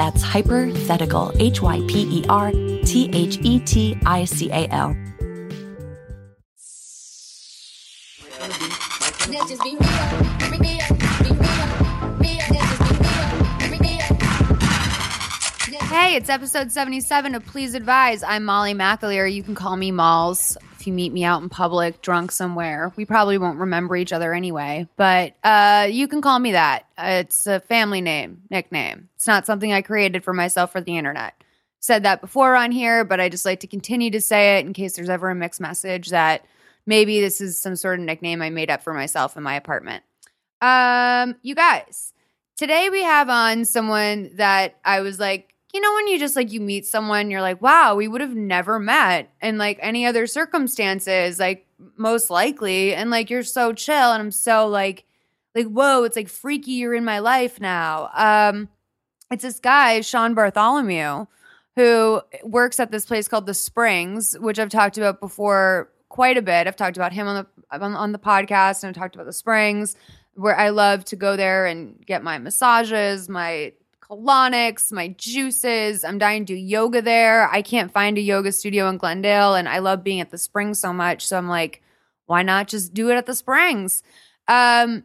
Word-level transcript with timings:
That's 0.00 0.22
Hypothetical, 0.22 1.30
H 1.38 1.60
Y 1.60 1.82
P 1.86 2.08
E 2.08 2.24
R 2.30 2.50
T 2.52 3.10
H 3.12 3.38
E 3.42 3.60
T 3.60 3.98
I 4.06 4.24
C 4.24 4.48
A 4.50 4.66
L. 4.72 4.96
Hey, 16.00 16.16
it's 16.16 16.30
episode 16.30 16.72
77 16.72 17.34
of 17.34 17.44
Please 17.44 17.74
Advise. 17.74 18.22
I'm 18.22 18.46
Molly 18.46 18.72
McAleer. 18.72 19.30
You 19.30 19.42
can 19.42 19.54
call 19.54 19.76
me 19.76 19.90
Malls 19.90 20.56
if 20.72 20.86
you 20.86 20.94
meet 20.94 21.12
me 21.12 21.24
out 21.24 21.42
in 21.42 21.50
public, 21.50 22.00
drunk 22.00 22.32
somewhere. 22.32 22.90
We 22.96 23.04
probably 23.04 23.36
won't 23.36 23.58
remember 23.58 23.94
each 23.96 24.10
other 24.10 24.32
anyway, 24.32 24.88
but 24.96 25.34
uh, 25.44 25.88
you 25.90 26.08
can 26.08 26.22
call 26.22 26.38
me 26.38 26.52
that. 26.52 26.86
It's 26.96 27.46
a 27.46 27.60
family 27.60 28.00
name, 28.00 28.40
nickname. 28.50 29.10
It's 29.16 29.26
not 29.26 29.44
something 29.44 29.74
I 29.74 29.82
created 29.82 30.24
for 30.24 30.32
myself 30.32 30.72
for 30.72 30.80
the 30.80 30.96
internet. 30.96 31.34
Said 31.80 32.04
that 32.04 32.22
before 32.22 32.56
on 32.56 32.72
here, 32.72 33.04
but 33.04 33.20
I 33.20 33.28
just 33.28 33.44
like 33.44 33.60
to 33.60 33.66
continue 33.66 34.10
to 34.12 34.22
say 34.22 34.56
it 34.56 34.64
in 34.64 34.72
case 34.72 34.96
there's 34.96 35.10
ever 35.10 35.28
a 35.28 35.34
mixed 35.34 35.60
message 35.60 36.08
that 36.08 36.46
maybe 36.86 37.20
this 37.20 37.42
is 37.42 37.60
some 37.60 37.76
sort 37.76 38.00
of 38.00 38.06
nickname 38.06 38.40
I 38.40 38.48
made 38.48 38.70
up 38.70 38.82
for 38.82 38.94
myself 38.94 39.36
in 39.36 39.42
my 39.42 39.54
apartment. 39.54 40.02
Um, 40.62 41.36
you 41.42 41.54
guys, 41.54 42.14
today 42.56 42.88
we 42.88 43.02
have 43.02 43.28
on 43.28 43.66
someone 43.66 44.30
that 44.36 44.76
I 44.82 45.02
was 45.02 45.20
like, 45.20 45.50
you 45.72 45.80
know, 45.80 45.92
when 45.94 46.08
you 46.08 46.18
just 46.18 46.36
like 46.36 46.52
you 46.52 46.60
meet 46.60 46.86
someone, 46.86 47.30
you're 47.30 47.40
like, 47.40 47.62
wow, 47.62 47.94
we 47.94 48.08
would 48.08 48.20
have 48.20 48.34
never 48.34 48.78
met 48.78 49.32
in 49.40 49.58
like 49.58 49.78
any 49.80 50.04
other 50.04 50.26
circumstances, 50.26 51.38
like 51.38 51.66
most 51.96 52.30
likely. 52.30 52.94
And 52.94 53.10
like 53.10 53.30
you're 53.30 53.42
so 53.42 53.72
chill, 53.72 54.12
and 54.12 54.20
I'm 54.20 54.32
so 54.32 54.66
like, 54.66 55.04
like, 55.54 55.66
whoa, 55.66 56.04
it's 56.04 56.16
like 56.16 56.28
freaky, 56.28 56.72
you're 56.72 56.94
in 56.94 57.04
my 57.04 57.18
life 57.20 57.60
now. 57.60 58.10
Um, 58.14 58.68
it's 59.30 59.42
this 59.42 59.60
guy, 59.60 60.00
Sean 60.00 60.34
Bartholomew, 60.34 61.26
who 61.76 62.20
works 62.42 62.80
at 62.80 62.90
this 62.90 63.06
place 63.06 63.28
called 63.28 63.46
the 63.46 63.54
Springs, 63.54 64.36
which 64.38 64.58
I've 64.58 64.70
talked 64.70 64.98
about 64.98 65.20
before 65.20 65.90
quite 66.08 66.36
a 66.36 66.42
bit. 66.42 66.66
I've 66.66 66.76
talked 66.76 66.96
about 66.96 67.12
him 67.12 67.28
on 67.28 67.44
the 67.44 67.46
on, 67.76 67.94
on 67.94 68.12
the 68.12 68.18
podcast, 68.18 68.82
and 68.82 68.88
I've 68.88 69.00
talked 69.00 69.14
about 69.14 69.26
the 69.26 69.32
Springs, 69.32 69.94
where 70.34 70.56
I 70.56 70.70
love 70.70 71.04
to 71.06 71.16
go 71.16 71.36
there 71.36 71.66
and 71.66 72.04
get 72.04 72.24
my 72.24 72.38
massages, 72.38 73.28
my 73.28 73.72
colonics, 74.10 74.90
my 74.90 75.08
juices. 75.08 76.02
I'm 76.02 76.18
dying 76.18 76.44
to 76.46 76.54
do 76.54 76.58
yoga 76.58 77.00
there. 77.00 77.48
I 77.48 77.62
can't 77.62 77.92
find 77.92 78.18
a 78.18 78.20
yoga 78.20 78.50
studio 78.50 78.88
in 78.88 78.96
Glendale, 78.96 79.54
and 79.54 79.68
I 79.68 79.78
love 79.78 80.02
being 80.02 80.20
at 80.20 80.30
the 80.30 80.38
Springs 80.38 80.80
so 80.80 80.92
much. 80.92 81.26
So 81.26 81.38
I'm 81.38 81.48
like, 81.48 81.82
why 82.26 82.42
not 82.42 82.66
just 82.66 82.92
do 82.92 83.10
it 83.10 83.16
at 83.16 83.26
the 83.26 83.34
Springs? 83.34 84.02
Um, 84.48 85.04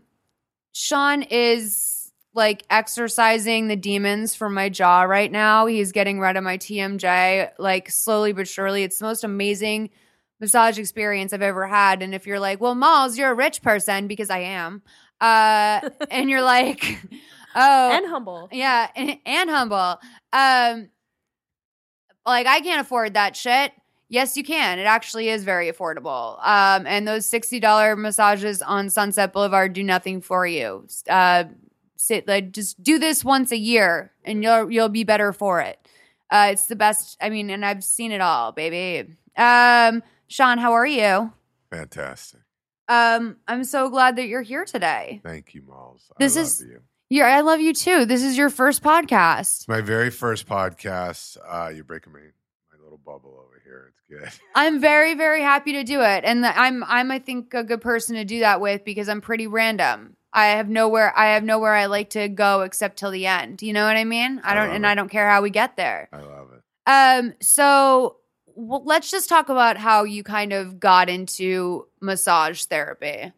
Sean 0.73 1.21
is 1.21 2.11
like 2.33 2.63
exercising 2.69 3.67
the 3.67 3.75
demons 3.75 4.35
from 4.35 4.53
my 4.53 4.69
jaw 4.69 5.03
right 5.03 5.31
now. 5.31 5.67
He's 5.67 5.91
getting 5.91 6.19
rid 6.19 6.35
of 6.35 6.43
my 6.43 6.57
TMJ, 6.57 7.51
like 7.59 7.89
slowly 7.89 8.33
but 8.33 8.47
surely. 8.47 8.83
It's 8.83 8.97
the 8.97 9.05
most 9.05 9.23
amazing 9.23 9.91
massage 10.41 10.77
experience 10.77 11.31
I've 11.31 11.41
ever 11.41 11.67
had. 11.67 12.01
And 12.01 12.13
if 12.13 12.27
you're 12.27 12.39
like, 12.39 12.59
well, 12.59 12.75
Malls, 12.75 13.17
you're 13.17 13.31
a 13.31 13.35
rich 13.35 13.61
person 13.61 14.07
because 14.07 14.29
I 14.29 14.39
am, 14.39 14.81
uh, 15.21 15.89
and 16.11 16.29
you're 16.29 16.41
like, 16.41 16.99
oh, 17.55 17.89
and 17.91 18.05
humble. 18.07 18.49
yeah, 18.51 18.89
and, 18.95 19.17
and 19.25 19.49
humble. 19.49 19.99
Um, 20.33 20.89
like 22.25 22.47
I 22.47 22.59
can't 22.61 22.81
afford 22.81 23.13
that 23.13 23.35
shit. 23.35 23.71
Yes, 24.07 24.37
you 24.37 24.43
can. 24.43 24.77
It 24.79 24.83
actually 24.83 25.29
is 25.29 25.43
very 25.43 25.71
affordable. 25.71 26.37
Um, 26.45 26.85
and 26.85 27.07
those 27.07 27.25
sixty 27.25 27.59
dollar 27.59 27.95
massages 27.95 28.61
on 28.61 28.89
Sunset 28.89 29.33
Boulevard 29.33 29.73
do 29.73 29.83
nothing 29.83 30.21
for 30.21 30.45
you. 30.45 30.87
Uh, 31.09 31.45
sit 31.97 32.27
like 32.27 32.51
just 32.51 32.81
do 32.83 32.99
this 32.99 33.23
once 33.25 33.51
a 33.51 33.57
year, 33.57 34.11
and 34.23 34.43
you'll 34.43 34.69
you'll 34.71 34.89
be 34.89 35.03
better 35.03 35.33
for 35.33 35.59
it. 35.61 35.79
Uh, 36.29 36.49
it's 36.51 36.67
the 36.67 36.75
best. 36.75 37.17
I 37.21 37.29
mean, 37.29 37.49
and 37.49 37.65
I've 37.65 37.83
seen 37.83 38.11
it 38.11 38.21
all, 38.21 38.51
baby. 38.51 39.13
Um, 39.37 40.01
Sean, 40.27 40.57
how 40.57 40.73
are 40.73 40.85
you? 40.87 41.31
Fantastic. 41.71 42.41
Um, 42.87 43.37
I'm 43.47 43.63
so 43.63 43.89
glad 43.89 44.15
that 44.17 44.27
you're 44.27 44.41
here 44.43 44.65
today. 44.65 45.19
Thank 45.23 45.55
you, 45.55 45.63
Malls. 45.67 46.11
This 46.19 46.35
I 46.37 46.39
love 46.41 46.47
is- 46.47 46.61
you. 46.61 46.81
Yeah, 47.09 47.25
I 47.25 47.41
love 47.41 47.59
you 47.59 47.73
too. 47.73 48.05
This 48.05 48.23
is 48.23 48.35
your 48.35 48.49
first 48.49 48.81
podcast. 48.81 49.67
My 49.67 49.81
very 49.81 50.09
first 50.09 50.47
podcast. 50.47 51.37
Uh, 51.47 51.69
you're 51.73 51.83
breaking 51.83 52.13
my, 52.13 52.19
my 52.19 52.83
little 52.83 52.97
bubble 52.97 53.39
over 53.45 53.61
here. 53.63 53.91
It's 53.91 54.01
good. 54.09 54.41
I'm 54.55 54.81
very, 54.81 55.13
very 55.13 55.41
happy 55.41 55.73
to 55.73 55.83
do 55.83 56.01
it, 56.01 56.23
and 56.25 56.43
I'm, 56.45 56.83
I'm, 56.83 57.11
I 57.11 57.19
think, 57.19 57.53
a 57.53 57.63
good 57.63 57.81
person 57.81 58.15
to 58.15 58.25
do 58.25 58.39
that 58.39 58.59
with 58.59 58.83
because 58.83 59.07
I'm 59.07 59.21
pretty 59.21 59.45
random. 59.45 60.17
I 60.33 60.47
have 60.47 60.67
nowhere, 60.67 61.17
I 61.17 61.33
have 61.33 61.43
nowhere 61.43 61.75
I 61.75 61.85
like 61.85 62.09
to 62.11 62.27
go 62.27 62.61
except 62.61 62.97
till 62.97 63.11
the 63.11 63.27
end. 63.27 63.61
You 63.61 63.71
know 63.71 63.85
what 63.85 63.95
I 63.95 64.03
mean? 64.03 64.41
I 64.43 64.51
I 64.51 64.53
don't, 64.55 64.67
love 64.67 64.75
and 64.75 64.85
it. 64.85 64.87
I 64.89 64.95
don't 64.95 65.09
care 65.09 65.29
how 65.29 65.41
we 65.43 65.51
get 65.51 65.77
there. 65.77 66.09
I 66.11 66.19
love 66.21 66.47
it. 66.53 66.61
Um, 66.87 67.33
so 67.39 68.17
well, 68.55 68.83
let's 68.83 69.11
just 69.11 69.29
talk 69.29 69.49
about 69.49 69.77
how 69.77 70.03
you 70.03 70.23
kind 70.23 70.53
of 70.53 70.79
got 70.79 71.09
into 71.09 71.87
massage 72.01 72.63
therapy. 72.63 73.31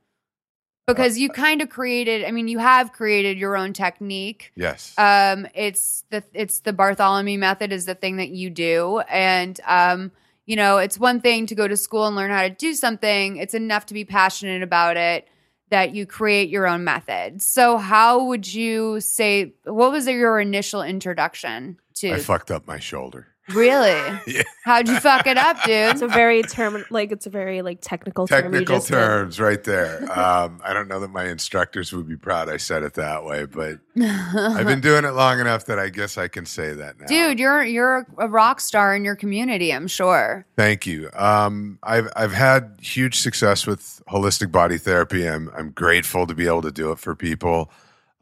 Because 0.88 1.18
you 1.18 1.28
kind 1.30 1.62
of 1.62 1.70
created, 1.70 2.24
I 2.24 2.32
mean, 2.32 2.48
you 2.48 2.60
have 2.60 2.94
created 2.94 3.38
your 3.38 3.58
own 3.58 3.74
technique. 3.74 4.54
Yes. 4.56 4.94
Um, 4.98 5.46
it's 5.54 6.06
the 6.10 6.24
it's 6.34 6.62
the 6.62 6.72
Bartholomew 6.72 7.38
method 7.38 7.74
is 7.74 7.86
the 7.86 7.94
thing 7.94 8.18
that 8.18 8.30
you 8.30 8.50
do, 8.50 9.00
and 9.10 9.60
um, 9.66 10.14
you 10.46 10.56
know, 10.56 10.78
it's 10.78 10.98
one 10.98 11.20
thing 11.20 11.46
to 11.48 11.56
go 11.56 11.68
to 11.68 11.76
school 11.76 12.08
and 12.08 12.16
learn 12.16 12.32
how 12.32 12.44
to 12.44 12.50
do 12.50 12.74
something. 12.74 13.36
It's 13.36 13.54
enough 13.54 13.86
to 13.88 13.94
be 13.94 14.06
passionate 14.06 14.64
about 14.64 14.96
it 14.96 15.28
that 15.70 15.94
you 15.94 16.06
create 16.06 16.48
your 16.48 16.66
own 16.66 16.86
method. 16.86 17.42
So, 17.42 17.78
how 17.78 18.24
would 18.24 18.52
you 18.52 19.02
say? 19.02 19.56
What 19.66 19.92
was 19.92 20.08
your 20.08 20.40
initial 20.40 20.82
introduction 20.82 21.80
to? 21.96 22.14
I 22.14 22.20
fucked 22.20 22.50
up 22.50 22.66
my 22.66 22.80
shoulder. 22.80 23.28
Really? 23.50 24.20
Yeah. 24.28 24.44
How'd 24.66 24.90
you 24.90 25.00
fuck 25.00 25.26
it 25.26 25.38
up, 25.38 25.64
dude? 25.64 25.92
It's 25.94 26.02
a 26.02 26.08
very 26.10 26.44
term, 26.44 26.84
like 26.90 27.14
it's 27.14 27.26
a 27.26 27.30
very 27.30 27.62
like 27.62 27.80
technical 27.82 28.28
term. 28.28 28.46
you 28.54 28.60
Technical 28.60 28.76
just 28.76 28.88
did. 28.90 28.96
terms 28.96 29.40
right 29.40 29.64
there. 29.64 30.00
Um, 30.12 30.60
I 30.64 30.74
don't 30.74 30.90
know 30.90 31.00
that 31.00 31.10
my 31.12 31.26
instructors 31.30 31.94
would 31.94 32.08
be 32.10 32.18
proud 32.18 32.50
I 32.50 32.58
said 32.58 32.84
it 32.84 32.96
that 32.96 33.24
way, 33.24 33.46
but 33.46 33.80
I've 33.98 34.66
been 34.68 34.82
doing 34.82 35.06
it 35.06 35.12
long 35.12 35.40
enough 35.40 35.66
that 35.68 35.80
I 35.80 35.88
guess 35.90 36.18
I 36.18 36.28
can 36.28 36.46
say 36.46 36.74
that 36.74 37.00
now. 37.00 37.06
Dude, 37.08 37.40
you're 37.40 37.64
you're 37.64 38.06
a 38.18 38.28
rock 38.28 38.60
star 38.60 38.94
in 38.94 39.06
your 39.06 39.16
community. 39.16 39.72
I'm 39.74 39.88
sure. 39.88 40.46
Thank 40.58 40.86
you. 40.86 41.10
Um, 41.14 41.80
I've 41.84 42.10
I've 42.16 42.34
had 42.34 42.78
huge 42.82 43.16
success 43.20 43.66
with 43.66 44.02
holistic 44.10 44.52
body 44.52 44.78
therapy. 44.78 45.26
I'm 45.28 45.50
I'm 45.58 45.72
grateful 45.72 46.28
to 46.28 46.36
be 46.36 46.48
able 46.48 46.64
to 46.64 46.72
do 46.72 46.92
it 46.92 47.00
for 47.00 47.16
people. 47.16 47.72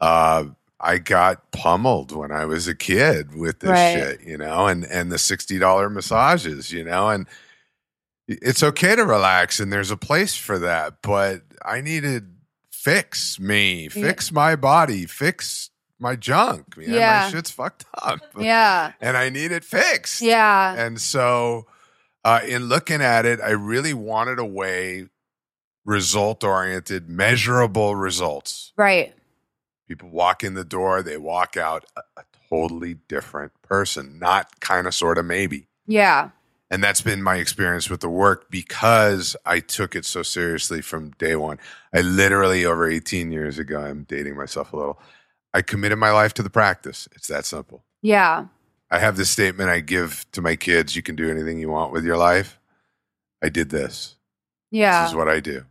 Uh, 0.00 0.44
I 0.80 0.98
got 0.98 1.50
pummeled 1.52 2.12
when 2.12 2.30
I 2.30 2.44
was 2.44 2.68
a 2.68 2.74
kid 2.74 3.34
with 3.34 3.60
this 3.60 3.70
Right. 3.70 3.94
shit, 3.94 4.20
you 4.22 4.36
know, 4.36 4.66
and 4.66 4.84
and 4.84 5.10
the 5.10 5.18
sixty 5.18 5.58
dollar 5.58 5.88
massages, 5.88 6.70
you 6.72 6.84
know, 6.84 7.08
and 7.08 7.26
it's 8.28 8.62
okay 8.62 8.96
to 8.96 9.04
relax 9.04 9.60
and 9.60 9.72
there's 9.72 9.90
a 9.90 9.96
place 9.96 10.36
for 10.36 10.58
that, 10.58 11.00
but 11.02 11.42
I 11.64 11.80
needed 11.80 12.34
fix 12.72 13.38
me, 13.40 13.88
fix 13.88 14.30
my 14.32 14.54
body, 14.56 15.06
fix 15.06 15.70
my 15.98 16.14
junk. 16.14 16.76
Man, 16.76 16.90
Yeah. 16.90 17.22
my 17.24 17.30
shit's 17.30 17.50
fucked 17.50 17.84
up, 18.02 18.20
Yeah. 18.38 18.92
and 19.00 19.16
I 19.16 19.28
need 19.30 19.50
it 19.52 19.64
fixed. 19.64 20.20
Yeah. 20.20 20.74
And 20.74 21.00
so, 21.00 21.66
uh, 22.24 22.40
in 22.46 22.64
looking 22.64 23.00
at 23.00 23.24
it, 23.26 23.40
I 23.40 23.50
really 23.50 23.94
wanted 23.94 24.38
a 24.38 24.44
way 24.44 25.06
result 25.84 26.42
oriented, 26.44 27.08
measurable 27.08 27.94
results. 27.96 28.72
Right. 28.76 29.14
People 29.88 30.08
walk 30.10 30.42
in 30.42 30.54
the 30.54 30.64
door, 30.64 31.02
they 31.02 31.16
walk 31.16 31.56
out 31.56 31.84
a, 31.96 32.00
a 32.18 32.24
totally 32.48 32.94
different 33.08 33.52
person, 33.62 34.18
not 34.18 34.60
kind 34.60 34.86
of, 34.86 34.94
sort 34.94 35.18
of, 35.18 35.24
maybe. 35.24 35.68
Yeah. 35.86 36.30
And 36.70 36.82
that's 36.82 37.00
been 37.00 37.22
my 37.22 37.36
experience 37.36 37.88
with 37.88 38.00
the 38.00 38.08
work 38.08 38.50
because 38.50 39.36
I 39.44 39.60
took 39.60 39.94
it 39.94 40.04
so 40.04 40.22
seriously 40.22 40.82
from 40.82 41.10
day 41.12 41.36
one. 41.36 41.58
I 41.94 42.00
literally, 42.00 42.64
over 42.64 42.88
18 42.88 43.30
years 43.30 43.58
ago, 43.58 43.80
I'm 43.80 44.02
dating 44.02 44.36
myself 44.36 44.72
a 44.72 44.76
little, 44.76 45.00
I 45.54 45.62
committed 45.62 45.98
my 45.98 46.10
life 46.10 46.34
to 46.34 46.42
the 46.42 46.50
practice. 46.50 47.08
It's 47.14 47.28
that 47.28 47.44
simple. 47.44 47.84
Yeah. 48.02 48.46
I 48.90 48.98
have 48.98 49.16
this 49.16 49.30
statement 49.30 49.70
I 49.70 49.80
give 49.80 50.26
to 50.32 50.42
my 50.42 50.56
kids 50.56 50.96
you 50.96 51.02
can 51.02 51.16
do 51.16 51.30
anything 51.30 51.58
you 51.58 51.70
want 51.70 51.92
with 51.92 52.04
your 52.04 52.16
life. 52.16 52.58
I 53.42 53.48
did 53.48 53.70
this. 53.70 54.16
Yeah. 54.70 55.02
This 55.02 55.10
is 55.10 55.16
what 55.16 55.28
I 55.28 55.40
do. 55.40 55.64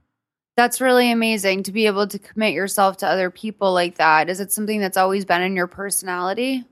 That's 0.55 0.79
really 0.79 1.11
amazing 1.11 1.63
to 1.63 1.71
be 1.71 1.85
able 1.85 2.07
to 2.07 2.17
commit 2.19 2.53
yourself 2.53 2.97
to 2.97 3.07
other 3.07 3.29
people 3.29 3.73
like 3.73 3.95
that. 3.95 4.29
Is 4.29 4.39
it 4.39 4.51
something 4.51 4.79
that's 4.79 4.97
always 4.97 5.25
been 5.25 5.41
in 5.41 5.55
your 5.55 5.67
personality? 5.67 6.63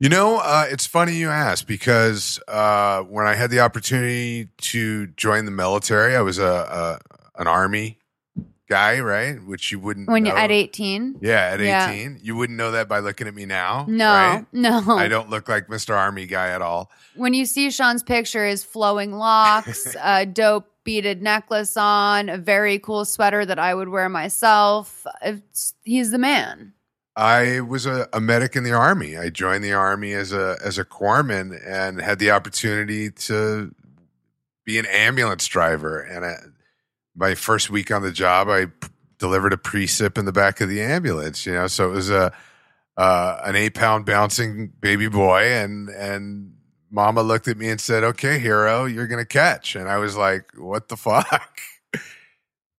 You 0.00 0.08
know, 0.08 0.38
uh, 0.42 0.66
it's 0.68 0.86
funny 0.86 1.14
you 1.14 1.28
ask 1.28 1.64
because 1.66 2.40
uh, 2.48 3.02
when 3.02 3.26
I 3.28 3.34
had 3.34 3.50
the 3.50 3.60
opportunity 3.60 4.48
to 4.62 5.06
join 5.08 5.44
the 5.44 5.52
military, 5.52 6.16
I 6.16 6.22
was 6.22 6.40
a, 6.40 6.98
a 7.36 7.40
an 7.40 7.46
army 7.46 7.98
guy, 8.68 8.98
right? 9.00 9.40
Which 9.44 9.70
you 9.70 9.78
wouldn't 9.78 10.08
When 10.08 10.24
you're 10.26 10.34
know. 10.34 10.40
at 10.40 10.50
18? 10.50 11.18
Yeah, 11.20 11.50
at 11.52 11.60
Yeah. 11.60 11.88
18. 11.90 12.18
You 12.22 12.34
wouldn't 12.34 12.56
know 12.56 12.72
that 12.72 12.88
by 12.88 12.98
looking 12.98 13.28
at 13.28 13.34
me 13.34 13.44
now. 13.46 13.84
No, 13.88 14.12
right? 14.12 14.46
no. 14.52 14.82
I 14.96 15.06
don't 15.08 15.30
look 15.30 15.48
like 15.48 15.68
Mr. 15.68 15.94
Army 15.96 16.26
guy 16.26 16.48
at 16.48 16.62
all. 16.62 16.90
When 17.14 17.34
you 17.34 17.44
see 17.46 17.70
Sean's 17.70 18.02
picture, 18.02 18.44
his 18.46 18.64
flowing 18.64 19.12
locks, 19.12 19.94
a 20.02 20.26
dope 20.26 20.71
beaded 20.84 21.22
necklace 21.22 21.76
on, 21.76 22.28
a 22.28 22.38
very 22.38 22.78
cool 22.78 23.04
sweater 23.04 23.44
that 23.44 23.58
I 23.58 23.74
would 23.74 23.88
wear 23.88 24.08
myself. 24.08 25.06
It's, 25.22 25.74
he's 25.82 26.10
the 26.10 26.18
man. 26.18 26.74
I 27.14 27.60
was 27.60 27.84
a, 27.84 28.08
a 28.12 28.20
medic 28.20 28.56
in 28.56 28.64
the 28.64 28.72
army. 28.72 29.18
I 29.18 29.28
joined 29.28 29.62
the 29.62 29.74
army 29.74 30.14
as 30.14 30.32
a 30.32 30.56
as 30.64 30.78
a 30.78 30.84
corpsman 30.84 31.60
and 31.66 32.00
had 32.00 32.18
the 32.18 32.30
opportunity 32.30 33.10
to 33.10 33.74
be 34.64 34.78
an 34.78 34.86
ambulance 34.86 35.46
driver. 35.46 36.00
And 36.00 36.24
I, 36.24 36.36
my 37.14 37.34
first 37.34 37.68
week 37.68 37.90
on 37.90 38.02
the 38.02 38.12
job, 38.12 38.48
I 38.48 38.66
p- 38.66 38.88
delivered 39.18 39.52
a 39.52 39.58
precip 39.58 40.16
in 40.16 40.24
the 40.24 40.32
back 40.32 40.62
of 40.62 40.70
the 40.70 40.80
ambulance. 40.80 41.44
You 41.44 41.52
know, 41.52 41.66
so 41.66 41.90
it 41.90 41.92
was 41.92 42.08
a 42.08 42.32
uh, 42.96 43.40
an 43.44 43.56
eight 43.56 43.74
pound 43.74 44.06
bouncing 44.06 44.72
baby 44.80 45.08
boy, 45.08 45.42
and 45.52 45.90
and 45.90 46.51
Mama 46.92 47.22
looked 47.22 47.48
at 47.48 47.56
me 47.56 47.68
and 47.70 47.80
said, 47.80 48.04
"Okay, 48.04 48.38
hero, 48.38 48.84
you're 48.84 49.06
gonna 49.08 49.24
catch." 49.24 49.74
And 49.74 49.88
I 49.88 49.96
was 49.98 50.16
like, 50.16 50.50
"What 50.56 50.88
the 50.88 50.96
fuck." 50.98 51.58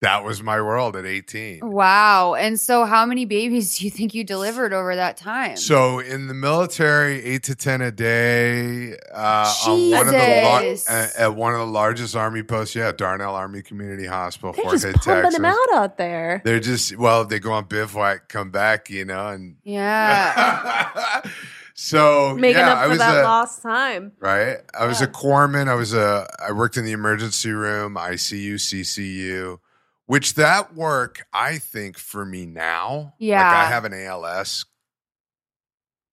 That 0.02 0.22
was 0.22 0.42
my 0.42 0.60
world 0.60 0.96
at 0.96 1.06
18. 1.06 1.60
Wow. 1.62 2.34
And 2.34 2.60
so, 2.60 2.84
how 2.84 3.06
many 3.06 3.24
babies 3.24 3.78
do 3.78 3.86
you 3.86 3.90
think 3.90 4.12
you 4.12 4.22
delivered 4.22 4.74
over 4.74 4.94
that 4.96 5.16
time? 5.16 5.56
So 5.56 5.98
in 5.98 6.26
the 6.26 6.34
military, 6.34 7.24
eight 7.24 7.44
to 7.44 7.54
ten 7.54 7.80
a 7.80 7.90
day. 7.90 8.98
Uh, 9.10 9.54
on 9.66 9.90
one 9.90 10.06
of 10.08 10.12
the 10.12 10.42
lar- 10.44 10.60
Jesus. 10.60 10.90
at, 10.90 11.16
at 11.16 11.34
one 11.34 11.54
of 11.54 11.60
the 11.60 11.66
largest 11.66 12.14
army 12.16 12.42
posts, 12.42 12.74
yeah, 12.74 12.92
Darnall 12.92 13.32
Army 13.32 13.62
Community 13.62 14.04
Hospital, 14.04 14.52
They're 14.52 14.64
Fort 14.64 14.74
just 14.74 14.84
Hood, 14.84 14.94
pumping 14.96 15.22
Texas. 15.22 15.34
them 15.36 15.44
out 15.46 15.72
out 15.72 15.96
there. 15.96 16.42
They're 16.44 16.60
just 16.60 16.98
well, 16.98 17.24
they 17.24 17.38
go 17.38 17.52
on 17.52 17.64
bivouac, 17.64 18.28
come 18.28 18.50
back, 18.50 18.90
you 18.90 19.06
know, 19.06 19.28
and 19.28 19.56
yeah. 19.64 21.22
so 21.74 22.36
Making 22.36 22.58
yeah, 22.60 22.72
up 22.72 22.78
I 22.78 22.82
for 22.84 22.88
was 22.90 22.98
that 22.98 23.16
a, 23.18 23.22
lost 23.22 23.62
time. 23.62 24.12
right. 24.20 24.58
I 24.78 24.86
was 24.86 25.00
Yeah. 25.00 25.08
a 25.08 25.10
corpsman. 25.10 25.68
I 25.68 25.74
was 25.74 25.92
a. 25.92 26.26
I 26.38 26.52
worked 26.52 26.76
in 26.76 26.84
the 26.84 26.92
emergency 26.92 27.50
room, 27.50 27.96
ICU, 27.96 28.54
CCU. 28.54 29.58
Which 30.06 30.34
that 30.34 30.74
work, 30.74 31.26
I 31.32 31.58
think, 31.58 31.98
for 31.98 32.24
me 32.26 32.44
now, 32.46 32.96
like 32.96 33.12
Yeah. 33.18 33.50
I 33.50 33.64
have 33.64 33.84
an 33.84 33.94
ALS 33.94 34.66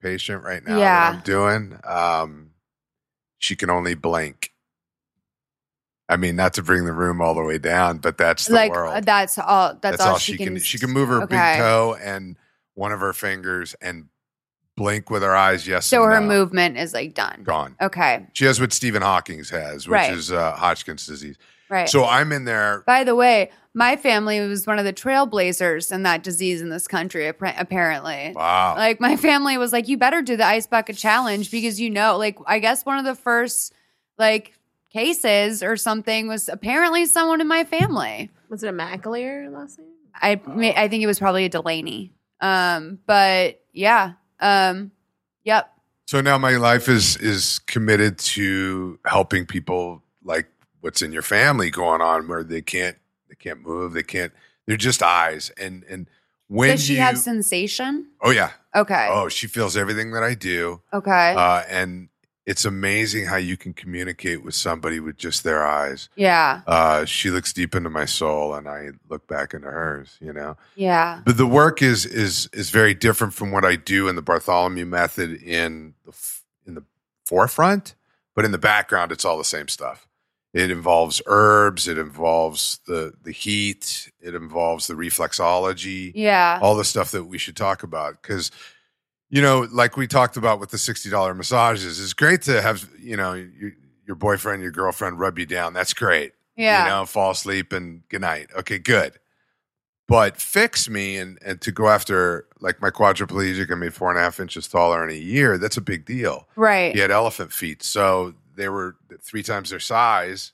patient 0.01 0.43
right 0.43 0.65
now 0.65 0.77
Yeah. 0.77 1.11
that 1.11 1.17
I'm 1.17 1.21
doing. 1.23 1.79
Um, 1.83 2.51
she 3.37 3.55
can 3.55 3.69
only 3.69 3.93
blink. 3.93 4.51
I 6.07 6.17
mean, 6.17 6.35
not 6.35 6.53
to 6.55 6.63
bring 6.63 6.85
the 6.85 6.91
room 6.93 7.21
all 7.21 7.33
the 7.35 7.43
way 7.43 7.57
down, 7.57 7.99
but 7.99 8.17
that's 8.17 8.47
the 8.47 8.53
like, 8.53 8.71
world. 8.71 9.03
that's 9.05 9.37
all. 9.37 9.75
That's, 9.81 10.01
all, 10.01 10.17
she, 10.17 10.37
can. 10.37 10.47
can. 10.47 10.59
She 10.59 10.77
can 10.77 10.89
move 10.89 11.09
her 11.09 11.23
okay. 11.23 11.53
big 11.53 11.61
toe 11.61 11.95
and 12.01 12.35
one 12.73 12.91
of 12.91 12.99
her 12.99 13.13
fingers 13.13 13.75
and 13.81 14.07
blink 14.77 15.09
with 15.09 15.21
her 15.23 15.35
eyes. 15.35 15.67
Yes, 15.67 15.85
So 15.85 16.03
and 16.03 16.13
her 16.13 16.19
no. 16.21 16.27
movement 16.27 16.77
is 16.77 16.93
like 16.93 17.13
done. 17.13 17.41
gone. 17.43 17.75
Okay. 17.81 18.25
She 18.33 18.45
has 18.45 18.59
what 18.59 18.73
Stephen 18.73 19.01
Hawking's 19.01 19.49
has, 19.49 19.87
which 19.87 19.93
Right. 19.93 20.13
is 20.13 20.31
uh, 20.31 20.53
Hodgkin's 20.53 21.05
disease. 21.05 21.37
Right. 21.69 21.87
So 21.89 22.05
I'm 22.05 22.31
in 22.31 22.45
there. 22.45 22.83
By 22.85 23.03
the 23.03 23.15
way, 23.15 23.49
my 23.73 23.95
family 23.95 24.39
was 24.41 24.67
one 24.67 24.77
of 24.79 24.83
the 24.85 24.91
trailblazers 24.91 25.91
in 25.93 26.03
that 26.03 26.21
disease 26.23 26.61
in 26.61 26.69
this 26.69 26.87
country, 26.87 27.27
apparently. 27.27 28.33
Wow. 28.35 28.75
Like 28.75 28.99
my 28.99 29.15
family 29.15 29.57
was 29.57 29.71
like, 29.71 29.87
you 29.87 29.97
better 29.97 30.21
do 30.21 30.35
the 30.35 30.45
ice 30.45 30.67
bucket 30.67 30.97
challenge 30.97 31.49
because 31.51 31.79
you 31.79 31.89
know, 31.89 32.17
like 32.17 32.37
I 32.45 32.59
guess 32.59 32.85
one 32.85 32.97
of 32.99 33.05
the 33.05 33.15
first 33.15 33.73
like 34.17 34.53
cases 34.91 35.63
or 35.63 35.77
something 35.77 36.27
was 36.27 36.49
apparently 36.49 37.05
someone 37.05 37.39
in 37.39 37.47
my 37.47 37.63
family. 37.63 38.29
Was 38.49 38.63
it 38.63 38.67
a 38.67 38.73
McAleer 38.73 39.49
last 39.53 39.79
name? 39.79 39.87
I 40.13 40.41
ma- 40.45 40.73
I 40.75 40.89
think 40.89 41.03
it 41.03 41.07
was 41.07 41.19
probably 41.19 41.45
a 41.45 41.49
Delaney. 41.49 42.11
Um, 42.41 42.99
but 43.05 43.61
yeah. 43.71 44.13
Um, 44.41 44.91
yep. 45.43 45.71
So 46.07 46.19
now 46.19 46.37
my 46.37 46.57
life 46.57 46.89
is 46.89 47.15
is 47.17 47.59
committed 47.67 48.17
to 48.19 48.99
helping 49.05 49.45
people 49.45 50.03
like 50.23 50.47
what's 50.81 51.01
in 51.01 51.13
your 51.13 51.21
family 51.21 51.69
going 51.69 52.01
on 52.01 52.27
where 52.27 52.43
they 52.43 52.61
can't 52.61 52.97
they 53.29 53.35
can't 53.35 53.61
move, 53.65 53.93
they 53.93 54.03
can't 54.03 54.33
they're 54.67 54.75
just 54.77 55.01
eyes. 55.01 55.51
And 55.57 55.85
and 55.89 56.09
when 56.47 56.71
Does 56.71 56.83
she 56.83 56.95
you 56.95 56.99
have 56.99 57.17
sensation? 57.17 58.07
Oh 58.21 58.31
yeah. 58.31 58.51
Okay. 58.75 59.07
Oh, 59.09 59.29
she 59.29 59.47
feels 59.47 59.77
everything 59.77 60.11
that 60.11 60.23
I 60.23 60.33
do. 60.33 60.81
Okay. 60.91 61.33
Uh 61.37 61.63
and 61.69 62.09
it's 62.45 62.65
amazing 62.65 63.25
how 63.25 63.35
you 63.37 63.55
can 63.55 63.71
communicate 63.73 64.43
with 64.43 64.55
somebody 64.55 64.99
with 64.99 65.15
just 65.17 65.43
their 65.43 65.65
eyes. 65.65 66.09
yeah. 66.15 66.61
Uh 66.65 67.05
she 67.05 67.29
looks 67.29 67.53
deep 67.53 67.75
into 67.75 67.89
my 67.89 68.05
soul 68.05 68.55
and 68.55 68.67
I 68.67 68.89
look 69.09 69.27
back 69.27 69.53
into 69.53 69.67
hers, 69.69 70.17
you 70.19 70.33
know. 70.33 70.57
Yeah. 70.75 71.21
But 71.25 71.37
the 71.37 71.45
work 71.47 71.81
is 71.81 72.05
is 72.05 72.49
is 72.53 72.69
very 72.71 72.93
different 72.93 73.33
from 73.33 73.51
what 73.51 73.63
I 73.65 73.75
do 73.75 74.07
in 74.07 74.15
the 74.15 74.21
Bartholomew 74.23 74.85
method 74.85 75.41
in 75.41 75.93
the 76.05 76.13
in 76.65 76.73
the 76.75 76.83
forefront, 77.25 77.95
but 78.35 78.43
in 78.45 78.51
the 78.51 78.57
background 78.57 79.11
it's 79.11 79.23
all 79.25 79.37
the 79.37 79.43
same 79.43 79.67
stuff. 79.67 80.07
It 80.53 80.69
involves 80.69 81.21
herbs, 81.27 81.87
it 81.87 81.97
involves 81.97 82.79
the 82.87 83.13
the 83.23 83.31
heat, 83.31 84.11
it 84.19 84.35
involves 84.35 84.87
the 84.87 84.95
reflexology, 84.95 86.11
Yeah. 86.15 86.59
all 86.61 86.75
the 86.75 86.83
stuff 86.83 87.11
that 87.11 87.25
we 87.25 87.37
should 87.37 87.55
talk 87.55 87.83
about 87.83 88.21
cuz 88.21 88.51
you 89.31 89.41
know, 89.41 89.67
like 89.71 89.97
we 89.97 90.05
talked 90.05 90.37
about 90.37 90.59
with 90.59 90.69
the 90.69 90.77
$60 90.77 91.35
massages, 91.35 91.99
it's 91.99 92.13
great 92.13 92.43
to 92.43 92.61
have, 92.61 92.87
you 92.99 93.17
know, 93.17 93.33
your, 93.33 93.71
your 94.05 94.15
boyfriend, 94.15 94.61
your 94.61 94.71
girlfriend 94.71 95.19
rub 95.19 95.39
you 95.39 95.45
down. 95.47 95.73
That's 95.73 95.93
great 95.93 96.33
Yeah. 96.55 96.83
you 96.83 96.89
know, 96.91 97.05
fall 97.05 97.31
asleep 97.31 97.71
and 97.73 98.03
good 98.09 98.21
night. 98.21 98.49
Okay, 98.55 98.77
good. 98.77 99.13
But 100.07 100.35
fix 100.37 100.89
me 100.89 101.15
and 101.17 101.39
and 101.45 101.61
to 101.61 101.71
go 101.71 101.87
after 101.87 102.45
like 102.59 102.81
my 102.81 102.89
quadriplegic, 102.89 103.71
I 103.71 103.75
made 103.75 103.93
four 103.93 104.09
and 104.09 104.19
a 104.19 104.21
half 104.21 104.39
inches 104.41 104.67
taller 104.67 105.01
in 105.07 105.09
a 105.09 105.17
year. 105.17 105.57
That's 105.57 105.77
a 105.77 105.81
big 105.81 106.05
deal. 106.05 106.47
right. 106.57 106.93
He 106.93 106.99
had 106.99 107.11
elephant 107.11 107.53
feet, 107.53 107.81
so 107.81 108.33
they 108.57 108.67
were 108.67 108.97
three 109.21 109.43
times 109.43 109.69
their 109.69 109.79
size, 109.79 110.51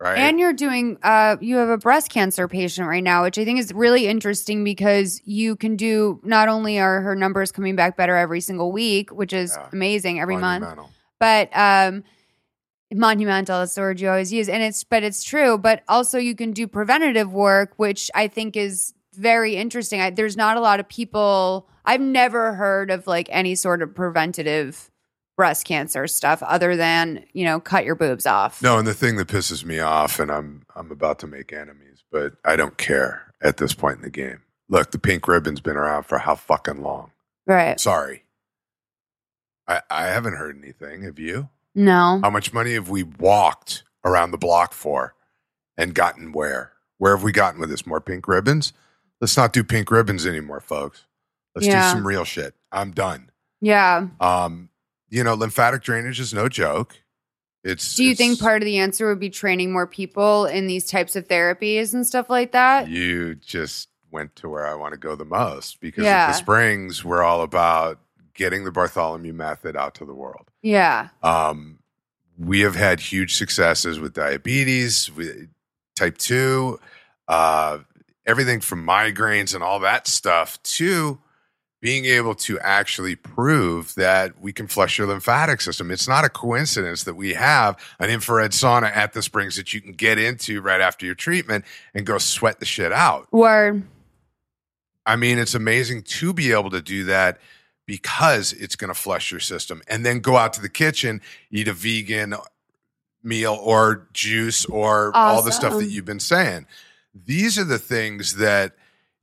right? 0.00 0.18
And 0.18 0.38
you're 0.38 0.52
doing, 0.52 0.98
uh, 1.02 1.36
you 1.40 1.56
have 1.56 1.68
a 1.68 1.78
breast 1.78 2.10
cancer 2.10 2.48
patient 2.48 2.88
right 2.88 3.02
now, 3.02 3.22
which 3.22 3.38
I 3.38 3.44
think 3.44 3.58
is 3.58 3.72
really 3.72 4.06
interesting 4.06 4.64
because 4.64 5.20
you 5.24 5.56
can 5.56 5.76
do 5.76 6.20
not 6.22 6.48
only 6.48 6.78
are 6.78 7.00
her 7.00 7.14
numbers 7.14 7.52
coming 7.52 7.76
back 7.76 7.96
better 7.96 8.16
every 8.16 8.40
single 8.40 8.72
week, 8.72 9.10
which 9.10 9.32
is 9.32 9.56
Yeah. 9.56 9.68
amazing 9.72 10.20
every 10.20 10.36
month, 10.36 10.64
but 11.18 11.50
um, 11.56 12.04
monumental. 12.92 13.60
That's 13.60 13.74
the 13.74 13.80
word 13.80 14.00
you 14.00 14.08
always 14.08 14.32
use, 14.32 14.48
and 14.48 14.62
it's 14.62 14.84
but 14.84 15.02
it's 15.02 15.24
true. 15.24 15.58
But 15.58 15.82
also, 15.88 16.18
you 16.18 16.34
can 16.34 16.52
do 16.52 16.66
preventative 16.66 17.32
work, 17.32 17.74
which 17.76 18.10
I 18.14 18.28
think 18.28 18.56
is 18.56 18.94
very 19.14 19.56
interesting. 19.56 20.00
I, 20.00 20.10
there's 20.10 20.36
not 20.36 20.56
a 20.56 20.60
lot 20.60 20.78
of 20.80 20.88
people. 20.88 21.68
I've 21.84 22.00
never 22.00 22.54
heard 22.54 22.90
of 22.90 23.06
like 23.06 23.28
any 23.30 23.54
sort 23.54 23.82
of 23.82 23.94
preventative 23.94 24.90
breast 25.36 25.66
cancer 25.66 26.06
stuff 26.06 26.42
other 26.42 26.76
than 26.76 27.24
you 27.32 27.44
know 27.44 27.60
cut 27.60 27.84
your 27.84 27.94
boobs 27.94 28.26
off. 28.26 28.62
No, 28.62 28.78
and 28.78 28.86
the 28.86 28.94
thing 28.94 29.16
that 29.16 29.28
pisses 29.28 29.64
me 29.64 29.78
off, 29.80 30.18
and 30.18 30.30
I'm 30.30 30.64
I'm 30.74 30.90
about 30.90 31.18
to 31.20 31.26
make 31.26 31.52
enemies, 31.52 32.02
but 32.10 32.34
I 32.44 32.56
don't 32.56 32.76
care 32.78 33.32
at 33.42 33.58
this 33.58 33.74
point 33.74 33.96
in 33.96 34.02
the 34.02 34.10
game. 34.10 34.42
Look, 34.68 34.90
the 34.90 34.98
pink 34.98 35.28
ribbon's 35.28 35.60
been 35.60 35.76
around 35.76 36.04
for 36.04 36.18
how 36.18 36.34
fucking 36.34 36.82
long? 36.82 37.12
Right? 37.46 37.78
Sorry. 37.78 38.24
I, 39.68 39.80
I 39.90 40.04
haven't 40.06 40.34
heard 40.36 40.56
anything. 40.60 41.02
Have 41.02 41.18
you? 41.18 41.48
No. 41.74 42.20
How 42.22 42.30
much 42.30 42.52
money 42.52 42.74
have 42.74 42.88
we 42.88 43.02
walked 43.02 43.84
around 44.04 44.30
the 44.30 44.38
block 44.38 44.72
for 44.72 45.14
and 45.76 45.94
gotten 45.94 46.32
where? 46.32 46.72
Where 46.98 47.14
have 47.16 47.22
we 47.22 47.32
gotten 47.32 47.60
with 47.60 47.70
this? 47.70 47.86
More 47.86 48.00
pink 48.00 48.26
ribbons? 48.26 48.72
Let's 49.20 49.36
not 49.36 49.52
do 49.52 49.62
pink 49.62 49.90
ribbons 49.90 50.26
anymore, 50.26 50.60
folks. 50.60 51.04
Let's 51.54 51.66
Yeah. 51.66 51.90
do 51.90 51.96
some 51.98 52.06
real 52.06 52.24
shit. 52.24 52.54
I'm 52.72 52.90
done. 52.92 53.30
Yeah. 53.60 54.08
Um, 54.20 54.68
you 55.08 55.22
know, 55.24 55.34
lymphatic 55.34 55.82
drainage 55.82 56.20
is 56.20 56.32
no 56.34 56.48
joke. 56.48 56.96
It's 57.64 57.96
Do 57.96 58.04
you 58.04 58.14
think 58.14 58.38
part 58.38 58.62
of 58.62 58.66
the 58.66 58.78
answer 58.78 59.08
would 59.08 59.18
be 59.20 59.30
training 59.30 59.72
more 59.72 59.86
people 59.86 60.46
in 60.46 60.66
these 60.68 60.86
types 60.88 61.16
of 61.16 61.26
therapies 61.26 61.92
and 61.94 62.06
stuff 62.06 62.30
like 62.30 62.52
that? 62.52 62.88
you 62.88 63.34
just 63.34 63.88
went 64.12 64.36
to 64.36 64.48
where 64.48 64.66
I 64.66 64.74
want 64.74 64.92
to 64.92 64.98
go 64.98 65.16
the 65.16 65.24
most 65.24 65.80
because 65.80 66.04
Yeah. 66.04 66.24
at 66.24 66.28
the 66.28 66.32
Springs, 66.34 67.04
we're 67.04 67.24
all 67.24 67.42
about 67.42 67.98
getting 68.34 68.64
the 68.64 68.70
Bartholomew 68.70 69.32
method 69.32 69.76
out 69.76 69.94
to 69.96 70.04
the 70.04 70.14
world. 70.14 70.50
Yeah. 70.62 71.08
Um, 71.22 71.80
we 72.38 72.60
have 72.60 72.76
had 72.76 73.00
huge 73.00 73.34
successes 73.34 73.98
with 73.98 74.12
diabetes, 74.14 75.10
with 75.10 75.48
type 75.96 76.18
two, 76.18 76.78
uh, 77.28 77.78
everything 78.26 78.60
from 78.60 78.86
migraines 78.86 79.54
and 79.54 79.64
all 79.64 79.80
that 79.80 80.06
stuff 80.06 80.62
to 80.62 81.18
being 81.80 82.06
able 82.06 82.34
to 82.34 82.58
actually 82.60 83.14
prove 83.14 83.94
that 83.96 84.40
we 84.40 84.52
can 84.52 84.66
flush 84.66 84.98
your 84.98 85.06
lymphatic 85.06 85.60
system. 85.60 85.90
It's 85.90 86.08
not 86.08 86.24
a 86.24 86.28
coincidence 86.28 87.04
that 87.04 87.14
we 87.14 87.34
have 87.34 87.78
an 87.98 88.10
infrared 88.10 88.52
sauna 88.52 88.94
at 88.94 89.12
the 89.12 89.22
Springs 89.22 89.56
that 89.56 89.72
you 89.74 89.80
can 89.80 89.92
get 89.92 90.18
into 90.18 90.60
right 90.62 90.80
after 90.80 91.04
your 91.04 91.14
treatment 91.14 91.64
and 91.94 92.06
go 92.06 92.18
sweat 92.18 92.60
the 92.60 92.66
shit 92.66 92.92
out. 92.92 93.28
Or 93.30 93.82
I 95.04 95.16
mean, 95.16 95.38
it's 95.38 95.54
amazing 95.54 96.02
to 96.02 96.32
be 96.32 96.50
able 96.52 96.70
to 96.70 96.80
do 96.80 97.04
that 97.04 97.38
because 97.86 98.52
it's 98.52 98.74
going 98.74 98.88
to 98.88 98.98
flush 98.98 99.30
your 99.30 99.40
system. 99.40 99.82
And 99.86 100.04
then 100.04 100.18
go 100.20 100.36
out 100.36 100.52
to 100.54 100.62
the 100.62 100.68
kitchen, 100.68 101.20
eat 101.50 101.68
a 101.68 101.72
vegan 101.72 102.34
meal 103.22 103.58
or 103.62 104.08
juice 104.12 104.64
or 104.64 105.14
all 105.14 105.42
the 105.42 105.52
stuff 105.52 105.74
that 105.78 105.90
you've 105.90 106.04
been 106.04 106.20
saying. 106.20 106.66
These 107.14 107.58
are 107.58 107.64
the 107.64 107.78
things 107.78 108.36
that, 108.36 108.74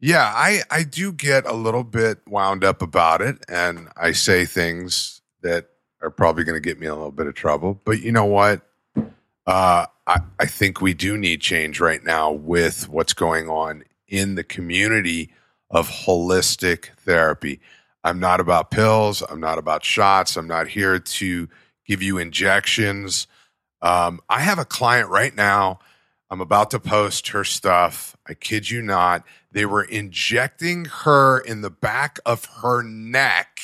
yeah, 0.03 0.33
I, 0.35 0.63
I 0.69 0.83
do 0.83 1.13
get 1.13 1.45
a 1.45 1.53
little 1.53 1.85
bit 1.85 2.19
wound 2.27 2.65
up 2.65 2.81
about 2.81 3.21
it. 3.21 3.37
And 3.47 3.87
I 3.95 4.11
say 4.11 4.43
things 4.43 5.21
that 5.43 5.69
are 6.01 6.09
probably 6.09 6.43
going 6.43 6.61
to 6.61 6.69
get 6.69 6.77
me 6.77 6.87
a 6.87 6.93
little 6.93 7.13
bit 7.13 7.25
of 7.25 7.35
trouble. 7.35 7.79
But 7.85 8.01
you 8.01 8.11
know 8.11 8.25
what? 8.25 8.67
Uh, 9.47 9.85
I, 10.05 10.19
I 10.37 10.45
think 10.45 10.81
we 10.81 10.93
do 10.93 11.17
need 11.17 11.39
change 11.39 11.79
right 11.79 12.03
now 12.03 12.33
with 12.33 12.89
what's 12.89 13.13
going 13.13 13.47
on 13.47 13.85
in 14.09 14.35
the 14.35 14.43
community 14.43 15.31
of 15.69 15.87
holistic 15.87 16.89
therapy. 16.97 17.61
I'm 18.03 18.19
not 18.19 18.41
about 18.41 18.71
pills. 18.71 19.21
I'm 19.21 19.39
not 19.39 19.57
about 19.57 19.85
shots. 19.85 20.35
I'm 20.35 20.47
not 20.47 20.67
here 20.67 20.99
to 20.99 21.47
give 21.87 22.03
you 22.03 22.17
injections. 22.17 23.25
Um, 23.81 24.19
I 24.27 24.41
have 24.41 24.59
a 24.59 24.65
client 24.65 25.07
right 25.07 25.33
now. 25.33 25.79
I'm 26.33 26.41
about 26.41 26.71
to 26.71 26.79
post 26.79 27.27
her 27.27 27.43
stuff. 27.43 28.17
I 28.27 28.33
kid 28.33 28.71
you 28.71 28.81
not. 28.81 29.23
They 29.51 29.67
were 29.67 29.83
injecting 29.83 30.85
her 30.85 31.37
in 31.37 31.61
the 31.61 31.69
back 31.69 32.17
of 32.25 32.45
her 32.63 32.81
neck 32.81 33.59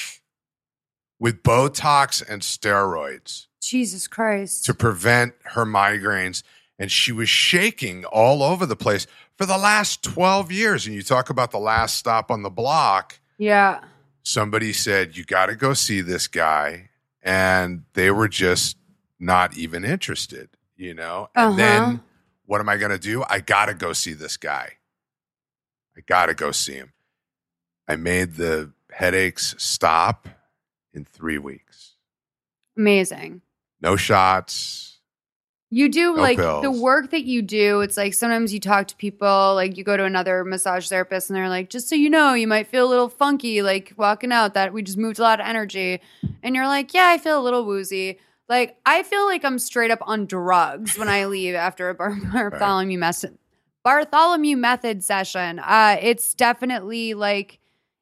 with 1.20 1.42
Botox 1.42 2.22
and 2.30 2.44
steroids 2.44 3.48
Jesus 3.60 4.08
Christ. 4.08 4.66
to 4.66 4.76
prevent 4.76 5.34
her 5.46 5.66
migraines. 5.66 6.44
And 6.78 6.92
she 6.92 7.12
was 7.12 7.28
shaking 7.28 8.06
all 8.06 8.44
over 8.44 8.68
the 8.68 8.76
place 8.76 9.08
for 9.36 9.48
the 9.48 9.58
last 9.58 10.04
12 10.04 10.52
years. 10.52 10.86
And 10.86 10.94
you 10.96 11.02
talk 11.02 11.32
about 11.32 11.50
the 11.50 11.58
last 11.60 11.98
stop 11.98 12.30
on 12.30 12.44
the 12.44 12.52
block. 12.52 13.20
yeah. 13.40 13.80
Somebody 14.22 14.74
said, 14.74 15.18
You 15.18 15.24
got 15.26 15.48
to 15.48 15.56
go 15.56 15.74
see 15.74 16.02
this 16.02 16.28
guy. 16.28 16.90
And 17.24 17.86
they 17.94 18.12
were 18.12 18.28
just 18.28 18.78
not 19.20 19.58
even 19.58 19.84
interested, 19.84 20.50
you 20.78 20.94
know? 20.94 21.30
And 21.34 21.48
Uh-huh. 21.48 21.58
then 21.58 22.02
what 22.50 22.60
am 22.60 22.68
I 22.68 22.78
going 22.78 22.90
to 22.90 22.98
do? 22.98 23.24
I 23.30 23.42
got 23.42 23.68
to 23.68 23.76
go 23.76 23.94
see 23.94 24.14
this 24.14 24.36
guy. 24.36 24.72
I 25.96 26.02
got 26.08 26.26
to 26.26 26.34
go 26.34 26.52
see 26.52 26.74
him. 26.74 26.94
I 27.88 27.96
made 27.96 28.38
the 28.38 28.72
headaches 28.92 29.54
stop 29.60 30.28
in 30.92 31.06
three 31.06 31.38
weeks. 31.38 31.94
Amazing. 32.76 33.42
No 33.82 33.96
shots. 33.96 34.98
You 35.70 35.90
do 35.90 36.16
No 36.16 36.22
like 36.24 36.38
the 36.38 36.72
work 36.72 37.12
that 37.12 37.26
you 37.26 37.44
do. 37.44 37.82
It's 37.82 37.98
like 37.98 38.16
sometimes 38.16 38.52
you 38.52 38.60
talk 38.60 38.88
to 38.88 38.96
people, 38.96 39.54
like 39.54 39.78
you 39.78 39.84
go 39.84 39.96
to 39.96 40.06
another 40.06 40.44
massage 40.44 40.88
therapist 40.88 41.30
and 41.30 41.38
they're 41.38 41.50
like, 41.50 41.70
just 41.70 41.88
so 41.88 41.94
you 41.94 42.10
know, 42.10 42.34
you 42.34 42.48
might 42.48 42.66
feel 42.66 42.88
a 42.88 42.90
little 42.90 43.10
funky, 43.10 43.62
like 43.62 43.94
walking 43.96 44.32
out 44.32 44.56
that 44.56 44.74
we 44.74 44.82
just 44.82 44.98
moved 44.98 45.20
a 45.20 45.22
lot 45.22 45.40
of 45.40 45.46
energy. 45.46 46.02
And 46.42 46.56
you're 46.56 46.66
like, 46.66 46.96
yeah, 46.96 47.10
I 47.10 47.20
feel 47.20 47.40
a 47.40 47.44
little 47.44 47.64
woozy. 47.64 48.18
Like 48.50 48.78
I 48.86 49.04
feel 49.04 49.26
like 49.26 49.46
I'm 49.46 49.60
straight 49.60 49.92
up 49.92 50.00
on 50.02 50.26
drugs 50.26 50.98
when 50.98 51.08
I 51.08 51.26
leave 51.26 51.56
after 51.56 51.90
a 51.90 51.94
Bar- 51.96 52.18
Bartholomew 52.34 52.98
method 52.98 53.38
Bartholomew 53.84 54.58
method 54.58 55.04
session. 55.04 55.60
Uh, 55.60 55.98
it's 56.02 56.34
definitely 56.34 57.14
like 57.14 57.60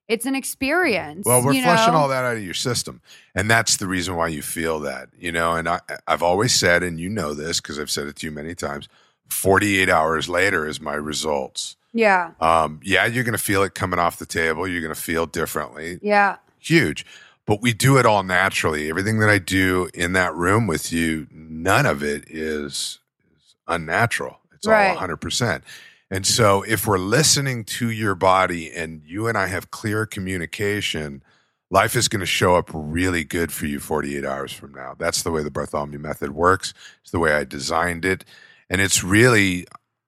it's 0.07 0.25
an 0.25 0.35
experience. 0.35 1.25
Well, 1.25 1.43
we're 1.43 1.61
flushing 1.61 1.93
know? 1.93 1.99
all 1.99 2.07
that 2.07 2.23
out 2.23 2.37
of 2.37 2.43
your 2.43 2.53
system. 2.53 3.01
And 3.35 3.49
that's 3.49 3.77
the 3.77 3.87
reason 3.87 4.15
why 4.15 4.29
you 4.29 4.41
feel 4.41 4.79
that, 4.81 5.09
you 5.19 5.31
know. 5.31 5.53
And 5.55 5.67
I, 5.67 5.81
I've 6.07 6.23
always 6.23 6.53
said, 6.53 6.81
and 6.81 6.99
you 6.99 7.09
know 7.09 7.33
this 7.33 7.59
because 7.59 7.77
I've 7.77 7.91
said 7.91 8.07
it 8.07 8.15
to 8.17 8.27
you 8.27 8.31
many 8.31 8.55
times 8.55 8.87
48 9.29 9.89
hours 9.89 10.29
later 10.29 10.65
is 10.65 10.79
my 10.79 10.93
results. 10.93 11.75
Yeah, 11.93 12.31
Um, 12.39 12.79
yeah, 12.83 13.05
you're 13.05 13.23
going 13.23 13.31
to 13.33 13.43
feel 13.43 13.63
it 13.63 13.73
coming 13.73 13.97
off 13.97 14.19
the 14.19 14.25
table. 14.25 14.67
You're 14.67 14.81
going 14.81 14.93
to 14.93 15.01
feel 15.01 15.25
differently. 15.25 15.99
yeah, 16.01 16.37
Huge. 16.59 17.05
But 17.47 17.61
we 17.61 17.73
do 17.73 17.97
it 17.97 18.05
all 18.05 18.23
naturally. 18.23 18.89
Everything 18.89 19.19
that 19.19 19.29
I 19.29 19.39
do 19.39 19.89
in 19.93 20.13
that 20.13 20.35
room 20.35 20.67
with 20.67 20.91
you, 20.93 21.27
none 21.31 21.85
of 21.87 22.03
it 22.03 22.25
is, 22.29 22.99
is 23.35 23.55
unnatural. 23.67 24.41
It's 24.53 24.67
Right. 24.67 24.89
all 24.89 24.97
100%. 24.97 25.63
And 26.11 26.27
so 26.27 26.61
if 26.63 26.85
we're 26.85 26.97
listening 26.99 27.63
to 27.65 27.89
your 27.89 28.15
body 28.15 28.71
and 28.71 29.01
you 29.05 29.27
and 29.27 29.37
I 29.37 29.47
have 29.47 29.71
clear 29.71 30.05
communication, 30.05 31.23
life 31.69 31.95
is 31.95 32.07
going 32.07 32.19
to 32.21 32.25
show 32.25 32.55
up 32.55 32.69
really 32.73 33.23
good 33.23 33.51
for 33.51 33.65
you 33.65 33.79
48 33.79 34.23
hours 34.25 34.53
from 34.53 34.73
now. 34.73 34.95
That's 34.97 35.23
the 35.23 35.31
way 35.31 35.43
the 35.43 35.51
Bartholomew 35.51 35.99
method 35.99 36.31
works. 36.31 36.73
It's 37.01 37.11
the 37.11 37.19
way 37.19 37.33
I 37.33 37.43
designed 37.45 38.05
it. 38.05 38.23
And 38.69 38.81
it's 38.81 39.03
really, 39.03 39.65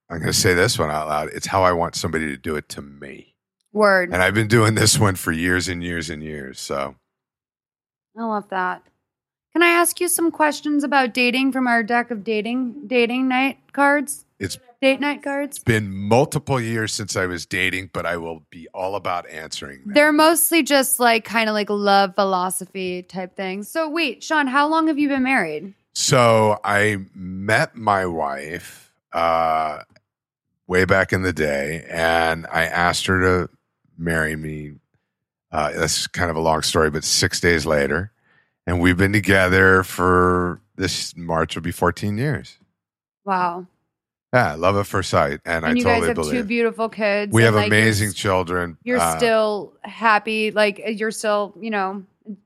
I'm 0.10 0.20
going 0.20 0.28
to 0.32 0.38
say 0.38 0.54
this 0.54 0.78
one 0.80 0.92
out 0.92 1.08
loud. 1.08 1.30
It's 1.34 1.48
how 1.48 1.64
I 1.64 1.72
want 1.72 1.96
somebody 1.96 2.28
to 2.28 2.38
do 2.38 2.56
it 2.56 2.68
to 2.70 2.82
me. 2.82 3.36
word. 3.72 4.12
And 4.12 4.22
I've 4.22 4.34
been 4.34 4.48
doing 4.48 4.76
this 4.76 4.98
one 5.00 5.16
for 5.16 5.32
years 5.32 5.68
and 5.70 5.82
years 5.84 6.10
and 6.10 6.24
years. 6.24 6.60
So 6.60 6.96
I 8.18 8.24
love 8.24 8.50
that. 8.50 8.84
Can 9.54 9.64
I 9.64 9.70
ask 9.70 10.00
you 10.00 10.08
some 10.08 10.32
questions 10.32 10.84
about 10.84 11.14
dating 11.14 11.52
from 11.52 11.68
our 11.68 11.84
deck 11.84 12.12
of 12.12 12.24
dating 12.24 12.88
dating 12.88 13.28
night 13.28 13.58
cards? 13.74 14.26
it's 14.40 14.58
Date 14.82 15.02
night 15.02 15.22
cards? 15.22 15.58
It's 15.58 15.64
been 15.66 15.92
multiple 15.94 16.62
years 16.62 16.94
since 16.94 17.18
I 17.18 17.26
was 17.26 17.46
dating, 17.46 17.90
but 17.92 18.06
I 18.06 18.16
will 18.16 18.46
be 18.50 18.70
all 18.74 18.96
about 18.96 19.30
answering 19.30 19.82
them. 19.84 19.94
They're 19.94 20.14
mostly 20.14 20.64
just 20.64 21.02
like 21.02 21.26
kind 21.26 21.50
of 21.50 21.54
like 21.54 21.70
love 21.70 22.16
philosophy 22.16 23.04
type 23.04 23.36
things. 23.36 23.68
So 23.68 23.90
wait, 23.90 24.24
Sean, 24.24 24.48
how 24.48 24.70
long 24.70 24.88
have 24.88 24.98
you 24.98 25.10
been 25.10 25.24
married? 25.24 25.74
So 25.92 26.60
I 26.64 27.00
met 27.14 27.76
my 27.76 28.06
wife 28.06 28.94
uh, 29.12 29.80
way 30.66 30.86
back 30.86 31.12
in 31.12 31.24
the 31.24 31.34
day, 31.34 31.86
and 31.90 32.48
I 32.50 32.64
asked 32.64 33.06
her 33.08 33.20
to 33.20 33.50
marry 33.98 34.38
me. 34.38 34.76
Uh, 35.52 35.72
that's 35.72 36.08
kind 36.08 36.30
of 36.30 36.36
a 36.36 36.40
long 36.42 36.62
story, 36.62 36.90
but 36.90 37.04
six 37.04 37.40
days 37.40 37.66
later, 37.66 38.12
and 38.68 38.80
we've 38.80 38.98
been 38.98 39.14
together 39.14 39.84
for 39.84 40.62
this 40.76 41.16
March 41.18 41.56
will 41.56 41.64
be 41.64 41.72
14 41.72 42.18
years. 42.18 42.58
Wow. 43.26 43.66
Yeah, 44.34 44.54
love 44.54 44.78
at 44.78 44.86
first 44.86 45.10
sight, 45.10 45.40
and, 45.46 45.66
I 45.66 45.70
And 45.70 45.78
you 45.80 45.84
totally 45.84 46.02
guys 46.02 46.08
have 46.10 46.16
believe 46.16 46.34
two 46.34 46.44
beautiful 46.44 46.88
kids. 46.88 47.34
we 47.34 47.42
have 47.44 47.56
like, 47.56 47.70
you're 47.72 47.80
amazing 47.80 48.14
children. 48.14 48.78
You're 48.84 49.00
Uh, 49.00 49.18
still 49.18 49.74
happy, 49.82 50.52
like 50.52 50.80
you're 50.86 51.10
still, 51.10 51.56
you 51.60 51.72
know, 51.72 52.04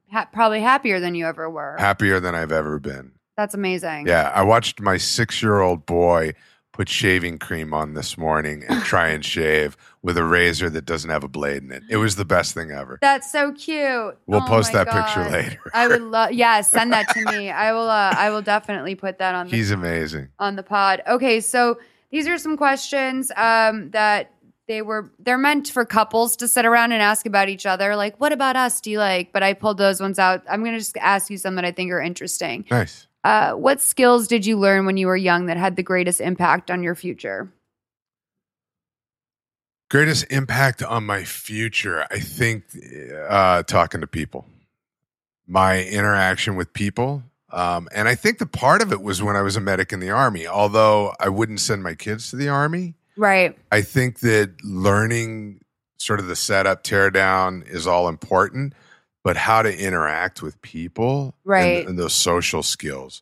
ha- 0.09 0.29
probably 0.31 0.61
happier 0.61 1.01
than 1.01 1.13
you 1.13 1.25
ever 1.27 1.49
were. 1.49 1.75
happier 1.77 2.21
than 2.21 2.35
I've 2.35 2.53
ever 2.53 2.79
been. 2.79 3.11
That's 3.35 3.53
amazing. 3.53 4.07
Yeah, 4.07 4.31
I 4.33 4.43
watched 4.43 4.79
my 4.79 4.95
six 4.95 5.43
year 5.43 5.59
old 5.59 5.85
boy 5.85 6.33
put 6.73 6.89
shaving 6.89 7.37
cream 7.39 7.73
on 7.73 7.93
this 7.93 8.17
morning 8.17 8.63
and 8.67 8.83
try 8.83 9.07
and 9.07 9.23
shave 9.23 9.77
with 10.01 10.17
a 10.17 10.23
razor 10.23 10.69
that 10.71 10.83
doesn't 10.85 11.09
have 11.09 11.23
a 11.23 11.27
blade 11.29 11.63
in 11.63 11.71
it. 11.71 11.83
It 11.89 11.97
was 11.97 12.17
the 12.17 12.25
best 12.25 12.53
thing 12.53 12.71
ever. 12.71 12.97
That's 13.01 13.31
so 13.31 13.53
cute. 13.53 14.17
We'll 14.27 14.41
Oh 14.43 14.47
post 14.47 14.73
that 14.73 14.89
picture 14.89 15.29
later. 15.29 15.61
I 15.73 15.87
would 15.87 16.01
love. 16.01 16.31
Yeah, 16.33 16.59
send 16.61 16.91
that 16.91 17.07
to 17.09 17.23
me. 17.31 17.49
I 17.49 17.71
will. 17.71 17.89
Uh, 17.89 18.13
I 18.17 18.29
will 18.31 18.41
definitely 18.41 18.95
put 18.95 19.19
that 19.19 19.33
on 19.35 19.47
the 19.47 19.55
He's 19.55 19.71
amazing. 19.71 20.27
on 20.39 20.55
the 20.57 20.63
pod. 20.63 21.01
Okay, 21.07 21.39
so 21.39 21.77
these 22.11 22.27
are 22.27 22.37
some 22.37 22.57
questions 22.57 23.31
um, 23.37 23.91
that 23.91 24.31
they 24.67 24.81
were 24.81 25.11
they're 25.19 25.37
meant 25.37 25.67
for 25.69 25.85
couples 25.85 26.35
to 26.37 26.47
sit 26.47 26.65
around 26.65 26.91
and 26.91 27.01
ask 27.01 27.25
about 27.25 27.49
each 27.49 27.65
other. 27.65 27.95
Like, 27.95 28.19
what 28.19 28.31
about 28.33 28.55
us? 28.55 28.81
Do 28.81 28.89
you 28.91 28.97
like? 28.97 29.31
But 29.31 29.43
I 29.43 29.53
pulled 29.53 29.77
those 29.77 30.01
ones 30.01 30.17
out. 30.19 30.41
I'm 30.49 30.61
going 30.61 30.73
to 30.73 30.79
just 30.79 30.97
ask 30.97 31.29
you 31.29 31.37
some 31.37 31.55
that 31.55 31.65
I 31.65 31.71
think 31.71 31.91
are 31.91 32.01
interesting. 32.01 32.65
Nice. 32.71 33.07
Uh, 33.23 33.53
what 33.53 33.81
skills 33.81 34.27
did 34.27 34.45
you 34.45 34.57
learn 34.57 34.85
when 34.85 34.97
you 34.97 35.07
were 35.07 35.15
young 35.15 35.45
that 35.45 35.57
had 35.57 35.75
the 35.75 35.83
greatest 35.83 36.19
impact 36.19 36.69
on 36.69 36.83
your 36.83 36.95
future? 36.95 37.51
Greatest 39.89 40.25
impact 40.29 40.83
on 40.83 41.05
my 41.05 41.23
future, 41.23 42.05
I 42.09 42.19
think, 42.19 42.63
uh, 43.29 43.63
talking 43.63 44.01
to 44.01 44.07
people, 44.07 44.45
my 45.47 45.83
interaction 45.83 46.55
with 46.55 46.73
people. 46.73 47.23
Um, 47.51 47.87
and 47.93 48.07
I 48.07 48.15
think 48.15 48.39
the 48.39 48.47
part 48.47 48.81
of 48.81 48.91
it 48.91 49.01
was 49.01 49.21
when 49.21 49.35
I 49.35 49.43
was 49.43 49.55
a 49.55 49.61
medic 49.61 49.93
in 49.93 49.99
the 49.99 50.09
army. 50.09 50.47
Although 50.47 51.13
I 51.19 51.29
wouldn't 51.29 51.59
send 51.59 51.83
my 51.83 51.93
kids 51.93 52.31
to 52.31 52.35
the 52.35 52.49
army, 52.49 52.95
Right. 53.15 53.57
I 53.71 53.81
think 53.81 54.19
that 54.19 54.63
learning 54.63 55.61
sort 55.97 56.19
of 56.19 56.27
the 56.27 56.35
setup, 56.35 56.83
tear 56.83 57.11
down 57.11 57.63
is 57.67 57.87
all 57.87 58.07
important, 58.09 58.73
but 59.23 59.37
how 59.37 59.61
to 59.61 59.77
interact 59.77 60.41
with 60.41 60.61
people, 60.61 61.23
and- 61.23 61.33
Right. 61.45 61.87
and, 61.87 61.97
those 61.97 62.13
social 62.13 62.61
skills. 62.63 63.21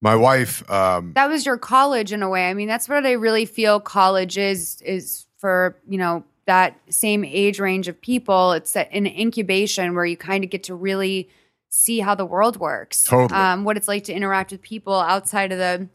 My 0.00 0.16
wife, 0.16 0.68
um, 0.70 1.12
That 1.14 1.28
was 1.30 1.46
your 1.46 1.56
college 1.56 2.12
in 2.12 2.22
a 2.22 2.28
way. 2.28 2.48
I 2.50 2.54
mean, 2.54 2.68
that's 2.68 2.88
what 2.88 3.06
I 3.06 3.12
really 3.12 3.46
feel 3.46 3.80
college 3.80 4.36
is 4.36 4.80
is 4.82 5.26
for, 5.38 5.76
you 5.88 5.98
know, 5.98 6.24
that 6.46 6.78
same 6.90 7.24
age 7.24 7.58
range 7.58 7.88
of 7.88 7.98
people. 8.00 8.52
It's 8.52 8.76
an 8.76 9.06
incubation 9.06 9.94
where 9.94 10.04
you 10.04 10.16
kind 10.16 10.44
of 10.44 10.50
get 10.50 10.62
to 10.64 10.74
really 10.74 11.28
see 11.70 12.00
how 12.00 12.14
the 12.14 12.26
world 12.26 12.58
works. 12.58 13.04
Totally. 13.04 13.38
Um, 13.40 13.64
what 13.64 13.76
it's 13.78 13.88
like 13.88 14.04
to 14.04 14.12
interact 14.12 14.52
with 14.52 14.60
people 14.62 14.94
outside 14.94 15.52
of 15.52 15.58
the 15.58 15.88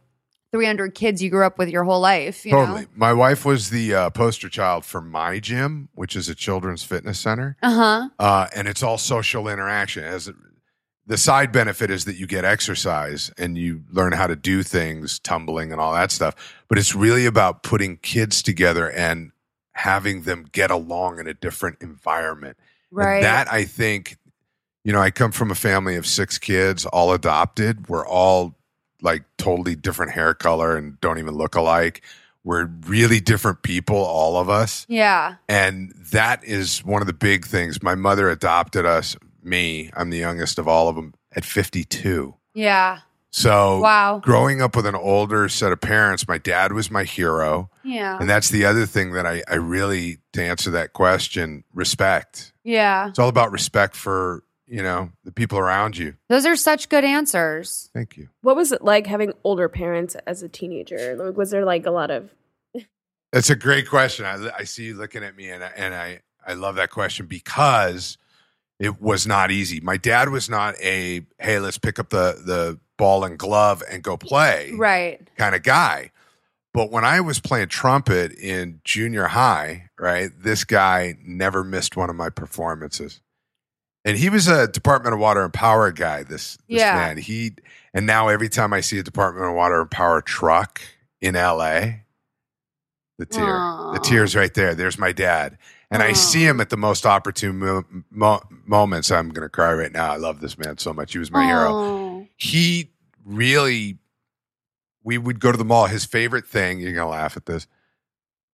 300 0.51 0.96
kids 0.96 1.22
you 1.22 1.29
grew 1.29 1.46
up 1.46 1.58
with 1.58 1.70
your 1.70 1.84
whole 1.84 2.00
life. 2.00 2.46
You 2.46 2.51
totally. 2.51 2.82
Know? 2.82 2.88
My 2.96 3.13
wife 3.13 3.46
was 3.46 3.70
the 3.70 3.94
uh, 3.94 4.10
poster 4.10 4.50
child 4.50 4.84
for 4.86 5.01
my 5.01 5.39
gym, 5.39 5.89
which 5.94 6.15
is 6.15 6.27
a 6.29 6.36
children's 6.36 6.84
fitness 6.84 7.20
center, 7.20 7.56
Uh 7.62 7.72
huh. 7.74 8.10
uh, 8.20 8.48
and 8.56 8.68
it's 8.68 8.82
all 8.84 8.98
social 8.98 9.48
interaction. 9.48 10.03
As 10.03 10.29
the 11.06 11.18
side 11.18 11.51
benefit 11.51 11.89
is 11.89 12.06
that 12.06 12.15
you 12.18 12.27
get 12.27 12.46
exercise 12.46 13.32
and 13.38 13.58
you 13.58 13.84
learn 13.91 14.13
how 14.13 14.27
to 14.27 14.36
do 14.36 14.63
things, 14.63 15.20
tumbling 15.20 15.72
and 15.72 15.79
all 15.82 15.94
that 15.94 16.12
stuff. 16.12 16.36
But 16.68 16.77
it's 16.77 16.94
really 16.96 17.25
about 17.25 17.63
putting 17.63 17.98
kids 17.98 18.41
together 18.44 18.89
and 18.91 19.32
having 19.74 20.24
them 20.24 20.46
get 20.51 20.72
along 20.72 21.20
in 21.20 21.27
a 21.27 21.34
different 21.34 21.77
environment. 21.82 22.58
Right. 22.91 23.15
And 23.18 23.24
that 23.25 23.51
I 23.51 23.65
think 23.65 24.18
you 24.86 24.94
know, 24.94 25.01
I 25.01 25.12
come 25.12 25.32
from 25.32 25.51
a 25.51 25.56
family 25.56 25.98
of 25.98 26.08
six 26.08 26.38
kids, 26.38 26.86
all 26.86 27.12
adopted. 27.12 27.89
We're 27.89 28.08
all 28.08 28.56
like 29.01 29.24
totally 29.38 29.75
different 29.75 30.12
hair 30.12 30.34
color 30.34 30.75
and 30.77 31.00
don't 31.01 31.18
even 31.20 31.36
look 31.36 31.56
alike. 31.56 32.01
We're 32.44 32.65
really 32.65 33.20
different 33.20 33.63
people, 33.63 33.98
all 33.98 34.38
of 34.38 34.50
us. 34.50 34.86
Yeah. 34.89 35.36
And 35.48 35.94
that 36.12 36.44
is 36.44 36.84
one 36.86 37.01
of 37.01 37.08
the 37.08 37.13
big 37.13 37.46
things. 37.46 37.84
My 37.84 37.96
mother 37.96 38.29
adopted 38.29 38.86
us, 38.86 39.15
me, 39.44 39.91
I'm 39.96 40.10
the 40.10 40.18
youngest 40.18 40.58
of 40.58 40.68
all 40.68 40.88
of 40.89 40.96
them, 40.96 41.13
at 41.36 41.44
52. 41.46 42.34
Yeah. 42.53 43.00
So, 43.32 43.79
Wow. 43.82 44.20
growing 44.24 44.60
up 44.62 44.75
with 44.75 44.88
an 44.88 44.96
older 44.96 45.48
set 45.50 45.72
of 45.72 45.79
parents, 45.82 46.27
my 46.27 46.39
dad 46.39 46.74
was 46.74 46.89
my 46.89 47.03
hero. 47.03 47.70
Yeah. 47.84 48.18
And 48.20 48.27
that's 48.29 48.50
the 48.50 48.65
other 48.65 48.86
thing 48.88 49.12
that 49.13 49.25
I, 49.27 49.44
I 49.48 49.56
really, 49.56 50.18
to 50.34 50.44
answer 50.44 50.72
that 50.72 50.94
question, 50.94 51.63
respect. 51.74 52.53
Yeah. 52.63 53.10
It's 53.10 53.20
all 53.20 53.29
about 53.29 53.51
respect 53.51 53.96
for, 53.96 54.44
you 54.70 54.84
know, 54.84 55.12
the 55.24 55.32
people 55.32 55.58
around 55.58 55.98
you. 55.98 56.14
Those 56.30 56.46
are 56.46 56.56
such 56.56 56.90
good 56.90 57.04
answers. 57.04 57.90
Thank 57.94 58.18
you. 58.18 58.30
What 58.42 58.56
was 58.56 58.72
it 58.72 58.84
like 58.84 59.08
having 59.08 59.34
older 59.44 59.68
parents 59.68 60.16
as 60.28 60.44
a 60.44 60.50
teenager? 60.50 61.16
Like, 61.16 61.36
was 61.36 61.50
there 61.50 61.66
like 61.66 61.86
a 61.86 61.92
lot 61.92 62.12
of 62.12 62.30
That's 63.34 63.50
a 63.50 63.56
great 63.56 63.90
question. 63.90 64.26
I, 64.26 64.50
I 64.60 64.64
see 64.64 64.86
you 64.86 64.96
looking 64.96 65.24
at 65.24 65.36
me, 65.36 65.50
and 65.50 65.64
I, 65.64 65.72
and 65.76 65.94
I 65.94 66.22
I 66.46 66.54
love 66.54 66.76
that 66.76 66.90
question 66.92 67.26
because 67.26 68.18
it 68.80 69.02
was 69.02 69.28
not 69.28 69.52
easy. 69.52 69.80
My 69.82 69.98
dad 69.98 70.30
was 70.30 70.50
not 70.50 70.76
a 70.82 71.26
hey, 71.40 71.60
let's 71.60 71.78
pick 71.78 72.00
up 72.00 72.10
the 72.10 72.42
the 72.46 72.80
ball 72.98 73.24
and 73.24 73.38
glove 73.40 73.82
and 73.90 74.04
go 74.04 74.18
play 74.18 74.72
Right. 74.76 75.26
kind 75.38 75.56
of 75.56 75.64
guy. 75.64 76.12
But 76.74 76.92
when 76.92 77.04
I 77.06 77.22
was 77.22 77.40
playing 77.40 77.70
trumpet 77.70 78.32
in 78.34 78.82
junior 78.84 79.26
high, 79.28 79.90
right, 79.98 80.30
this 80.38 80.64
guy 80.66 81.18
never 81.24 81.64
missed 81.64 81.98
one 81.98 82.10
of 82.10 82.16
my 82.16 82.30
performances. 82.30 83.22
And 84.06 84.18
he 84.18 84.29
was 84.29 84.48
a 84.48 84.68
Department 84.68 85.13
of 85.13 85.20
Water 85.20 85.44
and 85.44 85.53
Power 85.53 85.91
guy, 85.91 86.24
this, 86.24 86.56
this 86.68 86.79
Yeah. 86.79 86.96
man. 86.96 87.18
He 87.18 87.51
and 87.94 88.06
now 88.06 88.27
every 88.29 88.50
time 88.50 88.72
I 88.74 88.82
see 88.82 88.98
a 89.00 89.03
Department 89.03 89.46
of 89.48 89.53
Water 89.56 89.82
and 89.82 89.91
Power 89.91 90.22
truck 90.22 90.82
in 91.22 91.36
LA, 91.36 92.00
the 93.18 93.25
tear, 93.25 93.46
Aw. 93.58 93.94
the 93.94 94.00
tears 94.00 94.36
right 94.36 94.53
there. 94.53 94.74
There's 94.74 94.98
my 94.98 95.12
dad. 95.12 95.58
And 95.91 96.03
I 96.03 96.13
see 96.13 96.46
him 96.46 96.62
at 96.62 96.70
the 96.70 96.77
most 96.77 97.06
opportune 97.06 97.58
mo- 97.60 97.84
mo- 98.12 98.44
moments. 98.65 99.10
I'm 99.12 99.29
going 99.29 99.44
to 99.46 99.50
cry 99.50 99.74
right 99.74 99.91
now. 99.91 100.12
I 100.12 100.18
love 100.18 100.39
this 100.39 100.56
man 100.58 100.77
so 100.77 100.94
much. 100.94 101.13
He 101.13 101.20
was 101.20 101.32
my 101.32 101.46
hero 101.46 101.70
Oh. 101.74 102.27
he 102.38 102.91
really 103.25 103.98
we 105.03 105.18
would 105.18 105.39
go 105.39 105.51
to 105.51 105.58
the 105.58 105.65
mall 105.65 105.88
his 105.88 106.06
favorite 106.06 106.46
thing 106.48 106.79
you're 106.79 106.94
gonna 106.94 107.10
laugh 107.10 107.38
at 107.38 107.46
this 107.46 107.68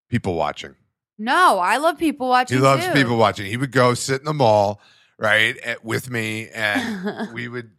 people 0.09 0.35
watching 0.35 0.75
No, 1.17 1.59
I 1.59 1.77
love 1.77 1.97
people 1.97 2.27
watching. 2.29 2.57
he 2.57 2.63
loves 2.63 2.85
too. 2.85 2.93
people 2.93 3.17
watching 3.17 3.45
he 3.45 3.57
would 3.57 3.71
go 3.71 3.93
sit 3.93 4.19
in 4.19 4.25
the 4.25 4.33
mall 4.33 4.79
right 5.17 5.57
at, 5.57 5.83
with 5.83 6.09
me 6.09 6.49
and 6.49 7.29
we 7.33 7.47
would 7.47 7.71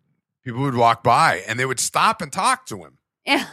people 0.45 0.61
would 0.63 0.75
walk 0.75 1.03
by 1.03 1.43
and 1.47 1.59
they 1.59 1.67
would 1.67 1.81
stop 1.81 2.23
and 2.23 2.33
talk 2.33 2.67
to 2.67 2.85
him 2.85 2.99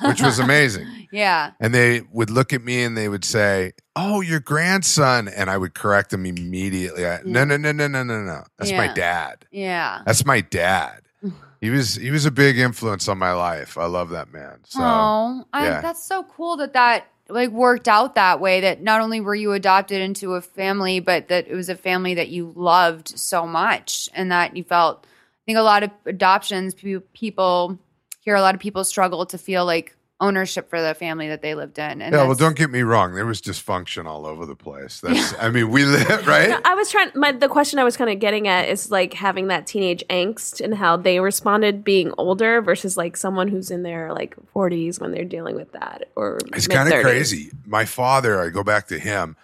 which 0.04 0.22
was 0.22 0.38
amazing 0.48 0.88
yeah. 1.12 1.52
and 1.60 1.74
they 1.74 2.02
would 2.12 2.30
look 2.30 2.54
at 2.54 2.63
me 2.63 2.84
and 2.84 2.96
they 2.96 3.10
would 3.10 3.25
say 3.25 3.74
oh 3.96 4.22
your 4.22 4.40
grandson 4.40 5.28
and 5.28 5.50
i 5.50 5.58
would 5.58 5.74
correct 5.74 6.12
them 6.12 6.25
immediately 6.25 7.06
I, 7.08 7.22
no 7.25 7.40
Yeah. 7.40 7.46
no 7.46 7.58
no 7.58 7.72
no 7.72 7.88
no 7.88 8.04
no 8.04 8.22
no 8.22 8.44
that's 8.58 8.72
my 8.72 8.88
dad 8.94 9.46
Yeah. 9.52 10.02
that's 10.06 10.25
my 10.25 10.42
dad 10.42 11.02
he 11.62 11.70
was 11.72 11.96
he 11.96 12.12
was 12.12 12.25
a 12.25 12.32
big 12.32 12.60
influence 12.60 13.08
on 13.08 13.18
my 13.18 13.34
life 13.34 13.78
i 13.78 13.86
love 13.86 14.12
that 14.12 14.32
man 14.32 14.60
so 14.66 14.80
oh, 14.82 15.46
I, 15.52 15.66
yeah. 15.66 15.82
that's 15.82 16.04
so 16.06 16.24
cool 16.24 16.58
that 16.58 16.74
that 16.74 17.08
like 17.34 17.50
worked 17.50 17.88
out 17.88 18.16
that 18.16 18.40
way. 18.40 18.62
That 18.62 18.82
not 18.82 19.02
only 19.02 19.20
were 19.20 19.36
you 19.36 19.54
adopted 19.54 20.02
into 20.02 20.36
a 20.36 20.42
family, 20.42 21.00
but 21.00 21.28
that 21.28 21.48
it 21.48 21.56
was 21.56 21.70
a 21.70 21.75
family 21.75 22.13
that 22.16 22.30
you 22.30 22.54
loved 22.56 23.18
so 23.20 23.46
much, 23.46 24.10
and 24.13 24.32
that 24.32 24.56
you 24.56 24.63
felt. 24.63 25.06
I 25.06 25.46
think 25.46 25.58
a 25.58 25.62
lot 25.62 25.84
of 25.84 25.92
adoptions 26.06 26.74
people 26.74 27.78
hear 28.22 28.36
a 28.36 28.42
lot 28.42 28.56
of 28.56 28.62
people 28.62 28.86
struggle 28.86 29.25
to 29.25 29.38
feel 29.38 29.66
like 29.66 29.98
ownership 30.24 30.69
for 30.69 30.82
the 30.82 30.93
family 30.93 31.28
that 31.28 31.41
they 31.41 31.54
lived 31.54 31.78
in. 31.78 32.02
And 32.02 32.15
yeah, 32.15 32.24
well, 32.24 32.36
don't 32.36 32.56
get 32.56 32.71
me 32.71 32.82
wrong. 32.82 33.13
There 33.13 33.26
was 33.26 33.41
dysfunction 33.41 34.06
all 34.06 34.26
over 34.26 34.45
the 34.45 34.56
place. 34.56 35.02
That's, 35.02 35.34
I 35.38 35.50
mean, 35.50 35.69
we 35.69 35.84
live 35.86 36.26
right. 36.26 36.60
I 36.63 36.74
was 36.76 36.89
trying. 36.89 37.12
My 37.13 37.34
the 37.34 37.50
question 37.50 37.78
I 37.78 37.84
was 37.84 37.97
kind 37.97 38.10
of 38.10 38.19
getting 38.19 38.47
at 38.47 38.69
is 38.69 38.89
like 38.89 39.13
having 39.13 39.47
that 39.47 39.67
teenage 39.67 40.04
angst 40.10 40.62
and 40.62 40.74
how 40.74 40.95
they 40.95 41.19
responded 41.19 41.84
being 41.84 42.13
older 42.17 42.62
versus 42.62 42.95
like 42.95 43.17
someone 43.17 43.50
who's 43.50 43.69
in 43.69 43.84
their 43.84 44.13
like 44.13 44.36
40s 44.56 45.02
when 45.02 45.12
they're 45.12 45.26
dealing 45.26 45.56
with 45.56 45.74
that 45.74 46.10
or 46.15 46.39
It's 46.54 46.67
kind 46.67 46.91
of 46.91 47.02
crazy. 47.02 47.52
My 47.65 47.84
father, 47.86 48.41
I 48.41 48.50
go 48.50 48.63
back 48.63 48.88
to 48.88 49.00
him. 49.00 49.36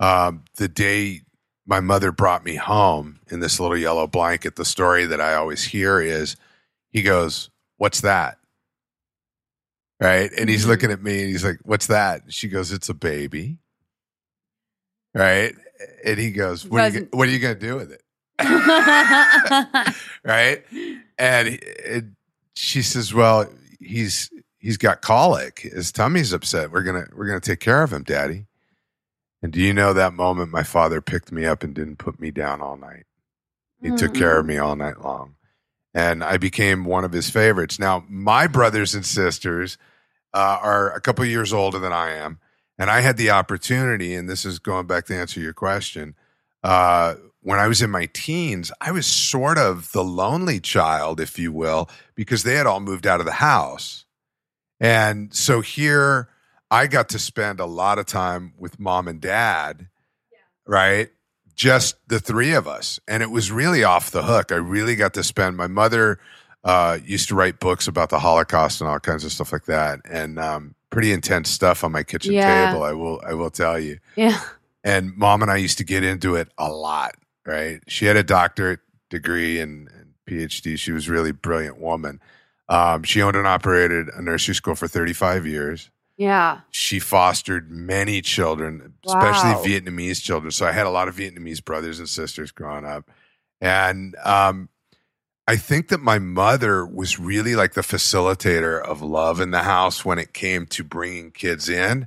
Um, 0.00 0.44
the 0.56 0.68
day 0.68 1.22
my 1.66 1.80
mother 1.80 2.10
brought 2.12 2.44
me 2.44 2.56
home 2.56 3.20
in 3.30 3.40
this 3.40 3.58
little 3.60 3.76
yellow 3.76 4.06
blanket, 4.06 4.56
the 4.56 4.64
story 4.64 5.06
that 5.06 5.20
I 5.20 5.34
always 5.34 5.64
hear 5.64 6.00
is, 6.00 6.36
he 6.90 7.02
goes, 7.02 7.50
"What's 7.76 8.00
that?" 8.02 8.38
Right, 10.00 10.30
and 10.36 10.48
he's 10.50 10.64
Mhm. 10.64 10.68
looking 10.68 10.90
at 10.90 11.02
me, 11.02 11.20
and 11.22 11.30
he's 11.30 11.44
like, 11.44 11.58
"What's 11.62 11.86
that?" 11.86 12.32
She 12.32 12.48
goes, 12.48 12.72
"It's 12.72 12.88
a 12.88 12.94
baby." 12.94 13.58
Right, 15.14 15.54
and 16.04 16.18
he 16.18 16.30
goes, 16.32 16.66
"What 16.66 16.80
are 16.82 16.88
you, 16.88 17.08
what 17.12 17.28
are 17.28 17.30
you 17.30 17.38
going 17.38 17.54
to 17.54 17.60
do 17.60 17.76
with 17.76 17.92
it?" 17.92 18.02
right? 20.24 20.64
And, 21.18 21.48
he- 21.48 21.54
it, 21.62 22.04
she 22.56 22.82
says, 22.82 23.14
"Well, 23.14 23.48
he's 23.80 24.30
he's 24.58 24.76
got 24.76 25.00
colic. 25.02 25.60
His 25.60 25.92
tummy's 25.92 26.32
upset. 26.32 26.72
We're 26.72 26.82
gonna 26.82 27.06
we're 27.14 27.26
gonna 27.26 27.40
take 27.40 27.60
care 27.60 27.82
of 27.82 27.92
him, 27.92 28.02
Daddy." 28.02 28.46
And 29.42 29.52
do 29.52 29.60
you 29.60 29.72
know 29.74 29.92
that 29.92 30.14
moment 30.14 30.50
my 30.50 30.62
father 30.62 31.00
picked 31.00 31.30
me 31.30 31.44
up 31.44 31.62
and 31.62 31.74
didn't 31.74 31.96
put 31.98 32.18
me 32.18 32.30
down 32.30 32.60
all 32.62 32.76
night? 32.76 33.04
He 33.82 33.90
took 33.90 34.14
care 34.14 34.38
of 34.38 34.46
me 34.46 34.56
all 34.56 34.74
night 34.74 35.00
long, 35.02 35.34
and 35.94 36.24
I 36.24 36.36
became 36.36 36.84
one 36.84 37.04
of 37.04 37.12
his 37.12 37.30
favorites. 37.30 37.78
Now, 37.78 38.04
my 38.08 38.46
brothers 38.46 38.94
and 38.94 39.06
sisters 39.06 39.78
uh, 40.34 40.58
are 40.60 40.92
a 40.92 41.00
couple 41.00 41.24
years 41.24 41.52
older 41.52 41.78
than 41.78 41.92
I 41.92 42.12
am, 42.14 42.40
and 42.78 42.90
I 42.90 43.00
had 43.00 43.16
the 43.16 43.30
opportunity. 43.30 44.14
And 44.14 44.28
this 44.28 44.44
is 44.44 44.58
going 44.58 44.86
back 44.86 45.06
to 45.06 45.16
answer 45.16 45.40
your 45.40 45.52
question. 45.52 46.16
Uh, 46.62 47.14
when 47.40 47.58
I 47.58 47.68
was 47.68 47.82
in 47.82 47.90
my 47.90 48.06
teens, 48.12 48.72
I 48.80 48.90
was 48.90 49.06
sort 49.06 49.58
of 49.58 49.92
the 49.92 50.02
lonely 50.02 50.60
child, 50.60 51.20
if 51.20 51.38
you 51.38 51.52
will, 51.52 51.88
because 52.14 52.42
they 52.42 52.54
had 52.54 52.66
all 52.66 52.80
moved 52.80 53.06
out 53.06 53.20
of 53.20 53.26
the 53.26 53.32
house. 53.32 54.06
And 54.80 55.32
so 55.32 55.60
here 55.60 56.28
I 56.70 56.86
got 56.86 57.10
to 57.10 57.18
spend 57.18 57.60
a 57.60 57.66
lot 57.66 57.98
of 57.98 58.06
time 58.06 58.54
with 58.58 58.80
mom 58.80 59.06
and 59.08 59.20
dad, 59.20 59.88
right? 60.66 61.10
Just 61.54 61.96
the 62.08 62.18
three 62.20 62.52
of 62.52 62.66
us. 62.66 62.98
And 63.06 63.22
it 63.22 63.30
was 63.30 63.50
really 63.52 63.84
off 63.84 64.10
the 64.10 64.22
hook. 64.24 64.50
I 64.52 64.56
really 64.56 64.96
got 64.96 65.14
to 65.14 65.22
spend, 65.22 65.56
my 65.56 65.66
mother 65.68 66.18
uh, 66.64 66.98
used 67.04 67.28
to 67.28 67.34
write 67.34 67.60
books 67.60 67.86
about 67.86 68.10
the 68.10 68.18
Holocaust 68.18 68.80
and 68.80 68.88
all 68.90 68.98
kinds 69.00 69.24
of 69.24 69.32
stuff 69.32 69.52
like 69.52 69.66
that. 69.66 70.00
And 70.08 70.38
um, 70.38 70.74
pretty 70.90 71.12
intense 71.12 71.50
stuff 71.50 71.84
on 71.84 71.92
my 71.92 72.02
kitchen 72.02 72.32
Yeah. 72.32 72.66
table, 72.70 72.82
I 72.82 72.92
will, 72.92 73.20
I 73.26 73.34
will 73.34 73.50
tell 73.50 73.78
you 73.78 73.98
yeah. 74.16 74.40
and 74.82 75.16
mom 75.16 75.42
and 75.42 75.50
I 75.50 75.56
used 75.56 75.78
to 75.78 75.84
get 75.84 76.02
into 76.04 76.34
it 76.36 76.48
a 76.58 76.68
lot. 76.70 77.14
Right? 77.46 77.80
She 77.88 78.06
had 78.06 78.16
a 78.16 78.22
doctorate 78.22 78.80
degree 79.10 79.60
and, 79.60 79.88
and 79.88 80.14
PhD. 80.26 80.78
She 80.78 80.92
was 80.92 81.08
a 81.08 81.12
really 81.12 81.32
brilliant 81.32 81.78
woman. 81.78 82.20
Um, 82.70 83.02
she 83.02 83.20
owned 83.20 83.36
and 83.36 83.46
operated 83.46 84.08
a 84.08 84.22
nursery 84.22 84.54
school 84.54 84.74
for 84.74 84.88
35 84.88 85.46
years. 85.46 85.90
Yeah. 86.16 86.60
She 86.70 86.98
fostered 87.00 87.70
many 87.70 88.20
children, 88.22 88.94
Wow. 89.04 89.14
especially 89.18 89.68
Vietnamese 89.68 90.22
children. 90.22 90.50
So 90.52 90.66
I 90.66 90.72
had 90.72 90.86
a 90.86 90.90
lot 90.90 91.08
of 91.08 91.16
Vietnamese 91.16 91.64
brothers 91.64 91.98
and 91.98 92.08
sisters 92.08 92.52
growing 92.52 92.84
up. 92.84 93.10
And 93.60 94.14
um, 94.24 94.68
I 95.48 95.56
think 95.56 95.88
that 95.88 96.00
my 96.00 96.18
mother 96.18 96.86
was 96.86 97.18
really 97.18 97.56
like 97.56 97.74
the 97.74 97.80
facilitator 97.80 98.80
of 98.82 99.02
love 99.02 99.40
in 99.40 99.50
the 99.50 99.62
house 99.64 100.04
when 100.04 100.18
it 100.18 100.32
came 100.32 100.66
to 100.66 100.84
bringing 100.84 101.30
kids 101.32 101.68
in. 101.68 102.06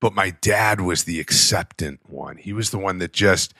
But 0.00 0.14
my 0.14 0.30
dad 0.30 0.80
was 0.80 1.04
the 1.04 1.20
acceptant 1.20 2.00
one. 2.10 2.36
He 2.36 2.52
was 2.52 2.70
the 2.70 2.78
one 2.78 2.98
that 2.98 3.12
just, 3.12 3.54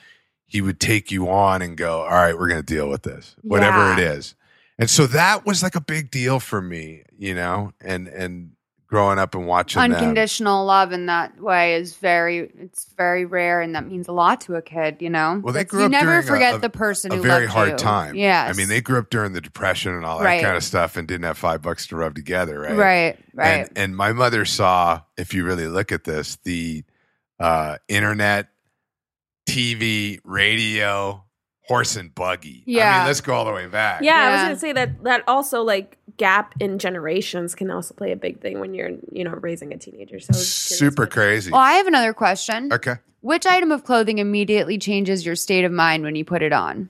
he 0.45 0.61
would 0.61 0.79
take 0.79 1.09
you 1.09 1.29
on 1.29 1.61
and 1.61 1.75
go, 1.77 2.01
all 2.01 2.09
right, 2.11 2.37
we're 2.37 2.49
going 2.49 2.61
to 2.61 2.73
deal 2.73 2.89
with 2.89 3.03
this, 3.03 3.35
whatever 3.41 3.77
Yeah. 3.79 3.93
it 3.93 3.99
is. 3.99 4.35
And 4.77 4.89
so 4.89 5.07
that 5.07 5.45
was 5.45 5.63
like 5.63 5.75
a 5.75 5.81
big 5.81 6.11
deal 6.11 6.39
for 6.41 6.61
me, 6.61 7.03
you 7.17 7.33
know, 7.33 7.71
and, 7.81 8.07
and 8.09 8.51
growing 8.87 9.17
up 9.17 9.33
and 9.35 9.47
watching 9.47 9.81
them. 9.81 9.91
Unconditional 9.93 10.63
love 10.65 10.91
in 10.91 11.07
that 11.07 11.39
way 11.41 11.75
is 11.75 11.95
very 11.95 12.51
it's 12.59 12.85
very 12.97 13.25
rare 13.25 13.59
and 13.61 13.73
that 13.75 13.85
means 13.87 14.07
a 14.07 14.11
lot 14.11 14.41
to 14.41 14.55
a 14.55 14.61
kid, 14.61 14.97
you 15.01 15.09
know. 15.09 15.41
Well, 15.43 15.53
they 15.53 15.59
That's- 15.63 15.71
grew 15.71 15.79
you 15.81 15.85
up 15.87 15.91
never 15.91 16.05
during 16.11 16.23
a- 16.23 16.27
forget 16.27 16.55
a- 16.55 16.57
the 16.59 16.69
person 16.69 17.11
a 17.11 17.15
who 17.15 17.21
very 17.23 17.45
loved 17.45 17.53
hard 17.53 17.69
you. 17.71 17.77
time. 17.77 18.15
yeah 18.15 18.45
I 18.49 18.53
mean, 18.53 18.67
they 18.69 18.81
grew 18.81 18.99
up 18.99 19.09
during 19.09 19.33
the 19.33 19.41
depression 19.41 19.93
and 19.93 20.05
all 20.05 20.19
that 20.19 20.25
Right. 20.25 20.43
kind 20.43 20.55
of 20.55 20.63
stuff 20.63 20.97
and 20.97 21.07
didn't 21.07 21.25
have 21.25 21.37
five 21.37 21.61
bucks 21.61 21.87
to 21.87 21.95
rub 21.95 22.15
together, 22.15 22.59
right? 22.59 22.75
Right, 22.75 23.19
right. 23.33 23.47
And, 23.69 23.69
and 23.77 23.95
my 23.97 24.13
mother 24.13 24.45
saw, 24.45 25.01
if 25.17 25.33
you 25.33 25.43
really 25.45 25.67
look 25.67 25.91
at 25.91 26.03
this, 26.03 26.37
the 26.43 26.83
uh, 27.39 27.77
internet, 27.87 28.47
TV, 29.47 30.19
radio, 30.23 31.23
horse 31.67 31.95
and 31.95 32.13
buggy. 32.13 32.63
yeah 32.65 32.83
I 32.83 32.85
Yeah. 32.91 32.97
mean, 32.99 33.07
let's 33.07 33.21
go 33.21 33.33
all 33.33 33.45
the 33.45 33.51
way 33.51 33.67
back. 33.67 34.01
Yeah, 34.03 34.13
I 34.15 34.31
was 34.33 34.41
gonna 34.43 34.55
say 34.59 34.73
that 34.73 35.03
that 35.03 35.23
also 35.27 35.63
like 35.63 35.97
gap 36.17 36.53
in 36.59 36.79
generations 36.79 37.55
can 37.55 37.69
also 37.71 37.93
play 37.93 38.11
a 38.11 38.15
big 38.15 38.41
thing 38.41 38.59
when 38.59 38.73
you're 38.73 38.91
you 39.11 39.23
know 39.23 39.31
raising 39.31 39.73
a 39.73 39.77
teenager. 39.77 40.19
So 40.19 40.27
I 40.33 40.37
was 40.37 40.67
curious 40.67 40.79
Super 40.79 41.07
crazy. 41.07 41.51
well, 41.51 41.61
I 41.61 41.73
have 41.73 41.87
another 41.87 42.13
question. 42.13 42.71
Okay. 42.71 42.95
Which 43.21 43.45
item 43.45 43.71
of 43.71 43.83
clothing 43.83 44.19
immediately 44.19 44.77
changes 44.77 45.25
your 45.25 45.35
state 45.35 45.65
of 45.65 45.71
mind 45.71 46.03
when 46.03 46.15
you 46.15 46.23
put 46.23 46.43
it 46.43 46.53
on? 46.53 46.89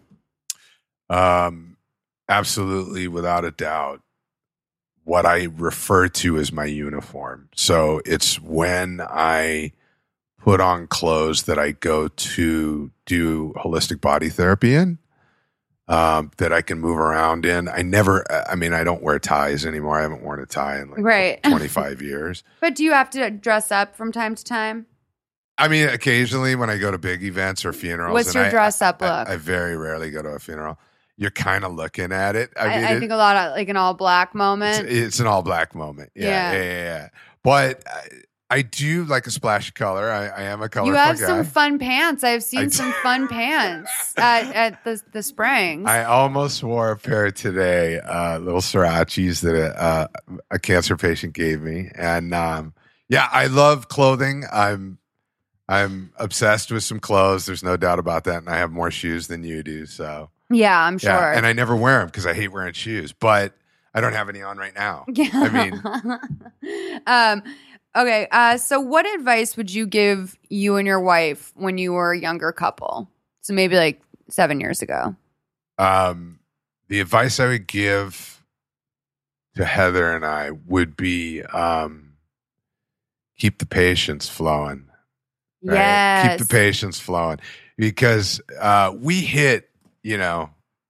Um, 1.09 1.77
absolutely, 2.27 3.07
without 3.07 3.45
a 3.45 3.51
doubt, 3.51 4.01
what 5.05 5.25
I 5.25 5.45
refer 5.45 6.09
to 6.09 6.37
as 6.37 6.51
my 6.51 6.65
uniform. 6.65 7.47
So 7.55 8.01
it's 8.05 8.41
when 8.41 8.99
I 9.01 9.71
put 10.37 10.59
on 10.59 10.87
clothes 10.87 11.43
that 11.43 11.57
I 11.57 11.71
go 11.71 12.07
to 12.09 12.91
do 13.05 13.53
holistic 13.57 14.01
body 14.01 14.29
therapy 14.29 14.75
in. 14.75 14.97
Um, 15.87 16.31
that 16.37 16.51
I 16.51 16.63
can 16.63 16.79
move 16.79 16.97
around 16.97 17.45
in. 17.45 17.67
I 17.67 17.83
never, 17.83 18.25
I 18.49 18.55
mean, 18.55 18.73
I 18.73 18.83
don't 18.83 19.03
wear 19.03 19.19
ties 19.19 19.67
anymore. 19.67 19.99
I 19.99 20.01
haven't 20.01 20.23
worn 20.23 20.39
a 20.39 20.47
tie 20.47 20.79
in 20.79 20.89
like 20.89 20.99
Right. 21.01 21.43
25 21.43 22.01
years. 22.01 22.43
But 22.59 22.73
do 22.73 22.83
you 22.83 22.91
have 22.93 23.11
to 23.11 23.29
dress 23.29 23.71
up 23.71 23.95
from 23.95 24.11
time 24.11 24.33
to 24.33 24.43
time? 24.43 24.87
I 25.59 25.67
mean, 25.67 25.87
occasionally 25.87 26.55
when 26.55 26.71
I 26.71 26.77
go 26.79 26.89
to 26.89 26.97
big 26.97 27.23
events 27.23 27.63
or 27.65 27.71
funerals, 27.71 28.13
What's 28.13 28.33
your 28.33 28.45
I- 28.45 28.49
dress 28.49 28.81
up 28.81 28.99
I- 29.03 29.19
look? 29.19 29.29
I, 29.29 29.35
very 29.37 29.77
rarely 29.77 30.09
go 30.09 30.23
to 30.23 30.29
a 30.29 30.39
funeral. 30.39 30.79
You're 31.17 31.29
kind 31.31 31.63
of 31.63 31.73
looking 31.75 32.11
at 32.11 32.35
it. 32.35 32.51
I 32.59 32.65
I, 32.65 32.75
mean, 32.75 32.85
I 32.85 32.91
it- 32.95 32.99
think 32.99 33.11
a 33.11 33.15
lot 33.15 33.37
of 33.37 33.51
like 33.55 33.69
an 33.69 33.77
all 33.77 33.93
black 33.93 34.29
it's, 34.29 34.35
moment. 34.35 34.87
it's 34.89 35.19
an 35.19 35.27
all 35.27 35.43
black 35.43 35.75
moment. 35.75 36.09
Yeah, 36.15 36.25
Yeah. 36.25 36.51
yeah, 36.53 36.63
yeah. 36.63 36.83
yeah. 36.83 37.07
But 37.43 37.83
I, 38.49 38.61
do 38.61 39.03
like 39.05 39.27
a 39.27 39.31
splash 39.31 39.69
of 39.69 39.73
color. 39.73 40.11
I, 40.11 40.27
I 40.27 40.41
am 40.43 40.61
a 40.61 40.69
color. 40.69 40.87
you 40.87 40.93
have 40.93 41.19
guy. 41.19 41.25
some 41.25 41.43
fun 41.45 41.79
pants. 41.79 42.23
I've 42.23 42.43
seen 42.43 42.69
some 42.69 42.91
fun 43.03 43.27
pants 43.29 44.13
at, 44.17 44.53
at 44.55 44.83
the 44.83 45.01
the 45.11 45.23
Springs. 45.23 45.87
I 45.87 46.03
almost 46.03 46.63
wore 46.63 46.91
a 46.91 46.97
pair 46.97 47.31
today, 47.31 47.99
uh, 47.99 48.39
little 48.39 48.61
Srirachis 48.61 49.41
that 49.41 49.55
a, 49.55 49.81
uh, 49.81 50.07
a 50.51 50.59
cancer 50.59 50.95
patient 50.95 51.33
gave 51.33 51.61
me, 51.61 51.89
and 51.95 52.33
um, 52.33 52.73
yeah, 53.09 53.27
I 53.31 53.47
love 53.47 53.87
clothing. 53.87 54.43
I'm 54.51 54.99
I'm 55.67 56.11
obsessed 56.17 56.71
with 56.71 56.83
some 56.83 56.99
clothes. 56.99 57.45
There's 57.45 57.63
no 57.63 57.77
doubt 57.77 57.99
about 57.99 58.25
that, 58.25 58.37
and 58.37 58.49
I 58.49 58.57
have 58.57 58.71
more 58.71 58.91
shoes 58.91 59.27
than 59.27 59.43
you 59.43 59.63
do. 59.63 59.85
So 59.85 60.29
yeah, 60.49 60.79
I'm 60.79 60.97
sure. 60.97 61.11
yeah, 61.11 61.35
and 61.35 61.45
I 61.45 61.53
never 61.53 61.75
wear 61.75 61.99
them 61.99 62.07
because 62.07 62.25
I 62.25 62.33
hate 62.33 62.49
wearing 62.51 62.73
shoes, 62.73 63.13
but 63.13 63.53
I 63.95 64.01
don't 64.01 64.13
have 64.13 64.29
any 64.29 64.41
on 64.41 64.57
right 64.57 64.75
now. 64.75 65.05
Yeah. 65.13 65.29
I 65.33 65.49
mean, 65.49 67.01
um, 67.07 67.43
okay. 67.95 68.27
Uh, 68.31 68.57
so, 68.57 68.79
what 68.79 69.05
advice 69.15 69.57
would 69.57 69.71
you 69.71 69.85
give 69.85 70.37
you 70.49 70.77
and 70.77 70.87
your 70.87 70.99
wife 70.99 71.51
when 71.55 71.77
you 71.77 71.93
were 71.93 72.11
a 72.11 72.19
younger 72.19 72.51
couple? 72.51 73.09
So 73.41 73.53
maybe 73.53 73.75
like 73.75 74.01
seven 74.29 74.59
years 74.59 74.81
ago. 74.81 75.15
Um, 75.77 76.39
the 76.87 76.99
advice 76.99 77.39
I 77.39 77.47
would 77.47 77.67
give 77.67 78.43
to 79.55 79.65
Heather 79.65 80.15
and 80.15 80.25
I 80.25 80.51
would 80.51 80.97
be 80.97 81.43
um, 81.43 82.13
keep 83.37 83.59
the 83.59 83.65
patience 83.65 84.27
flowing. 84.27 84.87
right? 85.63 85.75
Yes. 85.75 86.39
Keep 86.39 86.47
the 86.47 86.53
patience 86.53 86.99
flowing 86.99 87.39
because 87.77 88.41
uh, 88.59 88.93
we 88.97 89.21
hit, 89.21 89.69
you 90.03 90.17
know, 90.17 90.49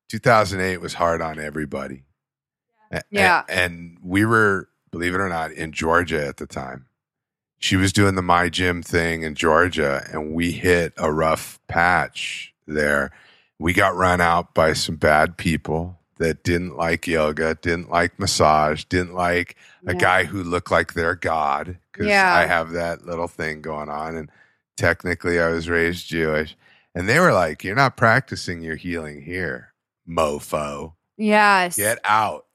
2008 0.10 0.78
was 0.78 0.94
hard 0.94 1.22
on 1.22 1.40
everybody. 1.40 2.04
Yeah. 3.10 3.44
And, 3.50 3.98
we 4.02 4.26
were, 4.26 4.70
believe 4.92 5.14
it 5.14 5.20
or 5.20 5.28
not, 5.28 5.52
in 5.52 5.72
Georgia 5.72 6.26
at 6.26 6.38
the 6.38 6.48
time. 6.48 6.86
She 7.60 7.76
was 7.76 7.94
doing 7.94 8.16
the 8.16 8.22
My 8.22 8.50
Gym 8.50 8.84
thing 8.84 9.24
in 9.24 9.36
Georgia, 9.36 10.06
and 10.12 10.34
we 10.34 10.52
hit 10.52 10.94
a 10.98 11.12
rough 11.12 11.60
patch 11.68 12.54
there. 12.68 13.12
We 13.60 13.74
got 13.74 13.96
run 13.96 14.22
out 14.22 14.54
by 14.54 14.74
some 14.74 14.98
bad 14.98 15.38
people 15.38 15.98
that 16.18 16.44
didn't 16.44 16.78
like 16.78 17.08
yoga, 17.08 17.56
didn't 17.56 17.90
like 17.90 18.20
massage, 18.20 18.84
didn't 18.86 19.14
like 19.16 19.56
a 19.88 19.94
Yeah. 19.94 20.00
guy 20.00 20.24
who 20.26 20.44
looked 20.44 20.72
like 20.72 20.94
their 20.94 21.16
god 21.16 21.78
because 21.92 22.08
Yeah. 22.08 22.34
I 22.34 22.46
have 22.46 22.72
that 22.72 23.06
little 23.06 23.28
thing 23.28 23.62
going 23.62 23.90
on. 23.90 24.16
And 24.16 24.30
technically, 24.78 25.40
I 25.40 25.50
was 25.50 25.68
raised 25.70 26.08
Jewish. 26.08 26.56
And 26.94 27.10
they 27.10 27.20
were 27.20 27.34
like, 27.34 27.64
You're 27.64 27.76
not 27.76 27.98
practicing 27.98 28.62
your 28.62 28.76
healing 28.78 29.22
here, 29.24 29.74
mofo. 30.08 30.94
Yes. 31.18 31.76
Get 31.78 32.00
out. 32.06 32.46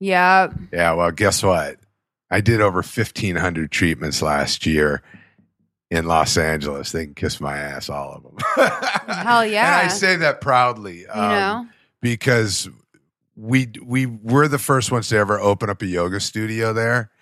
Yeah. 0.00 0.48
Yeah, 0.72 0.92
well, 0.94 1.10
guess 1.12 1.42
what? 1.42 1.76
I 2.34 2.40
did 2.40 2.60
over 2.60 2.78
1,500 2.78 3.70
treatments 3.70 4.20
last 4.20 4.66
year 4.66 5.02
in 5.88 6.06
Los 6.06 6.36
Angeles. 6.36 6.90
They 6.90 7.04
can 7.04 7.14
kiss 7.14 7.40
my 7.40 7.56
ass, 7.56 7.88
all 7.88 8.12
of 8.12 8.24
them. 8.24 8.36
Hell 9.06 9.46
yeah. 9.46 9.66
And 9.66 9.86
I 9.86 9.86
say 9.86 10.16
that 10.16 10.40
proudly. 10.40 11.02
You 11.02 11.10
um, 11.10 11.30
know. 11.30 11.66
because 12.00 12.68
we 13.36 13.68
we 13.80 14.06
were 14.06 14.48
the 14.48 14.58
first 14.58 14.90
ones 14.90 15.10
to 15.10 15.16
ever 15.16 15.38
open 15.38 15.70
up 15.70 15.80
a 15.82 15.86
yoga 15.86 16.18
studio 16.18 16.72
there 16.72 17.12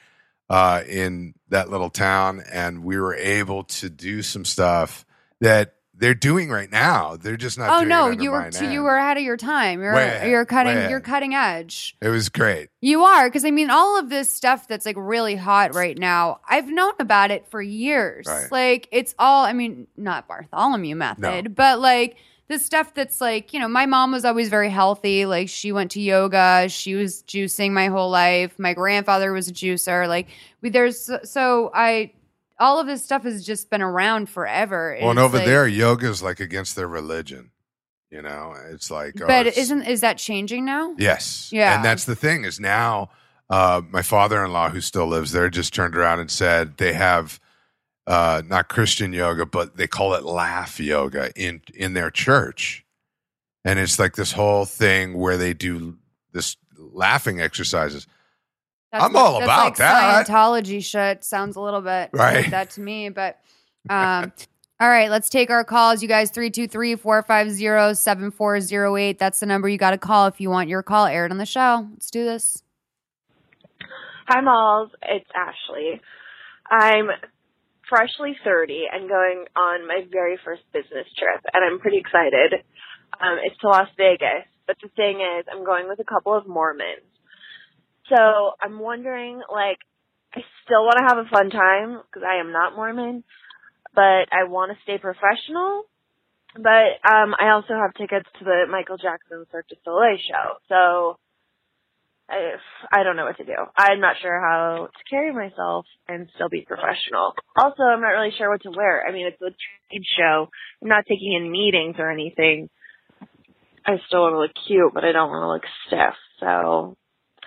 uh, 0.49 0.83
in 0.89 1.35
that 1.51 1.69
little 1.69 1.91
town, 1.91 2.43
and 2.51 2.83
we 2.83 2.99
were 2.99 3.15
able 3.15 3.65
to 3.65 3.91
do 3.91 4.23
some 4.23 4.47
stuff 4.47 5.05
that 5.43 5.75
they're 6.03 6.15
doing 6.15 6.51
right 6.51 6.71
now. 6.71 7.17
They're 7.17 7.37
just 7.37 7.57
not. 7.57 7.71
Oh 7.71 7.79
doing 7.79 7.89
no, 7.89 8.11
it 8.11 8.21
you 8.21 8.33
were 8.33 8.51
too, 8.51 8.69
you 8.69 8.83
were 8.83 8.97
ahead 8.97 9.19
of 9.19 9.23
your 9.23 9.37
time. 9.37 9.81
You're 9.81 9.95
Way 9.95 10.31
you're 10.31 10.45
cutting 10.45 10.91
you're 10.91 11.01
cutting 11.01 11.33
edge. 11.33 11.97
It 12.03 12.09
was 12.09 12.29
great. 12.29 12.71
You 12.81 13.05
are 13.05 13.29
because 13.29 13.45
I 13.45 13.53
mean 13.53 13.71
all 13.71 14.01
of 14.01 14.11
this 14.11 14.29
stuff 14.29 14.67
that's 14.67 14.85
like 14.85 14.97
really 14.99 15.37
hot 15.37 15.77
right 15.77 15.97
now. 15.97 16.41
I've 16.49 16.69
known 16.69 16.95
about 16.99 17.31
it 17.31 17.47
for 17.51 17.63
years. 17.63 18.27
Right. 18.27 18.51
Like 18.51 18.89
it's 18.91 19.15
all 19.17 19.45
I 19.45 19.53
mean 19.53 19.87
not 19.97 20.27
Bartholomew 20.27 20.97
method, 20.97 21.55
but 21.55 21.79
like 21.79 22.17
the 22.49 22.59
stuff 22.59 22.93
that's 22.95 23.21
like, 23.21 23.55
you 23.55 23.61
know, 23.61 23.69
my 23.69 23.87
mom 23.87 24.11
was 24.11 24.25
always 24.25 24.49
very 24.49 24.71
healthy. 24.71 25.25
Like 25.25 25.49
she 25.49 25.71
went 25.71 25.93
to 25.93 26.01
yoga, 26.01 26.69
she 26.69 26.97
was 26.97 27.23
juicing 27.23 27.71
my 27.71 27.87
whole 27.87 28.11
life. 28.11 28.59
My 28.59 28.75
grandfather 28.75 29.33
was 29.33 29.47
a 29.47 29.53
juicer. 29.53 30.09
Like 30.09 30.31
we 30.63 30.71
there's 30.71 31.09
so 31.23 31.71
I 31.73 32.13
all 32.59 32.81
of 32.81 32.87
this 32.87 33.03
stuff 33.03 33.25
has 33.25 33.45
just 33.45 33.71
been 33.71 33.83
around 33.83 34.29
forever. 34.29 34.97
Well, 35.01 35.11
and 35.11 35.19
over 35.19 35.39
like- 35.39 35.47
there, 35.47 35.67
yoga's 35.67 36.23
like 36.23 36.41
against 36.41 36.77
their 36.77 36.89
religion. 36.89 37.51
You 38.11 38.21
know, 38.21 38.55
it's 38.71 38.91
like. 38.91 39.21
oh, 39.23 39.27
But 39.27 39.47
it's- 39.47 39.57
isn't 39.65 39.83
is 39.85 40.03
that 40.03 40.19
changing 40.19 40.65
now? 40.65 40.95
Yes. 40.99 41.49
Yeah. 41.51 41.75
And 41.75 41.85
that's 41.85 42.05
the 42.05 42.15
thing 42.17 42.45
is 42.45 42.61
now 42.61 43.11
uh, 43.49 43.81
my 43.91 44.03
father-in-law 44.03 44.71
who 44.71 44.81
still 44.81 45.07
lives 45.07 45.33
there 45.33 45.49
just 45.51 45.75
turned 45.75 45.97
around 45.97 46.21
and 46.21 46.31
said 46.31 46.77
they 46.77 46.93
have 46.93 47.41
uh, 48.07 48.43
not 48.47 48.69
Christian 48.69 49.13
yoga, 49.13 49.47
but 49.47 49.77
they 49.77 49.87
call 49.87 50.15
it 50.15 50.25
laugh 50.25 50.81
yoga 50.81 51.31
in 51.37 51.63
in 51.75 51.95
their 51.95 52.11
church. 52.11 52.85
And 53.65 53.79
it's 53.79 53.99
like 53.99 54.17
this 54.17 54.33
whole 54.33 54.65
thing 54.65 55.15
where 55.15 55.37
they 55.37 55.55
do 55.55 55.97
this 56.33 56.57
laughing 56.77 57.41
exercises. 57.41 58.07
I'm 58.93 59.17
all 59.17 59.35
that's 59.41 59.45
about 59.45 59.65
like 59.65 59.77
that. 59.77 60.27
Scientology 60.27 60.85
shit 60.85 61.25
sounds 61.25 61.57
a 61.57 61.61
little 61.61 61.81
bit 61.81 62.11
Right. 62.13 62.43
like 62.43 62.51
that 62.51 62.71
to 62.71 62.81
me, 62.81 63.09
but 63.09 63.39
um 63.91 64.33
all 64.81 64.89
right, 64.89 65.11
let's 65.11 65.29
take 65.31 65.49
our 65.51 65.63
calls. 65.63 66.03
You 66.03 66.09
guys 66.09 66.33
323-450-7408. 66.33 69.19
That's 69.19 69.39
the 69.39 69.47
number 69.47 69.69
you 69.69 69.79
got 69.79 69.93
to 69.93 69.99
call 69.99 70.27
if 70.27 70.41
you 70.41 70.51
want 70.51 70.69
your 70.69 70.83
call 70.83 71.07
aired 71.07 71.31
on 71.31 71.39
the 71.39 71.47
show. 71.47 71.87
Let's 71.93 72.11
do 72.11 72.25
this. 72.25 72.65
Hi, 74.27 74.41
Malls. 74.41 74.91
It's 75.03 75.29
Ashley. 75.37 76.01
I'm 76.69 77.11
freshly 77.89 78.37
30 78.45 78.87
and 78.93 79.09
going 79.09 79.45
on 79.55 79.87
my 79.87 80.05
very 80.11 80.37
first 80.45 80.63
business 80.73 81.07
trip, 81.17 81.43
and 81.53 81.65
I'm 81.65 81.79
pretty 81.79 81.99
excited. 81.99 82.55
Um, 83.21 83.39
it's 83.45 83.57
to 83.61 83.69
Las 83.69 83.87
Vegas, 83.97 84.47
but 84.67 84.79
the 84.83 84.89
thing 84.97 85.21
is, 85.39 85.47
I'm 85.53 85.65
going 85.65 85.87
with 85.89 86.01
a 86.01 86.05
couple 86.05 86.35
of 86.37 86.49
Mormons. 86.49 87.07
So 88.09 88.53
I'm 88.61 88.79
wondering, 88.79 89.41
like, 89.53 89.79
I 90.35 90.41
still 90.65 90.85
want 90.85 90.99
to 90.99 91.05
have 91.09 91.27
a 91.27 91.31
fun 91.31 91.51
time 91.51 92.01
because 92.07 92.27
I 92.29 92.41
am 92.41 92.53
not 92.53 92.75
Mormon, 92.75 93.25
but 93.95 94.29
I 94.33 94.45
want 94.49 94.73
to 94.73 94.83
stay 94.83 94.99
professional. 94.99 95.85
But 96.55 97.01
um, 97.09 97.35
I 97.39 97.51
also 97.55 97.75
have 97.75 97.95
tickets 97.95 98.29
to 98.39 98.45
the 98.45 98.65
Michael 98.71 98.99
Jackson 98.99 99.47
Cirque 99.51 99.69
du 99.69 99.77
Soleil 99.85 100.19
show, 100.21 100.59
so 100.69 101.19
I, 102.29 102.57
I 102.93 103.03
don't 103.05 103.17
know 103.17 103.25
what 103.25 103.39
to 103.39 103.45
do. 103.45 103.57
I'm 103.77 104.01
not 104.01 104.17
sure 104.21 104.39
how 104.41 104.89
to 104.93 105.05
carry 105.11 105.33
myself 105.33 105.87
and 106.09 106.29
still 106.35 106.51
be 106.51 106.65
professional. 106.67 107.35
Also, 107.57 107.83
I'm 107.83 108.01
not 108.01 108.09
really 108.09 108.35
sure 108.37 108.51
what 108.51 108.63
to 108.63 108.71
wear. 108.71 109.07
I 109.07 109.13
mean, 109.13 109.27
it's 109.27 109.41
a 109.41 109.49
trade 109.49 110.05
show. 110.17 110.49
I'm 110.83 110.89
not 110.89 111.05
taking 111.09 111.33
in 111.35 111.51
meetings 111.51 111.97
or 111.99 112.11
anything. 112.11 112.69
I 113.87 113.97
still 114.07 114.23
want 114.23 114.35
to 114.35 114.39
look 114.39 114.53
cute, 114.67 114.93
but 114.95 115.05
I 115.05 115.13
don't 115.13 115.31
want 115.31 115.43
to 115.43 115.53
look 115.53 115.65
stiff. 115.87 116.15
So, 116.41 116.97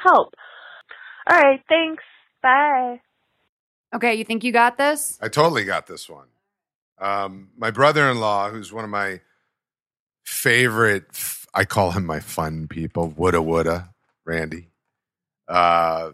help. 0.01 0.33
All 1.29 1.39
right, 1.39 1.61
thanks. 1.67 2.03
Bye. 2.41 3.01
Okay, 3.93 4.15
you 4.15 4.23
think 4.23 4.43
you 4.43 4.51
got 4.51 4.77
this? 4.77 5.17
I 5.21 5.27
totally 5.29 5.63
got 5.63 5.87
this 5.87 6.09
one. 6.09 6.27
Um, 6.99 7.49
my 7.57 7.71
brother-in-law, 7.71 8.49
who's 8.49 8.71
one 8.71 8.83
of 8.83 8.89
my 8.89 9.21
favorite, 10.23 11.05
f- 11.11 11.45
I 11.53 11.65
call 11.65 11.91
him 11.91 12.05
my 12.05 12.19
fun 12.19 12.67
people, 12.67 13.09
woulda 13.09 13.41
woulda, 13.41 13.93
Randy, 14.25 14.69
uh, 15.47 16.11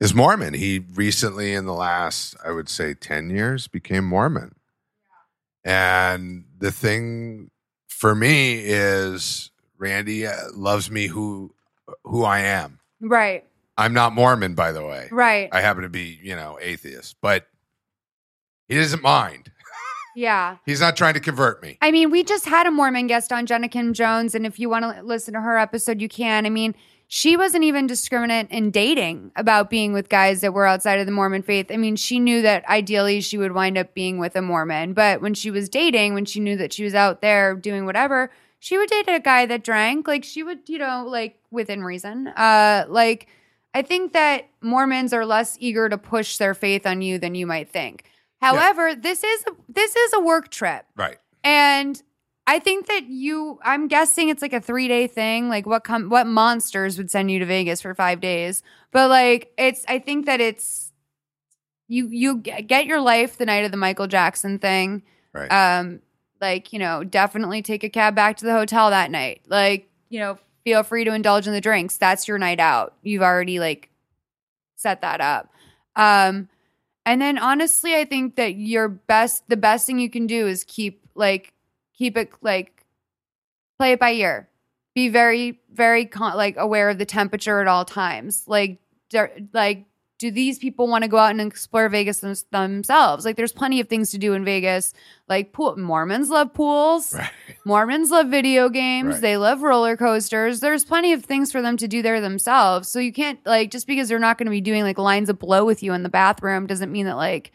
is 0.00 0.14
Mormon. 0.14 0.54
He 0.54 0.78
recently, 0.94 1.52
in 1.54 1.66
the 1.66 1.74
last, 1.74 2.34
I 2.44 2.50
would 2.50 2.68
say, 2.68 2.94
ten 2.94 3.30
years, 3.30 3.68
became 3.68 4.04
Mormon. 4.04 4.54
And 5.64 6.44
the 6.58 6.72
thing 6.72 7.50
for 7.88 8.14
me 8.14 8.60
is 8.64 9.50
Randy 9.78 10.26
uh, 10.26 10.34
loves 10.54 10.90
me 10.90 11.06
who 11.06 11.54
who 12.04 12.24
I 12.24 12.40
am. 12.40 12.79
Right. 13.00 13.44
I'm 13.76 13.94
not 13.94 14.12
Mormon, 14.12 14.54
by 14.54 14.72
the 14.72 14.84
way. 14.84 15.08
Right. 15.10 15.48
I 15.52 15.60
happen 15.60 15.82
to 15.82 15.88
be, 15.88 16.18
you 16.22 16.36
know, 16.36 16.58
atheist, 16.60 17.16
but 17.20 17.46
he 18.68 18.76
doesn't 18.76 19.02
mind. 19.02 19.50
Yeah. 20.16 20.56
He's 20.66 20.80
not 20.80 20.96
trying 20.96 21.14
to 21.14 21.20
convert 21.20 21.62
me. 21.62 21.78
I 21.80 21.92
mean, 21.92 22.10
we 22.10 22.24
just 22.24 22.44
had 22.44 22.66
a 22.66 22.70
Mormon 22.72 23.06
guest 23.06 23.30
on 23.30 23.46
Jenna 23.46 23.68
Kim 23.68 23.94
Jones, 23.94 24.34
and 24.34 24.44
if 24.44 24.58
you 24.58 24.68
want 24.68 24.84
to 24.84 25.02
listen 25.02 25.34
to 25.34 25.40
her 25.40 25.56
episode, 25.56 26.00
you 26.00 26.08
can. 26.08 26.46
I 26.46 26.50
mean, 26.50 26.74
she 27.06 27.36
wasn't 27.36 27.62
even 27.64 27.86
discriminate 27.86 28.48
in 28.50 28.72
dating 28.72 29.30
about 29.36 29.70
being 29.70 29.92
with 29.92 30.08
guys 30.08 30.40
that 30.40 30.52
were 30.52 30.66
outside 30.66 30.98
of 30.98 31.06
the 31.06 31.12
Mormon 31.12 31.42
faith. 31.42 31.66
I 31.70 31.76
mean, 31.76 31.94
she 31.94 32.18
knew 32.18 32.42
that 32.42 32.64
ideally 32.68 33.20
she 33.20 33.38
would 33.38 33.52
wind 33.52 33.78
up 33.78 33.94
being 33.94 34.18
with 34.18 34.34
a 34.34 34.42
Mormon, 34.42 34.94
but 34.94 35.22
when 35.22 35.34
she 35.34 35.50
was 35.50 35.68
dating, 35.68 36.14
when 36.14 36.24
she 36.24 36.40
knew 36.40 36.56
that 36.56 36.72
she 36.72 36.82
was 36.82 36.94
out 36.94 37.20
there 37.20 37.54
doing 37.54 37.86
whatever, 37.86 38.30
she 38.60 38.78
would 38.78 38.88
date 38.88 39.08
a 39.08 39.18
guy 39.18 39.46
that 39.46 39.64
drank. 39.64 40.06
Like 40.06 40.22
she 40.22 40.42
would, 40.42 40.68
you 40.68 40.78
know, 40.78 41.04
like 41.08 41.40
within 41.50 41.82
reason. 41.82 42.28
Uh, 42.28 42.84
like 42.88 43.26
I 43.74 43.82
think 43.82 44.12
that 44.12 44.48
Mormons 44.60 45.12
are 45.12 45.26
less 45.26 45.56
eager 45.58 45.88
to 45.88 45.98
push 45.98 46.36
their 46.36 46.54
faith 46.54 46.86
on 46.86 47.02
you 47.02 47.18
than 47.18 47.34
you 47.34 47.46
might 47.46 47.70
think. 47.70 48.04
However, 48.40 48.94
this 48.94 49.24
is 49.24 49.44
a, 49.48 49.50
this 49.68 49.96
is 49.96 50.12
a 50.12 50.20
work 50.20 50.50
trip. 50.50 50.84
Right. 50.96 51.18
And 51.42 52.00
I 52.46 52.58
think 52.58 52.86
that 52.86 53.04
you 53.04 53.58
I'm 53.64 53.88
guessing 53.88 54.28
it's 54.28 54.42
like 54.42 54.52
a 54.52 54.60
3-day 54.60 55.06
thing. 55.06 55.48
Like 55.48 55.66
what 55.66 55.84
com- 55.84 56.10
what 56.10 56.26
monsters 56.26 56.98
would 56.98 57.10
send 57.10 57.30
you 57.30 57.38
to 57.38 57.46
Vegas 57.46 57.80
for 57.80 57.94
5 57.94 58.20
days? 58.20 58.62
But 58.92 59.08
like 59.08 59.52
it's 59.56 59.86
I 59.88 59.98
think 60.00 60.26
that 60.26 60.40
it's 60.40 60.92
you 61.88 62.08
you 62.08 62.38
get 62.38 62.84
your 62.84 63.00
life 63.00 63.38
the 63.38 63.46
night 63.46 63.64
of 63.64 63.70
the 63.70 63.78
Michael 63.78 64.06
Jackson 64.06 64.58
thing. 64.58 65.02
Right. 65.32 65.48
Um 65.48 66.00
like, 66.40 66.72
you 66.72 66.78
know, 66.78 67.04
definitely 67.04 67.62
take 67.62 67.84
a 67.84 67.88
cab 67.88 68.14
back 68.14 68.36
to 68.38 68.44
the 68.44 68.52
hotel 68.52 68.90
that 68.90 69.10
night. 69.10 69.42
Like, 69.46 69.88
you 70.08 70.20
know, 70.20 70.38
feel 70.64 70.82
free 70.82 71.04
to 71.04 71.12
indulge 71.12 71.46
in 71.46 71.52
the 71.52 71.60
drinks. 71.60 71.96
That's 71.96 72.26
your 72.28 72.38
night 72.38 72.60
out. 72.60 72.94
You've 73.02 73.22
already 73.22 73.60
like 73.60 73.90
set 74.76 75.02
that 75.02 75.20
up. 75.20 75.52
Um 75.96 76.48
and 77.06 77.20
then 77.20 77.38
honestly, 77.38 77.94
I 77.94 78.04
think 78.04 78.36
that 78.36 78.54
your 78.54 78.88
best 78.88 79.48
the 79.48 79.56
best 79.56 79.86
thing 79.86 79.98
you 79.98 80.10
can 80.10 80.26
do 80.26 80.46
is 80.46 80.64
keep 80.64 81.02
like 81.14 81.52
keep 81.96 82.16
it 82.16 82.30
like 82.40 82.84
play 83.78 83.92
it 83.92 84.00
by 84.00 84.12
ear. 84.12 84.48
Be 84.94 85.08
very 85.08 85.60
very 85.72 86.06
con- 86.06 86.36
like 86.36 86.56
aware 86.56 86.88
of 86.90 86.98
the 86.98 87.06
temperature 87.06 87.60
at 87.60 87.68
all 87.68 87.84
times. 87.84 88.44
Like 88.46 88.78
der- 89.08 89.32
like 89.52 89.84
do 90.20 90.30
these 90.30 90.58
people 90.58 90.86
want 90.86 91.02
to 91.02 91.08
go 91.08 91.16
out 91.16 91.30
and 91.30 91.40
explore 91.40 91.88
Vegas 91.88 92.20
them- 92.20 92.34
themselves? 92.52 93.24
Like 93.24 93.36
there's 93.36 93.54
plenty 93.54 93.80
of 93.80 93.88
things 93.88 94.10
to 94.10 94.18
do 94.18 94.34
in 94.34 94.44
Vegas. 94.44 94.92
Like 95.28 95.52
pool 95.52 95.76
Mormons 95.76 96.28
love 96.28 96.54
pools. 96.54 97.16
Right. 97.20 97.30
Mormons 97.64 98.10
love 98.10 98.28
video 98.28 98.68
games. 98.68 99.14
Right. 99.14 99.20
They 99.20 99.36
love 99.36 99.62
roller 99.62 99.96
coasters. 99.96 100.60
There's 100.60 100.84
plenty 100.84 101.12
of 101.12 101.24
things 101.24 101.50
for 101.50 101.60
them 101.60 101.76
to 101.78 101.88
do 101.88 102.02
there 102.02 102.20
themselves. 102.20 102.88
So 102.88 102.98
you 102.98 103.12
can't 103.12 103.38
like 103.44 103.70
just 103.70 103.86
because 103.86 104.08
they're 104.08 104.18
not 104.18 104.38
going 104.38 104.46
to 104.46 104.50
be 104.50 104.60
doing 104.60 104.82
like 104.82 104.98
lines 104.98 105.28
of 105.28 105.38
blow 105.38 105.64
with 105.64 105.82
you 105.82 105.92
in 105.92 106.02
the 106.02 106.08
bathroom 106.08 106.66
doesn't 106.66 106.92
mean 106.92 107.06
that 107.06 107.16
like 107.16 107.52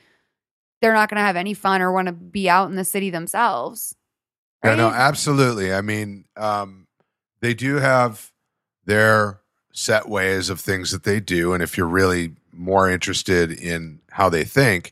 they're 0.81 0.93
not 0.93 1.09
going 1.09 1.19
to 1.19 1.25
have 1.25 1.35
any 1.35 1.53
fun 1.53 1.81
or 1.81 1.91
want 1.91 2.07
to 2.07 2.11
be 2.13 2.49
out 2.49 2.69
in 2.69 2.75
the 2.75 2.83
city 2.83 3.09
themselves. 3.09 3.95
Yeah, 4.63 4.75
no, 4.75 4.89
absolutely. 4.89 5.73
I 5.73 5.81
mean, 5.81 6.25
um, 6.35 6.87
they 7.41 7.53
do 7.53 7.75
have 7.75 8.31
their 8.85 9.41
set 9.71 10.07
ways 10.07 10.49
of 10.49 10.59
things 10.59 10.91
that 10.91 11.03
they 11.03 11.19
do. 11.19 11.53
And 11.53 11.61
if 11.61 11.77
you're 11.77 11.87
really 11.87 12.35
more 12.55 12.89
interested 12.89 13.51
in 13.51 13.99
how 14.09 14.29
they 14.29 14.43
think, 14.43 14.91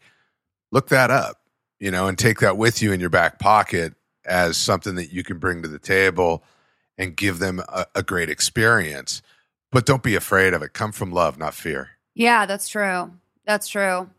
look 0.71 0.89
that 0.89 1.11
up, 1.11 1.41
you 1.79 1.91
know, 1.91 2.07
and 2.07 2.17
take 2.17 2.39
that 2.39 2.57
with 2.57 2.81
you 2.81 2.91
in 2.91 2.99
your 2.99 3.09
back 3.09 3.39
pocket 3.39 3.93
as 4.25 4.57
something 4.57 4.95
that 4.95 5.11
you 5.11 5.23
can 5.23 5.37
bring 5.37 5.61
to 5.61 5.67
the 5.67 5.79
table 5.79 6.43
and 6.97 7.15
give 7.17 7.39
them 7.39 7.59
a, 7.69 7.85
a 7.95 8.03
great 8.03 8.29
experience. 8.29 9.21
But 9.71 9.85
don't 9.85 10.03
be 10.03 10.15
afraid 10.15 10.53
of 10.53 10.61
it. 10.61 10.73
Come 10.73 10.91
from 10.91 11.11
love, 11.11 11.37
not 11.37 11.53
fear. 11.53 11.89
Yeah, 12.13 12.45
that's 12.45 12.67
true. 12.67 13.11
That's 13.45 13.67
true. 13.67 14.09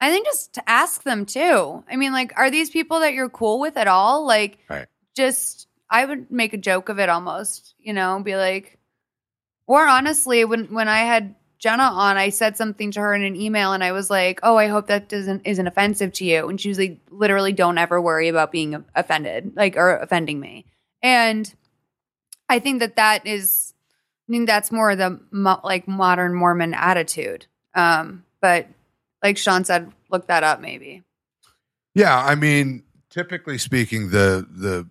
I 0.00 0.10
think 0.10 0.26
just 0.26 0.52
to 0.54 0.70
ask 0.70 1.02
them 1.02 1.26
too. 1.26 1.82
I 1.90 1.96
mean, 1.96 2.12
like, 2.12 2.32
are 2.36 2.50
these 2.50 2.70
people 2.70 3.00
that 3.00 3.14
you're 3.14 3.28
cool 3.30 3.58
with 3.58 3.76
at 3.76 3.88
all? 3.88 4.26
Like, 4.26 4.58
Right. 4.68 4.86
just, 5.16 5.66
I 5.90 6.04
would 6.04 6.30
make 6.30 6.52
a 6.52 6.58
joke 6.58 6.88
of 6.88 6.98
it 7.00 7.08
almost, 7.08 7.74
you 7.78 7.92
know, 7.94 8.20
be 8.22 8.36
like, 8.36 8.78
or 9.66 9.86
honestly, 9.86 10.44
when 10.44 10.72
when 10.72 10.88
I 10.88 11.00
had 11.00 11.34
Jenna 11.58 11.82
on, 11.82 12.16
I 12.16 12.28
said 12.28 12.56
something 12.56 12.92
to 12.92 13.00
her 13.00 13.14
in 13.14 13.22
an 13.24 13.34
email, 13.34 13.72
and 13.72 13.82
I 13.82 13.92
was 13.92 14.10
like, 14.10 14.40
"Oh, 14.42 14.56
I 14.56 14.68
hope 14.68 14.86
that 14.86 15.08
doesn't 15.08 15.42
isn't 15.44 15.66
offensive 15.66 16.12
to 16.14 16.24
you." 16.24 16.48
And 16.48 16.60
she 16.60 16.68
was 16.68 16.78
like, 16.78 16.98
"Literally, 17.10 17.52
don't 17.52 17.78
ever 17.78 18.00
worry 18.00 18.28
about 18.28 18.52
being 18.52 18.84
offended, 18.94 19.52
like 19.56 19.76
or 19.76 19.96
offending 19.96 20.38
me." 20.38 20.66
And 21.02 21.52
I 22.48 22.58
think 22.60 22.80
that 22.80 22.96
that 22.96 23.26
is, 23.26 23.74
I 24.28 24.32
think 24.32 24.46
that's 24.46 24.70
more 24.70 24.94
the 24.94 25.20
mo- 25.30 25.60
like 25.64 25.88
modern 25.88 26.34
Mormon 26.34 26.74
attitude. 26.74 27.46
Um, 27.74 28.24
but 28.40 28.68
like 29.22 29.36
Sean 29.36 29.64
said, 29.64 29.92
look 30.10 30.28
that 30.28 30.44
up 30.44 30.60
maybe. 30.60 31.02
Yeah, 31.94 32.16
I 32.16 32.34
mean, 32.36 32.84
typically 33.10 33.58
speaking, 33.58 34.10
the 34.10 34.46
the 34.48 34.88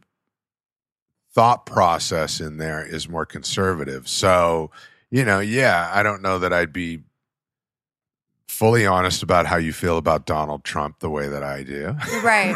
thought 1.33 1.65
process 1.65 2.41
in 2.41 2.57
there 2.57 2.85
is 2.85 3.07
more 3.07 3.25
conservative. 3.25 4.07
So, 4.07 4.71
you 5.11 5.23
know, 5.25 5.39
yeah, 5.39 5.89
I 5.93 6.03
don't 6.03 6.21
know 6.21 6.39
that 6.39 6.53
I'd 6.53 6.73
be 6.73 7.03
fully 8.47 8.85
honest 8.85 9.23
about 9.23 9.45
how 9.45 9.57
you 9.57 9.71
feel 9.71 9.97
about 9.97 10.25
Donald 10.25 10.63
Trump 10.63 10.99
the 10.99 11.09
way 11.09 11.27
that 11.27 11.43
I 11.43 11.63
do. 11.63 11.95
Right. 12.23 12.55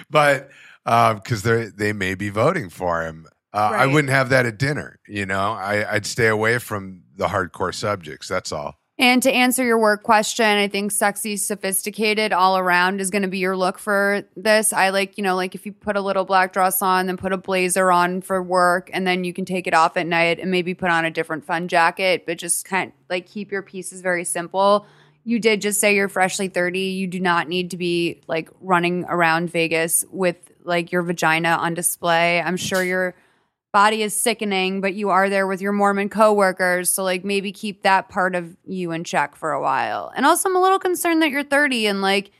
but 0.10 0.50
because 0.84 1.42
they 1.42 1.66
they 1.66 1.92
may 1.92 2.14
be 2.14 2.30
voting 2.30 2.70
for 2.70 3.02
him. 3.02 3.26
Uh, 3.52 3.72
I 3.72 3.86
wouldn't 3.86 4.10
have 4.10 4.28
that 4.28 4.44
at 4.44 4.58
dinner. 4.58 4.98
You 5.08 5.24
know, 5.24 5.52
I, 5.52 5.94
I'd 5.94 6.04
stay 6.04 6.28
away 6.28 6.58
from 6.58 7.02
the 7.16 7.28
hardcore 7.28 7.74
subjects. 7.74 8.28
That's 8.28 8.52
all. 8.52 8.78
And 8.98 9.22
to 9.24 9.30
answer 9.30 9.62
your 9.62 9.78
work 9.78 10.02
question, 10.02 10.46
I 10.46 10.68
think 10.68 10.90
sexy, 10.90 11.36
sophisticated 11.36 12.32
all 12.32 12.56
around 12.56 12.98
is 13.02 13.10
going 13.10 13.22
to 13.22 13.28
be 13.28 13.38
your 13.38 13.54
look 13.54 13.78
for 13.78 14.22
this. 14.36 14.72
I 14.72 14.88
like, 14.88 15.18
you 15.18 15.24
know, 15.24 15.36
like 15.36 15.54
if 15.54 15.66
you 15.66 15.72
put 15.72 15.96
a 15.96 16.00
little 16.00 16.24
black 16.24 16.54
dress 16.54 16.80
on, 16.80 17.04
then 17.04 17.18
put 17.18 17.34
a 17.34 17.36
blazer 17.36 17.92
on 17.92 18.22
for 18.22 18.42
work, 18.42 18.88
and 18.94 19.06
then 19.06 19.22
you 19.22 19.34
can 19.34 19.44
take 19.44 19.66
it 19.66 19.74
off 19.74 19.98
at 19.98 20.06
night 20.06 20.40
and 20.40 20.50
maybe 20.50 20.72
put 20.72 20.90
on 20.90 21.04
a 21.04 21.10
different 21.10 21.44
fun 21.44 21.68
jacket, 21.68 22.24
but 22.24 22.38
just 22.38 22.64
kind 22.64 22.90
of 22.90 22.94
like 23.10 23.26
keep 23.26 23.52
your 23.52 23.62
pieces 23.62 24.00
very 24.00 24.24
simple. 24.24 24.86
You 25.24 25.40
did 25.40 25.60
just 25.60 25.78
say 25.78 25.94
you're 25.94 26.08
freshly 26.08 26.48
30. 26.48 26.78
You 26.78 27.06
do 27.06 27.20
not 27.20 27.48
need 27.48 27.72
to 27.72 27.76
be 27.76 28.22
like 28.28 28.48
running 28.62 29.04
around 29.08 29.50
Vegas 29.50 30.06
with 30.10 30.36
like 30.64 30.90
your 30.90 31.02
vagina 31.02 31.50
on 31.50 31.74
display. 31.74 32.40
I'm 32.40 32.56
sure 32.56 32.82
your 32.82 33.14
body 33.72 34.02
is 34.02 34.20
sickening, 34.20 34.80
but 34.80 34.94
you 34.94 35.10
are 35.10 35.28
there 35.28 35.46
with 35.46 35.60
your 35.60 35.72
Mormon 35.72 36.08
coworkers. 36.08 36.92
So 36.92 37.04
like 37.04 37.24
maybe 37.24 37.52
keep 37.52 37.82
that 37.82 38.08
part 38.08 38.34
of 38.34 38.56
you 38.64 38.92
in 38.92 39.04
check 39.04 39.36
for 39.36 39.52
a 39.52 39.60
while. 39.60 40.12
And 40.16 40.24
also 40.24 40.48
I'm 40.48 40.56
a 40.56 40.62
little 40.62 40.78
concerned 40.78 41.22
that 41.22 41.30
you're 41.30 41.42
30 41.42 41.86
and 41.86 42.00
like 42.00 42.30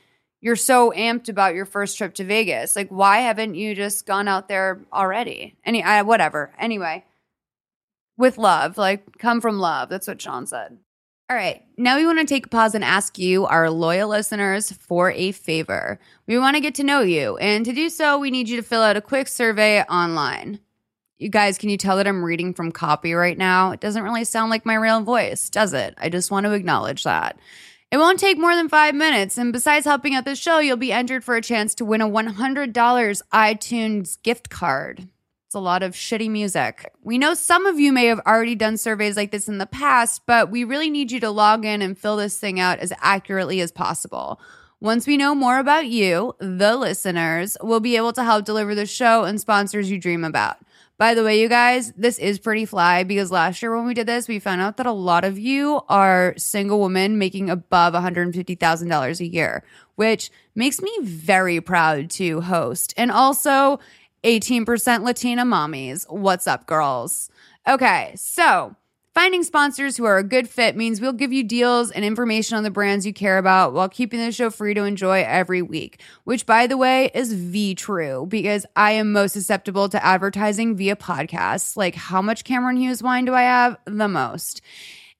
you're 0.41 0.55
so 0.55 0.91
amped 0.95 1.29
about 1.29 1.55
your 1.55 1.65
first 1.65 1.97
trip 1.97 2.15
to 2.15 2.23
Vegas. 2.23 2.75
Like 2.75 2.89
why 2.89 3.19
haven't 3.19 3.55
you 3.55 3.75
just 3.75 4.05
gone 4.05 4.27
out 4.27 4.47
there 4.47 4.81
already? 4.91 5.57
Any 5.63 5.83
I, 5.83 6.01
whatever. 6.01 6.53
Anyway, 6.59 7.05
with 8.17 8.37
love, 8.37 8.77
like 8.77 9.17
come 9.19 9.41
from 9.41 9.59
love. 9.59 9.89
That's 9.89 10.07
what 10.07 10.21
Sean 10.21 10.47
said. 10.47 10.77
All 11.29 11.35
right. 11.35 11.61
Now 11.77 11.97
we 11.97 12.05
want 12.05 12.19
to 12.19 12.25
take 12.25 12.45
a 12.45 12.49
pause 12.49 12.73
and 12.73 12.85
ask 12.85 13.19
you, 13.19 13.45
our 13.45 13.69
loyal 13.69 14.07
listeners, 14.07 14.71
for 14.71 15.11
a 15.11 15.33
favor. 15.33 15.99
We 16.25 16.39
want 16.39 16.55
to 16.55 16.61
get 16.61 16.75
to 16.75 16.85
know 16.85 17.01
you. 17.01 17.35
And 17.37 17.65
to 17.65 17.73
do 17.73 17.89
so, 17.89 18.17
we 18.17 18.31
need 18.31 18.47
you 18.47 18.55
to 18.55 18.63
fill 18.63 18.81
out 18.81 18.95
a 18.95 19.01
quick 19.01 19.27
survey 19.27 19.81
online. 19.83 20.61
You 21.19 21.29
guys, 21.29 21.57
can 21.57 21.69
you 21.69 21.77
tell 21.77 21.97
that 21.97 22.05
I'm 22.05 22.23
reading 22.23 22.53
from 22.53 22.71
copy 22.71 23.13
right 23.13 23.37
now? 23.37 23.71
It 23.71 23.79
doesn't 23.79 24.03
really 24.03 24.23
sound 24.23 24.51
like 24.51 24.67
my 24.67 24.75
real 24.75 25.01
voice, 25.01 25.49
does 25.49 25.73
it? 25.73 25.95
I 25.97 26.09
just 26.09 26.29
want 26.29 26.45
to 26.45 26.53
acknowledge 26.53 27.03
that. 27.05 27.39
It 27.89 27.97
won't 27.97 28.19
take 28.19 28.37
more 28.37 28.53
than 28.55 28.69
five 28.69 28.93
minutes. 28.93 29.35
And 29.37 29.51
besides 29.51 29.85
helping 29.85 30.13
out 30.13 30.25
the 30.25 30.35
show, 30.35 30.59
you'll 30.59 30.77
be 30.77 30.91
entered 30.91 31.23
for 31.23 31.35
a 31.35 31.41
chance 31.41 31.73
to 31.75 31.85
win 31.85 32.01
a 32.01 32.09
$100 32.09 33.21
iTunes 33.33 34.21
gift 34.21 34.49
card. 34.51 35.07
It's 35.47 35.55
a 35.55 35.59
lot 35.59 35.81
of 35.81 35.93
shitty 35.93 36.29
music. 36.29 36.91
We 37.01 37.17
know 37.17 37.33
some 37.33 37.65
of 37.65 37.79
you 37.79 37.91
may 37.91 38.05
have 38.07 38.19
already 38.27 38.53
done 38.53 38.77
surveys 38.77 39.17
like 39.17 39.31
this 39.31 39.47
in 39.47 39.57
the 39.57 39.65
past, 39.65 40.23
but 40.27 40.51
we 40.51 40.65
really 40.65 40.91
need 40.91 41.11
you 41.11 41.19
to 41.21 41.31
log 41.31 41.65
in 41.65 41.81
and 41.81 41.97
fill 41.97 42.17
this 42.17 42.37
thing 42.37 42.59
out 42.59 42.77
as 42.77 42.93
accurately 42.99 43.61
as 43.61 43.71
possible. 43.71 44.39
Once 44.79 45.07
we 45.07 45.17
know 45.17 45.33
more 45.33 45.57
about 45.57 45.87
you, 45.87 46.35
the 46.37 46.75
listeners, 46.75 47.57
we'll 47.63 47.79
be 47.79 47.95
able 47.95 48.13
to 48.13 48.23
help 48.23 48.45
deliver 48.45 48.75
the 48.75 48.85
show 48.85 49.23
and 49.23 49.41
sponsors 49.41 49.89
you 49.89 49.97
dream 49.97 50.23
about. 50.23 50.57
By 50.97 51.13
the 51.13 51.23
way, 51.23 51.39
you 51.39 51.47
guys, 51.47 51.93
this 51.95 52.17
is 52.17 52.39
pretty 52.39 52.65
fly 52.65 53.03
because 53.03 53.31
last 53.31 53.61
year 53.61 53.75
when 53.75 53.85
we 53.85 53.93
did 53.93 54.07
this, 54.07 54.27
we 54.27 54.39
found 54.39 54.61
out 54.61 54.77
that 54.77 54.87
a 54.87 54.91
lot 54.91 55.23
of 55.23 55.37
you 55.37 55.81
are 55.87 56.33
single 56.37 56.81
women 56.81 57.19
making 57.19 57.51
above 57.51 57.93
$150,000 57.93 59.19
a 59.19 59.27
year, 59.27 59.63
which 59.95 60.31
makes 60.55 60.81
me 60.81 60.91
very 61.03 61.61
proud 61.61 62.09
to 62.11 62.41
host. 62.41 62.95
And 62.97 63.11
also, 63.11 63.79
18% 64.23 65.03
Latina 65.03 65.45
mommies. 65.45 66.09
What's 66.09 66.47
up, 66.47 66.65
girls? 66.65 67.29
Okay, 67.67 68.13
so 68.15 68.75
finding 69.17 69.41
sponsors 69.41 69.97
who 69.97 70.05
are 70.05 70.19
a 70.19 70.23
good 70.23 70.47
fit 70.47 70.75
means 70.75 71.01
we'll 71.01 71.11
give 71.11 71.33
you 71.33 71.43
deals 71.43 71.89
and 71.89 72.05
information 72.05 72.55
on 72.55 72.61
the 72.61 72.69
brands 72.69 73.03
you 73.03 73.11
care 73.11 73.39
about 73.39 73.73
while 73.73 73.89
keeping 73.89 74.19
the 74.19 74.31
show 74.31 74.51
free 74.51 74.75
to 74.75 74.83
enjoy 74.83 75.23
every 75.25 75.59
week, 75.59 75.99
which, 76.23 76.45
by 76.45 76.67
the 76.67 76.77
way, 76.77 77.09
is 77.15 77.33
V 77.33 77.73
true 77.73 78.27
because 78.29 78.63
I 78.75 78.91
am 78.91 79.11
most 79.11 79.31
susceptible 79.31 79.89
to 79.89 80.05
advertising 80.05 80.75
via 80.75 80.95
podcasts. 80.95 81.75
Like, 81.75 81.95
how 81.95 82.21
much 82.21 82.43
Cameron 82.43 82.77
Hughes 82.77 83.01
wine 83.01 83.25
do 83.25 83.33
I 83.33 83.41
have? 83.41 83.77
The 83.85 84.07
most. 84.07 84.61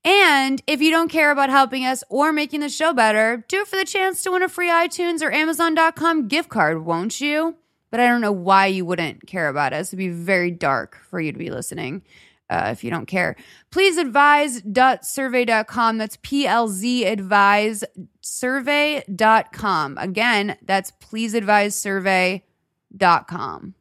And 0.06 0.62
if 0.68 0.80
you 0.80 0.92
don't 0.92 1.10
care 1.10 1.32
about 1.32 1.50
helping 1.50 1.84
us 1.84 2.04
or 2.08 2.32
making 2.32 2.60
the 2.60 2.70
show 2.70 2.94
better, 2.94 3.46
do 3.48 3.62
it 3.62 3.68
for 3.68 3.78
the 3.78 3.84
chance 3.84 4.22
to 4.22 4.32
win 4.32 4.44
a 4.44 4.48
free 4.48 4.70
iTunes 4.70 5.24
or 5.24 5.32
Amazon.com 5.32 6.28
gift 6.28 6.50
card, 6.50 6.86
won't 6.86 7.20
you? 7.20 7.56
But 7.90 8.00
I 8.02 8.08
don't 8.10 8.22
know 8.22 8.32
why 8.32 8.68
you 8.68 8.86
wouldn't 8.86 9.26
care 9.26 9.48
about 9.48 9.74
us. 9.74 9.90
It'd 9.90 9.98
be 9.98 10.10
very 10.10 10.52
dark 10.52 11.00
for 11.10 11.20
you 11.20 11.32
to 11.32 11.40
be 11.40 11.50
listening 11.50 12.04
uh, 12.50 12.70
if 12.72 12.84
you 12.84 12.90
don't 12.90 13.06
care. 13.06 13.36
Please 13.72 13.98
advise.survey.com. 13.98 15.98
That's 15.98 16.18
PLZ 16.18 17.06
advise 17.06 17.84
survey.com. 18.22 19.98
Again, 19.98 20.58
that's 20.62 20.92
please 20.92 21.34
advise 21.34 21.76
survey.com. 21.76 23.74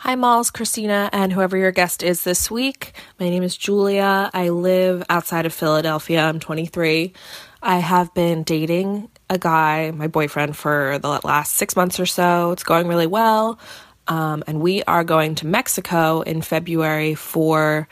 Hi, 0.00 0.14
Malls, 0.14 0.50
Christina, 0.50 1.08
and 1.10 1.32
whoever 1.32 1.56
your 1.56 1.72
guest 1.72 2.02
is 2.02 2.22
this 2.22 2.50
week. 2.50 2.92
My 3.18 3.30
name 3.30 3.42
is 3.42 3.56
Julia. 3.56 4.30
I 4.34 4.50
live 4.50 5.02
outside 5.08 5.46
of 5.46 5.54
Philadelphia. 5.54 6.22
I'm 6.22 6.38
23. 6.38 7.14
I 7.62 7.78
have 7.78 8.12
been 8.12 8.42
dating 8.42 9.08
a 9.30 9.38
guy, 9.38 9.92
my 9.92 10.06
boyfriend, 10.06 10.54
for 10.54 10.98
the 11.00 11.08
last 11.24 11.54
six 11.54 11.76
months 11.76 11.98
or 11.98 12.04
so. 12.04 12.52
It's 12.52 12.62
going 12.62 12.88
really 12.88 13.06
well. 13.06 13.58
Um, 14.08 14.44
and 14.46 14.60
we 14.60 14.82
are 14.84 15.04
going 15.04 15.34
to 15.36 15.46
Mexico 15.46 16.20
in 16.20 16.42
February 16.42 17.14
for 17.14 17.88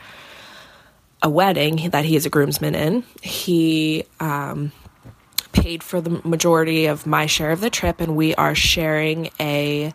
a 1.21 1.29
wedding 1.29 1.89
that 1.89 2.05
he 2.05 2.15
is 2.15 2.25
a 2.25 2.29
groomsman 2.29 2.75
in. 2.75 3.03
He 3.21 4.05
um, 4.19 4.71
paid 5.51 5.83
for 5.83 6.01
the 6.01 6.21
majority 6.23 6.85
of 6.85 7.05
my 7.05 7.25
share 7.25 7.51
of 7.51 7.61
the 7.61 7.69
trip, 7.69 7.99
and 7.99 8.15
we 8.15 8.35
are 8.35 8.55
sharing 8.55 9.29
a 9.39 9.93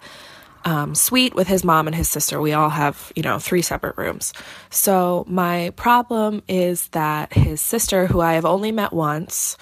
um, 0.65 0.95
suite 0.95 1.35
with 1.35 1.49
his 1.49 1.65
mom 1.65 1.87
and 1.87 1.97
his 1.97 2.09
sister. 2.09 2.41
We 2.41 2.53
all 2.53 2.69
have, 2.69 3.13
you 3.17 3.23
know, 3.23 3.39
three 3.39 3.63
separate 3.63 3.97
rooms. 3.97 4.33
So 4.71 5.25
my 5.29 5.71
problem 5.77 6.43
is 6.49 6.89
that 6.89 7.33
his 7.33 7.61
sister, 7.61 8.07
who 8.07 8.21
I 8.21 8.35
have 8.35 8.45
only 8.45 8.73
met 8.73 8.93
once, 8.93 9.57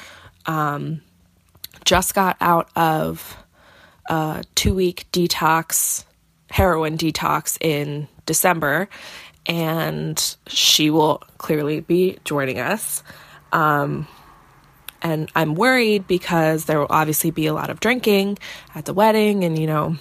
um, 0.46 1.02
just 1.84 2.14
got 2.14 2.36
out 2.40 2.70
of 2.74 3.36
a 4.06 4.42
two 4.54 4.74
week 4.74 5.06
detox, 5.12 6.04
heroin 6.50 6.96
detox 6.96 7.58
in 7.60 8.08
December, 8.26 8.88
and 9.46 10.36
she 10.46 10.90
will 10.90 11.22
clearly 11.38 11.80
be 11.80 12.18
joining 12.24 12.58
us. 12.58 13.02
Um, 13.52 14.06
and 15.00 15.30
I'm 15.34 15.54
worried 15.54 16.06
because 16.06 16.64
there 16.64 16.80
will 16.80 16.88
obviously 16.90 17.30
be 17.30 17.46
a 17.46 17.54
lot 17.54 17.70
of 17.70 17.80
drinking 17.80 18.38
at 18.74 18.84
the 18.84 18.92
wedding 18.92 19.44
and, 19.44 19.58
you 19.58 19.66
know, 19.66 19.96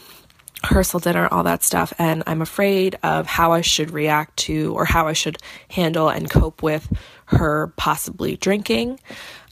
rehearsal 0.63 0.99
dinner, 0.99 1.27
all 1.31 1.43
that 1.43 1.63
stuff. 1.63 1.93
And 1.99 2.23
I'm 2.25 2.41
afraid 2.41 2.97
of 3.03 3.27
how 3.27 3.51
I 3.51 3.61
should 3.61 3.91
react 3.91 4.37
to 4.37 4.73
or 4.75 4.85
how 4.85 5.07
I 5.07 5.13
should 5.13 5.37
handle 5.69 6.09
and 6.09 6.29
cope 6.29 6.63
with 6.63 6.91
her 7.25 7.71
possibly 7.77 8.37
drinking. 8.37 8.99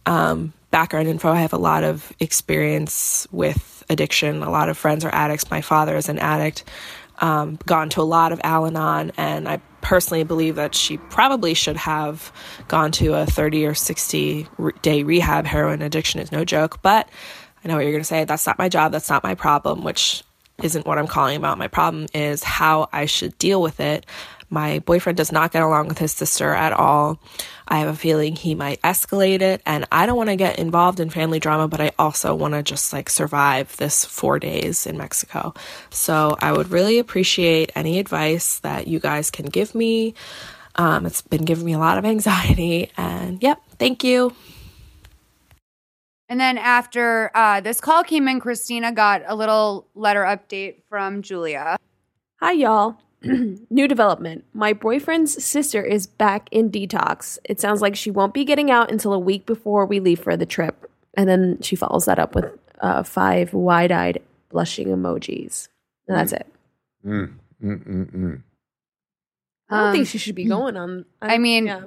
Um, 0.05 0.53
background 0.71 1.07
info 1.07 1.31
I 1.31 1.41
have 1.41 1.53
a 1.53 1.57
lot 1.57 1.83
of 1.83 2.11
experience 2.19 3.27
with 3.31 3.74
addiction. 3.89 4.43
A 4.43 4.49
lot 4.49 4.69
of 4.69 4.77
friends 4.77 5.05
are 5.05 5.13
addicts. 5.13 5.49
My 5.49 5.61
father 5.61 5.95
is 5.95 6.09
an 6.09 6.19
addict. 6.19 6.63
Um, 7.19 7.57
gone 7.65 7.89
to 7.89 8.01
a 8.01 8.03
lot 8.03 8.33
of 8.33 8.41
Al 8.43 8.65
Anon, 8.65 9.13
and 9.15 9.47
I 9.47 9.61
personally 9.79 10.23
believe 10.23 10.55
that 10.55 10.75
she 10.75 10.97
probably 10.97 11.53
should 11.53 11.77
have 11.77 12.31
gone 12.67 12.91
to 12.93 13.13
a 13.13 13.25
30 13.25 13.65
or 13.65 13.73
60 13.73 14.47
re- 14.57 14.73
day 14.81 15.03
rehab. 15.03 15.45
Heroin 15.45 15.81
addiction 15.81 16.19
is 16.19 16.31
no 16.31 16.43
joke, 16.43 16.81
but 16.81 17.07
I 17.63 17.67
know 17.67 17.75
what 17.75 17.83
you're 17.83 17.91
going 17.91 18.01
to 18.01 18.07
say. 18.07 18.25
That's 18.25 18.45
not 18.45 18.57
my 18.59 18.67
job. 18.67 18.91
That's 18.91 19.09
not 19.09 19.23
my 19.23 19.33
problem, 19.33 19.83
which 19.83 20.23
isn't 20.61 20.85
what 20.85 20.97
I'm 20.97 21.07
calling 21.07 21.37
about. 21.37 21.57
My 21.57 21.67
problem 21.67 22.07
is 22.13 22.43
how 22.43 22.89
I 22.91 23.05
should 23.05 23.37
deal 23.37 23.61
with 23.61 23.79
it. 23.79 24.05
My 24.49 24.79
boyfriend 24.79 25.17
does 25.17 25.31
not 25.31 25.51
get 25.51 25.63
along 25.63 25.87
with 25.87 25.97
his 25.97 26.11
sister 26.11 26.53
at 26.53 26.73
all. 26.73 27.19
I 27.67 27.79
have 27.79 27.87
a 27.87 27.95
feeling 27.95 28.35
he 28.35 28.53
might 28.55 28.81
escalate 28.81 29.41
it, 29.41 29.61
and 29.65 29.85
I 29.91 30.05
don't 30.05 30.17
want 30.17 30.29
to 30.29 30.35
get 30.35 30.59
involved 30.59 30.99
in 30.99 31.09
family 31.09 31.39
drama, 31.39 31.67
but 31.67 31.81
I 31.81 31.91
also 31.97 32.35
want 32.35 32.53
to 32.53 32.63
just 32.63 32.93
like 32.93 33.09
survive 33.09 33.75
this 33.77 34.05
four 34.05 34.39
days 34.39 34.85
in 34.85 34.97
Mexico. 34.97 35.53
So 35.89 36.37
I 36.39 36.51
would 36.51 36.69
really 36.69 36.99
appreciate 36.99 37.71
any 37.75 37.99
advice 37.99 38.59
that 38.59 38.87
you 38.87 38.99
guys 38.99 39.31
can 39.31 39.47
give 39.47 39.73
me. 39.73 40.13
Um, 40.75 41.05
it's 41.05 41.21
been 41.21 41.45
giving 41.45 41.65
me 41.65 41.73
a 41.73 41.79
lot 41.79 41.97
of 41.97 42.05
anxiety, 42.05 42.91
and 42.97 43.41
yep, 43.41 43.61
thank 43.79 44.03
you. 44.03 44.35
And 46.27 46.39
then 46.39 46.57
after 46.57 47.31
uh, 47.35 47.61
this 47.61 47.79
call 47.79 48.03
came 48.03 48.27
in, 48.27 48.39
Christina 48.39 48.91
got 48.91 49.21
a 49.25 49.35
little 49.35 49.87
letter 49.93 50.23
update 50.23 50.83
from 50.89 51.21
Julia. 51.21 51.77
Hi, 52.41 52.51
y'all. 52.51 52.97
New 53.69 53.87
development. 53.87 54.45
My 54.53 54.73
boyfriend's 54.73 55.43
sister 55.43 55.81
is 55.83 56.07
back 56.07 56.47
in 56.51 56.69
detox. 56.69 57.37
It 57.43 57.59
sounds 57.59 57.81
like 57.81 57.95
she 57.95 58.11
won't 58.11 58.33
be 58.33 58.45
getting 58.45 58.71
out 58.71 58.91
until 58.91 59.13
a 59.13 59.19
week 59.19 59.45
before 59.45 59.85
we 59.85 59.99
leave 59.99 60.19
for 60.19 60.37
the 60.37 60.45
trip. 60.45 60.89
And 61.15 61.27
then 61.29 61.61
she 61.61 61.75
follows 61.75 62.05
that 62.05 62.19
up 62.19 62.35
with 62.35 62.45
uh, 62.81 63.03
five 63.03 63.53
wide 63.53 63.91
eyed 63.91 64.21
blushing 64.49 64.87
emojis. 64.87 65.67
And 66.07 66.17
that's 66.17 66.33
it. 66.33 66.47
Mm, 67.05 67.33
mm, 67.63 67.87
mm, 67.87 68.11
mm. 68.15 68.41
I 69.69 69.77
don't 69.77 69.87
Um, 69.87 69.93
think 69.93 70.07
she 70.07 70.17
should 70.17 70.35
be 70.35 70.45
going 70.45 70.77
on. 70.77 71.05
I 71.21 71.37
mean, 71.37 71.65
yeah. 71.67 71.83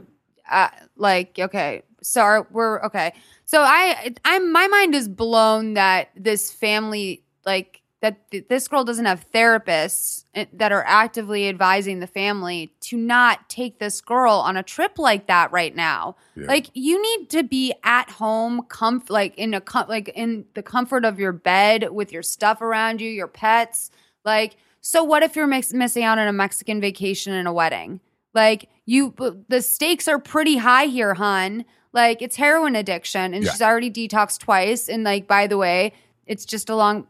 uh, 0.51 0.69
like 0.97 1.39
okay 1.39 1.83
so 2.03 2.21
are, 2.21 2.47
we're 2.53 2.81
okay 2.85 3.13
so 3.45 3.61
i 3.61 4.15
i'm 4.25 4.53
my 4.53 4.67
mind 4.69 4.95
is 4.95 5.09
blown 5.09 5.75
that 5.75 6.09
this 6.17 6.51
family 6.53 7.23
like 7.45 7.78
that 8.01 8.31
th- 8.31 8.47
this 8.49 8.69
girl 8.69 8.85
doesn't 8.85 9.07
have 9.07 9.25
therapists 9.33 10.25
eh, 10.35 10.45
that 10.53 10.71
are 10.73 10.85
actively 10.87 11.49
advising 11.49 12.01
the 12.01 12.07
family 12.07 12.73
to 12.81 12.97
not 12.97 13.49
take 13.49 13.79
this 13.79 14.01
girl 14.01 14.35
on 14.35 14.57
a 14.57 14.63
trip 14.63 14.99
like 14.99 15.27
that 15.27 15.51
right 15.53 15.75
now 15.75 16.15
Yeah. 16.37 16.47
like 16.47 16.71
you 16.75 17.01
need 17.03 17.31
to 17.31 17.43
be 17.43 17.75
at 17.83 18.11
home 18.11 18.63
comf 18.69 19.11
like 19.11 19.37
in 19.37 19.53
a 19.55 19.61
com- 19.61 19.89
like 19.89 20.09
in 20.11 20.45
the 20.55 20.63
comfort 20.63 21.05
of 21.05 21.19
your 21.19 21.33
bed 21.33 21.89
with 21.91 22.13
your 22.13 22.23
stuff 22.23 22.61
around 22.61 23.01
you 23.01 23.11
your 23.11 23.27
pets 23.29 23.91
like 24.25 24.57
so 24.81 25.03
what 25.03 25.23
if 25.23 25.35
you're 25.37 25.47
mix- 25.49 25.73
missing 25.73 26.05
out 26.05 26.19
on 26.19 26.29
a 26.29 26.33
mexican 26.33 26.81
vacation 26.81 27.33
and 27.33 27.49
a 27.49 27.53
wedding 27.53 28.01
like 28.35 28.69
you, 28.85 29.15
the 29.49 29.61
stakes 29.61 30.07
are 30.09 30.19
pretty 30.19 30.57
high 30.59 30.85
here, 30.87 31.15
hun. 31.15 31.65
Like 31.93 32.23
it's 32.23 32.37
heroin 32.37 32.75
addiction, 32.77 33.35
and 33.35 33.43
Yeah. 33.45 33.51
she's 33.51 33.61
already 33.63 33.91
detoxed 33.91 34.39
twice. 34.39 34.89
And 34.89 35.03
like, 35.05 35.27
by 35.27 35.47
the 35.47 35.59
way, 35.59 35.93
it's 36.27 36.45
just 36.47 36.71
along. 36.71 37.07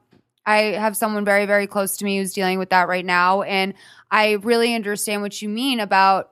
I 0.49 0.79
have 0.79 0.97
someone 0.97 1.27
very, 1.27 1.45
very 1.45 1.67
close 1.67 1.99
to 1.99 2.07
me 2.07 2.17
who's 2.17 2.33
dealing 2.33 2.59
with 2.59 2.71
that 2.71 2.89
right 2.89 3.05
now, 3.05 3.43
and 3.43 3.75
I 4.11 4.33
really 4.33 4.75
understand 4.75 5.21
what 5.21 5.43
you 5.43 5.49
mean 5.49 5.79
about 5.79 6.31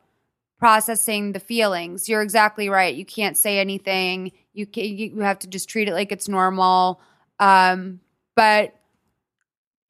processing 0.58 1.32
the 1.32 1.40
feelings. 1.40 2.08
You're 2.08 2.22
exactly 2.22 2.70
right. 2.70 2.94
You 2.94 3.04
can't 3.04 3.36
say 3.36 3.58
anything. 3.58 4.32
You 4.54 4.64
can, 4.64 4.84
you 4.84 5.20
have 5.20 5.40
to 5.40 5.48
just 5.48 5.68
treat 5.68 5.86
it 5.86 5.92
like 5.92 6.12
it's 6.12 6.28
normal. 6.28 7.02
Um, 7.38 8.00
but 8.34 8.74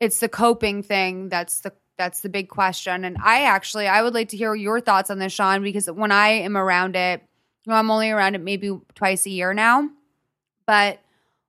it's 0.01 0.19
the 0.19 0.29
coping 0.29 0.83
thing 0.83 1.29
that's 1.29 1.61
the 1.61 1.73
that's 1.97 2.21
the 2.21 2.29
big 2.29 2.49
question. 2.49 3.05
And 3.05 3.17
I 3.23 3.45
actually 3.45 3.87
I 3.87 4.03
would 4.03 4.12
like 4.12 4.31
to 4.31 4.37
hear 4.37 4.57
your 4.57 4.81
thoughts 4.81 5.09
on 5.09 5.21
this, 5.21 5.33
Sean, 5.33 5.62
because 5.62 5.87
when 5.87 6.11
I 6.11 6.29
am 6.29 6.57
around 6.57 6.97
it, 6.97 7.23
you 7.65 7.71
know, 7.71 7.77
I'm 7.77 7.93
only 7.93 8.11
around 8.11 8.35
it 8.35 8.41
maybe 8.41 8.77
twice 8.97 9.25
a 9.27 9.31
year 9.31 9.55
now. 9.55 9.89
But 10.67 10.99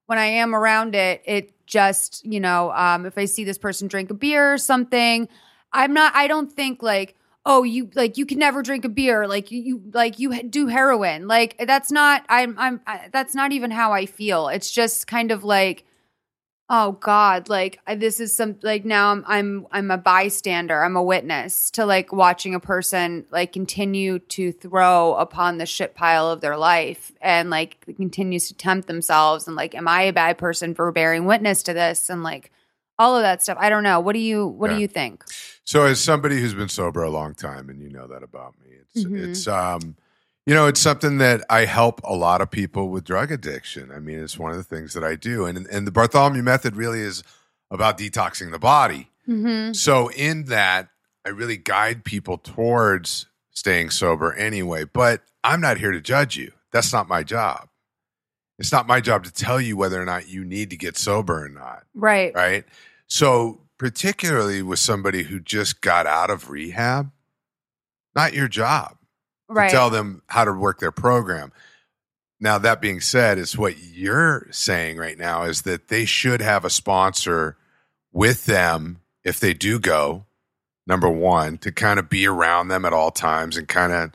when 0.06 0.20
I 0.20 0.26
am 0.26 0.54
around 0.54 0.94
it, 0.94 1.24
it 1.26 1.57
just, 1.68 2.26
you 2.26 2.40
know, 2.40 2.72
um, 2.72 3.06
if 3.06 3.18
I 3.18 3.26
see 3.26 3.44
this 3.44 3.58
person 3.58 3.88
drink 3.88 4.10
a 4.10 4.14
beer 4.14 4.54
or 4.54 4.58
something, 4.58 5.28
I'm 5.74 5.94
not 5.94 6.16
I 6.16 6.28
don't 6.28 6.52
think 6.52 6.82
like, 6.82 7.16
oh, 7.46 7.64
you 7.64 7.90
like 7.94 8.18
you 8.18 8.26
can 8.26 8.40
never 8.40 8.64
drink 8.64 8.86
a 8.86 8.90
beer, 8.90 9.28
like 9.28 9.52
you, 9.52 9.82
like 9.94 10.18
you 10.18 10.42
do 10.44 10.68
heroin. 10.68 11.28
Like 11.28 11.58
that's 11.68 11.92
not 11.92 12.26
I'm 12.30 12.58
I'm 12.58 12.82
I, 12.88 13.10
that's 13.12 13.36
not 13.36 13.52
even 13.52 13.70
how 13.72 13.94
I 13.94 14.06
feel. 14.06 14.48
It's 14.48 14.72
just 14.72 15.08
kind 15.08 15.32
of 15.32 15.44
like 15.44 15.86
oh 16.70 16.92
god 16.94 17.48
like 17.48 17.80
I, 17.88 17.96
this 17.96 18.20
is 18.20 18.36
some 18.36 18.58
like 18.62 18.84
now 18.84 19.12
I'm, 19.12 19.24
I'm 19.28 19.68
i'm 19.72 19.90
a 19.92 19.98
bystander 19.98 20.84
i'm 20.84 20.98
a 20.98 21.04
witness 21.04 21.72
to 21.72 21.86
like 21.86 22.12
watching 22.12 22.54
a 22.54 22.60
person 22.60 23.26
like 23.32 23.54
continue 23.54 24.20
to 24.20 24.52
throw 24.52 25.14
upon 25.16 25.58
the 25.60 25.66
shit 25.66 25.96
pile 25.96 26.30
of 26.30 26.42
their 26.42 26.58
life 26.58 27.14
and 27.22 27.50
like 27.50 27.86
continues 27.96 28.50
to 28.50 28.54
tempt 28.54 28.88
themselves 28.88 29.48
and 29.48 29.56
like 29.56 29.76
am 29.76 29.88
i 29.88 30.02
a 30.04 30.14
bad 30.14 30.38
person 30.38 30.76
for 30.76 30.92
bearing 30.92 31.24
witness 31.26 31.64
to 31.64 31.74
this 31.74 32.10
and 32.10 32.22
like 32.22 32.52
all 33.00 33.16
of 33.16 33.22
that 33.22 33.42
stuff 33.42 33.58
i 33.62 33.70
don't 33.70 33.84
know 33.84 34.00
what 34.02 34.14
do 34.14 34.20
you 34.20 34.46
what 34.46 34.70
Yeah. 34.70 34.76
do 34.76 34.82
you 34.82 34.88
think 34.90 35.24
So, 35.64 35.84
as 35.86 36.02
somebody 36.02 36.40
who's 36.42 36.54
been 36.54 36.70
sober 36.70 37.04
a 37.04 37.10
long 37.10 37.34
time, 37.34 37.70
and 37.70 37.82
you 37.82 37.90
know 37.90 38.08
that 38.08 38.24
about 38.24 38.54
me, 38.64 38.72
it's 38.82 39.04
Mhm. 39.06 39.24
it's 39.24 39.48
um, 39.48 39.96
you 40.48 40.54
know, 40.54 40.66
it's 40.66 40.80
something 40.80 41.18
that 41.18 41.44
I 41.50 41.66
help 41.66 42.00
a 42.06 42.16
lot 42.16 42.40
of 42.40 42.50
people 42.50 42.88
with 42.88 43.04
drug 43.04 43.34
addiction. 43.34 43.92
I 43.92 44.00
mean, 44.00 44.18
it's 44.18 44.40
one 44.40 44.52
of 44.52 44.58
the 44.58 44.64
things 44.64 44.94
that 44.94 45.04
I 45.04 45.16
do, 45.16 45.46
and 45.46 45.68
and 45.68 45.86
the 45.86 45.92
Bartholomew 45.92 46.42
method 46.42 46.78
really 46.78 47.02
is 47.02 47.22
about 47.70 47.98
detoxing 47.98 48.52
the 48.52 48.58
body. 48.58 49.10
mm-hmm. 49.28 49.74
So, 49.74 50.10
in 50.10 50.46
that, 50.46 50.88
I 51.26 51.30
really 51.30 51.58
guide 51.58 52.06
people 52.06 52.38
towards 52.38 53.26
staying 53.52 53.90
sober 53.90 54.34
anyway. 54.34 54.86
But 54.86 55.22
I'm 55.44 55.60
not 55.60 55.80
here 55.80 55.92
to 55.92 56.00
judge 56.00 56.38
you. 56.38 56.54
That's 56.72 56.94
not 56.94 57.10
my 57.10 57.24
job. 57.24 57.68
It's 58.58 58.72
not 58.72 58.88
my 58.88 59.02
job 59.02 59.26
to 59.26 59.34
tell 59.34 59.60
you 59.60 59.76
whether 59.76 60.02
or 60.02 60.06
not 60.06 60.30
you 60.30 60.46
need 60.46 60.70
to 60.70 60.78
get 60.78 60.98
sober 60.98 61.44
or 61.44 61.50
not 61.50 61.84
right 61.94 62.34
right? 62.34 62.64
So, 63.08 63.60
particularly 63.78 64.62
with 64.62 64.80
somebody 64.80 65.24
who 65.24 65.42
just 65.42 65.82
got 65.82 66.08
out 66.08 66.30
of 66.30 66.50
rehab, 66.50 67.12
not 68.16 68.34
your 68.34 68.48
job. 68.48 68.97
Right. 69.50 69.70
to 69.70 69.76
tell 69.76 69.90
them 69.90 70.22
how 70.28 70.44
to 70.46 70.52
work 70.54 70.80
their 70.80 70.92
program. 70.92 71.52
Now, 72.40 72.58
that 72.60 72.82
being 72.82 73.02
said, 73.02 73.38
is 73.38 73.58
what 73.58 73.78
you're 73.80 74.48
saying 74.52 74.98
right 74.98 75.18
now 75.18 75.44
is 75.44 75.64
that 75.64 75.88
they 75.88 76.06
should 76.06 76.42
have 76.42 76.66
a 76.66 76.70
sponsor 76.70 77.58
with 78.12 78.46
them 78.46 79.00
if 79.24 79.40
they 79.40 79.54
do 79.54 79.80
go, 79.80 80.26
number 80.86 81.10
one, 81.10 81.58
to 81.60 81.72
kind 81.72 82.00
of 82.00 82.10
be 82.10 82.28
around 82.28 82.68
them 82.68 82.86
at 82.86 82.94
all 82.94 83.10
times 83.12 83.58
and 83.58 83.68
kind 83.68 83.92
of 83.92 84.12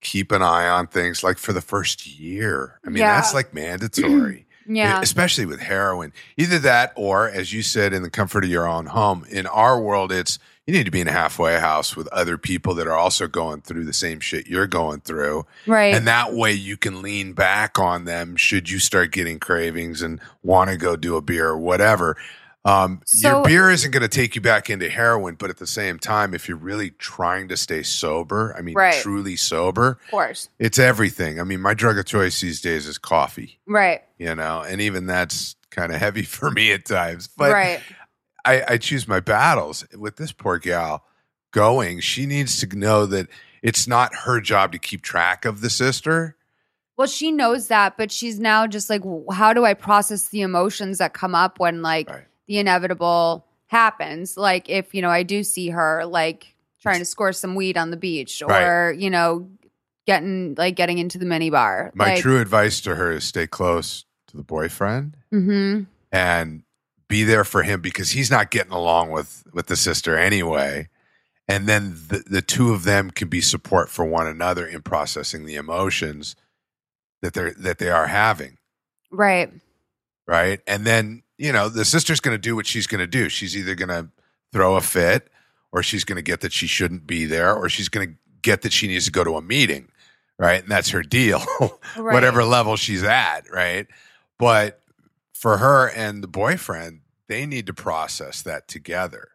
keep 0.00 0.30
an 0.32 0.42
eye 0.42 0.68
on 0.68 0.86
things 0.86 1.24
like 1.24 1.38
for 1.38 1.52
the 1.52 1.60
first 1.60 2.06
year. 2.06 2.78
I 2.86 2.90
mean, 2.90 2.98
Yeah. 3.00 3.16
that's 3.16 3.34
like 3.34 3.52
mandatory. 3.54 4.46
yeah. 4.68 5.00
Especially 5.00 5.46
with 5.46 5.60
heroin. 5.60 6.12
Either 6.36 6.58
that 6.60 6.92
or, 6.94 7.28
as 7.28 7.52
you 7.52 7.62
said, 7.62 7.92
in 7.92 8.02
the 8.02 8.10
comfort 8.10 8.44
of 8.44 8.50
your 8.50 8.68
own 8.68 8.86
home. 8.86 9.24
In 9.30 9.46
our 9.46 9.80
world, 9.80 10.12
it's 10.12 10.38
you 10.66 10.72
need 10.72 10.84
to 10.84 10.90
be 10.90 11.00
in 11.00 11.08
a 11.08 11.12
halfway 11.12 11.58
house 11.60 11.94
with 11.94 12.08
other 12.08 12.38
people 12.38 12.74
that 12.74 12.86
are 12.86 12.96
also 12.96 13.26
going 13.28 13.60
through 13.60 13.84
the 13.84 13.92
same 13.92 14.18
shit 14.20 14.46
you're 14.46 14.66
going 14.66 15.00
through. 15.00 15.44
Right. 15.66 15.94
And 15.94 16.06
that 16.06 16.32
way 16.32 16.52
you 16.52 16.76
can 16.76 17.02
lean 17.02 17.32
back 17.34 17.78
on 17.78 18.04
them 18.06 18.36
should 18.36 18.70
you 18.70 18.78
start 18.78 19.12
getting 19.12 19.38
cravings 19.38 20.00
and 20.00 20.20
want 20.42 20.70
to 20.70 20.76
go 20.76 20.96
do 20.96 21.16
a 21.16 21.20
beer 21.20 21.48
or 21.48 21.58
whatever. 21.58 22.16
Um, 22.66 23.02
So- 23.04 23.28
your 23.28 23.44
beer 23.44 23.70
isn't 23.70 23.90
going 23.90 24.00
to 24.04 24.08
take 24.08 24.34
you 24.34 24.40
back 24.40 24.70
into 24.70 24.88
heroin, 24.88 25.34
but 25.34 25.50
at 25.50 25.58
the 25.58 25.66
same 25.66 25.98
time, 25.98 26.32
if 26.32 26.48
you're 26.48 26.56
really 26.56 26.92
trying 26.92 27.46
to 27.48 27.58
stay 27.58 27.82
sober, 27.82 28.54
I 28.56 28.62
mean, 28.62 28.74
Right. 28.74 29.02
truly 29.02 29.36
sober, 29.36 29.98
of 30.06 30.10
course. 30.10 30.48
it's 30.58 30.78
everything. 30.78 31.38
I 31.38 31.44
mean, 31.44 31.60
my 31.60 31.74
drug 31.74 31.98
of 31.98 32.06
choice 32.06 32.40
these 32.40 32.62
days 32.62 32.86
is 32.86 32.96
coffee, 32.96 33.58
Right. 33.66 34.00
you 34.16 34.34
know, 34.34 34.62
and 34.62 34.80
even 34.80 35.04
that's 35.04 35.56
kind 35.70 35.92
of 35.92 35.98
heavy 36.00 36.22
for 36.22 36.50
me 36.50 36.72
at 36.72 36.86
times. 36.86 37.28
But 37.36 37.52
right. 37.52 37.80
I, 38.44 38.62
I 38.68 38.78
choose 38.78 39.08
my 39.08 39.20
battles 39.20 39.86
with 39.96 40.16
this 40.16 40.32
poor 40.32 40.58
gal 40.58 41.04
going. 41.50 42.00
She 42.00 42.26
needs 42.26 42.60
to 42.60 42.76
know 42.76 43.06
that 43.06 43.28
it's 43.62 43.86
not 43.86 44.14
her 44.24 44.40
job 44.40 44.72
to 44.72 44.78
keep 44.78 45.02
track 45.02 45.44
of 45.44 45.60
the 45.60 45.70
sister. 45.70 46.36
Well, 46.96 47.08
she 47.08 47.32
knows 47.32 47.68
that, 47.68 47.96
but 47.96 48.12
she's 48.12 48.38
now 48.38 48.66
just 48.66 48.88
like, 48.88 49.02
how 49.32 49.52
do 49.52 49.64
I 49.64 49.74
process 49.74 50.28
the 50.28 50.42
emotions 50.42 50.98
that 50.98 51.12
come 51.12 51.34
up 51.34 51.58
when 51.58 51.82
like 51.82 52.08
Right. 52.08 52.26
the 52.46 52.58
inevitable 52.58 53.46
happens? 53.66 54.36
Like 54.36 54.68
if 54.68 54.94
you 54.94 55.02
know 55.02 55.10
I 55.10 55.22
do 55.22 55.42
see 55.42 55.70
her 55.70 56.04
like 56.04 56.54
trying 56.82 56.98
to 56.98 57.04
score 57.04 57.32
some 57.32 57.54
weed 57.54 57.76
on 57.76 57.90
the 57.90 57.96
beach, 57.96 58.42
or 58.42 58.94
you 58.96 59.10
know 59.10 59.48
getting 60.06 60.54
like 60.56 60.76
getting 60.76 60.98
into 60.98 61.18
the 61.18 61.24
mini 61.24 61.50
bar. 61.50 61.90
My 61.94 62.10
like, 62.10 62.22
true 62.22 62.40
advice 62.40 62.80
to 62.82 62.94
her 62.94 63.12
is 63.12 63.24
stay 63.24 63.46
close 63.46 64.04
to 64.28 64.36
the 64.36 64.44
boyfriend 64.44 65.16
hmm 65.30 65.84
and 66.12 66.62
be 67.14 67.22
there 67.22 67.44
for 67.44 67.62
him 67.62 67.80
because 67.80 68.10
he's 68.10 68.28
not 68.28 68.50
getting 68.50 68.72
along 68.72 69.12
with 69.12 69.44
with 69.52 69.68
the 69.68 69.76
sister 69.76 70.18
anyway. 70.18 70.88
And 71.46 71.68
then 71.68 71.94
the, 72.08 72.24
the 72.26 72.42
two 72.42 72.72
of 72.72 72.82
them 72.82 73.12
can 73.12 73.28
be 73.28 73.40
support 73.40 73.88
for 73.88 74.04
one 74.04 74.26
another 74.26 74.66
in 74.66 74.82
processing 74.82 75.44
the 75.46 75.54
emotions 75.54 76.34
that 77.22 77.32
they're 77.32 77.52
that 77.52 77.78
they 77.78 77.88
are 77.88 78.08
having. 78.08 78.58
Right. 79.12 79.48
right? 80.26 80.60
And 80.66 80.84
then, 80.84 81.22
you 81.38 81.52
know, 81.52 81.68
the 81.68 81.84
sister's 81.84 82.18
going 82.18 82.34
to 82.34 82.40
do 82.48 82.56
what 82.56 82.66
she's 82.66 82.88
going 82.88 82.98
to 82.98 83.06
do. 83.06 83.28
She's 83.28 83.56
either 83.56 83.76
going 83.76 83.90
to 83.90 84.08
throw 84.52 84.74
a 84.74 84.80
fit 84.80 85.30
or 85.70 85.84
she's 85.84 86.02
going 86.02 86.16
to 86.16 86.22
get 86.22 86.40
that 86.40 86.52
she 86.52 86.66
shouldn't 86.66 87.06
be 87.06 87.26
there 87.26 87.54
or 87.54 87.68
she's 87.68 87.88
going 87.88 88.08
to 88.08 88.14
get 88.42 88.62
that 88.62 88.72
she 88.72 88.88
needs 88.88 89.04
to 89.04 89.12
go 89.12 89.22
to 89.22 89.36
a 89.36 89.42
meeting, 89.42 89.86
right? 90.36 90.62
And 90.62 90.68
that's 90.68 90.88
her 90.90 91.02
deal, 91.04 91.44
Right. 91.60 92.12
whatever 92.12 92.42
level 92.42 92.74
she's 92.74 93.04
at, 93.04 93.48
right? 93.52 93.86
But 94.36 94.80
for 95.32 95.58
her 95.58 95.90
and 95.90 96.20
the 96.24 96.28
boyfriend, 96.28 97.02
they 97.28 97.46
need 97.46 97.66
to 97.66 97.74
process 97.74 98.42
that 98.42 98.68
together. 98.68 99.30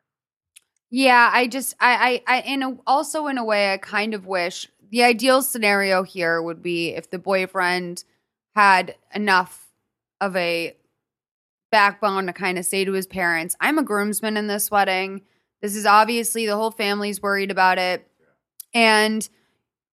Yeah, 0.91 1.29
I 1.31 1.47
just 1.47 1.75
I 1.79 2.21
I, 2.27 2.37
I 2.37 2.41
in 2.41 2.63
a, 2.63 2.77
also 2.87 3.27
in 3.27 3.37
a 3.37 3.43
way 3.43 3.73
I 3.73 3.77
kind 3.77 4.13
of 4.13 4.25
wish 4.25 4.67
the 4.89 5.03
ideal 5.03 5.41
scenario 5.41 6.03
here 6.03 6.41
would 6.41 6.63
be 6.63 6.89
if 6.89 7.11
the 7.11 7.19
boyfriend 7.19 8.03
had 8.55 8.95
enough 9.13 9.67
of 10.19 10.35
a 10.35 10.75
backbone 11.71 12.25
to 12.25 12.33
kind 12.33 12.57
of 12.57 12.65
say 12.65 12.85
to 12.85 12.93
his 12.93 13.05
parents, 13.05 13.55
"I'm 13.59 13.77
a 13.77 13.83
groomsman 13.83 14.37
in 14.37 14.47
this 14.47 14.71
wedding. 14.71 15.21
This 15.61 15.75
is 15.75 15.85
obviously 15.85 16.45
the 16.45 16.55
whole 16.55 16.71
family's 16.71 17.21
worried 17.21 17.51
about 17.51 17.77
it." 17.77 18.07
And 18.73 19.27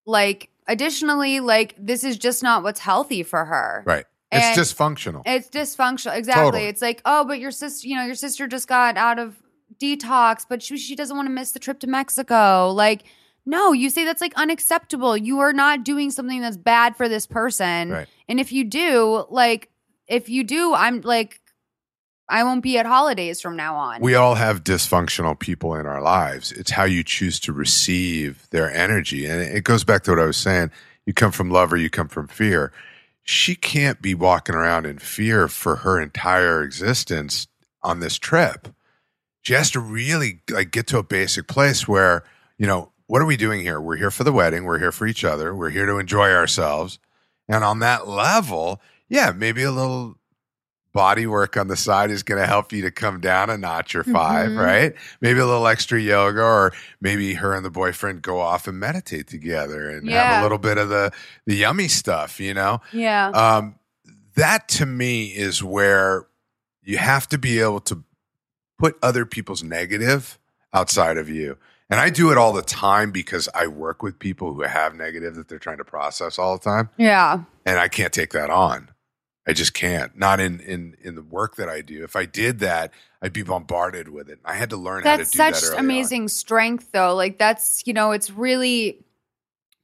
like 0.07 0.49
additionally, 0.67 1.41
like 1.41 1.75
this 1.79 2.05
is 2.05 2.17
just 2.17 2.43
not 2.43 2.63
what's 2.63 2.81
healthy 2.81 3.23
for 3.23 3.45
her. 3.45 3.83
Right. 3.87 4.07
It's 4.33 4.59
dysfunctional. 4.59 5.23
It's 5.25 5.49
dysfunctional. 5.49 6.17
Exactly. 6.17 6.45
Totally. 6.45 6.65
It's 6.65 6.83
like, 6.83 7.01
oh, 7.05 7.25
but 7.25 7.39
your 7.39 7.51
sister, 7.51 7.87
you 7.87 7.95
know, 7.95 8.05
your 8.05 8.15
sister 8.15 8.47
just 8.47 8.69
got 8.69 8.97
out 8.97 9.19
of 9.19 9.37
detox, 9.81 10.45
but 10.49 10.63
she, 10.63 10.77
she 10.79 10.97
doesn't 10.97 11.17
want 11.17 11.27
to 11.27 11.33
miss 11.33 11.53
the 11.53 11.59
trip 11.59 11.81
to 11.81 11.87
Mexico. 11.87 12.71
Like, 12.73 13.05
no, 13.45 13.73
you 13.73 13.89
say 13.91 14.05
that's 14.05 14.21
like 14.21 14.35
unacceptable. 14.35 15.17
You 15.17 15.39
are 15.39 15.53
not 15.53 15.85
doing 15.85 16.11
something 16.11 16.41
that's 16.41 16.57
bad 16.57 16.97
for 16.97 17.09
this 17.09 17.27
person. 17.27 17.91
Right. 17.91 18.09
And 18.29 18.41
if 18.41 18.53
you 18.53 18.65
do, 18.65 19.25
like, 19.31 19.71
if 20.09 20.29
you 20.29 20.43
do, 20.43 20.75
I'm 20.75 21.01
like, 21.03 21.41
I 22.29 22.43
won't 22.43 22.63
be 22.63 22.77
at 22.77 22.87
holidays 22.87 23.41
from 23.41 23.55
now 23.55 23.77
on. 23.77 24.01
we 24.01 24.17
all 24.17 24.35
have 24.35 24.65
dysfunctional 24.65 25.39
people 25.39 25.77
in 25.77 25.87
our 25.87 26.03
lives. 26.03 26.51
It's 26.51 26.73
how 26.73 26.83
you 26.83 27.05
choose 27.05 27.39
to 27.41 27.53
receive 27.53 28.49
their 28.51 28.69
energy. 28.69 29.27
And 29.27 29.41
it 29.41 29.63
goes 29.63 29.85
back 29.85 30.03
to 30.05 30.11
what 30.11 30.21
I 30.21 30.27
was 30.27 30.37
saying. 30.37 30.73
You 31.05 31.15
come 31.15 31.31
from 31.31 31.51
love 31.51 31.73
or 31.73 31.77
you 31.77 31.89
come 31.89 32.09
from 32.09 32.27
fear. 32.27 32.73
She 33.27 33.57
can't 33.57 34.01
be 34.01 34.15
walking 34.15 34.55
around 34.55 34.87
in 34.87 34.99
fear 34.99 35.49
for 35.49 35.77
her 35.77 36.01
entire 36.01 36.63
existence 36.63 37.49
on 37.83 37.99
this 38.01 38.19
trip. 38.19 38.69
She 39.43 39.53
has 39.53 39.71
to 39.73 39.81
really 39.81 40.41
like 40.49 40.71
get 40.71 40.87
to 40.89 40.99
a 40.99 41.03
basic 41.03 41.49
place 41.49 41.87
where, 41.87 42.23
you 42.57 42.67
know, 42.67 42.93
what 43.09 43.21
are 43.21 43.27
we 43.27 43.37
doing 43.37 43.61
here? 43.61 43.81
We're 43.81 43.97
here 43.97 44.13
for 44.13 44.25
the 44.25 44.33
wedding. 44.33 44.65
We're 44.65 44.79
here 44.79 44.93
for 44.93 45.07
each 45.07 45.25
other. 45.25 45.55
We're 45.55 45.71
here 45.71 45.87
to 45.87 45.99
enjoy 45.99 46.31
ourselves. 46.31 46.99
And 47.49 47.63
on 47.63 47.81
that 47.81 48.09
level, 48.09 48.81
yeah, 49.09 49.33
maybe 49.35 49.63
a 49.63 49.73
little 49.73 50.19
body 50.97 51.27
work 51.27 51.59
on 51.59 51.69
the 51.69 51.77
side 51.77 52.11
is 52.11 52.23
going 52.23 52.41
to 52.41 52.47
help 52.47 52.73
you 52.73 52.81
to 52.81 52.91
come 52.91 53.21
down 53.21 53.51
a 53.51 53.59
notch 53.59 53.95
or 53.95 54.03
5 54.03 54.49
Mhm. 54.49 54.59
right? 54.59 54.95
Maybe 55.21 55.39
a 55.41 55.45
little 55.47 55.67
extra 55.67 56.01
yoga, 56.01 56.41
or 56.43 56.73
maybe 57.03 57.35
her 57.35 57.53
and 57.53 57.63
the 57.63 57.71
boyfriend 57.71 58.23
go 58.23 58.41
off 58.41 58.67
and 58.67 58.81
meditate 58.81 59.27
together 59.29 59.91
and 59.91 60.09
have 60.11 60.41
a 60.41 60.43
little 60.43 60.57
bit 60.57 60.79
of 60.79 60.89
the 60.89 61.13
the 61.45 61.55
yummy 61.55 61.89
stuff, 61.89 62.41
you 62.41 62.55
know. 62.55 62.81
yeah. 62.93 63.29
Um, 63.29 63.75
that 64.37 64.69
to 64.69 64.87
me 64.87 65.27
is 65.27 65.63
where 65.63 66.27
you 66.83 66.97
have 66.97 67.29
to 67.29 67.37
be 67.37 67.61
able 67.61 67.81
to 67.81 68.03
put 68.79 68.97
other 69.03 69.27
people's 69.27 69.63
negative 69.63 70.39
outside 70.73 71.19
of 71.19 71.29
you. 71.29 71.59
And 71.91 72.01
I 72.01 72.09
do 72.09 72.31
it 72.33 72.39
all 72.39 72.55
the 72.55 72.63
time 72.63 73.11
because 73.11 73.51
I 73.55 73.67
work 73.67 74.03
with 74.03 74.19
people 74.19 74.55
who 74.55 74.63
have 74.63 74.95
negative 74.95 75.35
that 75.35 75.49
they're 75.49 75.59
trying 75.59 75.79
to 75.79 75.85
process 75.85 76.39
all 76.39 76.57
the 76.57 76.65
time 76.65 76.89
yeah. 76.97 77.41
and 77.67 77.79
I 77.79 77.89
can't 77.89 78.13
take 78.15 78.33
that 78.33 78.49
on. 78.51 78.89
I 79.47 79.53
just 79.53 79.75
can't. 79.75 80.17
Not 80.19 80.41
in 80.41 80.61
in 80.61 80.97
in 81.03 81.15
the 81.15 81.23
work 81.23 81.57
that 81.57 81.69
I 81.69 81.81
do. 81.81 82.03
If 82.05 82.17
I 82.17 82.25
did 82.27 82.59
that, 82.61 82.93
I'd 83.23 83.33
be 83.33 83.43
bombarded 83.43 84.09
with 84.09 84.29
it. 84.29 84.39
I 84.45 84.55
had 84.55 84.71
to 84.71 84.77
learn 84.77 85.05
how 85.05 85.13
to 85.13 85.19
that's 85.19 85.31
do 85.31 85.37
such 85.37 85.61
that. 85.63 85.79
amazing 85.79 86.29
strength 86.29 86.91
though 86.93 87.15
like 87.15 87.39
that's 87.39 87.83
you 87.87 87.93
know 87.93 88.11
it's 88.13 88.31
really 88.31 89.05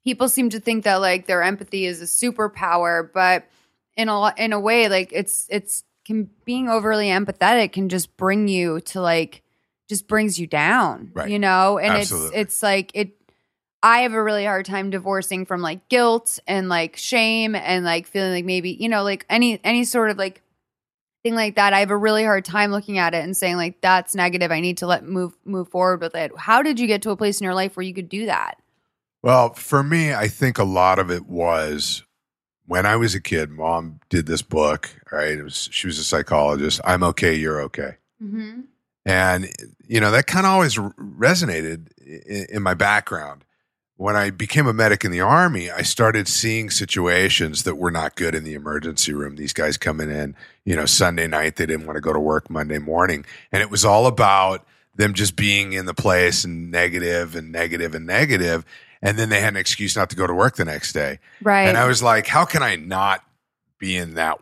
people 0.04 0.28
seem 0.28 0.50
to 0.50 0.60
think 0.60 0.84
that 0.84 0.96
like 0.96 1.26
their 1.26 1.42
empathy 1.42 1.86
is 1.86 2.02
a 2.02 2.06
superpower 2.06 3.08
but 3.12 3.46
in 3.96 4.08
a 4.08 4.34
in 4.36 4.52
a 4.52 4.58
way 4.60 4.88
like 4.88 5.10
it's 5.12 5.46
it's 5.48 5.84
can 6.04 6.28
being 6.44 6.68
overly 6.68 7.06
empathetic 7.06 7.72
can 7.72 7.88
just 7.88 8.16
bring 8.16 8.48
you 8.48 8.80
to 8.80 9.00
like 9.00 9.42
just 9.88 10.08
brings 10.08 10.40
you 10.40 10.46
down 10.48 11.10
Right. 11.14 11.30
you 11.30 11.38
know 11.38 11.78
and 11.78 11.92
Absolutely. 11.94 12.38
it's 12.40 12.54
it's 12.54 12.62
like 12.64 12.90
it 12.94 13.12
I 13.82 14.00
have 14.00 14.12
a 14.12 14.22
really 14.22 14.44
hard 14.44 14.64
time 14.64 14.90
divorcing 14.90 15.44
from 15.44 15.60
like 15.60 15.88
guilt 15.88 16.38
and 16.46 16.68
like 16.68 16.96
shame 16.96 17.54
and 17.54 17.84
like 17.84 18.06
feeling 18.06 18.32
like 18.32 18.44
maybe 18.44 18.76
you 18.78 18.88
know 18.88 19.02
like 19.02 19.26
any 19.28 19.60
any 19.64 19.84
sort 19.84 20.10
of 20.10 20.18
like 20.18 20.42
thing 21.22 21.34
like 21.34 21.56
that, 21.56 21.72
I 21.72 21.80
have 21.80 21.90
a 21.90 21.96
really 21.96 22.24
hard 22.24 22.44
time 22.44 22.70
looking 22.72 22.98
at 22.98 23.14
it 23.14 23.24
and 23.24 23.36
saying 23.36 23.56
like 23.56 23.80
that's 23.80 24.14
negative. 24.14 24.50
I 24.50 24.60
need 24.60 24.78
to 24.78 24.86
let 24.86 25.04
move 25.04 25.36
move 25.44 25.68
forward 25.68 26.00
with 26.00 26.14
it. 26.14 26.32
How 26.36 26.62
did 26.62 26.80
you 26.80 26.86
get 26.86 27.02
to 27.02 27.10
a 27.10 27.16
place 27.16 27.40
in 27.40 27.44
your 27.44 27.54
life 27.54 27.76
where 27.76 27.84
you 27.84 27.94
could 27.94 28.08
do 28.08 28.26
that? 28.26 28.54
Well, 29.22 29.54
for 29.54 29.82
me, 29.82 30.12
I 30.12 30.26
think 30.28 30.58
a 30.58 30.64
lot 30.64 30.98
of 30.98 31.10
it 31.10 31.26
was 31.26 32.02
when 32.66 32.86
I 32.86 32.96
was 32.96 33.14
a 33.14 33.20
kid. 33.20 33.50
Mom 33.50 34.00
did 34.08 34.26
this 34.26 34.42
book. 34.42 34.90
Right, 35.10 35.38
it 35.38 35.42
was 35.42 35.68
she 35.72 35.86
was 35.86 35.98
a 35.98 36.04
psychologist. 36.04 36.80
I'm 36.84 37.02
okay. 37.02 37.34
You're 37.34 37.62
okay. 37.62 37.96
Mm-hmm. 38.22 38.62
And, 39.04 39.48
you 39.86 40.00
know, 40.00 40.10
that 40.12 40.26
kind 40.26 40.46
of 40.46 40.52
always 40.52 40.76
resonated 40.76 41.88
in, 41.98 42.46
in 42.50 42.62
my 42.62 42.74
background. 42.74 43.44
When 44.02 44.16
I 44.16 44.30
became 44.30 44.66
a 44.66 44.72
medic 44.72 45.04
in 45.04 45.12
the 45.12 45.20
Army, 45.20 45.70
I 45.70 45.82
started 45.82 46.26
seeing 46.26 46.70
situations 46.70 47.62
that 47.62 47.76
were 47.76 47.92
not 47.92 48.16
good 48.16 48.34
in 48.34 48.42
the 48.42 48.54
emergency 48.54 49.12
room. 49.12 49.36
These 49.36 49.52
guys 49.52 49.76
coming 49.76 50.10
in, 50.10 50.34
you 50.64 50.74
know, 50.74 50.86
Sunday 50.86 51.28
night, 51.28 51.54
they 51.54 51.66
didn't 51.66 51.86
want 51.86 51.98
to 51.98 52.00
go 52.00 52.12
to 52.12 52.18
work 52.18 52.50
Monday 52.50 52.80
morning. 52.80 53.24
And 53.52 53.62
it 53.62 53.70
was 53.70 53.84
all 53.84 54.08
about 54.08 54.66
them 54.96 55.14
just 55.14 55.36
being 55.36 55.72
in 55.72 55.86
the 55.86 55.94
place 55.94 56.42
and 56.42 56.68
negative 56.68 57.36
and 57.36 57.52
negative 57.52 57.94
and 57.94 58.04
negative. 58.04 58.64
And 59.02 59.16
then 59.16 59.28
they 59.28 59.40
had 59.40 59.52
an 59.52 59.56
excuse 59.56 59.94
not 59.94 60.10
to 60.10 60.16
go 60.16 60.26
to 60.26 60.34
work 60.34 60.56
the 60.56 60.64
next 60.64 60.94
day. 60.94 61.20
Right. 61.40 61.68
And 61.68 61.78
I 61.78 61.86
was 61.86 62.02
like, 62.02 62.26
how 62.26 62.44
can 62.44 62.60
I 62.64 62.74
not 62.74 63.24
be 63.78 63.96
in 63.96 64.14
that 64.14 64.40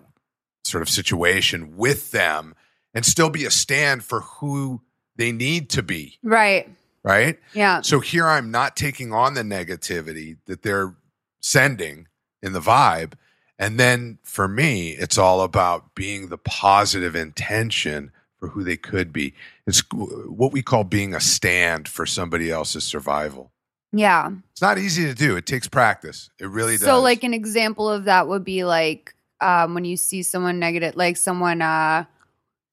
sort 0.64 0.80
of 0.80 0.88
situation 0.88 1.76
with 1.76 2.12
them 2.12 2.54
and 2.94 3.04
still 3.04 3.28
be 3.28 3.44
a 3.44 3.50
stand 3.50 4.04
for 4.04 4.20
who 4.20 4.80
they 5.16 5.32
need 5.32 5.68
to 5.68 5.82
be? 5.82 6.18
right. 6.22 6.66
Right. 7.02 7.38
Yeah. 7.54 7.80
So 7.80 8.00
here 8.00 8.26
I'm 8.26 8.50
not 8.50 8.76
taking 8.76 9.12
on 9.12 9.34
the 9.34 9.42
negativity 9.42 10.36
that 10.46 10.62
they're 10.62 10.94
sending 11.40 12.08
in 12.42 12.52
the 12.52 12.60
vibe. 12.60 13.14
And 13.58 13.78
then 13.78 14.18
for 14.22 14.48
me, 14.48 14.90
it's 14.92 15.18
all 15.18 15.42
about 15.42 15.94
being 15.94 16.28
the 16.28 16.38
positive 16.38 17.14
intention 17.14 18.12
for 18.38 18.48
who 18.48 18.64
they 18.64 18.76
could 18.76 19.12
be. 19.12 19.34
It's 19.66 19.82
what 19.90 20.52
we 20.52 20.62
call 20.62 20.84
being 20.84 21.14
a 21.14 21.20
stand 21.20 21.86
for 21.86 22.06
somebody 22.06 22.50
else's 22.50 22.84
survival. 22.84 23.50
Yeah. 23.92 24.30
It's 24.52 24.62
not 24.62 24.78
easy 24.78 25.04
to 25.04 25.14
do. 25.14 25.36
It 25.36 25.46
takes 25.46 25.68
practice. 25.68 26.30
It 26.38 26.48
really 26.48 26.74
does. 26.74 26.84
So, 26.84 27.00
like 27.00 27.24
an 27.24 27.34
example 27.34 27.88
of 27.88 28.04
that 28.04 28.28
would 28.28 28.44
be 28.44 28.64
like 28.64 29.14
um, 29.40 29.74
when 29.74 29.84
you 29.84 29.96
see 29.96 30.22
someone 30.22 30.58
negative, 30.58 30.96
like 30.96 31.16
someone, 31.16 31.60
uh, 31.60 32.04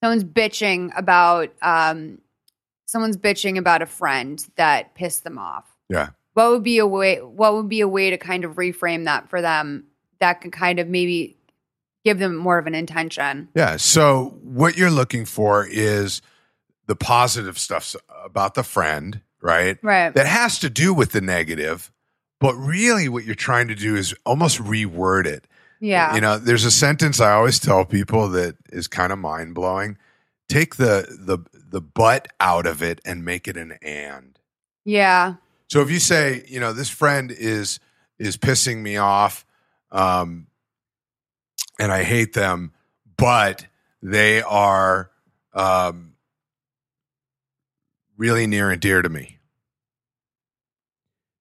someone's 0.01 0.23
bitching 0.23 0.91
about, 0.97 1.51
um, 1.61 2.19
someone's 2.87 3.17
bitching 3.17 3.57
about 3.57 3.83
a 3.83 3.85
friend 3.85 4.43
that 4.55 4.95
pissed 4.95 5.23
them 5.23 5.37
off. 5.37 5.65
yeah. 5.89 6.09
What 6.33 6.51
would 6.51 6.63
be 6.63 6.77
a 6.77 6.85
way? 6.85 7.17
What 7.17 7.55
would 7.55 7.67
be 7.67 7.81
a 7.81 7.87
way 7.87 8.11
to 8.11 8.17
kind 8.17 8.45
of 8.45 8.57
reframe 8.57 9.05
that 9.05 9.27
for 9.27 9.41
them? 9.41 9.85
That 10.19 10.41
could 10.41 10.51
kind 10.51 10.77
of 10.77 10.87
maybe 10.87 11.35
give 12.05 12.19
them 12.19 12.35
more 12.35 12.59
of 12.59 12.67
an 12.67 12.75
intention. 12.75 13.49
Yeah. 13.55 13.77
So 13.77 14.37
what 14.43 14.77
you're 14.77 14.91
looking 14.91 15.25
for 15.25 15.65
is 15.67 16.21
the 16.85 16.95
positive 16.95 17.57
stuff 17.57 17.95
about 18.23 18.53
the 18.53 18.61
friend, 18.61 19.21
right? 19.41 19.79
Right. 19.81 20.13
That 20.13 20.27
has 20.27 20.59
to 20.59 20.69
do 20.69 20.93
with 20.93 21.11
the 21.11 21.21
negative, 21.21 21.91
but 22.39 22.53
really 22.53 23.09
what 23.09 23.25
you're 23.25 23.33
trying 23.33 23.67
to 23.69 23.75
do 23.75 23.95
is 23.95 24.13
almost 24.23 24.59
reword 24.59 25.25
it. 25.25 25.47
Yeah. 25.79 26.13
You 26.13 26.21
know, 26.21 26.37
there's 26.37 26.65
a 26.65 26.71
sentence 26.71 27.19
I 27.19 27.31
always 27.31 27.57
tell 27.57 27.83
people 27.83 28.29
that 28.29 28.57
is 28.71 28.87
kind 28.87 29.11
of 29.11 29.17
mind 29.17 29.55
blowing. 29.55 29.97
Take 30.49 30.75
the 30.75 31.07
the 31.19 31.39
the 31.69 31.81
but 31.81 32.27
out 32.39 32.65
of 32.65 32.81
it 32.81 33.01
and 33.05 33.25
make 33.25 33.47
it 33.47 33.57
an 33.57 33.77
and. 33.81 34.39
yeah. 34.85 35.35
So 35.69 35.81
if 35.81 35.91
you 35.91 35.99
say, 35.99 36.45
you 36.47 36.61
know, 36.61 36.71
this 36.71 36.89
friend 36.89 37.29
is 37.29 37.79
is 38.19 38.37
pissing 38.37 38.77
me 38.77 38.95
off, 38.97 39.45
um, 39.91 40.47
and 41.77 41.91
I 41.91 42.03
hate 42.03 42.33
them, 42.33 42.71
but 43.17 43.67
they 44.01 44.41
are 44.41 45.11
um, 45.53 46.13
really 48.17 48.47
near 48.47 48.71
and 48.71 48.81
dear 48.81 49.01
to 49.01 49.09
me. 49.09 49.39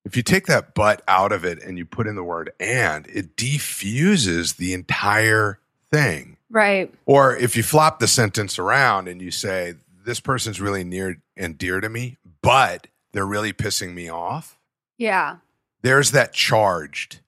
If 0.04 0.16
you 0.16 0.22
take 0.22 0.46
that 0.46 0.74
but 0.74 1.02
out 1.08 1.32
of 1.32 1.44
it 1.44 1.62
and 1.62 1.78
you 1.78 1.84
put 1.84 2.06
in 2.06 2.14
the 2.14 2.22
word 2.24 2.52
and, 2.60 3.06
it 3.08 3.36
defuses 3.36 4.54
the 4.54 4.72
entire 4.72 5.58
thing. 5.90 6.36
Right. 6.48 6.94
Or 7.06 7.36
if 7.36 7.56
you 7.56 7.62
flop 7.62 7.98
the 7.98 8.06
sentence 8.06 8.58
around 8.58 9.08
and 9.08 9.20
you 9.20 9.30
say, 9.30 9.74
this 10.06 10.20
person's 10.20 10.60
really 10.60 10.84
near 10.84 11.20
and 11.36 11.58
dear 11.58 11.80
to 11.80 11.88
me, 11.88 12.16
but 12.42 12.86
they're 13.12 13.26
really 13.26 13.52
pissing 13.52 13.92
me 13.92 14.08
off, 14.08 14.58
Yeah. 14.96 15.38
there's 15.82 16.12
that 16.12 16.32
charged. 16.32 17.20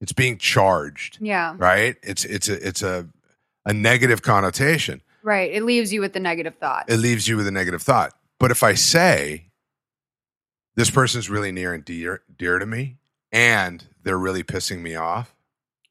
It's 0.00 0.12
being 0.12 0.38
charged, 0.38 1.18
Yeah. 1.20 1.54
right? 1.58 1.96
It's 2.02 2.24
it's 2.24 2.48
a 2.48 2.66
it's 2.66 2.82
a 2.82 3.08
a 3.66 3.72
negative 3.74 4.22
connotation. 4.22 5.02
Right. 5.22 5.52
It 5.52 5.62
leaves 5.64 5.92
you 5.92 6.00
with 6.00 6.14
the 6.14 6.20
negative 6.20 6.54
thought. 6.56 6.86
It 6.88 6.96
leaves 6.96 7.28
you 7.28 7.36
with 7.36 7.46
a 7.46 7.50
negative 7.50 7.82
thought. 7.82 8.14
But 8.38 8.50
if 8.50 8.62
I 8.62 8.72
say 8.74 9.50
this 10.76 10.90
person's 10.90 11.28
really 11.28 11.52
near 11.52 11.74
and 11.74 11.84
dear 11.84 12.22
dear 12.38 12.58
to 12.58 12.64
me 12.64 12.96
and 13.32 13.84
they're 14.02 14.16
really 14.18 14.42
pissing 14.44 14.80
me 14.80 14.94
off, 14.94 15.34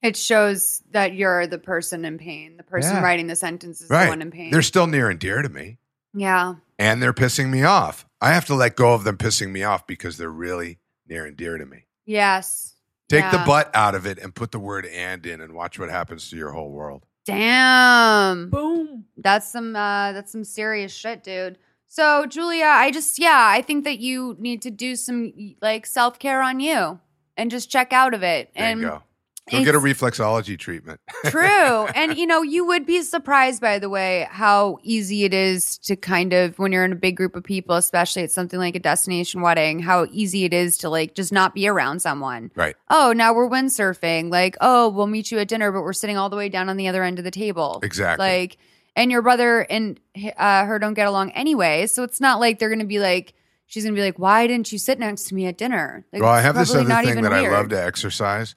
It 0.02 0.16
shows 0.16 0.82
that 0.92 1.14
you're 1.14 1.46
the 1.46 1.60
person 1.60 2.06
in 2.06 2.18
pain. 2.18 2.56
The 2.58 2.64
person 2.64 2.96
Yeah. 2.96 3.04
writing 3.04 3.28
the 3.28 3.36
sentence 3.36 3.82
is 3.82 3.90
right? 3.90 4.06
the 4.06 4.10
one 4.10 4.22
in 4.22 4.32
pain. 4.32 4.50
They're 4.50 4.62
still 4.62 4.88
near 4.88 5.10
and 5.10 5.20
dear 5.20 5.42
to 5.42 5.50
me 5.50 5.78
yeah. 6.14 6.56
and 6.78 7.02
they're 7.02 7.14
pissing 7.14 7.50
me 7.50 7.64
off. 7.64 8.06
I 8.22 8.34
have 8.34 8.46
to 8.46 8.56
let 8.56 8.76
go 8.76 8.94
of 8.94 9.04
them 9.04 9.18
pissing 9.18 9.52
me 9.52 9.64
off 9.64 9.88
because 9.88 10.18
they're 10.18 10.30
really 10.30 10.80
near 11.08 11.26
and 11.26 11.38
dear 11.38 11.58
to 11.58 11.66
me. 11.66 11.86
Yes. 12.06 12.76
Take 13.08 13.32
the 13.32 13.40
butt 13.40 13.72
out 13.74 13.96
of 13.96 14.06
it 14.06 14.20
and 14.20 14.36
put 14.36 14.52
the 14.52 14.60
word 14.60 14.86
and 14.86 15.26
in 15.26 15.42
and 15.42 15.54
watch 15.54 15.80
what 15.80 15.90
happens 15.90 16.30
to 16.30 16.38
your 16.38 16.52
whole 16.52 16.70
world. 16.70 17.06
Damn. 17.26 18.50
Boom. 18.50 19.06
That's 19.18 19.52
some 19.52 19.76
uh 19.76 20.12
that's 20.12 20.32
some 20.32 20.44
serious 20.44 20.94
shit, 20.94 21.24
dude. 21.24 21.58
So, 21.88 22.28
Julia, 22.28 22.66
I 22.66 22.92
just 22.92 23.18
yeah, 23.18 23.48
I 23.50 23.64
think 23.64 23.84
that 23.86 24.00
you 24.00 24.36
need 24.38 24.62
to 24.62 24.70
do 24.70 24.96
some 24.96 25.56
like 25.62 25.88
self-care 25.88 26.44
on 26.44 26.60
you 26.60 27.00
and 27.36 27.50
just 27.50 27.72
check 27.72 27.94
out 27.94 28.14
of 28.14 28.22
it. 28.22 28.52
There 28.54 28.64
and 28.64 28.82
you 28.82 29.02
go. 29.50 29.58
Go 29.60 29.64
get 29.64 29.76
a 29.76 29.80
reflexology 29.80 30.58
treatment. 30.58 31.00
True. 31.26 31.86
and 31.86 32.18
you 32.18 32.26
know, 32.26 32.42
you 32.42 32.66
would 32.66 32.86
be 32.86 33.02
surprised 33.02 33.62
by 33.62 33.80
the 33.80 33.90
way 33.90 34.28
how 34.30 34.78
easy 34.84 35.24
it 35.24 35.34
is 35.34 35.78
to 35.80 35.96
kind 35.96 36.34
of 36.34 36.58
when 36.60 36.72
you're 36.72 36.86
in 36.86 36.92
a 36.92 36.96
big 36.96 37.18
group 37.18 37.36
of 37.36 37.44
people, 37.44 37.76
especially 37.76 38.24
at 38.24 38.32
something 38.32 38.60
like 38.60 38.76
a 38.76 38.80
destination 38.80 39.42
wedding, 39.42 39.80
how 39.80 40.08
easy 40.12 40.46
it 40.46 40.54
is 40.54 40.78
to 40.80 40.90
like 40.90 41.16
just 41.16 41.32
not 41.32 41.54
be 41.54 41.68
around 41.68 42.02
someone. 42.02 42.52
right. 42.56 42.76
Oh, 42.90 43.14
now 43.14 43.34
we're 43.34 43.50
windsurfing. 43.50 44.32
Like, 44.32 44.58
oh, 44.62 44.90
we'll 44.90 45.08
meet 45.08 45.32
you 45.32 45.40
at 45.40 45.48
dinner, 45.48 45.72
but 45.72 45.82
we're 45.82 45.94
sitting 45.94 46.18
all 46.18 46.30
the 46.30 46.36
way 46.38 46.50
down 46.50 46.70
on 46.70 46.78
the 46.78 46.88
other 46.88 47.04
end 47.04 47.20
of 47.20 47.26
the 47.26 47.32
table. 47.32 47.80
Exactly. 47.84 48.26
Like, 48.26 48.58
and 48.96 49.12
your 49.12 49.22
brother 49.22 49.62
and 49.62 50.00
uh, 50.38 50.66
her 50.66 50.80
don't 50.80 50.94
get 50.94 51.08
along 51.08 51.32
anyway. 51.32 51.88
So 51.88 52.04
it's 52.04 52.20
not 52.20 52.40
like 52.40 52.60
they're 52.60 52.70
going 52.70 52.80
to 52.80 52.86
be 52.86 53.00
like, 53.00 53.34
she's 53.68 53.84
going 53.84 53.96
to 53.96 54.00
be 54.00 54.04
like, 54.04 54.20
why 54.20 54.48
didn't 54.48 54.72
you 54.72 54.78
sit 54.78 55.00
next 55.00 55.26
to 55.30 55.36
me 55.36 55.46
at 55.46 55.58
dinner? 55.58 56.06
Like, 56.12 56.22
well, 56.22 56.32
I 56.32 56.42
have 56.42 56.56
this 56.56 56.74
other 56.74 56.84
thing 57.04 57.22
that 57.22 57.32
I 57.32 57.50
love 57.50 57.70
to 57.70 57.82
exercise. 57.82 58.56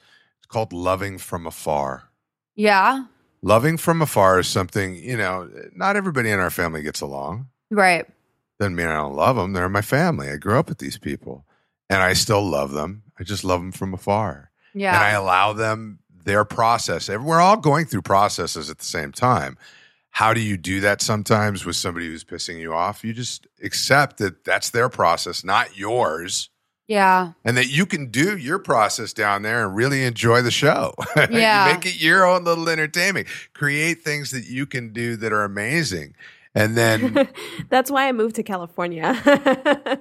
Called 0.52 0.74
loving 0.74 1.16
from 1.16 1.46
afar. 1.46 2.10
Yeah. 2.54 3.06
Loving 3.40 3.78
from 3.78 4.02
afar 4.02 4.38
is 4.38 4.46
something, 4.46 4.94
you 4.96 5.16
know, 5.16 5.50
not 5.74 5.96
everybody 5.96 6.30
in 6.30 6.38
our 6.38 6.50
family 6.50 6.82
gets 6.82 7.00
along. 7.00 7.48
Right. 7.70 8.06
Doesn't 8.60 8.76
mean 8.76 8.86
I 8.86 8.96
don't 8.96 9.16
love 9.16 9.36
them. 9.36 9.54
They're 9.54 9.70
my 9.70 9.80
family. 9.80 10.28
I 10.28 10.36
grew 10.36 10.58
up 10.58 10.68
with 10.68 10.76
these 10.76 10.98
people 10.98 11.46
and 11.88 12.02
I 12.02 12.12
still 12.12 12.44
love 12.44 12.72
them. 12.72 13.02
I 13.18 13.24
just 13.24 13.44
love 13.44 13.60
them 13.60 13.72
from 13.72 13.94
afar. 13.94 14.50
Yeah. 14.74 14.94
And 14.94 15.02
I 15.02 15.10
allow 15.12 15.54
them 15.54 16.00
their 16.24 16.44
process. 16.44 17.08
We're 17.08 17.40
all 17.40 17.56
going 17.56 17.86
through 17.86 18.02
processes 18.02 18.68
at 18.68 18.76
the 18.76 18.84
same 18.84 19.10
time. 19.10 19.56
How 20.10 20.34
do 20.34 20.40
you 20.40 20.58
do 20.58 20.80
that 20.80 21.00
sometimes 21.00 21.64
with 21.64 21.76
somebody 21.76 22.08
who's 22.08 22.24
pissing 22.24 22.58
you 22.58 22.74
off? 22.74 23.02
You 23.02 23.14
just 23.14 23.46
accept 23.62 24.18
that 24.18 24.44
that's 24.44 24.68
their 24.68 24.90
process, 24.90 25.42
not 25.42 25.78
yours. 25.78 26.50
Yeah. 26.88 27.32
and 27.44 27.56
that 27.56 27.70
you 27.70 27.86
can 27.86 28.10
do 28.10 28.36
your 28.36 28.58
process 28.58 29.12
down 29.12 29.42
there 29.42 29.66
and 29.66 29.76
really 29.76 30.04
enjoy 30.04 30.42
the 30.42 30.50
show. 30.50 30.94
Yeah. 31.30 31.72
make 31.72 31.86
it 31.86 32.00
your 32.00 32.26
own 32.26 32.44
little 32.44 32.68
entertainment. 32.68 33.28
Create 33.54 34.02
things 34.02 34.30
that 34.32 34.46
you 34.46 34.66
can 34.66 34.92
do 34.92 35.16
that 35.16 35.32
are 35.32 35.44
amazing. 35.44 36.14
And 36.54 36.76
then 36.76 37.28
That's 37.70 37.90
why 37.90 38.08
I 38.08 38.12
moved 38.12 38.36
to 38.36 38.42
California. 38.42 39.14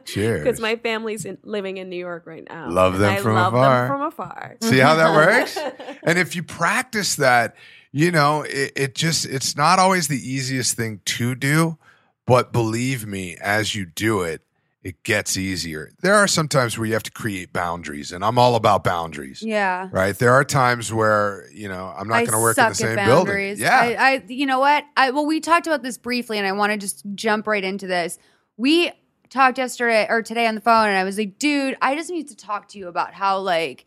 Cheers. 0.06 0.44
Because 0.44 0.60
my 0.60 0.76
family's 0.76 1.26
in, 1.26 1.38
living 1.44 1.78
in 1.78 1.90
New 1.90 1.98
York 1.98 2.26
right 2.26 2.46
now. 2.48 2.70
Love 2.70 2.98
them 2.98 3.14
I 3.14 3.18
from 3.18 3.36
love 3.36 3.54
afar. 3.54 3.88
them 3.88 3.88
from 3.88 4.02
afar. 4.02 4.58
see 4.62 4.80
how 4.80 4.96
that 4.96 5.14
works? 5.14 5.58
and 6.04 6.18
if 6.20 6.36
you 6.36 6.44
practice 6.44 7.16
that, 7.16 7.56
you 7.92 8.12
know, 8.12 8.42
it, 8.44 8.74
it 8.76 8.96
just 8.96 9.26
it's 9.26 9.56
not 9.56 9.80
always 9.80 10.08
the 10.08 10.18
easiest 10.20 10.76
thing 10.76 11.02
to 11.06 11.36
do, 11.36 11.78
but 12.26 12.52
believe 12.52 13.06
me, 13.06 13.38
as 13.42 13.76
you 13.76 13.86
do 13.86 14.22
it, 14.22 14.42
it 14.84 15.04
gets 15.04 15.38
easier. 15.38 15.92
There 16.02 16.16
are 16.16 16.28
some 16.28 16.48
times 16.48 16.78
where 16.78 16.88
you 16.88 16.94
have 16.94 17.04
to 17.04 17.12
create 17.12 17.54
boundaries, 17.54 18.12
and 18.12 18.26
I'm 18.26 18.40
all 18.40 18.56
about 18.56 18.84
boundaries. 18.84 19.44
Yeah. 19.44 19.90
Right. 19.92 20.18
There 20.18 20.34
are 20.34 20.44
times 20.44 20.92
where, 20.92 21.48
you 21.54 21.70
know, 21.70 21.94
I'm 21.96 22.08
not 22.08 22.20
going 22.20 22.32
to 22.32 22.40
work 22.40 22.58
in 22.58 22.70
the 22.70 22.74
same 22.76 22.96
building. 22.96 23.14
boundaries. 23.14 23.60
Yeah. 23.60 23.78
I, 23.78 24.14
I, 24.14 24.24
you 24.28 24.46
know 24.46 24.60
what? 24.60 24.84
I 24.98 25.12
well, 25.12 25.26
we 25.26 25.40
talked 25.40 25.68
about 25.68 25.84
this 25.84 25.98
briefly, 25.98 26.38
and 26.38 26.48
I 26.48 26.52
want 26.54 26.72
to 26.72 26.78
just 26.78 27.04
jump 27.14 27.46
right 27.46 27.64
into 27.64 27.86
this. 27.86 28.18
We 28.58 28.92
talked 29.30 29.60
yesterday 29.60 30.08
or 30.10 30.22
today 30.24 30.48
on 30.48 30.56
the 30.56 30.62
phone, 30.62 30.88
and 30.88 30.98
I 30.98 31.04
was 31.04 31.18
like, 31.18 31.38
dude, 31.38 31.78
I 31.82 31.96
just 31.96 32.10
need 32.10 32.30
to 32.30 32.36
talk 32.36 32.70
to 32.70 32.80
you 32.80 32.88
about 32.88 33.14
how 33.14 33.40
like 33.40 33.86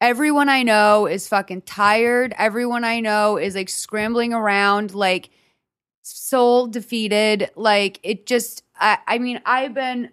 everyone 0.00 0.48
I 0.48 0.62
know 0.62 1.06
is 1.06 1.26
fucking 1.26 1.62
tired. 1.62 2.34
Everyone 2.38 2.84
I 2.84 3.00
know 3.00 3.36
is 3.36 3.56
like 3.56 3.68
scrambling 3.68 4.32
around, 4.32 4.94
like 4.94 5.30
soul 6.02 6.68
defeated. 6.68 7.50
Like 7.56 7.98
it 8.02 8.26
just, 8.26 8.62
I, 8.78 8.98
I 9.06 9.18
mean, 9.18 9.40
I've 9.44 9.74
been 9.74 10.10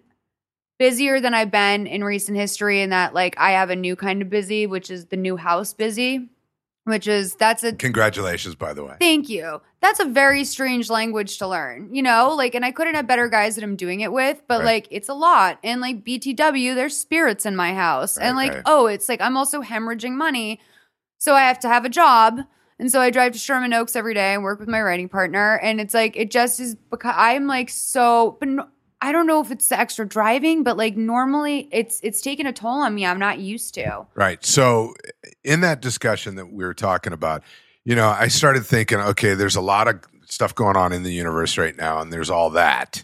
busier 0.80 1.20
than 1.20 1.34
I've 1.34 1.52
been 1.52 1.88
in 1.88 2.04
recent 2.04 2.38
history, 2.38 2.82
in 2.82 2.90
that 2.92 3.14
like 3.14 3.36
I 3.38 3.52
have 3.52 3.70
a 3.70 3.76
new 3.76 3.96
kind 3.96 4.22
of 4.22 4.30
busy, 4.30 4.68
which 4.68 4.90
is 4.90 5.06
the 5.08 5.18
new 5.18 5.38
house 5.38 5.74
busy, 5.74 6.30
which 6.86 7.08
is 7.08 7.36
that's 7.36 7.64
a 7.64 7.74
Congratulations, 7.74 8.56
by 8.56 8.74
the 8.74 8.84
way. 8.84 8.96
Thank 9.00 9.30
you. 9.30 9.62
That's 9.82 10.00
a 10.00 10.06
very 10.06 10.44
strange 10.46 10.90
language 10.90 11.38
to 11.40 11.48
learn, 11.48 11.94
you 11.94 12.02
know? 12.02 12.34
Like, 12.36 12.56
and 12.56 12.64
I 12.64 12.72
couldn't 12.72 12.96
have 12.96 13.06
better 13.08 13.28
guys 13.28 13.56
that 13.56 13.64
I'm 13.64 13.76
doing 13.76 14.00
it 14.00 14.12
with, 14.14 14.42
but 14.48 14.60
Right. 14.60 14.66
like, 14.66 14.88
it's 14.92 15.10
a 15.10 15.14
lot. 15.14 15.60
And 15.64 15.82
like, 15.82 16.06
BTW, 16.06 16.74
there's 16.74 16.96
spirits 16.96 17.46
in 17.46 17.56
my 17.56 17.74
house. 17.74 18.18
and 18.18 18.38
like, 18.38 18.54
right. 18.54 18.62
oh, 18.66 18.88
it's 18.88 19.10
like, 19.10 19.20
I'm 19.22 19.36
also 19.38 19.62
hemorrhaging 19.62 20.14
money. 20.14 20.60
So 21.18 21.34
I 21.36 21.42
have 21.42 21.60
to 21.60 21.68
have 21.68 21.84
a 21.86 21.90
job. 21.90 22.40
And 22.80 22.92
so 22.92 23.00
I 23.00 23.10
drive 23.12 23.34
to 23.34 23.40
Sherman 23.40 23.74
Oaks 23.74 23.96
every 23.96 24.14
day 24.14 24.34
and 24.34 24.44
work 24.44 24.60
with 24.60 24.68
my 24.68 24.82
writing 24.82 25.08
partner. 25.10 25.60
And 25.60 25.80
it's 25.80 25.94
like, 25.94 26.16
it 26.18 26.32
just 26.32 26.60
is 26.60 26.76
because 26.76 27.14
I'm 27.16 27.46
like 27.48 27.70
so, 27.70 28.38
but 28.40 28.70
I 29.04 29.12
don't 29.12 29.28
know 29.28 29.42
if 29.42 29.52
it's 29.52 29.68
the 29.68 29.78
extra 29.78 30.08
driving, 30.08 30.64
but 30.64 30.78
like 30.78 30.96
normally 30.96 31.68
it's, 31.74 32.00
it's 32.02 32.22
taken 32.22 32.48
a 32.48 32.54
toll 32.54 32.82
on 32.82 32.96
me. 32.96 33.06
I'm 33.06 33.20
not 33.20 33.38
used 33.38 33.74
to. 33.74 34.08
Right. 34.16 34.44
So, 34.46 34.94
in 35.44 35.60
that 35.60 35.82
discussion 35.82 36.36
that 36.36 36.54
we 36.54 36.64
were 36.64 36.74
talking 36.74 37.12
about, 37.12 37.44
you 37.84 37.98
know, 37.98 38.08
I 38.08 38.30
started 38.30 38.66
thinking, 38.66 39.00
okay, 39.00 39.34
there's 39.34 39.58
a 39.58 39.62
lot 39.62 39.90
of 39.90 40.00
stuff 40.26 40.56
going 40.56 40.78
on 40.78 40.94
in 40.94 41.04
the 41.04 41.12
universe 41.12 41.58
right 41.58 41.76
now, 41.76 42.00
and 42.00 42.14
there's 42.14 42.30
all 42.30 42.52
that 42.52 43.04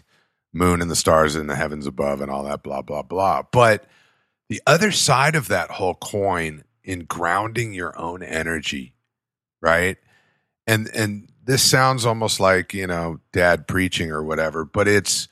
moon 0.54 0.80
and 0.80 0.90
the 0.90 0.96
stars 0.96 1.36
in 1.36 1.48
the 1.48 1.54
heavens 1.54 1.86
above 1.86 2.22
and 2.22 2.30
all 2.30 2.44
that, 2.44 2.62
blah, 2.62 2.80
blah, 2.80 3.02
blah. 3.02 3.42
But 3.52 3.84
the 4.48 4.62
other 4.66 4.92
side 4.92 5.36
of 5.36 5.48
that 5.48 5.70
whole 5.70 5.96
coin 5.96 6.64
in 6.82 7.00
grounding 7.04 7.74
your 7.74 7.96
own 8.00 8.22
energy, 8.22 8.94
right? 9.60 9.98
And 10.66 10.88
and 10.94 11.28
this 11.44 11.62
sounds 11.62 12.06
almost 12.06 12.40
like, 12.40 12.72
you 12.72 12.86
know, 12.86 13.20
dad 13.34 13.68
preaching 13.68 14.10
or 14.10 14.22
whatever, 14.22 14.64
but 14.64 14.88
it's 14.88 15.28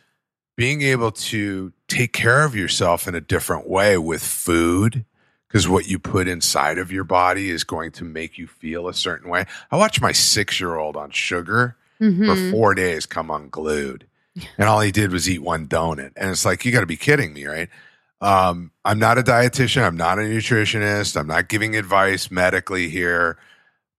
being 0.58 0.82
able 0.82 1.12
to 1.12 1.72
take 1.86 2.12
care 2.12 2.42
of 2.44 2.56
yourself 2.56 3.06
in 3.06 3.14
a 3.14 3.20
different 3.20 3.68
way 3.68 3.96
with 3.96 4.20
food 4.20 5.04
because 5.46 5.68
what 5.68 5.86
you 5.86 6.00
put 6.00 6.26
inside 6.26 6.78
of 6.78 6.90
your 6.90 7.04
body 7.04 7.48
is 7.48 7.62
going 7.62 7.92
to 7.92 8.02
make 8.04 8.36
you 8.38 8.48
feel 8.48 8.88
a 8.88 8.92
certain 8.92 9.30
way. 9.30 9.46
I 9.70 9.76
watched 9.76 10.00
my 10.02 10.10
6-year-old 10.10 10.96
on 10.96 11.12
sugar 11.12 11.76
Mhm. 12.00 12.26
for 12.26 12.50
4 12.50 12.74
days 12.74 13.06
come 13.06 13.30
unglued. 13.30 14.04
And 14.58 14.68
all 14.68 14.80
he 14.80 14.90
did 14.90 15.12
was 15.12 15.30
eat 15.30 15.42
one 15.42 15.68
donut. 15.68 16.10
And 16.16 16.30
it's 16.30 16.44
like 16.44 16.64
you 16.64 16.72
got 16.72 16.80
to 16.80 16.86
be 16.86 16.96
kidding 16.96 17.32
me, 17.32 17.46
right? 17.46 17.68
Um, 18.20 18.72
I'm 18.84 18.98
not 18.98 19.16
a 19.16 19.22
dietitian. 19.22 19.82
I'm 19.84 19.96
not 19.96 20.18
a 20.18 20.22
nutritionist. 20.22 21.16
I'm 21.16 21.28
not 21.28 21.48
giving 21.48 21.76
advice 21.76 22.32
medically 22.32 22.88
here. 22.88 23.38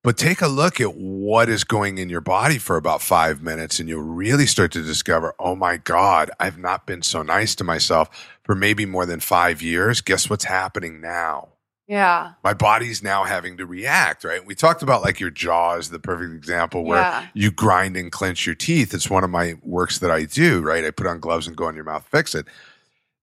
But 0.01 0.17
take 0.17 0.41
a 0.41 0.47
look 0.47 0.79
at 0.79 0.95
what 0.95 1.49
is 1.49 1.65
going 1.65 1.97
in 1.97 2.09
your 2.09 2.21
body 2.21 2.57
for 2.57 2.77
about 2.77 3.01
five 3.01 3.41
minutes, 3.43 3.79
and 3.79 3.89
you'll 3.89 4.01
really 4.01 4.45
start 4.45 4.71
to 4.71 4.81
discover 4.81 5.33
oh 5.39 5.55
my 5.55 5.77
God, 5.77 6.31
I've 6.39 6.57
not 6.57 6.85
been 6.85 7.01
so 7.01 7.21
nice 7.21 7.53
to 7.55 7.63
myself 7.65 8.09
for 8.43 8.55
maybe 8.55 8.85
more 8.85 9.05
than 9.05 9.19
five 9.19 9.61
years. 9.61 9.99
Guess 10.01 10.29
what's 10.29 10.45
happening 10.45 11.01
now? 11.01 11.49
Yeah. 11.85 12.33
My 12.43 12.53
body's 12.53 13.01
now 13.03 13.23
having 13.23 13.57
to 13.57 13.65
react, 13.65 14.23
right? 14.23 14.45
We 14.45 14.53
talked 14.55 14.83
about 14.83 15.01
like 15.01 15.19
your 15.19 15.31
jaw 15.31 15.75
is 15.75 15.89
the 15.89 15.99
perfect 15.99 16.33
example 16.33 16.85
where 16.85 17.01
Yeah. 17.01 17.25
you 17.33 17.51
grind 17.51 17.97
and 17.97 18.11
clench 18.11 18.45
your 18.45 18.55
teeth. 18.55 18.93
It's 18.93 19.09
one 19.09 19.23
of 19.23 19.31
my 19.31 19.55
works 19.63 19.97
that 19.99 20.11
I 20.11 20.23
do, 20.25 20.61
right? 20.61 20.85
I 20.85 20.91
put 20.91 21.07
on 21.07 21.19
gloves 21.19 21.47
and 21.47 21.57
go 21.57 21.67
in 21.67 21.75
your 21.75 21.83
mouth, 21.83 22.07
fix 22.09 22.35
it. 22.35 22.45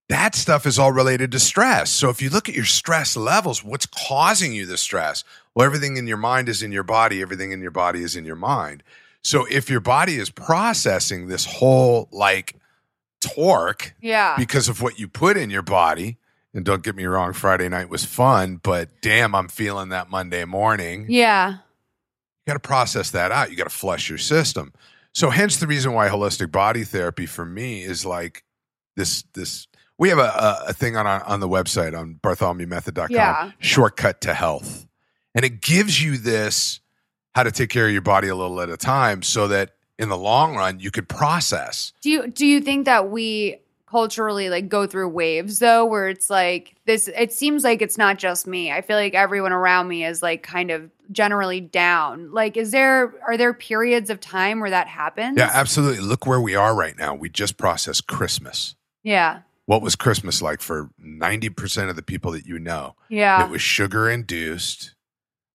That 0.08 0.34
stuff 0.34 0.66
is 0.66 0.78
all 0.78 0.92
related 0.92 1.30
to 1.32 1.38
stress. 1.38 1.90
So 1.90 2.10
if 2.10 2.20
you 2.20 2.28
look 2.28 2.48
at 2.48 2.54
your 2.56 2.64
stress 2.64 3.16
levels, 3.16 3.64
what's 3.64 3.86
causing 3.86 4.52
you 4.52 4.66
the 4.66 4.76
stress? 4.76 5.24
Well, 5.56 5.64
everything 5.64 5.96
in 5.96 6.06
your 6.06 6.18
mind 6.18 6.50
is 6.50 6.62
in 6.62 6.70
your 6.70 6.82
body, 6.82 7.22
everything 7.22 7.50
in 7.50 7.62
your 7.62 7.70
body 7.70 8.02
is 8.02 8.14
in 8.14 8.26
your 8.26 8.36
mind. 8.36 8.82
So 9.22 9.46
if 9.50 9.70
your 9.70 9.80
body 9.80 10.16
is 10.16 10.28
processing 10.28 11.28
this 11.28 11.46
whole 11.46 12.08
like 12.12 12.56
torque 13.22 13.94
Yeah. 14.02 14.36
because 14.36 14.68
of 14.68 14.82
what 14.82 14.98
you 14.98 15.08
put 15.08 15.38
in 15.38 15.48
your 15.48 15.62
body, 15.62 16.18
and 16.52 16.62
don't 16.62 16.82
get 16.82 16.94
me 16.94 17.06
wrong, 17.06 17.32
Friday 17.32 17.70
night 17.70 17.88
was 17.88 18.04
fun, 18.04 18.60
but 18.62 19.00
damn, 19.00 19.34
I'm 19.34 19.48
feeling 19.48 19.88
that 19.88 20.10
Monday 20.10 20.44
morning 20.44 21.06
yeah. 21.08 21.52
you 21.52 21.56
got 22.46 22.54
to 22.54 22.60
process 22.60 23.10
that 23.12 23.32
out. 23.32 23.50
You 23.50 23.56
got 23.56 23.64
to 23.64 23.74
flush 23.76 24.10
your 24.10 24.18
system. 24.18 24.74
So 25.14 25.30
hence 25.30 25.56
the 25.56 25.66
reason 25.66 25.94
why 25.94 26.08
holistic 26.10 26.52
body 26.52 26.84
therapy 26.84 27.24
for 27.24 27.46
me 27.46 27.82
is 27.82 28.04
like 28.04 28.44
this 28.94 29.24
this 29.32 29.66
we 29.98 30.10
have 30.10 30.18
a, 30.18 30.64
a, 30.68 30.72
thing 30.74 30.98
on 30.98 31.06
our, 31.06 31.24
on 31.24 31.40
the 31.40 31.48
website 31.48 31.98
on 31.98 32.20
bartholomewmethod.com 32.22 33.06
Yeah. 33.10 33.52
shortcut 33.58 34.20
to 34.20 34.34
health. 34.34 34.86
And 35.36 35.44
it 35.44 35.60
gives 35.60 36.02
you 36.02 36.16
this 36.16 36.80
how 37.36 37.42
to 37.42 37.52
take 37.52 37.70
care 37.70 37.86
of 37.86 37.92
your 37.92 38.02
body 38.02 38.28
a 38.28 38.34
little 38.34 38.60
at 38.62 38.70
a 38.70 38.76
time 38.78 39.22
so 39.22 39.46
that 39.48 39.72
in 39.98 40.08
the 40.08 40.16
long 40.16 40.56
run 40.56 40.80
you 40.80 40.90
could 40.90 41.08
process. 41.08 41.92
Do 42.00 42.10
you 42.10 42.26
do 42.26 42.46
you 42.46 42.60
think 42.60 42.86
that 42.86 43.10
we 43.10 43.58
culturally 43.86 44.48
like 44.50 44.68
go 44.68 44.86
through 44.86 45.08
waves 45.08 45.58
though 45.60 45.84
where 45.84 46.08
it's 46.08 46.28
like 46.28 46.74
this 46.86 47.08
it 47.08 47.32
seems 47.32 47.62
like 47.62 47.82
it's 47.82 47.98
not 47.98 48.18
just 48.18 48.46
me. 48.46 48.72
I 48.72 48.80
feel 48.80 48.96
like 48.96 49.14
everyone 49.14 49.52
around 49.52 49.86
me 49.86 50.04
is 50.04 50.22
like 50.22 50.42
kind 50.42 50.70
of 50.70 50.90
generally 51.12 51.60
down. 51.60 52.32
Like 52.32 52.56
is 52.56 52.72
there 52.72 53.14
are 53.26 53.36
there 53.36 53.52
periods 53.52 54.10
of 54.10 54.18
time 54.18 54.60
where 54.60 54.70
that 54.70 54.88
happens? 54.88 55.36
Yeah, 55.38 55.50
absolutely. 55.52 56.02
Look 56.02 56.26
where 56.26 56.40
we 56.40 56.54
are 56.54 56.74
right 56.74 56.96
now. 56.98 57.14
We 57.14 57.28
just 57.28 57.58
processed 57.58 58.06
Christmas. 58.06 58.74
Yeah. 59.02 59.40
What 59.66 59.82
was 59.82 59.96
Christmas 59.96 60.40
like 60.40 60.60
for 60.60 60.90
90% 61.04 61.90
of 61.90 61.96
the 61.96 62.02
people 62.02 62.32
that 62.32 62.46
you 62.46 62.58
know? 62.58 62.94
Yeah. 63.08 63.44
It 63.44 63.50
was 63.50 63.60
sugar 63.60 64.08
induced. 64.08 64.95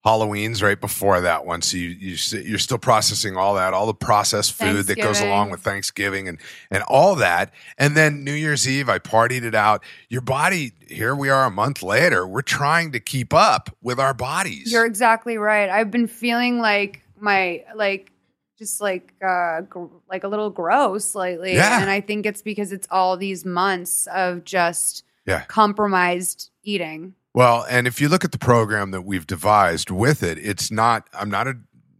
Halloween's 0.04 0.64
right 0.64 0.82
before 0.82 1.22
that 1.22 1.46
one, 1.46 1.62
so 1.62 1.78
you, 1.78 1.90
you 1.90 2.16
you're 2.42 2.58
still 2.58 2.80
processing 2.80 3.38
all 3.38 3.54
that, 3.56 3.74
all 3.74 3.86
the 3.86 3.94
processed 3.94 4.54
food 4.54 4.88
that 4.88 4.98
goes 4.98 5.20
along 5.22 5.52
with 5.52 5.60
Thanksgiving 5.62 6.28
and 6.28 6.40
and 6.72 6.82
all 6.88 7.14
that, 7.16 7.54
and 7.78 7.96
then 7.96 8.24
New 8.24 8.34
Year's 8.34 8.68
Eve, 8.68 8.90
I 8.90 8.98
partied 8.98 9.44
it 9.44 9.54
out. 9.54 9.84
Your 10.10 10.22
body, 10.22 10.72
here 10.88 11.16
we 11.16 11.30
are 11.30 11.46
a 11.46 11.52
month 11.52 11.84
later, 11.84 12.26
we're 12.28 12.42
trying 12.42 12.92
to 12.94 13.00
keep 13.00 13.32
up 13.32 13.70
with 13.84 14.00
our 14.00 14.16
bodies. 14.16 14.72
You're 14.72 14.88
exactly 14.88 15.38
right. 15.38 15.70
I've 15.70 15.92
been 15.92 16.08
feeling 16.08 16.60
like 16.60 17.04
my 17.20 17.64
like 17.76 18.12
just 18.58 18.82
like 18.82 19.14
uh 19.24 19.62
gr- 19.62 19.86
like 20.10 20.24
a 20.24 20.28
little 20.28 20.50
gross 20.50 21.14
lately 21.14 21.54
Yeah. 21.54 21.80
and 21.80 21.90
I 21.92 22.02
think 22.02 22.26
it's 22.26 22.42
because 22.42 22.72
it's 22.72 22.88
all 22.90 23.18
these 23.18 23.46
months 23.46 24.08
of 24.08 24.46
just 24.46 25.04
Yeah. 25.28 25.42
compromised 25.46 26.50
eating. 26.64 27.14
Well, 27.34 27.66
and 27.70 27.88
if 27.88 28.02
you 28.02 28.10
look 28.10 28.26
at 28.26 28.32
the 28.32 28.38
program 28.38 28.92
that 28.92 29.02
we've 29.04 29.26
devised 29.26 29.90
with 29.90 30.22
it, 30.24 30.38
it's 30.38 30.70
not. 30.72 31.08
I'm 31.14 31.30
not 31.30 31.48
a 31.48 31.58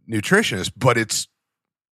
nutritionist, 0.08 0.72
but 0.76 0.98
it's 0.98 1.28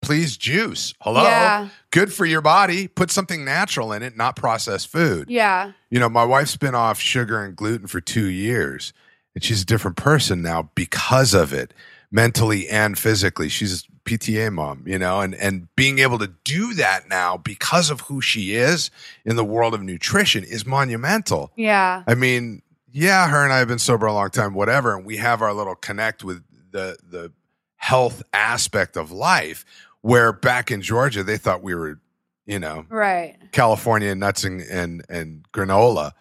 please 0.03 0.37
juice. 0.37 0.95
Hello, 1.01 1.23
Yeah. 1.23 1.69
good 1.91 2.13
for 2.13 2.25
your 2.25 2.41
body. 2.41 2.89
Put 2.89 3.11
something 3.11 3.45
natural 3.45 3.93
in 3.93 4.03
it, 4.03 4.17
not 4.17 4.35
processed 4.37 4.89
food. 4.89 5.29
Yeah. 5.31 5.73
You 5.91 6.01
know, 6.01 6.09
my 6.09 6.25
wife's 6.25 6.57
been 6.57 6.75
off 6.75 6.99
sugar 6.99 7.43
and 7.45 7.55
gluten 7.55 7.87
for 7.87 8.01
two 8.01 8.27
years, 8.27 8.93
and 9.35 9.45
she's 9.45 9.63
a 9.63 9.67
different 9.67 9.97
person 9.99 10.41
now 10.43 10.71
because 10.75 11.35
of 11.35 11.53
it, 11.53 11.73
mentally 12.11 12.69
and 12.69 12.99
physically. 12.99 13.49
She's 13.51 13.85
a 13.85 14.09
PTA 14.09 14.51
mom, 14.53 14.85
you 14.87 14.99
know, 14.99 15.21
and 15.21 15.35
and 15.35 15.69
being 15.77 15.99
able 15.99 16.19
to 16.19 16.33
do 16.45 16.73
that 16.75 17.09
now 17.09 17.37
because 17.37 17.91
of 17.91 18.03
who 18.03 18.21
she 18.21 18.55
is 18.55 18.91
in 19.25 19.37
the 19.37 19.45
world 19.45 19.73
of 19.75 19.83
nutrition 19.83 20.45
is 20.45 20.67
monumental. 20.67 21.53
Yeah. 21.57 22.03
I 22.07 22.15
mean, 22.15 22.63
yeah, 22.93 23.29
her 23.29 23.45
and 23.45 23.53
I 23.53 23.59
have 23.59 23.69
been 23.69 23.79
sober 23.79 24.07
a 24.07 24.13
long 24.13 24.31
time, 24.31 24.55
whatever, 24.55 24.97
and 24.97 25.05
we 25.05 25.17
have 25.19 25.43
our 25.43 25.53
little 25.53 25.75
connect 25.75 26.25
with 26.25 26.43
the 26.71 26.97
the 27.09 27.33
health 27.77 28.23
aspect 28.33 28.97
of 28.97 29.11
life. 29.11 29.65
Where 30.03 30.33
back 30.33 30.71
in 30.71 30.81
Georgia, 30.81 31.23
they 31.23 31.37
thought 31.37 31.63
we 31.63 31.75
were, 31.75 32.01
you 32.47 32.59
know, 32.59 32.87
Right. 32.89 33.37
California 33.53 34.15
nuts 34.15 34.45
and, 34.45 34.61
and 34.63 35.05
and 35.09 35.45
granola. 35.53 36.13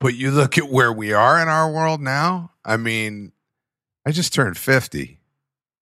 But 0.00 0.14
you 0.14 0.30
look 0.30 0.58
at 0.58 0.68
where 0.68 0.92
we 0.92 1.12
are 1.12 1.40
in 1.40 1.48
our 1.48 1.70
world 1.70 2.00
now. 2.02 2.50
I 2.64 2.76
mean, 2.76 3.32
I 4.04 4.10
just 4.12 4.34
turned 4.34 4.58
fifty. 4.58 5.18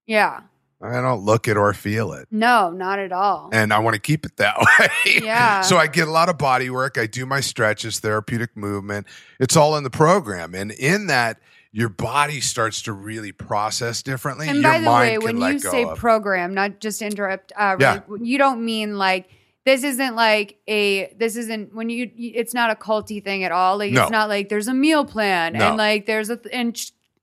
Yeah. 0.06 0.42
I 0.82 1.00
don't 1.00 1.24
look 1.24 1.46
it 1.46 1.56
or 1.56 1.72
feel 1.74 2.12
it. 2.14 2.26
No, 2.30 2.70
not 2.70 2.98
at 2.98 3.12
all. 3.12 3.50
And 3.52 3.72
I 3.72 3.78
want 3.80 3.94
to 3.94 4.00
keep 4.00 4.24
it 4.24 4.36
that 4.38 4.56
way. 4.78 5.20
Yeah. 5.22 5.60
so 5.60 5.76
I 5.76 5.86
get 5.86 6.08
a 6.08 6.10
lot 6.10 6.28
of 6.28 6.38
body 6.38 6.70
work. 6.70 6.96
I 6.96 7.06
do 7.06 7.26
my 7.26 7.40
stretches, 7.40 8.00
therapeutic 8.00 8.56
movement. 8.56 9.06
It's 9.38 9.56
all 9.56 9.76
in 9.76 9.84
the 9.84 9.90
program. 9.90 10.54
And 10.54 10.72
in 10.72 11.08
that, 11.08 11.38
your 11.72 11.88
body 11.90 12.40
starts 12.40 12.82
to 12.82 12.92
really 12.92 13.30
process 13.32 14.02
differently. 14.02 14.48
And 14.48 14.62
your 14.62 14.72
by 14.72 14.78
the 14.80 14.90
way, 14.90 15.18
when 15.18 15.36
you 15.38 15.58
say 15.58 15.84
of- 15.84 15.98
program, 15.98 16.54
not 16.54 16.80
just 16.80 17.02
interrupt, 17.02 17.52
uh, 17.56 17.76
Yeah. 17.78 18.00
really, 18.08 18.26
you 18.28 18.38
don't 18.38 18.64
mean 18.64 18.96
like 18.96 19.28
this 19.66 19.84
isn't 19.84 20.16
like 20.16 20.56
a 20.66 21.12
this 21.18 21.36
isn't 21.36 21.74
when 21.74 21.90
you 21.90 22.10
it's 22.16 22.54
not 22.54 22.70
a 22.70 22.74
culty 22.74 23.22
thing 23.22 23.44
at 23.44 23.52
all. 23.52 23.76
Like 23.76 23.92
No. 23.92 24.02
it's 24.04 24.10
not 24.10 24.28
like 24.30 24.48
there's 24.48 24.66
a 24.68 24.74
meal 24.74 25.04
plan 25.04 25.52
No. 25.52 25.68
and 25.68 25.76
like 25.76 26.06
there's 26.06 26.30
a 26.30 26.38
th- 26.38 26.52
and 26.54 26.74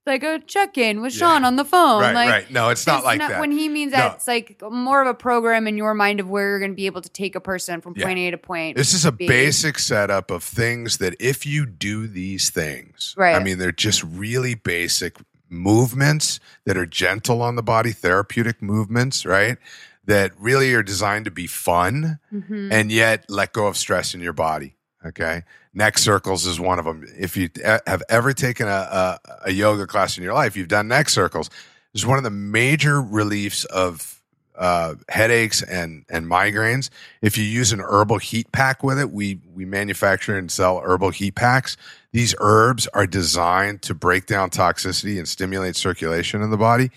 like 0.07 0.23
a 0.23 0.39
check 0.39 0.77
in 0.77 1.01
with. 1.01 1.13
Sean 1.13 1.43
on 1.45 1.55
the 1.57 1.65
phone. 1.65 2.01
Right, 2.01 2.13
like, 2.15 2.29
right. 2.29 2.51
No, 2.51 2.69
it's 2.69 2.87
not 2.87 3.03
like 3.03 3.19
that. 3.19 3.39
When 3.39 3.51
he 3.51 3.69
means 3.69 3.91
No. 3.91 3.97
that, 3.99 4.15
it's 4.15 4.27
like 4.27 4.61
more 4.71 5.01
of 5.01 5.07
a 5.07 5.13
program 5.13 5.67
in 5.67 5.77
your 5.77 5.93
mind 5.93 6.19
of 6.19 6.29
where 6.29 6.47
you're 6.49 6.59
going 6.59 6.71
to 6.71 6.75
be 6.75 6.85
able 6.87 7.01
to 7.01 7.09
take 7.09 7.35
a 7.35 7.39
person 7.39 7.81
from 7.81 7.93
Yeah. 7.95 8.05
point 8.05 8.19
A 8.19 8.31
to 8.31 8.37
point. 8.37 8.77
This 8.77 8.93
is 8.93 9.05
a 9.05 9.11
B. 9.11 9.27
basic 9.27 9.77
setup 9.79 10.31
of 10.31 10.43
things 10.43 10.97
that 10.97 11.15
if 11.19 11.45
you 11.45 11.65
do 11.65 12.07
these 12.07 12.49
things, 12.49 13.13
Right. 13.17 13.35
I 13.35 13.43
mean, 13.43 13.57
they're 13.59 13.71
just 13.71 14.03
really 14.03 14.55
basic 14.55 15.17
movements 15.49 16.39
that 16.65 16.77
are 16.77 16.85
gentle 16.85 17.41
on 17.41 17.55
the 17.55 17.63
body, 17.63 17.91
therapeutic 17.91 18.61
movements, 18.61 19.25
right? 19.25 19.57
That 20.05 20.31
really 20.39 20.73
are 20.73 20.83
designed 20.83 21.25
to 21.25 21.31
be 21.31 21.47
fun 21.47 22.19
Mhm. 22.33 22.71
and 22.71 22.91
yet 22.91 23.25
let 23.29 23.53
go 23.53 23.67
of 23.67 23.75
stress 23.77 24.13
in 24.13 24.21
your 24.21 24.33
body. 24.33 24.75
Okay. 25.05 25.43
Neck 25.77 25.99
circles 25.99 26.47
is 26.47 26.59
one 26.59 26.79
of 26.79 26.85
them. 26.85 27.05
If 27.19 27.37
you 27.37 27.49
have 27.63 28.01
ever 28.09 28.33
taken 28.33 28.67
a, 28.67 28.71
a, 28.71 29.19
a 29.45 29.51
yoga 29.51 29.85
class 29.85 30.17
in 30.17 30.23
your 30.23 30.33
life, 30.33 30.57
you've 30.57 30.69
done 30.69 30.87
neck 30.87 31.07
circles. 31.07 31.51
It's 31.93 32.03
one 32.03 32.17
of 32.17 32.23
the 32.23 32.31
major 32.31 32.99
reliefs 32.99 33.63
of 33.65 34.19
uh, 34.57 34.95
headaches 35.07 35.61
and, 35.61 36.03
and 36.09 36.25
migraines. 36.25 36.89
If 37.21 37.37
you 37.37 37.43
use 37.43 37.71
an 37.73 37.79
herbal 37.79 38.17
heat 38.17 38.51
pack 38.51 38.81
with 38.81 38.97
it, 38.97 39.11
we, 39.11 39.39
we 39.53 39.65
manufacture 39.65 40.35
and 40.35 40.51
sell 40.51 40.79
herbal 40.79 41.11
heat 41.11 41.35
packs. 41.35 41.77
These 42.11 42.33
herbs 42.39 42.87
are 42.95 43.05
designed 43.05 43.83
to 43.83 43.93
break 43.93 44.25
down 44.25 44.49
toxicity 44.49 45.19
and 45.19 45.27
stimulate 45.27 45.75
circulation 45.75 46.41
in 46.41 46.49
the 46.49 46.57
body. 46.57 46.89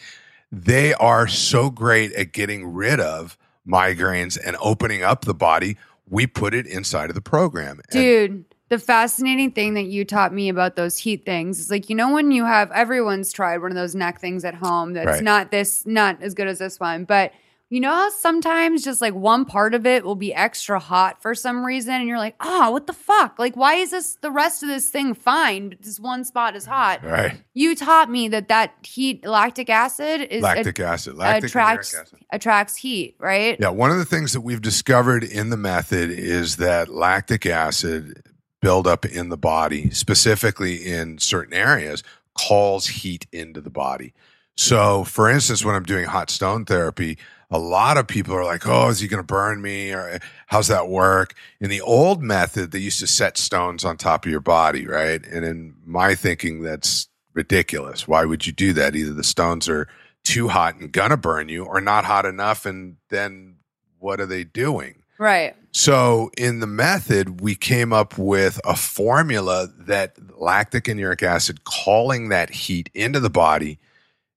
They 0.50 0.94
are 0.94 1.28
so 1.28 1.68
great 1.68 2.14
at 2.14 2.32
getting 2.32 2.72
rid 2.72 2.98
of 2.98 3.36
migraines 3.68 4.38
and 4.42 4.56
opening 4.58 5.02
up 5.02 5.26
the 5.26 5.34
body. 5.34 5.76
We 6.08 6.26
put 6.26 6.54
it 6.54 6.66
inside 6.66 7.10
of 7.10 7.14
the 7.14 7.20
program. 7.20 7.82
And- 7.92 7.92
Dude, 7.92 8.44
the 8.70 8.78
fascinating 8.78 9.50
thing 9.50 9.74
that 9.74 9.86
you 9.86 10.04
taught 10.04 10.32
me 10.32 10.48
about 10.48 10.76
those 10.76 10.96
heat 10.96 11.24
things 11.26 11.58
is 11.60 11.70
like, 11.70 11.90
you 11.90 11.96
know, 11.96 12.12
when 12.12 12.30
you 12.30 12.44
have 12.44 12.70
everyone's 12.70 13.32
tried 13.32 13.58
one 13.60 13.70
of 13.72 13.76
those 13.76 13.94
neck 13.94 14.20
things 14.20 14.44
at 14.44 14.54
home 14.54 14.92
that's 14.94 15.06
Right. 15.06 15.22
not 15.24 15.50
this, 15.50 15.84
not 15.86 16.22
as 16.22 16.34
good 16.34 16.46
as 16.46 16.58
this 16.58 16.80
one, 16.80 17.04
but 17.04 17.32
You 17.72 17.78
know 17.78 17.94
how 17.94 18.10
sometimes 18.10 18.82
just 18.82 19.00
like 19.00 19.14
one 19.14 19.44
part 19.44 19.74
of 19.74 19.86
it 19.86 20.04
will 20.04 20.16
be 20.16 20.34
extra 20.34 20.80
hot 20.80 21.22
for 21.22 21.36
some 21.36 21.64
reason, 21.64 21.94
and 21.94 22.08
you're 22.08 22.18
like, 22.18 22.34
oh, 22.40 22.72
what 22.72 22.88
the 22.88 22.92
fuck? 22.92 23.38
Like, 23.38 23.56
why 23.56 23.74
is 23.76 23.92
this 23.92 24.16
the 24.22 24.30
rest 24.32 24.64
of 24.64 24.68
this 24.68 24.88
thing 24.88 25.14
fine, 25.14 25.68
but 25.68 25.80
this 25.82 26.00
one 26.00 26.24
spot 26.24 26.56
is 26.56 26.66
hot? 26.66 27.04
Right. 27.04 27.40
You 27.54 27.76
taught 27.76 28.10
me 28.10 28.26
that 28.26 28.48
that 28.48 28.74
heat, 28.82 29.24
lactic 29.24 29.70
acid, 29.70 30.22
is 30.32 30.42
Lactic 30.42 30.80
acid. 30.80 31.14
Lactic 31.14 31.44
attracts 31.50 31.94
acid. 31.94 32.18
attracts 32.32 32.74
heat, 32.74 33.14
right? 33.20 33.56
Yeah, 33.60 33.68
one 33.68 33.92
of 33.92 33.98
the 33.98 34.04
things 34.04 34.32
that 34.32 34.40
we've 34.40 34.60
discovered 34.60 35.22
in 35.22 35.50
the 35.50 35.56
method 35.56 36.10
is 36.10 36.56
that 36.56 36.88
lactic 36.88 37.46
acid 37.46 38.20
buildup 38.60 39.04
in 39.04 39.28
the 39.28 39.36
body, 39.36 39.90
specifically 39.90 40.86
in 40.86 41.18
certain 41.18 41.54
areas, 41.54 42.02
calls 42.36 42.88
heat 42.88 43.26
into 43.32 43.60
the 43.60 43.70
body. 43.70 44.12
So, 44.56 45.04
for 45.04 45.30
instance, 45.30 45.64
when 45.64 45.74
I'm 45.74 45.84
doing 45.84 46.04
hot 46.04 46.30
stone 46.30 46.64
therapy, 46.64 47.18
a 47.50 47.58
lot 47.58 47.96
of 47.96 48.06
people 48.06 48.34
are 48.34 48.44
like, 48.44 48.66
"Oh, 48.66 48.88
is 48.88 49.00
he 49.00 49.08
going 49.08 49.22
to 49.22 49.26
burn 49.26 49.62
me?" 49.62 49.92
or 49.92 50.20
"How's 50.48 50.68
that 50.68 50.88
work?" 50.88 51.34
In 51.60 51.70
the 51.70 51.80
old 51.80 52.22
method, 52.22 52.70
they 52.70 52.78
used 52.78 53.00
to 53.00 53.06
set 53.06 53.38
stones 53.38 53.84
on 53.84 53.96
top 53.96 54.24
of 54.24 54.30
your 54.30 54.40
body, 54.40 54.86
right? 54.86 55.24
And 55.26 55.44
in 55.44 55.74
my 55.84 56.14
thinking, 56.14 56.62
that's 56.62 57.08
ridiculous. 57.32 58.06
Why 58.06 58.24
would 58.24 58.46
you 58.46 58.52
do 58.52 58.72
that? 58.74 58.94
Either 58.94 59.12
the 59.12 59.24
stones 59.24 59.68
are 59.68 59.88
too 60.24 60.48
hot 60.48 60.76
and 60.76 60.92
gonna 60.92 61.16
burn 61.16 61.48
you, 61.48 61.64
or 61.64 61.80
not 61.80 62.04
hot 62.04 62.26
enough, 62.26 62.66
and 62.66 62.96
then 63.08 63.56
what 63.98 64.20
are 64.20 64.26
they 64.26 64.44
doing? 64.44 65.02
Right. 65.18 65.56
So 65.72 66.30
in 66.36 66.60
the 66.60 66.66
method, 66.66 67.40
we 67.40 67.54
came 67.54 67.92
up 67.92 68.18
with 68.18 68.60
a 68.64 68.74
formula 68.76 69.68
that 69.78 70.16
lactic 70.38 70.88
and 70.88 70.98
uric 70.98 71.22
acid 71.22 71.64
calling 71.64 72.28
that 72.30 72.50
heat 72.50 72.90
into 72.92 73.20
the 73.20 73.30
body, 73.30 73.78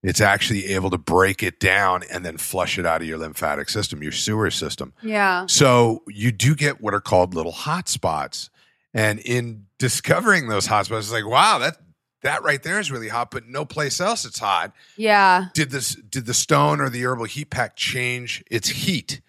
it's 0.03 0.21
actually 0.21 0.65
able 0.67 0.89
to 0.91 0.97
break 0.97 1.41
it 1.41 1.59
down 1.59 2.03
and 2.11 2.25
then 2.25 2.37
flush 2.37 2.77
it 2.77 2.85
out 2.85 3.01
of 3.01 3.07
your 3.07 3.17
lymphatic 3.17 3.69
system, 3.69 4.03
your 4.03 4.11
sewer 4.11 4.51
system. 4.51 4.93
Yeah. 5.01 5.45
So 5.47 6.03
you 6.07 6.31
do 6.31 6.55
get 6.55 6.81
what 6.81 6.93
are 6.93 7.01
called 7.01 7.33
little 7.33 7.51
hot 7.51 7.87
spots. 7.89 8.49
And 8.93 9.19
in 9.19 9.65
discovering 9.79 10.49
those 10.49 10.67
hot 10.67 10.85
spots, 10.85 11.05
it's 11.05 11.13
like, 11.13 11.25
wow, 11.25 11.57
that 11.59 11.77
that 12.21 12.43
right 12.43 12.61
there 12.61 12.79
is 12.79 12.91
really 12.91 13.09
hot, 13.09 13.31
but 13.31 13.47
no 13.47 13.65
place 13.65 13.99
else 13.99 14.25
it's 14.25 14.39
hot. 14.39 14.73
Yeah. 14.97 15.47
Did 15.53 15.71
this 15.71 15.95
did 15.95 16.25
the 16.25 16.33
stone 16.33 16.79
or 16.79 16.89
the 16.89 17.05
herbal 17.05 17.25
heat 17.25 17.49
pack 17.49 17.75
change 17.75 18.43
its 18.51 18.69
heat? 18.69 19.21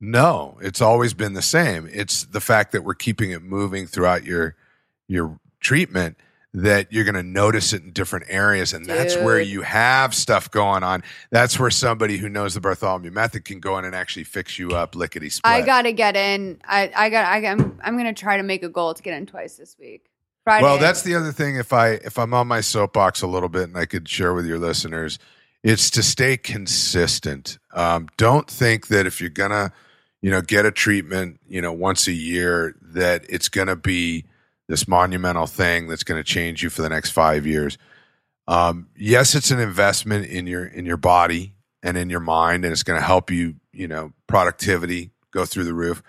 No, 0.00 0.58
it's 0.60 0.80
always 0.80 1.14
been 1.14 1.34
the 1.34 1.42
same. 1.42 1.88
It's 1.92 2.24
the 2.24 2.40
fact 2.40 2.72
that 2.72 2.84
we're 2.84 2.94
keeping 2.94 3.30
it 3.30 3.42
moving 3.42 3.86
throughout 3.86 4.24
your 4.24 4.56
your 5.08 5.38
treatment 5.60 6.16
that 6.54 6.92
you're 6.92 7.04
going 7.04 7.16
to 7.16 7.22
notice 7.22 7.72
it 7.72 7.82
in 7.82 7.90
different 7.90 8.26
areas 8.28 8.72
and 8.72 8.86
that's 8.86 9.16
where 9.16 9.40
you 9.40 9.62
have 9.62 10.14
stuff 10.14 10.48
going 10.52 10.84
on. 10.84 11.02
That's 11.32 11.58
where 11.58 11.70
somebody 11.70 12.16
who 12.16 12.28
knows 12.28 12.54
the 12.54 12.60
Bartholomew 12.60 13.10
method 13.10 13.44
can 13.44 13.58
go 13.58 13.76
in 13.76 13.84
and 13.84 13.92
actually 13.92 14.22
fix 14.22 14.56
you 14.56 14.70
up 14.70 14.94
lickety 14.94 15.30
split. 15.30 15.52
I 15.52 15.62
gotta 15.62 15.90
get 15.90 16.14
in. 16.16 16.60
I 16.64 16.92
I 16.94 17.10
got. 17.10 17.24
I, 17.24 17.44
I'm 17.46 17.78
I'm 17.82 17.96
gonna 17.96 18.14
try 18.14 18.36
to 18.36 18.44
make 18.44 18.62
a 18.62 18.68
goal 18.68 18.94
to 18.94 19.02
get 19.02 19.14
in 19.14 19.26
twice 19.26 19.56
this 19.56 19.76
week. 19.80 20.10
Friday. 20.44 20.62
Well, 20.62 20.78
that's 20.78 21.02
the 21.02 21.14
other 21.14 21.32
thing. 21.32 21.56
If 21.56 21.72
I 21.72 21.92
if 21.92 22.18
I'm 22.18 22.34
on 22.34 22.46
my 22.46 22.60
soapbox 22.60 23.22
a 23.22 23.26
little 23.26 23.48
bit, 23.48 23.64
and 23.64 23.76
I 23.76 23.86
could 23.86 24.08
share 24.08 24.34
with 24.34 24.46
your 24.46 24.58
listeners, 24.58 25.18
it's 25.64 25.90
to 25.90 26.02
stay 26.02 26.36
consistent. 26.36 27.58
Um, 27.72 28.08
don't 28.16 28.48
think 28.48 28.86
that 28.88 29.06
if 29.06 29.20
you're 29.20 29.30
gonna, 29.30 29.72
you 30.22 30.30
know, 30.30 30.40
get 30.40 30.66
a 30.66 30.70
treatment, 30.70 31.40
you 31.48 31.60
know, 31.60 31.72
once 31.72 32.06
a 32.06 32.12
year, 32.12 32.76
that 32.82 33.24
it's 33.28 33.48
gonna 33.48 33.74
be 33.74 34.26
this 34.68 34.86
monumental 34.86 35.46
thing 35.46 35.88
that's 35.88 36.04
to 36.22 36.24
change 36.24 36.62
you 36.62 36.70
for 36.70 36.82
the 36.82 36.88
next 36.88 37.10
five 37.10 37.46
years. 37.46 37.76
Um, 38.46 38.88
yes, 38.96 39.34
it's 39.34 39.50
an 39.50 39.58
investment 39.58 40.26
in 40.26 40.46
your 40.46 40.66
in 40.66 40.86
your 40.86 40.98
body 40.98 41.54
and 41.82 41.96
in 41.96 42.08
your 42.10 42.20
mind, 42.20 42.64
and 42.64 42.72
it's 42.72 42.84
to 43.00 43.04
help 43.06 43.32
you, 43.32 43.56
you 43.72 43.88
know, 43.88 44.12
productivity 44.28 45.10
go 45.32 45.44
through 45.44 45.64
the 45.64 45.74
roof 45.74 46.00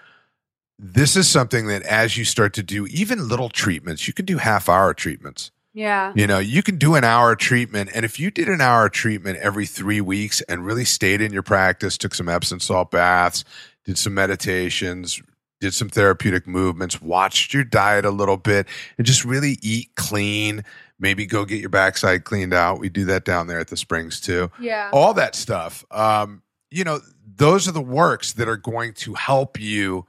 this 0.77 1.15
is 1.15 1.29
something 1.29 1.67
that 1.67 1.83
as 1.83 2.17
you 2.17 2.25
start 2.25 2.53
to 2.53 2.63
do 2.63 2.85
even 2.87 3.27
little 3.27 3.49
treatments, 3.49 4.07
you 4.07 4.13
can 4.13 4.25
do 4.25 4.37
half 4.37 4.67
hour 4.67 4.93
treatments. 4.93 5.51
Yeah. 5.76 6.13
You 6.15 6.26
know, 6.26 6.39
you 6.39 6.63
can 6.63 6.78
do 6.78 6.95
an 6.95 7.03
hour 7.03 7.36
treatment. 7.36 7.89
And 7.93 8.05
if 8.05 8.17
you 8.17 8.32
did 8.32 8.47
an 8.47 8.61
hour 8.61 8.88
treatment 8.88 9.38
every 9.39 9.65
three 9.65 9.99
weeks 9.99 10.39
and 10.41 10.65
really 10.65 10.86
stayed 10.86 11.19
in 11.19 11.34
your 11.34 11.43
practice, 11.43 11.97
took 11.97 12.15
some 12.15 12.30
Epsom 12.30 12.61
salt 12.61 12.91
baths, 12.91 13.43
did 13.84 13.97
some 13.97 14.13
meditations, 14.13 15.21
did 15.59 15.73
some 15.73 15.89
therapeutic 15.89 16.47
movements, 16.47 17.01
watched 17.01 17.53
your 17.53 17.65
diet 17.65 18.05
a 18.05 18.09
little 18.09 18.38
bit, 18.38 18.67
and 18.97 19.05
just 19.05 19.26
really 19.26 19.57
eat 19.61 19.89
clean, 19.95 20.63
maybe 20.97 21.26
go 21.26 21.43
get 21.43 21.59
your 21.59 21.69
backside 21.69 22.23
cleaned 22.23 22.53
out. 22.53 22.80
We 22.80 22.88
do 22.88 23.03
that 23.05 23.26
down 23.26 23.47
there 23.47 23.59
at 23.59 23.67
the 23.67 23.78
Springs 23.78 24.21
too 24.21 24.49
Yeah. 24.59 24.89
all 24.93 25.13
that 25.15 25.36
stuff. 25.36 25.84
Um, 25.91 26.41
you 26.71 26.86
know, 26.86 27.01
those 27.36 27.67
are 27.67 27.73
the 27.73 27.82
works 27.82 28.32
that 28.34 28.47
are 28.47 28.57
going 28.57 28.93
to 28.93 29.13
help 29.13 29.59
you 29.59 30.05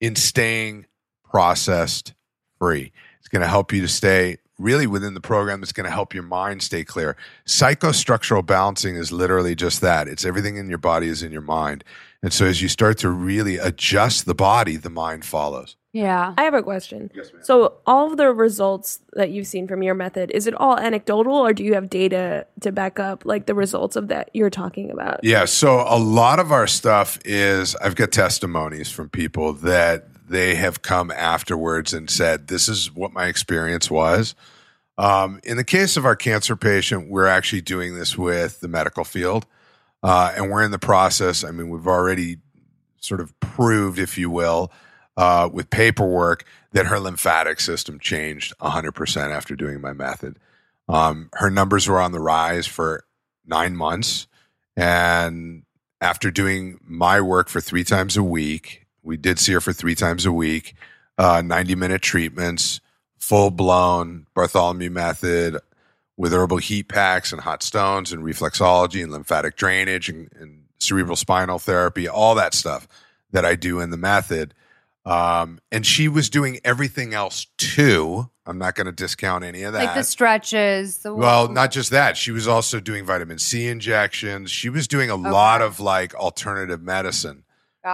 in 0.00 0.14
staying 0.14 0.86
processed 1.28 2.14
free. 2.60 2.92
It's 3.18 3.28
going 3.28 3.42
to 3.42 3.48
help 3.48 3.72
you 3.72 3.80
to 3.82 3.88
stay 3.88 4.36
really 4.58 4.86
within 4.86 5.14
the 5.14 5.20
program 5.20 5.60
that's 5.60 5.72
going 5.72 5.84
to 5.84 5.90
help 5.90 6.12
your 6.12 6.22
mind 6.22 6.62
stay 6.62 6.84
clear. 6.84 7.16
Psychostructural 7.46 8.44
balancing 8.44 8.96
is 8.96 9.12
literally 9.12 9.54
just 9.54 9.80
that. 9.80 10.08
It's 10.08 10.24
everything 10.24 10.56
in 10.56 10.68
your 10.68 10.78
body 10.78 11.08
is 11.08 11.22
in 11.22 11.32
your 11.32 11.42
mind. 11.42 11.84
And 12.22 12.32
so 12.32 12.46
as 12.46 12.60
you 12.60 12.68
start 12.68 12.98
to 12.98 13.10
really 13.10 13.58
adjust 13.58 14.26
the 14.26 14.34
body, 14.34 14.76
the 14.76 14.90
mind 14.90 15.24
follows. 15.24 15.76
Yeah. 15.92 16.34
I 16.36 16.42
have 16.42 16.54
a 16.54 16.62
question. 16.62 17.10
Yes, 17.14 17.32
ma'am. 17.32 17.42
So, 17.42 17.78
all 17.86 18.10
of 18.10 18.18
the 18.18 18.32
results 18.32 19.00
that 19.14 19.30
you've 19.30 19.46
seen 19.46 19.66
from 19.66 19.82
your 19.82 19.94
method, 19.94 20.30
is 20.32 20.46
it 20.46 20.54
all 20.54 20.76
anecdotal 20.76 21.34
or 21.34 21.52
do 21.52 21.64
you 21.64 21.74
have 21.74 21.88
data 21.88 22.46
to 22.60 22.72
back 22.72 22.98
up 22.98 23.24
like 23.24 23.46
the 23.46 23.54
results 23.54 23.96
of 23.96 24.08
that 24.08 24.30
you're 24.34 24.50
talking 24.50 24.90
about? 24.90 25.20
Yeah. 25.22 25.44
So 25.44 25.84
a 25.88 25.98
lot 25.98 26.40
of 26.40 26.52
our 26.52 26.66
stuff 26.66 27.18
is 27.24 27.74
I've 27.76 27.94
got 27.94 28.12
testimonies 28.12 28.90
from 28.90 29.08
people 29.08 29.54
that 29.54 30.08
they 30.28 30.54
have 30.56 30.82
come 30.82 31.10
afterwards 31.10 31.92
and 31.92 32.08
said, 32.08 32.48
This 32.48 32.68
is 32.68 32.94
what 32.94 33.12
my 33.12 33.26
experience 33.26 33.90
was. 33.90 34.34
Um, 34.96 35.40
in 35.44 35.56
the 35.56 35.64
case 35.64 35.96
of 35.96 36.04
our 36.04 36.16
cancer 36.16 36.56
patient, 36.56 37.08
we're 37.08 37.26
actually 37.26 37.60
doing 37.60 37.94
this 37.94 38.18
with 38.18 38.60
the 38.60 38.68
medical 38.68 39.04
field. 39.04 39.46
Uh, 40.02 40.32
and 40.36 40.50
we're 40.50 40.62
in 40.62 40.70
the 40.70 40.78
process. 40.78 41.44
I 41.44 41.50
mean, 41.50 41.68
we've 41.70 41.86
already 41.86 42.38
sort 43.00 43.20
of 43.20 43.38
proved, 43.40 43.98
if 43.98 44.18
you 44.18 44.30
will, 44.30 44.72
uh, 45.16 45.48
with 45.52 45.70
paperwork 45.70 46.44
that 46.72 46.86
her 46.86 47.00
lymphatic 47.00 47.60
system 47.60 47.98
changed 47.98 48.56
100% 48.58 49.30
after 49.30 49.56
doing 49.56 49.80
my 49.80 49.92
method. 49.92 50.38
Um, 50.88 51.30
her 51.34 51.50
numbers 51.50 51.88
were 51.88 52.00
on 52.00 52.12
the 52.12 52.20
rise 52.20 52.66
for 52.66 53.04
nine 53.46 53.76
months. 53.76 54.26
And 54.76 55.64
after 56.00 56.30
doing 56.30 56.78
my 56.84 57.20
work 57.20 57.48
for 57.48 57.60
three 57.60 57.84
times 57.84 58.16
a 58.16 58.22
week, 58.22 58.86
we 59.08 59.16
did 59.16 59.38
see 59.38 59.54
her 59.54 59.60
for 59.60 59.72
three 59.72 59.94
times 59.94 60.26
a 60.26 60.32
week, 60.32 60.74
uh, 61.16 61.42
90 61.42 61.74
minute 61.74 62.02
treatments, 62.02 62.80
full 63.18 63.50
blown 63.50 64.26
Bartholomew 64.34 64.90
method 64.90 65.56
with 66.18 66.34
herbal 66.34 66.58
heat 66.58 66.88
packs 66.88 67.32
and 67.32 67.40
hot 67.40 67.62
stones 67.62 68.12
and 68.12 68.22
reflexology 68.22 69.02
and 69.02 69.10
lymphatic 69.10 69.56
drainage 69.56 70.10
and, 70.10 70.30
and 70.38 70.64
cerebral 70.78 71.16
spinal 71.16 71.58
therapy, 71.58 72.06
all 72.06 72.34
that 72.34 72.52
stuff 72.52 72.86
that 73.32 73.46
I 73.46 73.54
do 73.54 73.80
in 73.80 73.88
the 73.88 73.96
method. 73.96 74.52
Um, 75.06 75.58
and 75.72 75.86
she 75.86 76.06
was 76.06 76.28
doing 76.28 76.60
everything 76.62 77.14
else 77.14 77.46
too. 77.56 78.28
I'm 78.44 78.58
not 78.58 78.74
going 78.74 78.86
to 78.86 78.92
discount 78.92 79.42
any 79.42 79.62
of 79.62 79.72
that. 79.72 79.84
Like 79.84 79.94
the 79.94 80.04
stretches. 80.04 80.98
The 80.98 81.14
Well, 81.14 81.48
not 81.48 81.70
just 81.70 81.90
that. 81.92 82.18
She 82.18 82.30
was 82.30 82.46
also 82.46 82.78
doing 82.78 83.06
vitamin 83.06 83.38
C 83.38 83.68
injections. 83.68 84.50
She 84.50 84.68
was 84.68 84.86
doing 84.86 85.08
a 85.08 85.16
lot 85.16 85.62
of 85.62 85.80
like 85.80 86.14
alternative 86.14 86.82
medicine, 86.82 87.44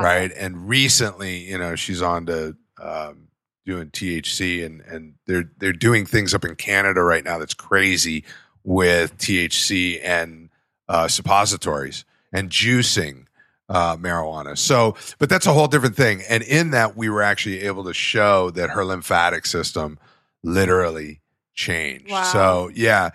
Got 0.00 0.02
it. 0.02 0.06
right? 0.06 0.32
And 0.36 0.68
recently, 0.68 1.38
you 1.38 1.58
know, 1.58 1.76
she's 1.76 2.02
on 2.02 2.26
to 2.26 2.56
um, 2.80 3.28
doing 3.64 3.90
THC, 3.90 4.64
and 4.64 4.80
and 4.82 5.14
they're 5.26 5.50
they're 5.58 5.72
doing 5.72 6.06
things 6.06 6.34
up 6.34 6.44
in 6.44 6.56
Canada 6.56 7.02
right 7.02 7.24
now 7.24 7.38
that's 7.38 7.54
crazy 7.54 8.24
with 8.64 9.16
THC 9.18 10.00
and 10.02 10.50
uh, 10.88 11.08
suppositories 11.08 12.04
and 12.32 12.50
juicing 12.50 13.26
uh, 13.68 13.96
marijuana. 13.96 14.56
So, 14.58 14.96
but 15.18 15.28
that's 15.28 15.46
a 15.46 15.52
whole 15.52 15.68
different 15.68 15.96
thing. 15.96 16.22
And 16.28 16.42
in 16.42 16.70
that, 16.72 16.96
we 16.96 17.08
were 17.08 17.22
actually 17.22 17.62
able 17.62 17.84
to 17.84 17.94
show 17.94 18.50
that 18.50 18.70
her 18.70 18.84
lymphatic 18.84 19.46
system 19.46 19.98
literally 20.42 21.20
changed. 21.54 22.10
Wow. 22.10 22.24
So, 22.24 22.70
yeah. 22.74 23.10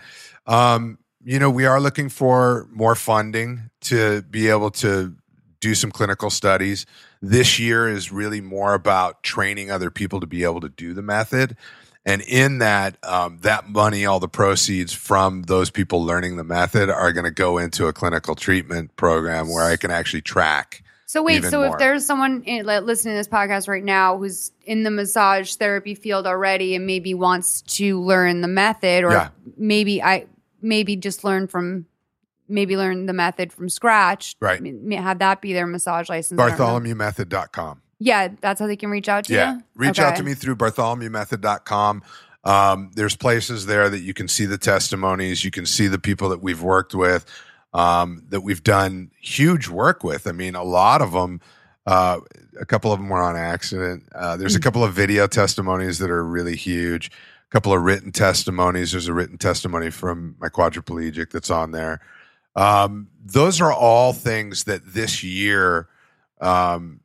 Um, 0.48 0.98
you 1.24 1.38
know, 1.38 1.50
we 1.50 1.66
are 1.66 1.80
looking 1.80 2.10
for 2.10 2.68
more 2.72 2.96
funding 2.96 3.70
to 3.82 4.22
be 4.24 4.48
able 4.48 4.72
to 4.72 5.16
do 5.60 5.76
some 5.76 5.92
clinical 5.92 6.30
studies. 6.30 6.86
This 7.22 7.60
year 7.60 7.88
is 7.88 8.12
really 8.12 8.42
more 8.42 8.74
about 8.74 9.24
training 9.24 9.72
other 9.72 9.90
people 9.92 10.20
to 10.20 10.28
be 10.28 10.44
able 10.44 10.62
to 10.62 10.70
do 10.70 10.94
the 10.94 11.02
method. 11.02 11.58
And 12.06 12.22
in 12.22 12.60
that, 12.60 12.98
um, 13.04 13.40
that 13.42 13.68
money, 13.68 14.06
all 14.06 14.20
the 14.20 14.30
proceeds 14.30 14.94
from 14.94 15.44
those 15.44 15.70
people 15.70 16.04
learning 16.04 16.38
the 16.38 16.46
method 16.46 16.90
are 16.90 17.12
going 17.12 17.26
to 17.26 17.32
go 17.32 17.58
into 17.58 17.88
a 17.88 17.94
clinical 17.94 18.36
treatment 18.36 18.96
program 18.96 19.50
where 19.50 19.66
I 19.66 19.76
can 19.76 19.92
actually 19.92 20.22
track. 20.22 20.84
So 21.06 21.24
wait, 21.24 21.44
so 21.44 21.58
more. 21.58 21.74
if 21.74 21.80
there's 21.80 22.06
someone 22.06 22.44
in, 22.44 22.66
like, 22.66 22.84
listening 22.84 23.14
to 23.14 23.18
this 23.18 23.28
podcast 23.28 23.68
right 23.68 23.84
now 23.84 24.18
who's 24.18 24.52
in 24.64 24.84
the 24.84 24.92
massage 24.92 25.56
therapy 25.56 25.96
field 25.96 26.26
already 26.26 26.76
and 26.76 26.86
maybe 26.86 27.14
wants 27.14 27.64
to 27.64 28.00
learn 28.00 28.42
the 28.42 28.48
method, 28.48 29.04
or 29.04 29.12
Yeah. 29.12 29.30
maybe 29.58 30.02
I 30.02 30.28
maybe 30.62 30.96
just 30.96 31.24
learn 31.24 31.48
from 31.48 31.86
maybe 32.50 32.76
learn 32.76 33.06
the 33.06 33.14
method 33.14 33.54
from 33.54 33.70
scratch. 33.70 34.36
Right. 34.40 34.62
Have 34.94 35.20
that 35.20 35.42
be 35.42 35.54
their 35.54 35.68
massage 35.68 36.10
license. 36.10 36.40
BartholomewMethod.com. 36.40 37.82
Yeah, 38.00 38.30
that's 38.42 38.60
how 38.60 38.68
they 38.68 38.76
can 38.78 38.90
reach 38.90 39.10
out 39.10 39.26
to 39.26 39.34
Yeah. 39.34 39.56
you. 39.56 39.64
Reach 39.76 40.00
out 40.00 40.16
to 40.18 40.24
me 40.24 40.34
through 40.34 40.56
bartholomewmethod.com. 40.56 42.04
Um, 42.46 42.92
there's 42.96 43.16
places 43.18 43.66
there 43.66 43.90
that 43.90 44.00
you 44.00 44.14
can 44.14 44.28
see 44.28 44.46
the 44.46 44.58
testimonies. 44.58 45.44
You 45.44 45.52
can 45.52 45.66
see 45.66 45.88
the 45.88 46.00
people 46.00 46.30
that 46.30 46.42
we've 46.42 46.62
worked 46.62 46.96
with, 46.96 47.26
um, 47.74 48.24
that 48.30 48.42
we've 48.42 48.64
done 48.64 49.12
huge 49.20 49.68
work 49.68 50.04
with. 50.04 50.26
I 50.26 50.32
mean, 50.32 50.56
a 50.56 50.64
lot 50.64 51.02
of 51.02 51.12
them, 51.12 51.42
uh, 51.86 52.20
a 52.60 52.66
couple 52.66 52.94
of 52.94 53.00
them 53.00 53.10
were 53.10 53.22
on 53.22 53.36
accident. 53.36 54.04
Uh, 54.16 54.38
there's 54.38 54.56
a 54.56 54.60
couple 54.60 54.84
of 54.84 54.94
video 54.94 55.28
testimonies 55.28 56.00
that 56.00 56.10
are 56.10 56.24
really 56.24 56.56
huge. 56.56 57.12
A 57.48 57.52
couple 57.52 57.74
of 57.74 57.82
written 57.82 58.12
testimonies. 58.14 58.92
There's 58.94 59.08
a 59.10 59.14
written 59.14 59.38
testimony 59.38 59.90
from 59.90 60.36
my 60.40 60.48
quadriplegic 60.48 61.32
that's 61.32 61.50
on 61.50 61.72
there. 61.72 62.00
Um, 62.56 63.08
those 63.24 63.62
are 63.62 63.72
all 63.72 64.14
things 64.14 64.66
that 64.66 64.82
this 64.94 65.24
year 65.24 65.88
um, 66.42 67.00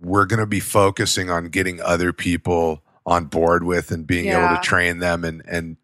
we're 0.00 0.26
going 0.26 0.40
to 0.40 0.46
be 0.46 0.60
focusing 0.60 1.30
on 1.30 1.48
getting 1.48 1.80
other 1.80 2.12
people 2.12 2.82
on 3.04 3.26
board 3.26 3.62
with 3.64 3.90
and 3.90 4.06
being 4.06 4.26
able 4.26 4.48
to 4.48 4.60
train 4.62 4.98
them 4.98 5.24
and 5.24 5.42
and 5.46 5.76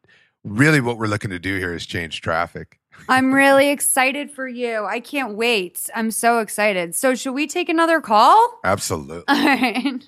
really 0.44 0.80
what 0.80 0.98
we're 0.98 1.06
looking 1.06 1.30
to 1.30 1.38
do 1.38 1.58
here 1.58 1.72
is 1.72 1.86
change 1.86 2.20
traffic. 2.20 2.80
I'm 3.08 3.32
really 3.34 3.70
excited 3.70 4.30
for 4.30 4.48
you. 4.48 4.84
I 4.84 5.00
can't 5.00 5.34
wait. 5.34 5.88
I'm 5.94 6.10
so 6.10 6.38
excited. 6.38 6.94
So, 6.94 7.14
should 7.14 7.32
we 7.32 7.46
take 7.46 7.68
another 7.68 8.00
call? 8.00 8.60
Absolutely. 8.64 9.24
All 9.28 9.44
right. 9.44 10.04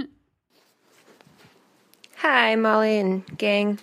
Hi, 2.16 2.54
Molly 2.56 2.98
and 2.98 3.38
gang. 3.38 3.78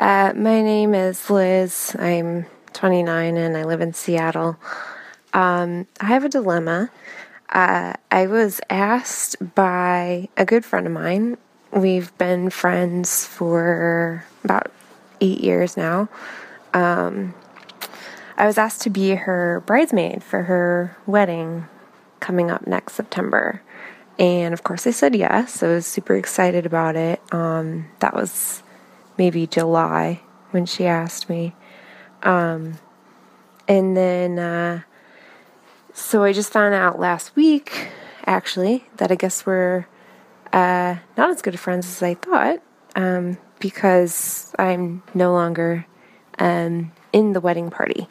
Uh, 0.00 0.32
my 0.34 0.62
name 0.62 0.94
is 0.94 1.28
Liz. 1.30 1.94
I'm 1.98 2.46
29 2.76 3.38
and 3.38 3.56
I 3.56 3.64
live 3.64 3.80
in 3.80 3.94
Seattle. 3.94 4.58
Um, 5.32 5.86
I 5.98 6.06
have 6.06 6.24
a 6.24 6.28
dilemma. 6.28 6.90
Uh, 7.48 7.94
I 8.10 8.26
was 8.26 8.60
asked 8.68 9.54
by 9.54 10.28
a 10.36 10.44
good 10.44 10.64
friend 10.64 10.86
of 10.86 10.92
mine. 10.92 11.38
We've 11.72 12.16
been 12.18 12.50
friends 12.50 13.26
for 13.26 14.24
about 14.44 14.70
eight 15.22 15.40
years 15.40 15.76
now. 15.76 16.10
Um, 16.74 17.34
I 18.36 18.46
was 18.46 18.58
asked 18.58 18.82
to 18.82 18.90
be 18.90 19.14
her 19.14 19.62
bridesmaid 19.64 20.22
for 20.22 20.42
her 20.42 20.96
wedding 21.06 21.66
coming 22.20 22.50
up 22.50 22.66
next 22.66 22.94
September. 22.94 23.62
And 24.18 24.52
of 24.52 24.64
course, 24.64 24.86
I 24.86 24.90
said 24.90 25.14
yes. 25.14 25.62
I 25.62 25.68
was 25.68 25.86
super 25.86 26.14
excited 26.14 26.66
about 26.66 26.94
it. 26.94 27.22
Um, 27.32 27.86
that 28.00 28.14
was 28.14 28.62
maybe 29.16 29.46
July 29.46 30.20
when 30.50 30.66
she 30.66 30.84
asked 30.84 31.30
me. 31.30 31.54
Um, 32.22 32.78
and 33.68 33.96
then, 33.96 34.38
uh, 34.38 34.82
so 35.92 36.22
I 36.22 36.32
just 36.32 36.52
found 36.52 36.74
out 36.74 36.98
last 36.98 37.34
week, 37.36 37.88
actually, 38.24 38.84
that 38.96 39.10
I 39.10 39.14
guess 39.14 39.46
we're 39.46 39.86
uh, 40.52 40.96
not 41.16 41.30
as 41.30 41.42
good 41.42 41.54
of 41.54 41.60
friends 41.60 41.86
as 41.86 42.02
I 42.02 42.14
thought 42.14 42.62
um, 42.94 43.38
because 43.58 44.52
I'm 44.58 45.02
no 45.14 45.32
longer 45.32 45.86
um, 46.38 46.92
in 47.12 47.32
the 47.32 47.40
wedding 47.40 47.70
party. 47.70 48.08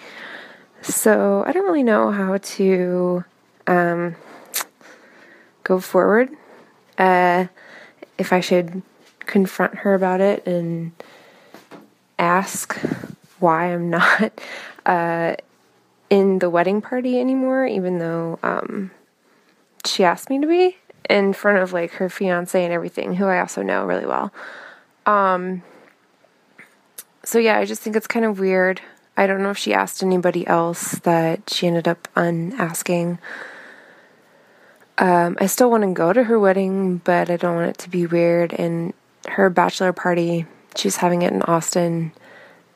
So 0.81 1.43
I 1.45 1.51
don't 1.51 1.65
really 1.65 1.83
know 1.83 2.11
how 2.11 2.37
to 2.37 3.25
um, 3.67 4.15
go 5.63 5.79
forward. 5.79 6.29
Uh, 6.97 7.47
if 8.17 8.31
I 8.31 8.39
should 8.39 8.81
confront 9.19 9.75
her 9.79 9.93
about 9.93 10.21
it 10.21 10.45
and 10.45 10.91
ask 12.17 12.79
why 13.45 13.73
I'm 13.73 13.89
not 13.99 14.41
uh, 14.87 15.35
in 16.09 16.39
the 16.39 16.49
wedding 16.49 16.81
party 16.81 17.19
anymore, 17.19 17.67
even 17.67 17.99
though 17.99 18.39
um, 18.41 18.89
she 19.85 20.03
asked 20.03 20.31
me 20.31 20.39
to 20.41 20.47
be 20.47 20.77
in 21.07 21.31
front 21.33 21.59
of 21.59 21.71
like 21.71 21.91
her 21.93 22.09
fiance 22.09 22.61
and 22.61 22.73
everything, 22.73 23.15
who 23.15 23.25
I 23.25 23.39
also 23.39 23.61
know 23.61 23.85
really 23.85 24.07
well. 24.07 24.33
Um, 25.05 25.61
so 27.23 27.37
yeah, 27.37 27.59
I 27.59 27.65
just 27.65 27.83
think 27.83 27.95
it's 27.95 28.07
kind 28.07 28.25
of 28.25 28.39
weird. 28.39 28.81
I 29.15 29.27
don't 29.27 29.43
know 29.43 29.51
if 29.51 29.57
she 29.59 29.73
asked 29.73 30.01
anybody 30.01 30.45
else 30.47 30.99
that 30.99 31.49
she 31.49 31.67
ended 31.67 31.87
up 31.87 32.07
unasking. 32.15 33.19
Um, 34.97 35.37
I 35.39 35.45
still 35.45 35.69
want 35.69 35.83
to 35.83 35.93
go 35.93 36.13
to 36.13 36.23
her 36.23 36.39
wedding, 36.39 36.97
but 36.97 37.29
I 37.29 37.37
don't 37.37 37.55
want 37.55 37.69
it 37.69 37.77
to 37.79 37.89
be 37.89 38.07
weird. 38.07 38.53
And 38.53 38.93
her 39.27 39.49
bachelor 39.49 39.93
party, 39.93 40.47
she's 40.75 40.97
having 40.97 41.21
it 41.21 41.31
in 41.31 41.43
Austin, 41.43 42.11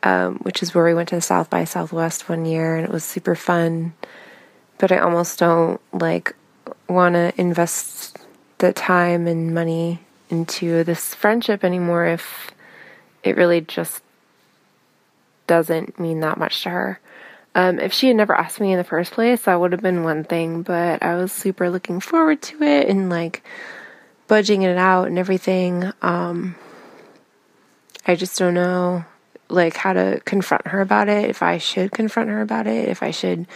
um, 0.03 0.37
which 0.39 0.63
is 0.63 0.73
where 0.73 0.85
we 0.85 0.93
went 0.93 1.09
to 1.09 1.15
the 1.15 1.21
South 1.21 1.49
by 1.49 1.63
Southwest 1.63 2.29
one 2.29 2.45
year, 2.45 2.75
and 2.75 2.85
it 2.85 2.91
was 2.91 3.03
super 3.03 3.35
fun. 3.35 3.93
But 4.77 4.91
I 4.91 4.99
almost 4.99 5.39
don't 5.39 5.81
like 5.91 6.35
want 6.87 7.15
to 7.15 7.33
invest 7.37 8.17
the 8.59 8.73
time 8.73 9.27
and 9.27 9.53
money 9.53 9.99
into 10.29 10.83
this 10.83 11.13
friendship 11.13 11.63
anymore 11.63 12.05
if 12.05 12.51
it 13.23 13.35
really 13.35 13.61
just 13.61 14.01
doesn't 15.47 15.99
mean 15.99 16.19
that 16.21 16.37
much 16.37 16.63
to 16.63 16.69
her. 16.69 16.99
Um, 17.55 17.79
if 17.79 17.91
she 17.91 18.07
had 18.07 18.15
never 18.15 18.35
asked 18.35 18.59
me 18.59 18.71
in 18.71 18.77
the 18.77 18.83
first 18.83 19.11
place, 19.11 19.41
that 19.43 19.59
would 19.59 19.71
have 19.71 19.81
been 19.81 20.03
one 20.03 20.23
thing, 20.23 20.61
but 20.61 21.01
I 21.01 21.15
was 21.15 21.31
super 21.31 21.69
looking 21.69 21.99
forward 21.99 22.41
to 22.43 22.61
it 22.61 22.87
and 22.87 23.09
like 23.09 23.43
budging 24.27 24.61
it 24.61 24.77
out 24.77 25.07
and 25.07 25.17
everything. 25.17 25.91
Um, 26.01 26.55
I 28.05 28.15
just 28.15 28.37
don't 28.37 28.53
know 28.53 29.03
like 29.49 29.75
how 29.75 29.93
to 29.93 30.21
confront 30.25 30.67
her 30.67 30.81
about 30.81 31.09
it, 31.09 31.29
if 31.29 31.41
I 31.41 31.57
should 31.57 31.91
confront 31.91 32.29
her 32.29 32.41
about 32.41 32.67
it, 32.67 32.89
if 32.89 33.03
I 33.03 33.11
should 33.11 33.47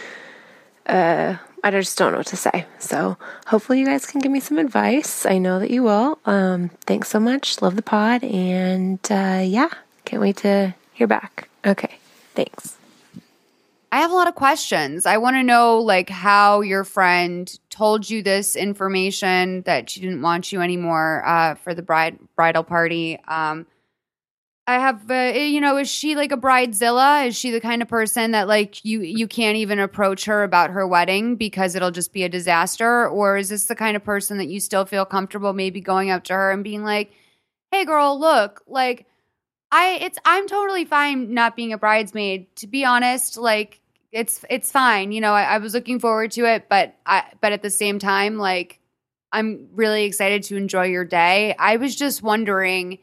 uh 0.86 1.36
I 1.62 1.70
just 1.70 1.96
don't 1.96 2.12
know 2.12 2.18
what 2.18 2.26
to 2.26 2.36
say. 2.36 2.66
So 2.78 3.16
hopefully 3.46 3.80
you 3.80 3.86
guys 3.86 4.04
can 4.04 4.20
give 4.20 4.30
me 4.30 4.40
some 4.40 4.58
advice. 4.58 5.24
I 5.24 5.38
know 5.38 5.58
that 5.60 5.70
you 5.70 5.82
will. 5.82 6.18
Um 6.26 6.70
thanks 6.86 7.08
so 7.08 7.20
much. 7.20 7.62
Love 7.62 7.76
the 7.76 7.82
pod 7.82 8.22
and 8.24 9.00
uh 9.10 9.42
yeah, 9.44 9.70
can't 10.04 10.20
wait 10.20 10.38
to 10.38 10.74
hear 10.92 11.06
back. 11.06 11.48
Okay. 11.64 11.98
Thanks. 12.34 12.76
I 13.94 13.98
have 13.98 14.10
a 14.10 14.14
lot 14.14 14.26
of 14.26 14.34
questions. 14.34 15.06
I 15.06 15.18
want 15.18 15.36
to 15.36 15.44
know 15.44 15.78
like 15.78 16.10
how 16.10 16.62
your 16.62 16.82
friend 16.82 17.48
told 17.70 18.10
you 18.10 18.24
this 18.24 18.56
information 18.56 19.62
that 19.62 19.88
she 19.88 20.00
didn't 20.00 20.20
want 20.20 20.50
you 20.50 20.60
anymore 20.60 21.22
uh, 21.24 21.54
for 21.54 21.74
the 21.74 21.82
bride 21.82 22.18
bridal 22.34 22.64
party. 22.64 23.20
Um, 23.28 23.66
I 24.66 24.78
have, 24.78 25.10
uh, 25.10 25.38
you 25.38 25.60
know, 25.60 25.76
is 25.76 25.90
she 25.90 26.16
like 26.16 26.32
a 26.32 26.38
bridezilla? 26.38 27.26
Is 27.26 27.36
she 27.36 27.50
the 27.50 27.60
kind 27.60 27.82
of 27.82 27.88
person 27.88 28.30
that 28.30 28.48
like 28.48 28.82
you 28.82 29.02
you 29.02 29.28
can't 29.28 29.56
even 29.58 29.78
approach 29.78 30.24
her 30.24 30.42
about 30.42 30.70
her 30.70 30.86
wedding 30.86 31.36
because 31.36 31.74
it'll 31.74 31.90
just 31.90 32.14
be 32.14 32.22
a 32.22 32.30
disaster? 32.30 33.06
Or 33.06 33.36
is 33.36 33.50
this 33.50 33.66
the 33.66 33.74
kind 33.74 33.94
of 33.94 34.02
person 34.04 34.38
that 34.38 34.48
you 34.48 34.60
still 34.60 34.86
feel 34.86 35.04
comfortable 35.04 35.52
maybe 35.52 35.82
going 35.82 36.10
up 36.10 36.24
to 36.24 36.32
her 36.34 36.50
and 36.50 36.64
being 36.64 36.82
like, 36.82 37.12
"Hey, 37.70 37.84
girl, 37.84 38.18
look, 38.18 38.62
like." 38.66 39.06
I 39.72 39.98
it's 40.02 40.18
I'm 40.24 40.46
totally 40.46 40.84
fine 40.84 41.34
not 41.34 41.56
being 41.56 41.72
a 41.72 41.78
bridesmaid. 41.78 42.54
To 42.56 42.66
be 42.68 42.84
honest, 42.84 43.36
like 43.36 43.80
it's 44.12 44.44
it's 44.48 44.70
fine. 44.70 45.10
You 45.12 45.20
know, 45.20 45.32
I, 45.32 45.42
I 45.44 45.58
was 45.58 45.74
looking 45.74 45.98
forward 45.98 46.30
to 46.32 46.44
it, 46.46 46.68
but 46.68 46.94
I 47.06 47.24
but 47.40 47.52
at 47.52 47.62
the 47.62 47.70
same 47.70 47.98
time, 47.98 48.38
like 48.38 48.78
I'm 49.32 49.68
really 49.74 50.04
excited 50.04 50.44
to 50.44 50.56
enjoy 50.56 50.84
your 50.86 51.04
day. 51.04 51.56
I 51.58 51.76
was 51.76 51.96
just 51.96 52.22
wondering 52.22 53.00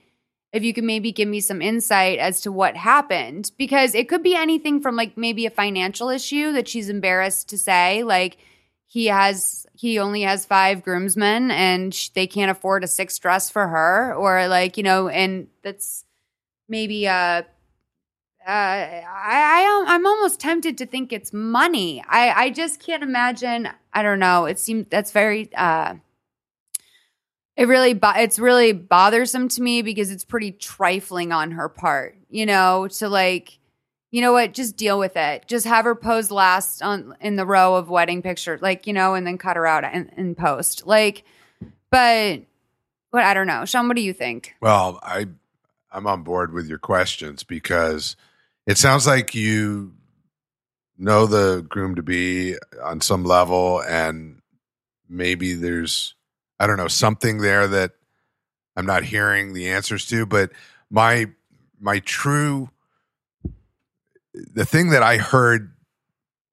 if 0.53 0.63
you 0.63 0.73
could 0.73 0.83
maybe 0.83 1.11
give 1.11 1.27
me 1.29 1.39
some 1.39 1.61
insight 1.61 2.19
as 2.19 2.41
to 2.41 2.51
what 2.51 2.75
happened 2.75 3.51
because 3.57 3.95
it 3.95 4.09
could 4.09 4.21
be 4.21 4.35
anything 4.35 4.81
from 4.81 4.95
like 4.95 5.15
maybe 5.17 5.45
a 5.45 5.49
financial 5.51 6.09
issue 6.09 6.51
that 6.51 6.67
she's 6.67 6.89
embarrassed 6.89 7.49
to 7.49 7.57
say, 7.57 8.03
like 8.03 8.37
he 8.85 9.05
has 9.07 9.65
he 9.73 9.97
only 9.99 10.23
has 10.23 10.45
five 10.45 10.83
groomsmen 10.83 11.49
and 11.51 11.95
sh- 11.95 12.09
they 12.09 12.27
can't 12.27 12.51
afford 12.51 12.83
a 12.83 12.87
sixth 12.87 13.21
dress 13.21 13.49
for 13.49 13.69
her 13.69 14.13
or 14.13 14.47
like 14.47 14.75
you 14.75 14.83
know 14.83 15.07
and 15.07 15.47
that's 15.63 16.03
maybe 16.67 17.07
uh 17.07 17.43
uh, 18.45 18.49
I, 18.49 19.05
I 19.07 19.85
I'm 19.87 20.05
almost 20.05 20.39
tempted 20.39 20.77
to 20.79 20.87
think 20.87 21.13
it's 21.13 21.31
money. 21.31 22.03
I 22.07 22.45
I 22.45 22.49
just 22.49 22.79
can't 22.79 23.03
imagine. 23.03 23.69
I 23.93 24.01
don't 24.01 24.17
know. 24.17 24.45
It 24.45 24.57
seems 24.57 24.87
that's 24.89 25.11
very 25.11 25.53
uh 25.55 25.95
it 27.57 27.67
really 27.67 27.93
bo- 27.93 28.13
it's 28.15 28.39
really 28.39 28.71
bothersome 28.73 29.47
to 29.49 29.61
me 29.61 29.81
because 29.81 30.11
it's 30.11 30.25
pretty 30.25 30.51
trifling 30.51 31.31
on 31.31 31.51
her 31.51 31.69
part, 31.69 32.17
you 32.29 32.45
know, 32.45 32.87
to 32.87 33.09
like 33.09 33.57
you 34.11 34.19
know 34.19 34.33
what, 34.33 34.53
just 34.53 34.75
deal 34.75 34.99
with 34.99 35.15
it. 35.15 35.47
Just 35.47 35.65
have 35.65 35.85
her 35.85 35.95
pose 35.95 36.31
last 36.31 36.81
on 36.81 37.15
in 37.21 37.37
the 37.37 37.45
row 37.45 37.75
of 37.75 37.89
wedding 37.89 38.21
pictures, 38.21 38.61
like, 38.61 38.85
you 38.85 38.91
know, 38.91 39.13
and 39.13 39.25
then 39.25 39.37
cut 39.37 39.55
her 39.55 39.65
out 39.65 39.85
in, 39.85 40.11
in 40.17 40.35
post. 40.35 40.85
Like 40.85 41.23
but 41.91 42.41
but 43.11 43.23
I 43.23 43.33
don't 43.33 43.47
know. 43.47 43.65
Sean, 43.65 43.87
what 43.87 43.97
do 43.97 44.01
you 44.01 44.13
think? 44.13 44.55
Well, 44.61 44.99
I 45.03 45.27
I'm 45.91 46.07
on 46.07 46.23
board 46.23 46.53
with 46.53 46.67
your 46.67 46.79
questions 46.79 47.43
because 47.43 48.15
it 48.65 48.77
sounds 48.77 49.05
like 49.05 49.35
you 49.35 49.93
know 50.97 51.27
the 51.27 51.65
groom 51.67 51.95
to 51.95 52.03
be 52.03 52.55
on 52.81 53.01
some 53.01 53.23
level 53.23 53.81
and 53.81 54.41
maybe 55.09 55.53
there's 55.53 56.15
I 56.61 56.67
don't 56.67 56.77
know 56.77 56.87
something 56.87 57.39
there 57.39 57.67
that 57.67 57.91
I'm 58.75 58.85
not 58.85 59.03
hearing 59.03 59.53
the 59.53 59.69
answers 59.69 60.05
to 60.07 60.25
but 60.25 60.51
my 60.89 61.27
my 61.79 61.99
true 61.99 62.69
the 64.33 64.65
thing 64.65 64.89
that 64.91 65.03
I 65.03 65.17
heard 65.17 65.73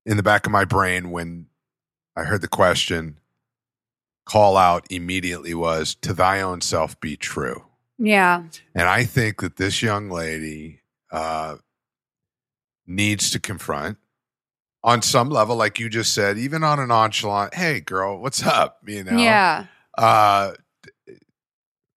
in 0.07 0.17
the 0.17 0.23
back 0.23 0.47
of 0.47 0.53
my 0.53 0.65
brain 0.65 1.11
when 1.11 1.47
I 2.17 2.25
heard 2.25 2.41
the 2.41 2.49
question 2.49 3.19
call 4.25 4.57
out 4.57 4.87
immediately 4.91 5.55
was 5.55 5.95
to 5.97 6.13
thy 6.13 6.41
own 6.41 6.61
self 6.61 6.99
be 7.01 7.17
true. 7.17 7.65
Yeah. 7.99 8.45
And 8.75 8.89
I 8.89 9.05
think 9.05 9.41
that 9.41 9.57
this 9.57 9.83
young 9.83 10.11
lady 10.11 10.83
uh, 11.11 11.57
needs 12.87 13.31
to 13.31 13.41
confront 13.41 13.99
on 14.85 15.03
some 15.03 15.31
level, 15.31 15.57
like 15.57 15.81
you 15.81 15.89
just 15.89 16.15
said, 16.15 16.39
even 16.39 16.63
on 16.63 16.79
a 16.79 16.87
nonchalant, 16.87 17.55
hey, 17.55 17.81
girl, 17.81 18.21
what's 18.21 18.43
up? 18.45 18.79
You 18.87 19.05
know? 19.05 19.19
Yeah. 19.19 19.67
Uh, 19.99 20.53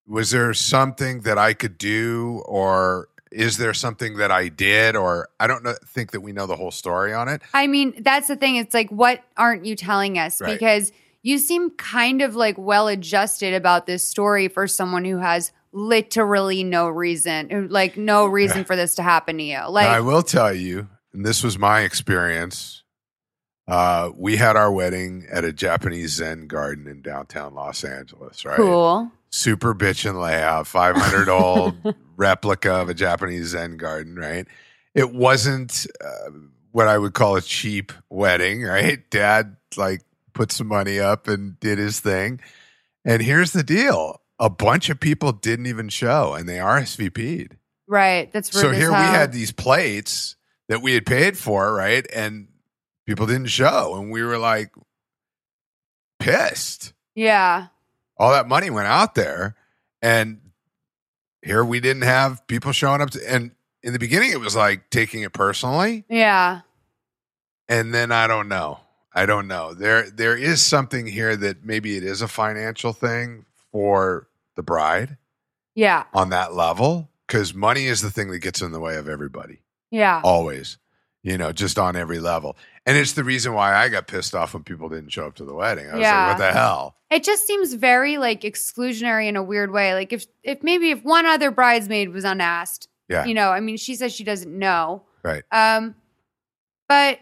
was 0.07 0.31
there 0.31 0.53
something 0.53 1.21
that 1.21 1.37
I 1.37 1.53
could 1.53 1.77
do, 1.77 2.41
or 2.45 3.07
is 3.31 3.57
there 3.57 3.73
something 3.73 4.17
that 4.17 4.31
I 4.31 4.49
did, 4.49 4.95
or 4.95 5.29
I 5.39 5.47
don't 5.47 5.63
know, 5.63 5.75
think 5.87 6.11
that 6.11 6.21
we 6.21 6.33
know 6.33 6.47
the 6.47 6.55
whole 6.57 6.71
story 6.71 7.13
on 7.13 7.29
it? 7.29 7.41
I 7.53 7.67
mean, 7.67 7.93
that's 7.99 8.27
the 8.27 8.35
thing. 8.35 8.57
It's 8.57 8.73
like, 8.73 8.89
what 8.89 9.23
aren't 9.37 9.65
you 9.65 9.75
telling 9.75 10.17
us? 10.17 10.41
Right. 10.41 10.51
Because 10.51 10.91
you 11.23 11.37
seem 11.37 11.69
kind 11.71 12.21
of 12.21 12.35
like 12.35 12.57
well 12.57 12.87
adjusted 12.87 13.53
about 13.53 13.85
this 13.85 14.05
story 14.05 14.47
for 14.47 14.67
someone 14.67 15.05
who 15.05 15.17
has 15.17 15.51
literally 15.71 16.63
no 16.63 16.89
reason, 16.89 17.69
like 17.69 17.95
no 17.95 18.25
reason 18.25 18.65
for 18.65 18.75
this 18.75 18.95
to 18.95 19.03
happen 19.03 19.37
to 19.37 19.43
you. 19.43 19.59
Like, 19.69 19.87
Now, 19.87 19.93
I 19.93 20.01
will 20.01 20.23
tell 20.23 20.53
you, 20.53 20.89
and 21.13 21.25
this 21.25 21.43
was 21.43 21.57
my 21.57 21.81
experience. 21.81 22.80
Uh, 23.72 24.11
we 24.17 24.36
had 24.36 24.57
our 24.57 24.69
wedding 24.69 25.26
at 25.32 25.45
a 25.45 25.53
Japanese 25.53 26.15
Zen 26.15 26.47
garden 26.47 26.88
in 26.88 27.01
downtown 27.01 27.53
Los 27.53 27.86
Angeles, 27.86 28.43
right? 28.43 28.57
cool. 28.57 29.09
Super 29.30 29.74
bitchin' 29.74 30.22
layout, 30.22 30.67
500 30.67 31.30
old 31.30 31.76
replica 32.17 32.74
of 32.74 32.89
a 32.89 32.93
Japanese 32.93 33.47
Zen 33.47 33.78
garden, 33.78 34.17
right? 34.17 34.45
It 34.93 35.13
wasn't 35.13 35.88
uh, 36.03 36.32
what 36.74 36.89
I 36.89 36.97
would 36.97 37.13
call 37.13 37.38
a 37.38 37.41
cheap 37.41 37.93
wedding, 38.09 38.61
right? 38.61 39.09
Dad, 39.09 39.55
like, 39.78 40.01
put 40.34 40.51
some 40.51 40.67
money 40.67 40.99
up 40.99 41.30
and 41.30 41.57
did 41.61 41.78
his 41.78 42.01
thing. 42.01 42.41
And 43.05 43.22
here's 43.22 43.53
the 43.53 43.63
deal 43.63 44.19
a 44.38 44.49
bunch 44.49 44.89
of 44.89 44.99
people 44.99 45.32
didn't 45.32 45.67
even 45.67 45.88
show 45.88 46.34
and 46.34 46.49
they 46.49 46.57
RSVP'd. 46.57 47.55
Right. 47.88 48.30
That's 48.34 48.51
So 48.51 48.72
here 48.72 48.89
we 48.89 48.97
had 48.97 49.32
these 49.32 49.53
plates 49.53 50.36
that 50.67 50.82
we 50.82 50.93
had 50.93 51.05
paid 51.05 51.38
for, 51.38 51.74
right? 51.74 52.05
And 52.13 52.49
people 53.12 53.28
didn't 53.28 53.47
show. 53.47 53.97
And 53.99 54.09
we 54.09 54.24
were 54.24 54.38
like 54.38 54.72
pissed. 56.20 56.93
Yeah. 57.14 57.68
All 58.18 58.32
that 58.32 58.47
money 58.47 58.70
went 58.70 58.88
out 58.88 59.16
there. 59.16 59.55
And 60.01 60.39
here 61.41 61.66
we 61.66 61.82
didn't 61.82 62.03
have 62.03 62.47
people 62.47 62.72
showing 62.72 63.01
up. 63.01 63.09
To, 63.12 63.20
and 63.34 63.51
in 63.84 63.91
the 63.91 63.99
beginning, 63.99 64.32
it 64.32 64.39
was 64.39 64.55
like 64.55 64.89
taking 64.89 65.24
it 65.24 65.34
personally. 65.34 66.05
Yeah. 66.07 66.62
And 67.68 67.93
then 67.93 68.14
I 68.14 68.28
don't 68.28 68.47
know. 68.47 68.80
I 69.14 69.26
don't 69.26 69.47
know. 69.49 69.74
There 69.74 70.09
there 70.09 70.38
is 70.38 70.62
something 70.62 71.05
here 71.05 71.36
that 71.36 71.66
maybe 71.66 71.97
it 71.97 72.03
is 72.03 72.22
a 72.22 72.30
financial 72.30 72.93
thing 72.93 73.45
for 73.74 74.30
the 74.55 74.64
bride 74.64 75.18
Yeah. 75.76 76.05
on 76.14 76.30
that 76.30 76.53
level. 76.53 77.09
Because 77.28 77.53
money 77.53 77.88
is 77.88 78.01
the 78.01 78.09
thing 78.12 78.30
that 78.32 78.39
gets 78.39 78.62
in 78.62 78.72
the 78.72 78.80
way 78.80 78.95
of 78.95 79.09
everybody. 79.09 79.59
Yeah. 79.89 80.22
always 80.24 80.78
you 81.22 81.38
know 81.38 81.51
just 81.51 81.78
on 81.78 81.97
every 81.97 82.18
level 82.20 82.55
and 82.86 82.97
it's 82.97 83.13
the 83.13 83.23
reason 83.23 83.53
why 83.53 83.75
i 83.75 83.88
got 83.89 84.07
pissed 84.07 84.34
off 84.36 84.53
when 84.53 84.63
people 84.63 84.89
didn't 84.89 85.09
show 85.09 85.25
up 85.27 85.36
to 85.36 85.45
the 85.45 85.53
wedding 85.53 85.88
i 85.89 85.93
was 85.93 86.01
Yeah. 86.01 86.27
like 86.27 86.38
what 86.39 86.45
the 86.47 86.51
hell 86.53 86.95
It 87.11 87.23
just 87.23 87.45
seems 87.45 87.73
very 87.73 88.17
like 88.17 88.41
exclusionary 88.41 89.27
in 89.27 89.36
a 89.36 89.43
weird 89.43 89.71
way. 89.71 89.93
Like 89.93 90.13
if 90.13 90.25
if 90.43 90.63
maybe 90.63 90.91
if 90.91 91.03
one 91.03 91.25
other 91.25 91.51
bridesmaid 91.51 92.09
was 92.13 92.23
unasked, 92.23 92.88
yeah 93.09 93.25
you 93.25 93.34
know, 93.34 93.49
I 93.51 93.59
mean, 93.59 93.75
she 93.77 93.95
says 93.95 94.13
she 94.13 94.23
doesn't 94.23 94.57
know. 94.57 95.03
right 95.23 95.43
Um, 95.51 95.95
but 96.88 97.19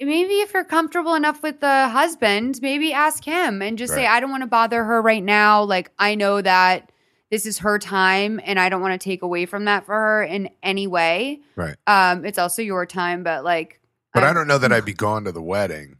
maybe 0.00 0.34
if 0.40 0.52
you're 0.52 0.64
comfortable 0.64 1.14
enough 1.14 1.42
with 1.42 1.60
the 1.60 1.88
husband, 1.88 2.60
maybe 2.62 2.92
ask 2.92 3.24
him 3.24 3.62
and 3.62 3.76
just 3.78 3.92
say, 3.94 4.06
I 4.06 4.20
don't 4.20 4.30
want 4.30 4.42
to 4.42 4.46
bother 4.46 4.84
her 4.84 5.02
right 5.02 5.24
now. 5.24 5.62
Like, 5.64 5.90
I 5.98 6.14
know 6.14 6.40
that 6.40 6.87
this 7.30 7.44
is 7.46 7.58
her 7.58 7.78
time 7.78 8.40
and 8.44 8.58
I 8.58 8.68
don't 8.68 8.80
want 8.80 8.98
to 9.00 9.04
take 9.04 9.22
away 9.22 9.44
from 9.46 9.66
that 9.66 9.84
for 9.86 9.94
her 9.94 10.22
in 10.24 10.48
any 10.62 10.86
way. 10.86 11.40
right 11.56 11.76
Um, 11.86 12.24
it's 12.24 12.38
also 12.38 12.62
your 12.62 12.86
time, 12.86 13.22
but 13.22 13.44
like, 13.44 13.80
but 14.14 14.22
i 14.22 14.26
I'm- 14.26 14.34
don't 14.34 14.48
know 14.48 14.58
that 14.58 14.72
i'd 14.72 14.84
be 14.84 14.94
going 15.06 15.24
to 15.24 15.32
the 15.32 15.42
wedding 15.42 15.96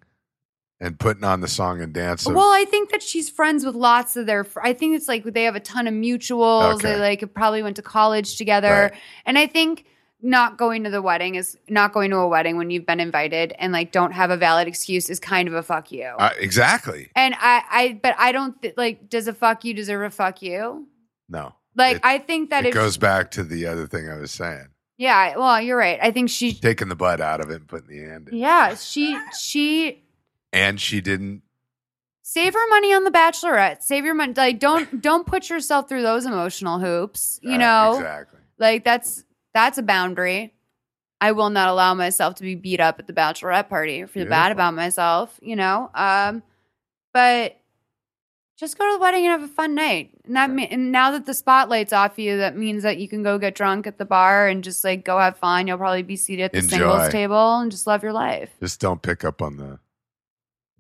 and 0.81 0.97
putting 0.99 1.25
on 1.25 1.41
the 1.41 1.49
song 1.49 1.81
and 1.83 1.93
dance 1.93 2.25
of, 2.27 2.35
Well, 2.35 2.53
I 2.53 2.65
think 2.65 2.91
that 2.91 3.03
she's 3.03 3.29
friends 3.29 3.65
with 3.67 3.75
lots 3.75 4.17
of 4.17 4.27
their. 4.27 4.45
fr- 4.45 4.61
I 4.63 4.73
think 4.73 4.95
it's 4.97 5.09
like 5.09 5.25
they 5.25 5.43
have 5.43 5.57
a 5.57 5.61
ton 5.61 5.89
of 5.89 5.95
mutuals. 5.95 6.75
Okay. 6.75 6.93
They 6.93 6.99
like 7.01 7.35
probably 7.35 7.63
went 7.65 7.75
to 7.77 7.83
college 7.83 8.37
together, 8.37 8.91
Right. 8.93 9.01
and 9.27 9.37
I 9.37 9.49
think 9.49 9.87
not 10.23 10.57
going 10.57 10.85
to 10.85 10.91
the 10.91 11.03
wedding 11.03 11.35
is 11.35 11.57
not 11.69 11.93
going 11.93 12.11
to 12.11 12.17
a 12.19 12.29
wedding 12.29 12.57
when 12.57 12.71
you've 12.71 12.87
been 12.87 13.01
invited 13.01 13.53
and 13.59 13.73
like 13.73 13.91
don't 13.93 14.13
have 14.13 14.31
a 14.31 14.37
valid 14.37 14.67
excuse 14.69 15.09
is 15.11 15.19
kind 15.21 15.47
of 15.49 15.55
a 15.55 15.63
fuck 15.63 15.91
you. 15.93 16.05
Uh, 16.19 16.31
exactly 16.39 17.09
and 17.17 17.35
I, 17.39 17.63
I, 17.71 18.01
but 18.01 18.15
I 18.19 18.31
don't 18.33 18.61
th- 18.63 18.75
like. 18.77 19.09
Does 19.11 19.27
a 19.29 19.35
fuck 19.35 19.65
you 19.65 19.75
deserve 19.75 20.03
a 20.03 20.11
fuck 20.11 20.43
you? 20.43 20.87
No. 21.29 21.55
Like 21.75 21.97
It- 21.97 22.03
I 22.05 22.19
think 22.19 22.51
that 22.51 22.67
it 22.67 22.75
goes 22.75 22.97
back 22.97 23.31
to 23.33 23.45
the 23.45 23.67
other 23.67 23.87
thing 23.87 24.09
i 24.11 24.17
was 24.17 24.31
saying. 24.33 24.69
Yeah, 24.97 25.37
well, 25.37 25.61
you're 25.61 25.77
right. 25.77 25.99
I 26.03 26.11
think 26.11 26.29
she, 26.29 26.53
taking 26.53 26.89
the 26.89 26.97
butt 26.97 27.21
out 27.21 27.41
of 27.41 27.51
it 27.51 27.57
and 27.57 27.69
putting 27.69 27.87
the 27.89 28.03
end 28.13 28.29
in. 28.31 28.37
yeah, 28.37 28.75
she, 28.75 29.17
she 29.41 30.03
and 30.53 30.81
she 30.81 31.01
didn't 31.01 31.43
save 32.23 32.53
her 32.55 32.69
money 32.71 32.93
on 32.93 33.05
the 33.05 33.11
bachelorette. 33.13 33.83
Save 33.83 34.05
your 34.05 34.15
money 34.15 34.33
like 34.37 34.59
don't 34.59 35.01
don't 35.01 35.25
put 35.27 35.49
yourself 35.51 35.89
through 35.89 36.03
those 36.03 36.27
emotional 36.27 36.79
hoops 36.81 37.39
you 37.43 37.57
know? 37.59 37.95
exactly. 37.97 38.41
Like 38.59 38.85
that's 38.85 39.25
that's 39.55 39.79
a 39.79 39.83
boundary. 39.83 40.53
I 41.21 41.33
will 41.33 41.51
not 41.51 41.69
allow 41.69 41.95
myself 41.95 42.35
to 42.37 42.43
be 42.43 42.55
beat 42.55 42.81
up 42.81 42.99
at 42.99 43.07
the 43.07 43.13
bachelorette 43.13 43.69
party 43.69 44.03
or 44.03 44.07
feel 44.09 44.27
bad 44.27 44.51
about 44.53 44.75
myself 44.75 45.39
you 45.41 45.55
know? 45.55 45.91
Um 45.95 46.43
but 47.15 47.57
just 48.59 48.77
go 48.77 48.85
to 48.87 48.93
the 48.95 48.99
wedding 49.01 49.25
and 49.25 49.41
have 49.41 49.49
a 49.49 49.53
fun 49.53 49.75
night 49.75 50.11
and 50.25 50.37
that 50.37 50.51
me- 50.51 50.67
and 50.69 50.91
now 50.93 51.11
that 51.13 51.27
the 51.27 51.35
spotlight's 51.35 51.93
off 51.93 52.19
you 52.19 52.37
that 52.39 52.57
means 52.57 52.83
that 52.83 52.99
you 52.99 53.09
can 53.09 53.23
go 53.23 53.39
get 53.39 53.55
drunk 53.55 53.87
at 53.87 53.99
the 53.99 54.05
bar 54.05 54.49
and 54.49 54.65
just 54.65 54.83
like 54.85 55.05
go 55.05 55.19
have 55.19 55.37
fun 55.39 55.67
you'll 55.67 55.79
probably 55.79 56.03
be 56.03 56.17
seated 56.17 56.45
at 56.45 56.53
the 56.53 56.59
Enjoy. 56.59 56.77
singles 56.77 57.09
table 57.11 57.59
and 57.61 57.71
just 57.71 57.87
love 57.87 58.03
your 58.03 58.13
life 58.13 58.51
just 58.61 58.81
don't 58.81 59.01
pick 59.03 59.25
up 59.25 59.41
on 59.41 59.57
the 59.57 59.79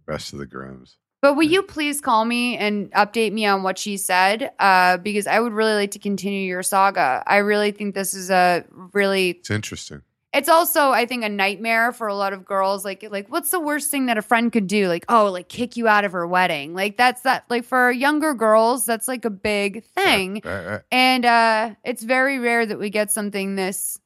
rest 0.06 0.32
of 0.32 0.38
the 0.38 0.46
grooms 0.46 0.96
But 1.20 1.34
will 1.34 1.44
you 1.44 1.62
please 1.62 2.00
call 2.00 2.24
me 2.24 2.56
and 2.56 2.90
update 2.92 3.32
me 3.32 3.44
on 3.44 3.62
what 3.64 3.76
she 3.76 3.96
said? 3.96 4.52
Uh, 4.58 4.96
because 4.98 5.26
I 5.26 5.40
would 5.40 5.52
really 5.52 5.74
like 5.74 5.90
to 5.90 5.98
continue 5.98 6.46
your 6.46 6.62
saga. 6.62 7.24
I 7.26 7.38
really 7.38 7.72
think 7.72 7.94
this 7.96 8.14
is 8.14 8.30
a 8.30 8.64
really. 8.92 9.30
it's 9.30 9.50
interesting 9.50 10.02
It's 10.34 10.48
also, 10.48 10.90
I 10.90 11.06
think, 11.06 11.24
a 11.24 11.28
nightmare 11.28 11.90
for 11.90 12.06
a 12.06 12.14
lot 12.14 12.34
of 12.34 12.44
girls. 12.44 12.84
Like, 12.84 13.06
like, 13.10 13.30
what's 13.30 13.50
the 13.50 13.60
worst 13.60 13.90
thing 13.90 14.06
that 14.06 14.18
a 14.18 14.22
friend 14.22 14.52
could 14.52 14.66
do? 14.66 14.86
Like, 14.88 15.06
oh, 15.08 15.30
like 15.30 15.48
kick 15.48 15.76
you 15.76 15.88
out 15.88 16.04
of 16.04 16.12
her 16.12 16.26
wedding. 16.26 16.74
Like, 16.74 16.98
that's 16.98 17.22
that. 17.22 17.44
Like 17.48 17.64
for 17.64 17.90
younger 17.90 18.34
girls, 18.34 18.84
that's 18.84 19.08
like 19.08 19.24
a 19.24 19.30
big 19.30 19.84
thing. 19.84 20.42
right, 20.44 20.66
right. 20.66 20.80
And 20.92 21.24
uh, 21.24 21.74
it's 21.82 22.02
very 22.02 22.38
rare 22.38 22.66
that 22.66 22.78
we 22.78 22.90
get 22.90 23.10
something 23.10 23.56
this 23.56 24.00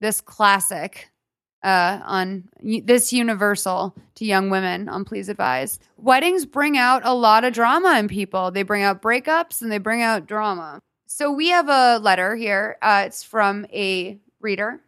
this 0.00 0.20
classic 0.20 1.10
uh, 1.62 2.00
on 2.04 2.48
this 2.62 3.12
universal 3.12 3.94
to 4.14 4.24
young 4.24 4.50
women 4.50 4.88
on 4.88 5.04
Please 5.04 5.28
Advise. 5.28 5.78
Weddings 5.96 6.46
bring 6.46 6.78
out 6.78 7.02
a 7.04 7.14
lot 7.14 7.44
of 7.44 7.52
drama 7.52 7.98
in 7.98 8.08
people. 8.08 8.50
They 8.50 8.62
bring 8.62 8.82
out 8.82 9.02
breakups 9.02 9.60
and 9.60 9.70
they 9.70 9.78
bring 9.78 10.02
out 10.02 10.26
drama. 10.26 10.80
So 11.06 11.32
we 11.32 11.48
have 11.48 11.68
a 11.68 11.98
letter 11.98 12.36
here. 12.36 12.76
Uh, 12.80 13.04
it's 13.06 13.22
from 13.22 13.66
a 13.72 14.18
reader. 14.40 14.80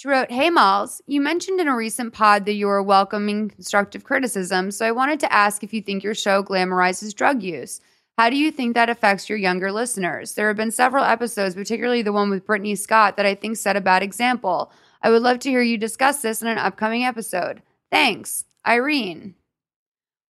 She 0.00 0.08
wrote, 0.08 0.30
Hey 0.30 0.48
Malls, 0.48 1.02
you 1.06 1.20
mentioned 1.20 1.60
in 1.60 1.68
a 1.68 1.76
recent 1.76 2.14
pod 2.14 2.46
that 2.46 2.54
you 2.54 2.68
were 2.68 2.82
welcoming 2.82 3.50
constructive 3.50 4.02
criticism. 4.02 4.70
So 4.70 4.86
I 4.86 4.92
wanted 4.92 5.20
to 5.20 5.30
ask 5.30 5.62
if 5.62 5.74
you 5.74 5.82
think 5.82 6.02
your 6.02 6.14
show 6.14 6.42
glamorizes 6.42 7.14
drug 7.14 7.42
use. 7.42 7.82
How 8.16 8.30
do 8.30 8.36
you 8.38 8.50
think 8.50 8.72
that 8.72 8.88
affects 8.88 9.28
your 9.28 9.36
younger 9.36 9.70
listeners? 9.70 10.32
There 10.32 10.48
have 10.48 10.56
been 10.56 10.70
several 10.70 11.04
episodes, 11.04 11.54
particularly 11.54 12.00
the 12.00 12.14
one 12.14 12.30
with 12.30 12.46
Brittany 12.46 12.76
Scott, 12.76 13.18
that 13.18 13.26
I 13.26 13.34
think 13.34 13.58
set 13.58 13.76
a 13.76 13.82
bad 13.82 14.02
example. 14.02 14.72
I 15.02 15.10
would 15.10 15.20
love 15.20 15.38
to 15.40 15.50
hear 15.50 15.60
you 15.60 15.76
discuss 15.76 16.22
this 16.22 16.40
in 16.40 16.48
an 16.48 16.56
upcoming 16.56 17.04
episode. 17.04 17.60
Thanks, 17.90 18.46
Irene. 18.66 19.34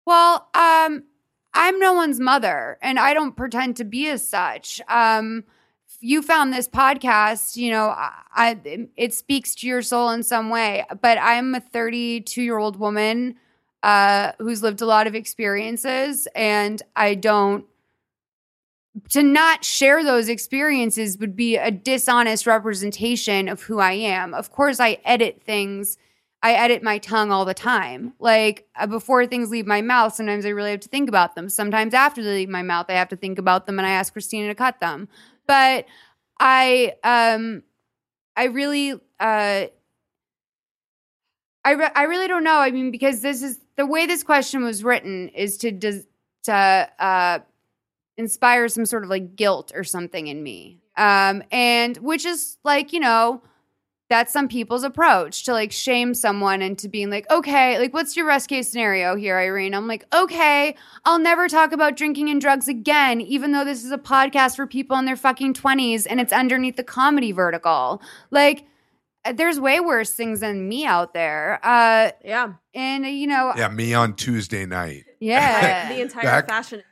Well, 0.04 0.48
um, 0.52 1.04
I'm 1.54 1.78
no 1.78 1.92
one's 1.92 2.18
mother, 2.18 2.76
and 2.82 2.98
I 2.98 3.14
don't 3.14 3.36
pretend 3.36 3.76
to 3.76 3.84
be 3.84 4.08
as 4.08 4.28
such. 4.28 4.80
Um, 4.88 5.44
you 6.00 6.22
found 6.22 6.52
this 6.52 6.68
podcast, 6.68 7.56
you 7.56 7.70
know, 7.70 7.88
I, 7.88 8.12
I 8.32 8.88
it 8.96 9.14
speaks 9.14 9.54
to 9.56 9.66
your 9.66 9.82
soul 9.82 10.10
in 10.10 10.22
some 10.22 10.50
way. 10.50 10.84
But 11.00 11.18
I'm 11.18 11.54
a 11.54 11.60
32 11.60 12.42
year 12.42 12.58
old 12.58 12.78
woman 12.78 13.36
uh, 13.82 14.32
who's 14.38 14.62
lived 14.62 14.80
a 14.80 14.86
lot 14.86 15.06
of 15.06 15.14
experiences, 15.14 16.26
and 16.34 16.82
I 16.96 17.14
don't 17.14 17.64
to 19.10 19.22
not 19.22 19.64
share 19.64 20.02
those 20.02 20.28
experiences 20.28 21.16
would 21.18 21.36
be 21.36 21.56
a 21.56 21.70
dishonest 21.70 22.46
representation 22.46 23.48
of 23.48 23.62
who 23.62 23.78
I 23.78 23.92
am. 23.92 24.34
Of 24.34 24.50
course, 24.50 24.80
I 24.80 24.98
edit 25.04 25.42
things. 25.44 25.96
I 26.42 26.54
edit 26.54 26.82
my 26.82 26.98
tongue 26.98 27.30
all 27.30 27.44
the 27.44 27.54
time. 27.54 28.14
Like 28.18 28.66
uh, 28.74 28.86
before 28.86 29.26
things 29.26 29.50
leave 29.50 29.66
my 29.66 29.82
mouth, 29.82 30.14
sometimes 30.14 30.44
I 30.44 30.50
really 30.50 30.70
have 30.70 30.80
to 30.80 30.88
think 30.88 31.08
about 31.08 31.34
them. 31.34 31.48
Sometimes 31.48 31.94
after 31.94 32.22
they 32.22 32.34
leave 32.34 32.48
my 32.48 32.62
mouth, 32.62 32.86
I 32.88 32.94
have 32.94 33.10
to 33.10 33.16
think 33.16 33.38
about 33.38 33.66
them 33.66 33.78
and 33.78 33.86
I 33.86 33.90
ask 33.90 34.12
Christina 34.12 34.48
to 34.48 34.54
cut 34.54 34.80
them. 34.80 35.08
But 35.50 35.86
I 36.38 36.94
um 37.02 37.64
I 38.36 38.44
really 38.44 38.94
uh 39.20 39.66
I 41.64 41.72
re- 41.72 41.90
I 41.94 42.04
really 42.04 42.28
don't 42.28 42.44
know. 42.44 42.58
I 42.58 42.70
mean, 42.70 42.90
because 42.90 43.20
this 43.20 43.42
is 43.42 43.58
the 43.76 43.86
way 43.86 44.06
this 44.06 44.22
question 44.22 44.62
was 44.62 44.82
written 44.82 45.28
is 45.30 45.56
to 45.58 45.70
des- 45.70 46.04
to 46.44 46.52
uh, 46.98 47.40
inspire 48.16 48.68
some 48.68 48.86
sort 48.86 49.04
of 49.04 49.10
like 49.10 49.36
guilt 49.36 49.72
or 49.74 49.84
something 49.84 50.28
in 50.28 50.42
me, 50.42 50.80
um, 50.96 51.42
and 51.52 51.96
which 51.98 52.26
is 52.26 52.58
like 52.64 52.92
you 52.92 53.00
know 53.00 53.42
that's 54.10 54.32
some 54.32 54.48
people's 54.48 54.82
approach 54.82 55.44
to 55.44 55.52
like 55.52 55.70
shame 55.72 56.12
someone 56.14 56.60
into 56.60 56.88
being 56.88 57.08
like, 57.10 57.30
okay, 57.30 57.78
like 57.78 57.94
what's 57.94 58.16
your 58.16 58.26
worst 58.26 58.48
case 58.48 58.68
scenario 58.68 59.14
here, 59.16 59.38
Irene? 59.38 59.72
I'm 59.72 59.86
like, 59.86 60.04
okay, 60.12 60.74
I'll 61.04 61.20
never 61.20 61.48
talk 61.48 61.72
about 61.72 61.96
drinking 61.96 62.28
and 62.28 62.40
drugs 62.40 62.66
again, 62.68 63.20
even 63.20 63.52
though 63.52 63.64
this 63.64 63.84
is 63.84 63.92
a 63.92 63.98
podcast 63.98 64.56
for 64.56 64.66
people 64.66 64.98
in 64.98 65.04
their 65.04 65.16
fucking 65.16 65.54
20s 65.54 66.06
and 66.10 66.20
it's 66.20 66.32
underneath 66.32 66.76
the 66.76 66.82
comedy 66.84 67.30
vertical. 67.32 68.02
Like, 68.32 68.64
uh, 69.24 69.32
there's 69.32 69.60
way 69.60 69.78
worse 69.80 70.12
things 70.12 70.40
than 70.40 70.68
me 70.68 70.84
out 70.84 71.14
there. 71.14 71.60
Uh, 71.62 72.10
Yeah. 72.24 72.54
and 72.74 73.06
you 73.06 73.28
know, 73.28 73.52
Yeah, 73.56 73.68
me 73.68 73.94
on 73.94 74.14
Tuesday 74.16 74.66
night. 74.66 75.04
yeah, 75.20 75.88
the 75.94 76.00
entire 76.02 76.24
Back- 76.24 76.48
fashion. 76.48 76.82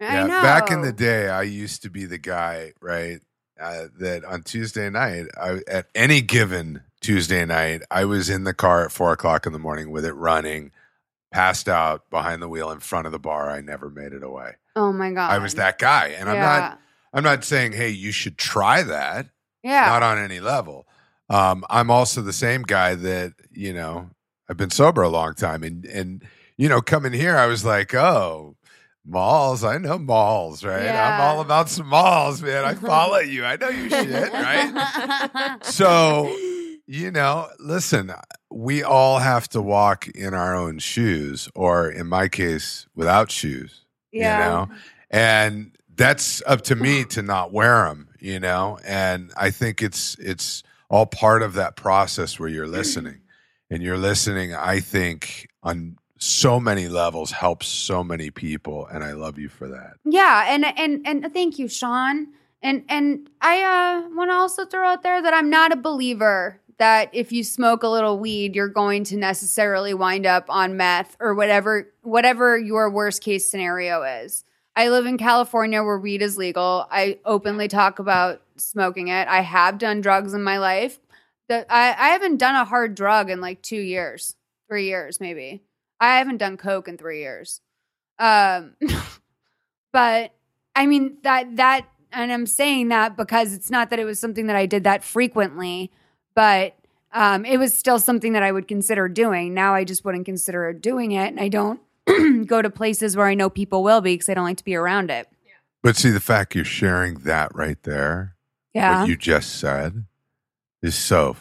I 0.00 0.04
yeah, 0.20 0.26
know. 0.26 0.42
back 0.42 0.70
in 0.70 0.82
the 0.82 0.92
day, 0.92 1.28
I 1.28 1.42
used 1.42 1.82
to 1.82 1.90
be 1.90 2.04
the 2.06 2.18
guy, 2.18 2.72
right? 2.80 3.18
Uh, 3.60 3.88
that 3.98 4.24
on 4.24 4.42
Tuesday 4.42 4.88
night, 4.88 5.26
I, 5.40 5.60
at 5.66 5.86
any 5.94 6.20
given 6.20 6.82
Tuesday 7.00 7.44
night, 7.44 7.82
I 7.90 8.04
was 8.04 8.30
in 8.30 8.44
the 8.44 8.54
car 8.54 8.84
at 8.84 8.92
four 8.92 9.12
o'clock 9.12 9.46
in 9.46 9.52
the 9.52 9.58
morning 9.58 9.90
with 9.90 10.04
it 10.04 10.12
running, 10.12 10.70
passed 11.32 11.68
out 11.68 12.08
behind 12.10 12.40
the 12.40 12.48
wheel 12.48 12.70
in 12.70 12.80
front 12.80 13.06
of 13.06 13.12
the 13.12 13.18
bar. 13.18 13.50
I 13.50 13.60
never 13.60 13.90
made 13.90 14.12
it 14.12 14.22
away. 14.22 14.52
oh 14.76 14.92
my 14.92 15.10
god, 15.10 15.30
I 15.32 15.38
was 15.38 15.54
that 15.54 15.78
guy, 15.78 16.08
and 16.08 16.28
I'm 16.28 16.36
not. 16.38 16.80
I'm 17.12 17.24
not 17.24 17.42
saying, 17.42 17.72
hey, 17.72 17.88
you 17.88 18.12
should 18.12 18.36
try 18.36 18.82
that. 18.82 19.26
Yeah, 19.62 19.86
Not 19.86 20.02
on 20.02 20.18
any 20.18 20.40
level. 20.40 20.86
Um, 21.30 21.64
I'm 21.70 21.90
also 21.90 22.20
the 22.22 22.32
same 22.32 22.62
guy 22.62 22.94
that 22.94 23.34
you 23.50 23.72
know. 23.72 24.10
I've 24.48 24.56
been 24.56 24.70
sober 24.70 25.02
a 25.02 25.08
long 25.08 25.34
time, 25.34 25.62
and 25.62 25.84
and 25.84 26.22
you 26.56 26.68
know, 26.68 26.80
coming 26.80 27.12
here, 27.12 27.36
I 27.36 27.46
was 27.46 27.64
like, 27.64 27.94
oh. 27.94 28.56
Malls, 29.08 29.64
I 29.64 29.78
know 29.78 29.98
malls, 29.98 30.62
right? 30.62 30.86
I'm 30.86 31.20
all 31.20 31.40
about 31.40 31.70
some 31.70 31.86
malls, 31.86 32.42
man. 32.42 32.64
I 32.64 32.74
follow 32.74 33.18
you. 33.18 33.44
I 33.44 33.56
know 33.56 33.70
your 33.70 33.88
shit, 34.04 34.32
right? 34.32 35.56
So, 35.62 36.28
you 36.86 37.10
know, 37.10 37.48
listen, 37.58 38.12
we 38.50 38.82
all 38.82 39.18
have 39.18 39.48
to 39.50 39.62
walk 39.62 40.08
in 40.08 40.34
our 40.34 40.54
own 40.54 40.78
shoes, 40.78 41.48
or 41.54 41.90
in 41.90 42.06
my 42.06 42.28
case, 42.28 42.86
without 42.94 43.30
shoes. 43.30 43.84
yeah. 44.12 44.38
You 44.38 44.44
know? 44.44 44.74
And 45.10 45.72
that's 45.96 46.42
up 46.46 46.60
to 46.62 46.76
me 46.76 47.04
to 47.06 47.22
not 47.22 47.50
wear 47.50 47.84
them, 47.86 48.10
you 48.20 48.38
know? 48.38 48.78
And 48.84 49.32
I 49.38 49.50
think 49.50 49.82
it's 49.82 50.16
it's 50.18 50.62
all 50.90 51.06
part 51.06 51.42
of 51.42 51.54
that 51.54 51.76
process 51.76 52.38
where 52.38 52.48
you're 52.50 52.68
listening. 52.68 53.20
And 53.70 53.82
you're 53.82 53.98
listening, 53.98 54.54
I 54.54 54.80
think, 54.80 55.48
on 55.62 55.96
so 56.18 56.60
many 56.60 56.88
levels 56.88 57.30
helps 57.30 57.68
so 57.68 58.04
many 58.04 58.30
people. 58.30 58.86
And 58.86 59.02
I 59.02 59.12
love 59.12 59.38
you 59.38 59.48
for 59.48 59.68
that. 59.68 59.94
Yeah, 60.04 60.46
and 60.48 60.64
and 60.64 61.06
and 61.06 61.32
thank 61.32 61.58
you, 61.58 61.68
Sean. 61.68 62.28
And 62.62 62.84
and 62.88 63.30
I 63.40 63.62
uh, 63.62 64.08
want 64.14 64.30
to 64.30 64.34
also 64.34 64.66
throw 64.66 64.86
out 64.86 65.02
there 65.02 65.22
that 65.22 65.32
I'm 65.32 65.48
not 65.48 65.72
a 65.72 65.76
believer 65.76 66.60
that 66.78 67.10
if 67.12 67.32
you 67.32 67.42
smoke 67.42 67.82
a 67.82 67.88
little 67.88 68.18
weed, 68.18 68.54
you're 68.54 68.68
going 68.68 69.04
to 69.04 69.16
necessarily 69.16 69.94
wind 69.94 70.26
up 70.26 70.46
on 70.48 70.76
meth 70.76 71.16
or 71.20 71.34
whatever 71.34 71.92
whatever 72.02 72.58
your 72.58 72.90
worst 72.90 73.22
case 73.22 73.48
scenario 73.48 74.02
is. 74.02 74.44
I 74.76 74.90
live 74.90 75.06
in 75.06 75.18
California 75.18 75.82
where 75.82 75.98
weed 75.98 76.22
is 76.22 76.36
legal. 76.36 76.86
I 76.90 77.18
openly 77.24 77.66
talk 77.66 77.98
about 77.98 78.42
smoking 78.56 79.08
it. 79.08 79.26
I 79.26 79.40
have 79.40 79.78
done 79.78 80.00
drugs 80.00 80.34
in 80.34 80.42
my 80.42 80.58
life. 80.58 81.00
That 81.48 81.66
I, 81.70 81.88
I 81.98 82.08
haven't 82.10 82.36
done 82.36 82.54
a 82.54 82.64
hard 82.64 82.94
drug 82.94 83.30
in 83.30 83.40
like 83.40 83.62
two 83.62 83.80
years, 83.80 84.36
three 84.68 84.86
years 84.86 85.18
maybe. 85.18 85.62
I 86.00 86.18
haven't 86.18 86.38
done 86.38 86.56
coke 86.56 86.88
in 86.88 86.96
three 86.96 87.20
years. 87.20 87.60
Um, 88.18 88.74
but 89.92 90.32
I 90.74 90.86
mean 90.86 91.18
that 91.22 91.56
that, 91.56 91.86
and 92.12 92.32
I'm 92.32 92.46
saying 92.46 92.88
that 92.88 93.16
because 93.16 93.52
it's 93.52 93.70
not 93.70 93.90
that 93.90 93.98
it 93.98 94.04
was 94.04 94.18
something 94.18 94.46
that 94.46 94.56
I 94.56 94.66
did 94.66 94.84
that 94.84 95.04
frequently, 95.04 95.90
but 96.34 96.74
um, 97.12 97.44
it 97.44 97.58
was 97.58 97.76
still 97.76 97.98
something 97.98 98.32
that 98.34 98.42
I 98.42 98.52
would 98.52 98.68
consider 98.68 99.08
doing. 99.08 99.54
Now 99.54 99.74
I 99.74 99.84
just 99.84 100.04
wouldn't 100.04 100.26
consider 100.26 100.72
doing 100.72 101.12
it, 101.12 101.28
and 101.28 101.40
I 101.40 101.48
don't 101.48 101.80
go 102.46 102.62
to 102.62 102.70
places 102.70 103.16
where 103.16 103.26
I 103.26 103.34
know 103.34 103.50
people 103.50 103.82
will 103.82 104.00
be 104.00 104.14
because 104.14 104.28
I 104.28 104.34
don't 104.34 104.44
like 104.44 104.58
to 104.58 104.64
be 104.64 104.74
around 104.74 105.10
it. 105.10 105.28
But 105.82 105.96
see, 105.96 106.10
the 106.10 106.20
fact 106.20 106.54
you're 106.54 106.64
sharing 106.64 107.20
that 107.20 107.54
right 107.54 107.80
there, 107.84 108.34
Yeah, 108.74 109.00
what 109.00 109.08
you 109.08 109.16
just 109.16 109.58
said, 109.58 110.04
is 110.82 110.94
so 110.94 111.36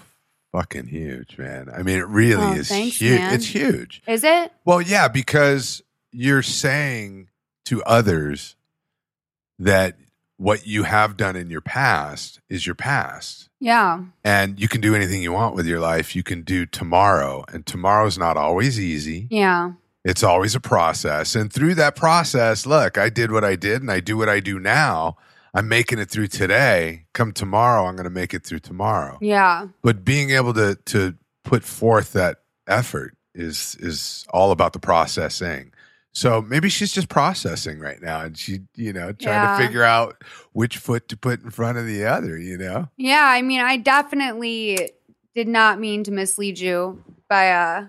fucking 0.52 0.88
huge, 0.88 1.38
man. 1.38 1.70
I 1.76 1.84
mean, 1.84 1.98
it 1.98 2.08
really 2.08 2.44
Oh, 2.44 2.54
is 2.54 2.70
thanks, 2.70 2.98
huge. 3.00 3.20
man. 3.20 3.34
It's 3.34 3.46
huge. 3.48 4.02
is 4.08 4.24
it? 4.24 4.52
Well, 4.66 4.82
yeah, 4.82 5.08
because 5.08 5.82
you're 6.12 6.42
saying 6.44 7.28
to 7.66 7.84
others 7.84 8.56
that 9.60 9.98
what 10.38 10.68
you 10.68 10.84
have 10.84 11.18
done 11.18 11.36
in 11.36 11.50
your 11.50 11.62
past 11.62 12.40
is 12.50 12.66
your 12.66 12.76
past. 12.76 13.50
Yeah, 13.60 14.04
And 14.24 14.60
you 14.60 14.68
can 14.68 14.82
do 14.82 14.94
anything 14.94 15.24
you 15.24 15.32
want 15.34 15.56
with 15.56 15.66
your 15.66 15.80
life. 15.80 16.16
You 16.16 16.22
can 16.22 16.44
do 16.44 16.68
tomorrow. 16.68 17.44
And 17.52 17.66
tomorrow's 17.66 18.18
not 18.20 18.38
always 18.38 18.80
easy. 18.80 19.28
yeah, 19.32 19.72
It's 20.06 20.22
always 20.22 20.54
a 20.54 20.60
process. 20.60 21.36
And 21.36 21.52
through 21.52 21.74
that 21.76 21.96
process, 21.96 22.68
look, 22.68 23.00
I 23.00 23.10
did 23.10 23.32
what 23.32 23.44
I 23.44 23.56
did 23.56 23.82
and 23.82 23.90
I 23.92 24.00
do 24.00 24.16
what 24.16 24.30
I 24.30 24.40
do 24.40 24.60
now. 24.60 25.18
I'm 25.54 25.68
making 25.68 26.00
it 26.00 26.10
through 26.10 26.28
today. 26.28 27.06
Come 27.14 27.32
tomorrow, 27.32 27.86
I'm 27.86 27.96
going 27.96 28.04
to 28.06 28.10
make 28.10 28.34
it 28.34 28.44
through 28.44 28.60
tomorrow. 28.60 29.18
yeah. 29.22 29.68
But 29.82 30.04
being 30.06 30.32
able 30.32 30.54
to 30.56 30.76
to 30.86 31.16
put 31.44 31.64
forth 31.64 32.14
that 32.14 32.38
effort 32.68 33.16
is 33.34 33.76
is 33.80 34.26
all 34.32 34.52
about 34.52 34.74
the 34.74 34.80
processing. 34.80 35.72
So 36.14 36.42
maybe 36.42 36.68
she's 36.70 36.92
just 36.92 37.10
processing 37.10 37.80
right 37.80 38.02
now 38.02 38.22
and 38.22 38.36
she, 38.36 38.62
you 38.76 38.92
know, 38.92 39.12
trying 39.12 39.36
Yeah. 39.44 39.58
to 39.58 39.64
figure 39.64 39.84
out 39.84 40.24
which 40.52 40.78
foot 40.80 41.08
to 41.10 41.18
put 41.18 41.44
in 41.44 41.52
front 41.52 41.78
of 41.78 41.86
the 41.86 42.06
other, 42.06 42.38
you 42.40 42.58
know? 42.58 42.90
Yeah, 42.98 43.24
I 43.24 43.44
mean, 43.44 43.60
I 43.62 43.78
definitely 43.78 44.90
did 45.36 45.48
not 45.48 45.80
mean 45.80 46.04
to 46.06 46.12
mislead 46.12 46.58
you 46.58 47.04
by 47.30 47.52
uh 47.52 47.86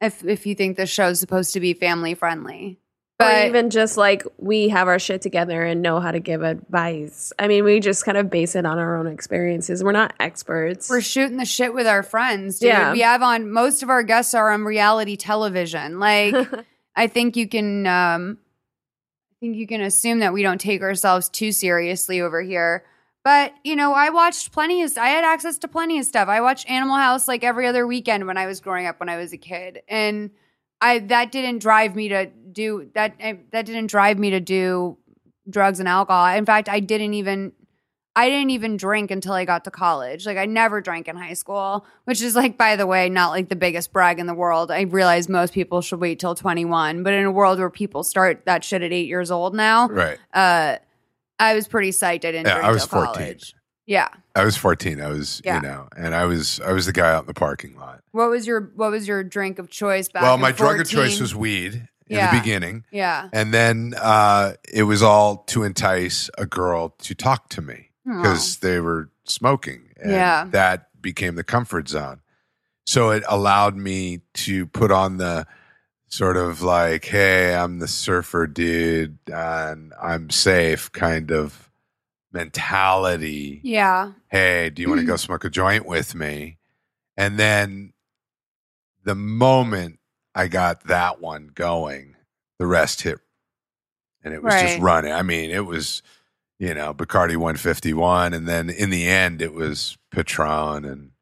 if 0.00 0.24
if 0.24 0.46
you 0.46 0.54
think 0.54 0.76
the 0.78 0.86
show's 0.86 1.20
supposed 1.20 1.52
to 1.52 1.60
be 1.60 1.74
family 1.74 2.14
friendly. 2.14 2.78
Or 3.18 3.26
But 3.26 3.46
even 3.46 3.70
just 3.70 3.96
like 3.96 4.24
we 4.36 4.68
have 4.68 4.88
our 4.88 4.98
shit 4.98 5.22
together 5.22 5.62
and 5.62 5.80
know 5.80 6.00
how 6.00 6.10
to 6.10 6.20
give 6.20 6.42
advice. 6.42 7.32
I 7.38 7.48
mean, 7.48 7.64
we 7.64 7.80
just 7.80 8.04
kind 8.04 8.18
of 8.18 8.28
base 8.28 8.54
it 8.54 8.66
on 8.66 8.78
our 8.78 8.96
own 8.96 9.06
experiences. 9.06 9.82
We're 9.82 9.92
not 9.92 10.12
experts. 10.20 10.90
we're 10.90 11.00
shooting 11.00 11.38
the 11.38 11.46
shit 11.46 11.72
with 11.72 11.86
our 11.86 12.02
friends, 12.02 12.58
dude. 12.58 12.68
Yeah. 12.68 12.92
We 12.92 13.00
have 13.00 13.22
on 13.22 13.50
most 13.50 13.82
of 13.82 13.88
our 13.88 14.02
guests 14.02 14.34
are 14.34 14.50
on 14.50 14.64
reality 14.64 15.16
television. 15.16 15.98
Like 15.98 16.34
I 16.96 17.06
think 17.06 17.36
you 17.36 17.48
can 17.48 17.86
um 17.86 18.38
I 19.32 19.36
think 19.40 19.56
you 19.56 19.66
can 19.66 19.80
assume 19.80 20.20
that 20.20 20.32
we 20.32 20.42
don't 20.42 20.60
take 20.60 20.82
ourselves 20.82 21.28
too 21.28 21.52
seriously 21.52 22.20
over 22.20 22.42
here. 22.42 22.84
But, 23.24 23.54
you 23.64 23.74
know, 23.76 23.92
I 23.92 24.10
watched 24.10 24.52
plenty 24.52 24.82
of 24.82 24.96
I 24.96 25.08
had 25.08 25.24
access 25.24 25.58
to 25.58 25.68
plenty 25.68 25.98
of 25.98 26.04
stuff. 26.04 26.28
I 26.28 26.40
watched 26.42 26.70
Animal 26.70 26.96
House 26.96 27.26
like 27.26 27.44
every 27.44 27.66
other 27.66 27.86
weekend 27.86 28.26
when 28.26 28.36
I 28.36 28.46
was 28.46 28.60
growing 28.60 28.86
up 28.86 29.00
when 29.00 29.08
I 29.08 29.16
was 29.16 29.32
a 29.32 29.36
kid. 29.36 29.82
And 29.88 30.30
I 30.80 30.98
that 31.00 31.32
didn't 31.32 31.58
drive 31.60 31.96
me 31.96 32.08
to 32.08 32.26
do 32.26 32.90
that 32.94 33.14
I, 33.22 33.38
that 33.52 33.66
didn't 33.66 33.86
drive 33.88 34.18
me 34.18 34.30
to 34.30 34.40
do 34.40 34.98
drugs 35.48 35.78
and 35.80 35.88
alcohol. 35.88 36.26
In 36.36 36.44
fact, 36.46 36.68
I 36.68 36.80
didn't 36.80 37.14
even 37.14 37.52
I 38.18 38.30
didn't 38.30 38.48
even 38.50 38.78
drink 38.78 39.10
until 39.10 39.34
I 39.34 39.44
got 39.44 39.64
to 39.64 39.70
college. 39.70 40.24
Like 40.26 40.38
I 40.38 40.46
never 40.46 40.80
drank 40.80 41.06
in 41.06 41.16
high 41.16 41.34
school, 41.34 41.84
which 42.04 42.22
is 42.22 42.34
like 42.34 42.56
by 42.56 42.76
the 42.76 42.86
way, 42.86 43.08
not 43.08 43.30
like 43.30 43.48
the 43.48 43.56
biggest 43.56 43.92
brag 43.92 44.18
in 44.18 44.26
the 44.26 44.34
world. 44.34 44.70
I 44.70 44.82
realize 44.82 45.28
most 45.28 45.52
people 45.52 45.82
should 45.82 46.00
wait 46.00 46.18
till 46.18 46.34
21, 46.34 47.02
but 47.02 47.12
in 47.12 47.24
a 47.26 47.30
world 47.30 47.58
where 47.58 47.70
people 47.70 48.02
start 48.02 48.44
that 48.46 48.64
shit 48.64 48.82
at 48.82 48.92
8 48.92 49.06
years 49.06 49.30
old 49.30 49.54
now, 49.54 49.88
Right. 49.88 50.18
uh 50.32 50.76
I 51.38 51.54
was 51.54 51.68
pretty 51.68 51.90
psyched 51.90 52.24
I 52.24 52.32
didn't 52.32 52.46
Yeah, 52.46 52.54
drink 52.54 52.68
I 52.68 52.70
was 52.70 52.86
till 52.86 53.02
14. 53.04 53.12
college. 53.14 53.54
Yeah. 53.86 54.08
I 54.34 54.44
was 54.44 54.56
14. 54.56 55.00
I 55.00 55.08
was, 55.08 55.40
Yeah. 55.44 55.56
you 55.56 55.62
know, 55.62 55.88
and 55.96 56.14
I 56.14 56.24
was 56.24 56.60
I 56.60 56.72
was 56.72 56.86
the 56.86 56.92
guy 56.92 57.12
out 57.12 57.22
in 57.22 57.26
the 57.26 57.34
parking 57.34 57.76
lot. 57.76 58.02
What 58.12 58.28
was 58.30 58.46
your 58.46 58.72
what 58.74 58.90
was 58.90 59.06
your 59.08 59.22
drink 59.24 59.58
of 59.58 59.70
choice 59.70 60.08
back 60.08 60.22
well, 60.22 60.38
my 60.38 60.52
drug 60.52 60.80
of 60.80 60.88
choice 60.88 61.20
was 61.20 61.34
weed 61.34 61.74
in 62.08 62.16
Yeah. 62.16 62.32
the 62.32 62.38
beginning. 62.40 62.84
Yeah. 62.90 63.28
And 63.32 63.54
then 63.54 63.94
uh, 64.00 64.54
it 64.72 64.82
was 64.84 65.02
all 65.02 65.38
to 65.48 65.62
entice 65.62 66.28
a 66.36 66.46
girl 66.46 66.90
to 66.98 67.14
talk 67.14 67.48
to 67.50 67.62
me 67.62 67.90
because 68.04 68.58
they 68.58 68.80
were 68.80 69.10
smoking. 69.24 69.90
And 70.00 70.10
Yeah. 70.12 70.46
That 70.50 70.88
became 71.00 71.34
the 71.36 71.44
comfort 71.44 71.88
zone. 71.88 72.20
So 72.86 73.10
it 73.10 73.24
allowed 73.28 73.76
me 73.76 74.20
to 74.34 74.66
put 74.66 74.90
on 74.92 75.16
the 75.16 75.46
sort 76.08 76.36
of 76.36 76.62
like, 76.62 77.04
hey, 77.04 77.52
I'm 77.54 77.80
the 77.80 77.88
surfer 77.88 78.46
dude 78.46 79.18
and 79.32 79.92
I'm 80.00 80.30
safe 80.30 80.90
kind 80.92 81.32
of 81.32 81.65
mentality. 82.36 83.60
Yeah. 83.62 84.12
Hey, 84.28 84.70
do 84.70 84.82
you 84.82 84.88
want 84.88 85.00
to 85.00 85.06
go 85.06 85.16
smoke 85.16 85.44
a 85.44 85.50
joint 85.50 85.86
with 85.86 86.14
me? 86.14 86.58
And 87.16 87.38
then 87.38 87.92
the 89.04 89.14
moment 89.14 89.98
I 90.34 90.48
got 90.48 90.84
that 90.84 91.20
one 91.20 91.50
going, 91.54 92.14
the 92.58 92.66
rest 92.66 93.02
hit 93.02 93.18
and 94.22 94.34
it 94.34 94.42
was 94.42 94.54
just 94.54 94.80
running. 94.80 95.12
I 95.12 95.22
mean, 95.22 95.50
it 95.50 95.64
was, 95.66 96.02
you 96.58 96.74
know, 96.74 96.92
Bacardi 96.92 97.36
151. 97.36 98.34
And 98.34 98.46
then 98.46 98.68
in 98.68 98.90
the 98.90 99.06
end, 99.06 99.40
it 99.40 99.54
was 99.54 99.96
Patron 100.10 100.84
and 100.84 101.12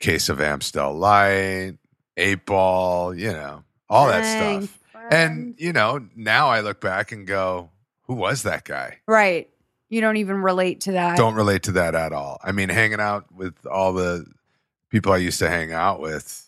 case 0.00 0.28
of 0.28 0.40
Amstel 0.40 0.94
Light, 0.94 1.74
eight 2.16 2.46
ball, 2.46 3.14
you 3.14 3.32
know, 3.32 3.64
all 3.88 4.06
that 4.08 4.22
Dang, 4.22 4.62
stuff. 4.62 4.78
And 5.10 5.54
you 5.58 5.72
know, 5.72 6.06
now 6.14 6.48
I 6.48 6.60
look 6.60 6.80
back 6.80 7.10
and 7.10 7.26
go, 7.26 7.70
who 8.02 8.14
was 8.14 8.44
that 8.44 8.64
guy? 8.64 8.98
right. 9.06 9.49
You 9.90 10.00
don't 10.00 10.16
even 10.16 10.36
relate 10.42 10.80
to 10.82 10.92
that. 10.92 11.16
Don't 11.18 11.34
relate 11.34 11.64
to 11.64 11.72
that 11.72 11.94
at 11.94 12.12
all. 12.12 12.38
I 12.42 12.52
mean, 12.52 12.68
hanging 12.70 13.00
out 13.00 13.26
with 13.34 13.54
all 13.66 13.92
the 13.92 14.24
people 14.88 15.12
I 15.12 15.18
used 15.18 15.38
to 15.40 15.48
hang 15.50 15.72
out 15.72 16.00
with. 16.00 16.46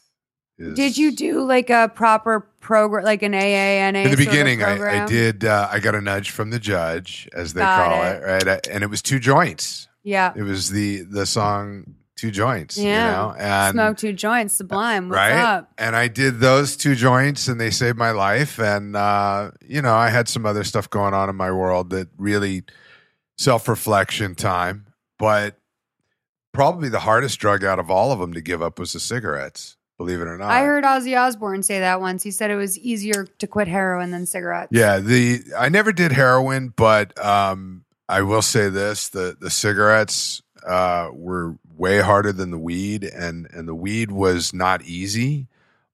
Is, 0.58 0.74
Did 0.76 0.96
you 0.96 1.10
do 1.16 1.42
like 1.42 1.68
a 1.70 1.90
proper 1.92 2.40
program, 2.60 3.04
like 3.04 3.22
an 3.22 3.32
AANA? 3.32 4.04
in 4.04 4.10
the 4.12 4.16
beginning? 4.16 4.62
I, 4.62 5.02
I 5.02 5.06
did. 5.06 5.44
Uh, 5.44 5.68
I 5.70 5.80
got 5.80 5.94
a 5.94 6.00
nudge 6.00 6.30
from 6.30 6.50
the 6.50 6.58
judge, 6.60 7.28
as 7.34 7.52
they 7.54 7.60
Got 7.62 7.88
call 7.90 8.02
it. 8.04 8.16
it, 8.16 8.24
right? 8.24 8.48
I- 8.48 8.60
And 8.70 8.84
it 8.84 8.88
was 8.88 9.02
two 9.02 9.18
joints. 9.18 9.88
Yeah. 10.04 10.32
It 10.36 10.42
was 10.42 10.70
the 10.70 11.02
the 11.02 11.26
song 11.26 11.94
two 12.16 12.30
joints. 12.30 12.78
Yeah. 12.78 13.06
you 13.06 13.12
know, 13.16 13.34
and 13.38 13.74
Smoke 13.74 13.96
two 13.96 14.12
joints, 14.12 14.54
sublime. 14.54 15.08
What's 15.08 15.16
right? 15.16 15.32
up? 15.32 15.72
And 15.78 15.96
I 15.96 16.06
did 16.06 16.38
those 16.38 16.76
two 16.76 16.94
joints 16.94 17.48
and 17.48 17.60
they 17.60 17.70
saved 17.70 17.98
my 17.98 18.12
life. 18.12 18.60
And, 18.60 18.94
uh, 18.94 19.50
you 19.66 19.82
know, 19.82 19.94
I 19.94 20.08
had 20.10 20.28
some 20.28 20.46
other 20.46 20.62
stuff 20.62 20.88
going 20.88 21.14
on 21.14 21.28
in 21.28 21.34
my 21.34 21.50
world 21.50 21.90
that 21.90 22.08
really 22.18 22.62
self 23.42 23.68
reflection 23.68 24.34
time. 24.34 24.86
But 25.18 25.58
probably 26.52 26.88
the 26.88 27.00
hardest 27.00 27.38
drug 27.38 27.64
out 27.64 27.78
of 27.78 27.90
all 27.90 28.12
of 28.12 28.18
them 28.18 28.34
to 28.34 28.40
give 28.40 28.62
up 28.62 28.78
was 28.78 28.92
the 28.92 29.00
cigarettes, 29.00 29.76
believe 29.98 30.20
it 30.20 30.28
or 30.28 30.38
not. 30.38 30.50
I 30.50 30.62
heard 30.64 30.84
Ozzy 30.84 31.18
Osbourne 31.18 31.62
say 31.62 31.80
that 31.80 32.00
once. 32.00 32.22
He 32.22 32.30
said 32.30 32.50
it 32.50 32.56
was 32.56 32.78
easier 32.78 33.26
to 33.38 33.46
quit 33.46 33.68
heroin 33.68 34.10
than 34.10 34.26
cigarettes. 34.26 34.68
Yeah, 34.72 34.98
the 34.98 35.42
I 35.58 35.68
never 35.68 35.92
did 35.92 36.12
heroin, 36.12 36.72
but 36.74 37.18
um, 37.24 37.84
I 38.08 38.22
will 38.22 38.42
say 38.42 38.68
this: 38.68 39.08
the 39.08 39.36
the 39.38 39.50
cigarettes 39.50 40.42
uh, 40.66 41.10
were 41.12 41.56
way 41.76 42.00
harder 42.00 42.32
than 42.32 42.50
the 42.50 42.58
weed, 42.58 43.04
and 43.04 43.48
and 43.52 43.66
the 43.66 43.74
weed 43.74 44.10
was 44.10 44.52
not 44.52 44.82
easy. 44.82 45.48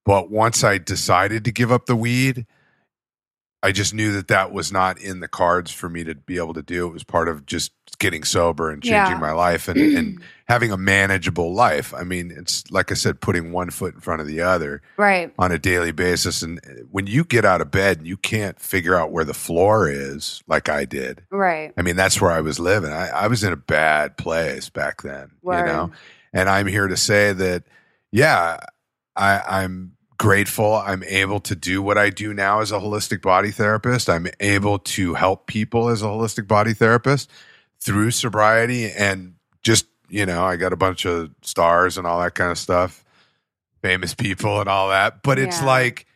But 0.05 0.31
once 0.31 0.65
I 0.65 0.79
decided 0.79 1.45
to 1.45 1.53
give 1.53 1.71
up 1.71 1.85
the 1.85 1.97
weed, 1.97 2.47
I 3.63 3.73
just 3.73 3.93
knew 3.93 4.13
that 4.13 4.29
that 4.29 4.53
was 4.53 4.71
not 4.71 5.01
in 5.01 5.19
the 5.21 5.27
cards 5.27 5.73
for 5.73 5.89
me 5.89 6.05
to 6.05 6.15
be 6.15 6.37
able 6.37 6.55
to 6.55 6.63
do. 6.63 6.87
It 6.87 6.93
was 6.93 7.03
part 7.03 7.29
of 7.29 7.45
just 7.45 7.73
getting 7.99 8.23
sober 8.23 8.71
and 8.71 8.81
changing 8.83 9.15
Yeah. 9.17 9.19
my 9.19 9.33
life 9.33 9.67
and, 9.67 9.81
and 9.81 10.23
having 10.49 10.71
a 10.71 10.77
manageable 10.77 11.53
life. 11.53 11.93
I 11.93 12.05
mean, 12.05 12.31
it's 12.31 12.71
like 12.71 12.93
I 12.93 12.95
said, 12.95 13.21
putting 13.21 13.51
one 13.51 13.71
foot 13.71 13.95
in 13.95 14.01
front 14.01 14.21
of 14.21 14.29
the 14.29 14.41
other 14.43 14.81
Right. 14.97 15.33
on 15.41 15.51
a 15.51 15.59
daily 15.59 15.91
basis. 15.91 16.41
And 16.43 16.61
uh, 16.65 16.83
when 16.93 17.09
you 17.09 17.25
get 17.25 17.45
out 17.45 17.61
of 17.61 17.73
bed 17.73 17.99
and 17.99 18.07
you 18.07 18.17
can't 18.17 18.61
figure 18.61 18.95
out 18.95 19.11
where 19.11 19.25
the 19.25 19.35
floor 19.35 19.91
is, 19.91 20.41
like 20.47 20.69
I 20.69 20.85
did, 20.85 21.25
Right. 21.31 21.73
I 21.77 21.83
mean, 21.83 21.97
that's 21.97 22.21
where 22.21 22.31
I 22.31 22.41
was 22.41 22.61
living. 22.61 22.93
I, 22.93 23.09
I 23.09 23.27
was 23.27 23.43
in 23.43 23.53
a 23.53 23.57
bad 23.57 24.17
place 24.17 24.69
back 24.71 25.03
then, 25.03 25.33
Word. 25.43 25.59
you 25.59 25.65
know? 25.67 25.91
And 26.33 26.49
I'm 26.49 26.69
here 26.69 26.87
to 26.87 26.97
say 26.97 27.33
that, 27.33 27.65
yeah, 28.13 28.61
I, 29.17 29.43
I'm 29.65 29.97
grateful. 30.19 30.75
I'm 30.75 31.05
able 31.05 31.41
to 31.41 31.55
do 31.55 31.81
what 31.81 31.97
I 31.97 32.11
do 32.11 32.35
now 32.35 32.61
as 32.61 32.73
a 32.73 32.79
holistic 32.79 33.23
body 33.23 33.51
therapist. 33.51 34.09
I'm 34.11 34.27
able 34.41 34.79
to 34.81 35.15
help 35.15 35.47
people 35.47 35.89
as 35.89 36.03
a 36.03 36.07
holistic 36.07 36.47
body 36.49 36.75
therapist 36.75 37.31
through 37.81 38.11
sobriety 38.11 38.91
and 38.91 39.35
just, 39.63 39.87
you 40.09 40.27
know, 40.27 40.45
I 40.45 40.57
got 40.57 40.73
a 40.73 40.77
bunch 40.77 41.07
of 41.07 41.31
stars 41.43 41.97
and 41.99 42.07
all 42.07 42.21
that 42.21 42.35
kind 42.35 42.51
of 42.51 42.59
stuff, 42.59 43.05
famous 43.81 44.15
people 44.15 44.61
and 44.61 44.69
all 44.69 44.89
that. 44.89 45.23
But 45.23 45.39
it's 45.39 45.61
Yeah. 45.61 45.67
like 45.67 46.07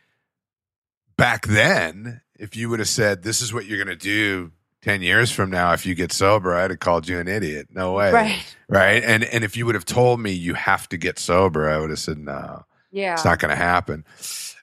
back 1.17 1.47
then, 1.47 2.21
if 2.39 2.57
you 2.57 2.69
would 2.71 2.81
have 2.81 2.89
said, 2.89 3.23
this 3.23 3.41
is 3.41 3.53
what 3.55 3.67
you're 3.67 3.83
going 3.83 3.87
to 3.87 3.97
do 3.97 4.51
10 4.83 5.01
years 5.03 5.31
from 5.31 5.49
now, 5.49 5.73
if 5.73 5.87
you 5.87 5.95
get 5.95 6.11
sober, 6.11 6.57
I'd 6.57 6.71
have 6.71 6.81
called 6.81 7.07
you 7.09 7.21
an 7.21 7.29
idiot. 7.29 7.69
No 7.71 7.93
way. 7.93 8.11
Right. 8.11 8.57
Right. 8.69 9.05
And, 9.05 9.23
and 9.23 9.45
if 9.45 9.57
you 9.57 9.65
would 9.67 9.77
have 9.77 9.85
told 9.85 10.19
me 10.19 10.33
you 10.33 10.55
have 10.55 10.89
to 10.89 10.97
get 10.97 11.21
sober, 11.21 11.69
I 11.71 11.79
would 11.79 11.91
have 11.91 12.01
said, 12.01 12.19
no, 12.19 12.65
Yeah. 12.93 13.15
it's 13.15 13.25
not 13.25 13.41
going 13.41 13.51
to 13.51 13.57
happen. 13.57 14.05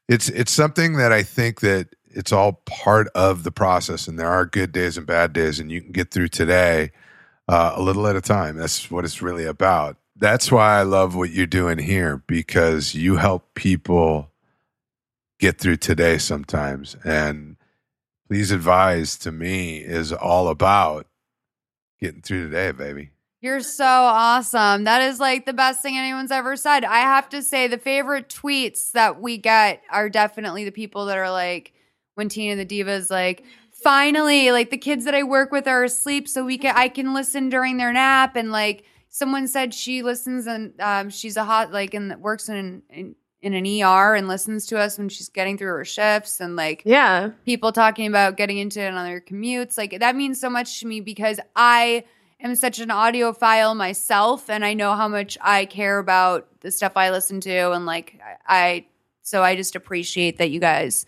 It's, 0.08 0.30
it's 0.30 0.52
something 0.52 0.98
that 0.98 1.12
I 1.12 1.24
think 1.24 1.60
that 1.60 1.90
it's 2.06 2.32
all 2.32 2.62
part 2.66 3.08
of 3.14 3.44
the 3.44 3.52
process 3.52 4.08
and 4.08 4.18
there 4.18 4.30
are 4.30 4.46
good 4.46 4.72
days 4.72 4.98
and 4.98 5.06
bad 5.06 5.34
days 5.34 5.60
and 5.60 5.72
you 5.72 5.82
can 5.82 5.92
get 5.92 6.12
through 6.12 6.30
today 6.30 6.92
uh, 7.48 7.74
a 7.76 7.82
little 7.82 8.08
at 8.08 8.16
a 8.16 8.22
time. 8.22 8.58
That's 8.58 8.90
what 8.90 9.06
it's 9.06 9.22
really 9.22 9.46
about. 9.46 9.98
That's 10.16 10.52
why 10.52 10.80
I 10.80 10.84
love 10.84 11.16
what 11.16 11.32
you're 11.32 11.46
doing 11.46 11.78
here 11.78 12.24
because 12.28 12.94
you 12.94 13.18
help 13.18 13.54
people 13.56 14.30
get 15.40 15.58
through 15.58 15.78
today 15.78 16.18
sometimes. 16.18 16.96
And 17.04 17.56
please 18.28 18.52
advise 18.52 19.18
to 19.20 19.32
me 19.32 19.78
is 19.78 20.12
all 20.12 20.50
about 20.50 21.08
getting 22.00 22.22
through 22.22 22.46
today, 22.46 22.72
baby. 22.72 23.12
You're 23.42 23.62
so 23.62 23.86
awesome. 23.86 24.84
That 24.84 25.02
is 25.02 25.20
like 25.20 25.46
the 25.46 25.54
best 25.54 25.82
thing 25.82 25.98
anyone's 25.98 26.32
ever 26.32 26.56
said. 26.58 26.84
I 26.84 27.00
have 27.00 27.30
to 27.30 27.42
say, 27.42 27.68
the 27.68 27.78
favorite 27.78 28.28
tweets 28.28 28.92
that 28.92 29.22
we 29.22 29.38
get 29.38 29.82
are 29.90 30.10
definitely 30.10 30.66
the 30.66 30.72
people 30.72 31.06
that 31.06 31.18
are 31.18 31.32
like, 31.32 31.74
when 32.16 32.28
Tina 32.28 32.58
the 32.58 32.66
Diva 32.66 32.92
is 32.92 33.10
like, 33.10 33.46
finally, 33.72 34.52
like 34.52 34.72
the 34.72 34.78
kids 34.78 35.06
that 35.06 35.16
I 35.16 35.24
work 35.24 35.52
with 35.54 35.68
are 35.68 35.86
asleep, 35.86 36.28
so 36.28 36.44
we 36.44 36.58
can 36.58 36.76
I 36.76 36.90
can 36.90 37.14
listen 37.14 37.48
during 37.48 37.78
their 37.78 37.94
nap. 37.94 38.36
And 38.36 38.52
like 38.52 38.84
someone 39.08 39.48
said, 39.48 39.74
she 39.74 40.04
listens 40.04 40.46
and 40.46 40.74
um, 40.82 41.10
she's 41.10 41.38
a 41.38 41.46
hot 41.46 41.72
like 41.72 41.94
and 41.94 42.16
works 42.22 42.50
in, 42.50 42.84
in 42.90 43.16
in 43.42 43.54
an 43.54 43.66
ER 43.66 44.16
and 44.16 44.28
listens 44.28 44.66
to 44.66 44.78
us 44.78 44.98
when 44.98 45.08
she's 45.08 45.30
getting 45.30 45.58
through 45.58 45.70
her 45.70 45.86
shifts 45.86 46.42
and 46.42 46.58
like 46.58 46.82
Yeah. 46.84 47.30
people 47.46 47.72
talking 47.72 48.06
about 48.06 48.36
getting 48.36 48.58
into 48.58 48.82
it 48.82 48.94
on 48.94 49.06
their 49.06 49.22
commutes. 49.22 49.78
Like 49.78 49.98
that 50.02 50.18
means 50.18 50.42
so 50.42 50.50
much 50.50 50.82
to 50.82 50.88
me 50.88 51.00
because 51.00 51.40
I 51.56 52.04
am 52.42 52.56
such 52.56 52.80
an 52.80 52.90
audiophile 52.90 53.76
myself 53.76 54.50
and 54.50 54.64
I 54.66 54.74
know 54.74 54.96
how 54.96 55.08
much 55.08 55.38
I 55.42 55.66
care 55.66 56.00
about 56.00 56.48
the 56.62 56.72
stuff 56.72 56.94
I 56.96 57.12
listen 57.12 57.42
to 57.42 57.72
and 57.72 57.86
like 57.86 58.20
I, 58.48 58.86
so 59.22 59.44
I 59.44 59.56
just 59.56 59.76
appreciate 59.76 60.38
that 60.38 60.52
you 60.52 60.60
guys 60.60 61.06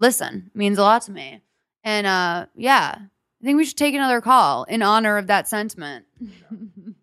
listen. 0.00 0.50
It 0.54 0.58
means 0.58 0.78
a 0.78 0.82
lot 0.82 1.02
to 1.02 1.12
me. 1.12 1.40
And 1.84 2.06
uh 2.06 2.46
yeah, 2.54 2.96
I 2.98 3.44
think 3.44 3.56
we 3.56 3.64
should 3.64 3.76
take 3.76 3.94
another 3.94 4.20
call 4.20 4.64
in 4.64 4.82
honor 4.82 5.16
of 5.16 5.26
that 5.28 5.48
sentiment. 5.48 6.06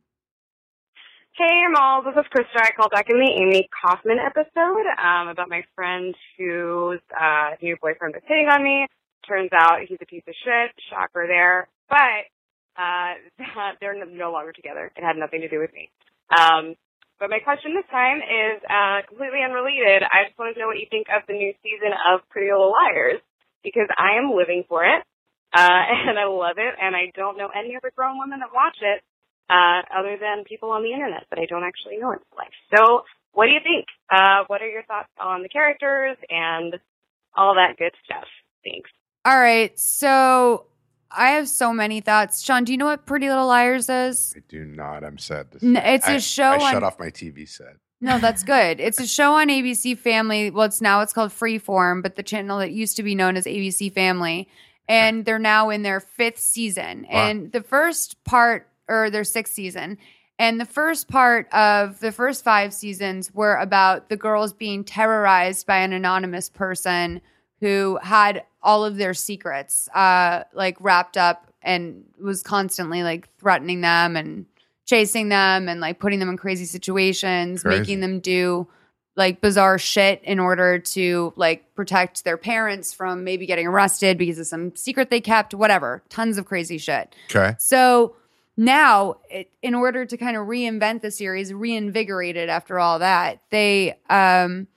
Hey, 1.39 1.64
Mal. 1.72 2.03
This 2.03 2.15
is 2.18 2.26
Krista. 2.35 2.60
I 2.61 2.72
called 2.76 2.91
back 2.91 3.10
in 3.10 3.18
the 3.18 3.31
Amy 3.31 3.69
Kaufman 3.72 4.19
episode 4.19 4.84
um, 5.01 5.30
about 5.30 5.47
my 5.47 5.64
friend 5.73 6.14
whose 6.38 6.99
uh, 7.18 7.51
new 7.61 7.77
boyfriend 7.81 8.14
was 8.14 8.23
hitting 8.27 8.49
on 8.51 8.61
me. 8.61 8.85
Turns 9.26 9.49
out 9.53 9.80
he's 9.88 9.99
a 10.01 10.06
piece 10.06 10.23
of 10.27 10.34
shit. 10.43 10.72
Shocker 10.89 11.27
there. 11.27 11.69
But 11.88 12.27
uh, 12.80 13.19
they're 13.81 13.99
no 14.07 14.31
longer 14.31 14.53
together. 14.56 14.91
It 14.95 15.03
had 15.03 15.19
nothing 15.19 15.41
to 15.41 15.49
do 15.51 15.60
with 15.60 15.73
me. 15.73 15.91
Um, 16.31 16.80
but 17.19 17.30
my 17.30 17.43
question 17.43 17.76
this 17.76 17.89
time 17.91 18.23
is 18.23 18.64
uh, 18.64 19.03
completely 19.03 19.43
unrelated. 19.43 20.07
I 20.07 20.31
just 20.31 20.39
want 20.39 20.56
to 20.56 20.60
know 20.60 20.72
what 20.72 20.80
you 20.80 20.88
think 20.88 21.11
of 21.11 21.27
the 21.27 21.35
new 21.35 21.51
season 21.60 21.91
of 21.91 22.23
Pretty 22.31 22.47
Little 22.47 22.72
Liars 22.72 23.19
because 23.60 23.91
I 23.99 24.15
am 24.15 24.31
living 24.31 24.64
for 24.72 24.88
it 24.88 25.03
uh, 25.53 25.84
and 26.07 26.18
I 26.18 26.26
love 26.26 26.57
it, 26.57 26.73
and 26.80 26.95
I 26.95 27.11
don't 27.15 27.38
know 27.38 27.49
any 27.49 27.76
other 27.76 27.91
grown 27.95 28.19
women 28.19 28.39
that 28.39 28.53
watch 28.53 28.77
it 28.81 29.01
uh, 29.49 29.81
other 29.97 30.18
than 30.19 30.43
people 30.45 30.72
on 30.72 30.84
the 30.84 30.93
internet 30.93 31.26
that 31.30 31.39
I 31.39 31.45
don't 31.45 31.64
actually 31.64 31.97
know 31.97 32.11
in 32.11 32.19
life. 32.38 32.53
So, 32.76 33.03
what 33.34 33.45
do 33.45 33.51
you 33.51 33.61
think? 33.64 33.85
Uh, 34.11 34.43
what 34.47 34.61
are 34.61 34.69
your 34.69 34.84
thoughts 34.84 35.10
on 35.19 35.43
the 35.43 35.49
characters 35.49 36.18
and 36.30 36.76
all 37.35 37.56
that 37.56 37.77
good 37.77 37.93
stuff? 38.06 38.26
Thanks. 38.64 38.89
All 39.26 39.38
right. 39.38 39.77
So 39.77 40.65
I 41.11 41.30
have 41.31 41.49
so 41.49 41.73
many 41.73 42.02
thoughts. 42.02 42.41
Sean, 42.41 42.64
do 42.64 42.72
you 42.72 42.77
know 42.77 42.86
what 42.86 43.06
Pretty 43.06 43.27
Little 43.30 43.48
Liars 43.48 43.90
is? 43.90 44.34
I 44.38 44.41
do 44.48 44.64
not. 44.65 45.03
I'm 45.03 45.18
sad 45.18 45.52
to 45.53 45.60
say. 45.60 45.94
it's 45.95 46.07
a 46.07 46.14
I- 46.14 46.18
show 46.19 46.44
I 46.52 46.56
on- 46.64 46.72
shut 46.73 46.84
off 46.84 46.99
my 46.99 47.10
TV 47.10 47.48
set. 47.48 47.77
No, 48.02 48.18
that's 48.18 48.44
good. 48.44 48.80
It's 48.80 48.99
a 48.99 49.06
show 49.07 49.34
on 49.34 49.49
ABC 49.49 49.98
Family. 49.98 50.49
Well, 50.52 50.65
it's 50.68 50.80
now 50.80 51.02
it's 51.02 51.11
called 51.11 51.31
Freeform, 51.31 52.02
but 52.02 52.15
the 52.15 52.23
channel 52.23 52.60
that 52.60 52.72
used 52.72 52.95
to 52.95 53.03
be 53.03 53.14
known 53.14 53.36
as 53.36 53.45
ABC 53.45 53.91
Family, 53.94 54.48
and 54.88 55.26
they're 55.26 55.38
now 55.38 55.69
in 55.69 55.81
their 55.81 55.99
fifth 55.99 56.40
season. 56.40 57.06
Wow. 57.11 57.27
And 57.27 57.52
the 57.52 57.61
first 57.61 58.23
part, 58.23 58.69
or 58.88 59.10
their 59.10 59.26
sixth 59.26 59.53
season, 59.53 59.98
and 60.38 60.61
the 60.61 60.65
first 60.65 61.10
part 61.10 61.52
of 61.53 61.99
the 61.99 62.14
first 62.14 62.41
five 62.41 62.73
seasons 62.73 63.34
were 63.34 63.56
about 63.57 64.07
the 64.07 64.15
girls 64.15 64.53
being 64.53 64.86
terrorized 64.86 65.68
by 65.68 65.80
an 65.80 65.91
anonymous 65.91 66.49
person 66.49 67.19
who 67.60 67.99
had 68.02 68.44
all 68.61 68.84
of 68.86 68.98
their 68.98 69.14
secrets, 69.14 69.88
uh, 69.94 70.44
like 70.53 70.77
wrapped 70.80 71.18
up 71.18 71.48
and 71.61 72.03
was 72.22 72.44
constantly 72.44 73.03
like 73.03 73.27
threatening 73.38 73.81
them 73.81 74.15
and 74.15 74.45
chasing 74.86 75.30
them 75.30 75.69
and 75.69 75.80
like 75.80 75.99
putting 75.99 76.19
them 76.19 76.30
in 76.30 76.38
crazy 76.38 76.65
situations, 76.65 77.64
Crazy. 77.64 77.80
making 77.80 77.99
them 77.99 78.19
do 78.19 78.68
like 79.15 79.41
bizarre 79.41 79.77
shit 79.77 80.22
in 80.23 80.40
order 80.40 80.80
to 80.80 81.34
like 81.36 81.73
protect 81.76 82.23
their 82.23 82.38
parents 82.38 82.94
from 82.94 83.23
maybe 83.23 83.45
getting 83.45 83.68
arrested 83.68 84.18
because 84.18 84.40
of 84.40 84.48
some 84.48 84.76
secret 84.76 85.10
they 85.10 85.19
kept, 85.22 85.53
whatever. 85.53 86.02
Tons 86.10 86.38
of 86.38 86.45
crazy 86.45 86.77
shit. 86.77 87.14
Okay. 87.30 87.56
So 87.60 88.15
now, 88.56 89.18
it, 89.30 89.49
in 89.61 89.73
order 89.76 90.06
to 90.06 90.18
kind 90.18 90.36
of 90.36 90.48
reinvent 90.48 91.02
the 91.02 91.11
series, 91.11 91.53
reinvigorate 91.53 92.36
it 92.36 92.49
after 92.49 92.80
all 92.80 92.99
that, 92.99 93.41
they 93.52 93.98
um 94.10 94.68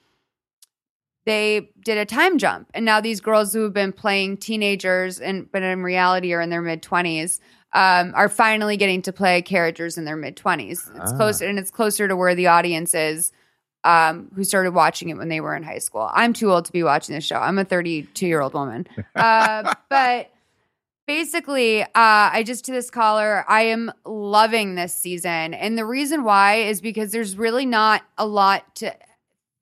they 1.25 1.71
did 1.85 1.99
a 1.99 2.05
time 2.05 2.39
jump, 2.39 2.69
and 2.75 2.85
now 2.85 3.01
these 3.01 3.21
girls 3.21 3.53
who 3.53 3.63
have 3.63 3.73
been 3.73 3.93
playing 3.93 4.39
teenagers 4.39 5.21
and 5.21 5.51
but 5.51 5.63
in 5.63 5.83
reality 5.83 6.33
are 6.33 6.41
in 6.41 6.51
their 6.51 6.63
mid 6.63 6.83
twenties. 6.83 7.41
Um, 7.75 8.13
are 8.15 8.29
finally 8.29 8.77
getting 8.77 9.01
to 9.01 9.15
play 9.15 9.41
characters 9.41 9.97
in 9.97 10.05
their 10.05 10.17
mid 10.17 10.37
twenties. 10.37 10.91
It's 10.97 11.13
Ah. 11.13 11.17
closer, 11.17 11.47
and 11.47 11.59
it's 11.59 11.71
closer 11.71 12.07
to 12.07 12.15
where 12.15 12.35
the 12.35 12.49
audience 12.49 12.95
is 12.95 13.33
um, 13.83 14.31
who 14.35 14.45
started 14.45 14.73
watching 14.73 15.09
it 15.09 15.17
when 15.17 15.31
they 15.31 15.41
were 15.41 15.57
in 15.57 15.63
high 15.63 15.79
school. 15.79 16.11
I'm 16.13 16.35
too 16.35 16.53
old 16.53 16.67
to 16.67 16.73
be 16.73 16.83
watching 16.83 17.15
this 17.15 17.25
show. 17.25 17.37
I'm 17.37 17.59
a 17.59 17.65
32 17.65 18.27
year 18.27 18.43
old 18.43 18.53
woman. 18.53 18.87
Uh, 19.17 19.73
but 19.89 20.31
basically, 21.07 21.83
uh, 21.83 21.89
I 21.95 22.43
just 22.45 22.65
to 22.67 22.73
this 22.73 22.91
caller, 22.91 23.45
I 23.49 23.63
am 23.63 23.91
loving 24.05 24.75
this 24.75 24.95
season. 24.95 25.55
And 25.55 25.77
the 25.79 25.85
reason 25.87 26.25
why 26.25 26.57
is 26.57 26.81
because 26.81 27.11
there's 27.13 27.37
really 27.37 27.67
not 27.67 28.03
a 28.19 28.27
lot 28.27 28.75
to 28.77 28.95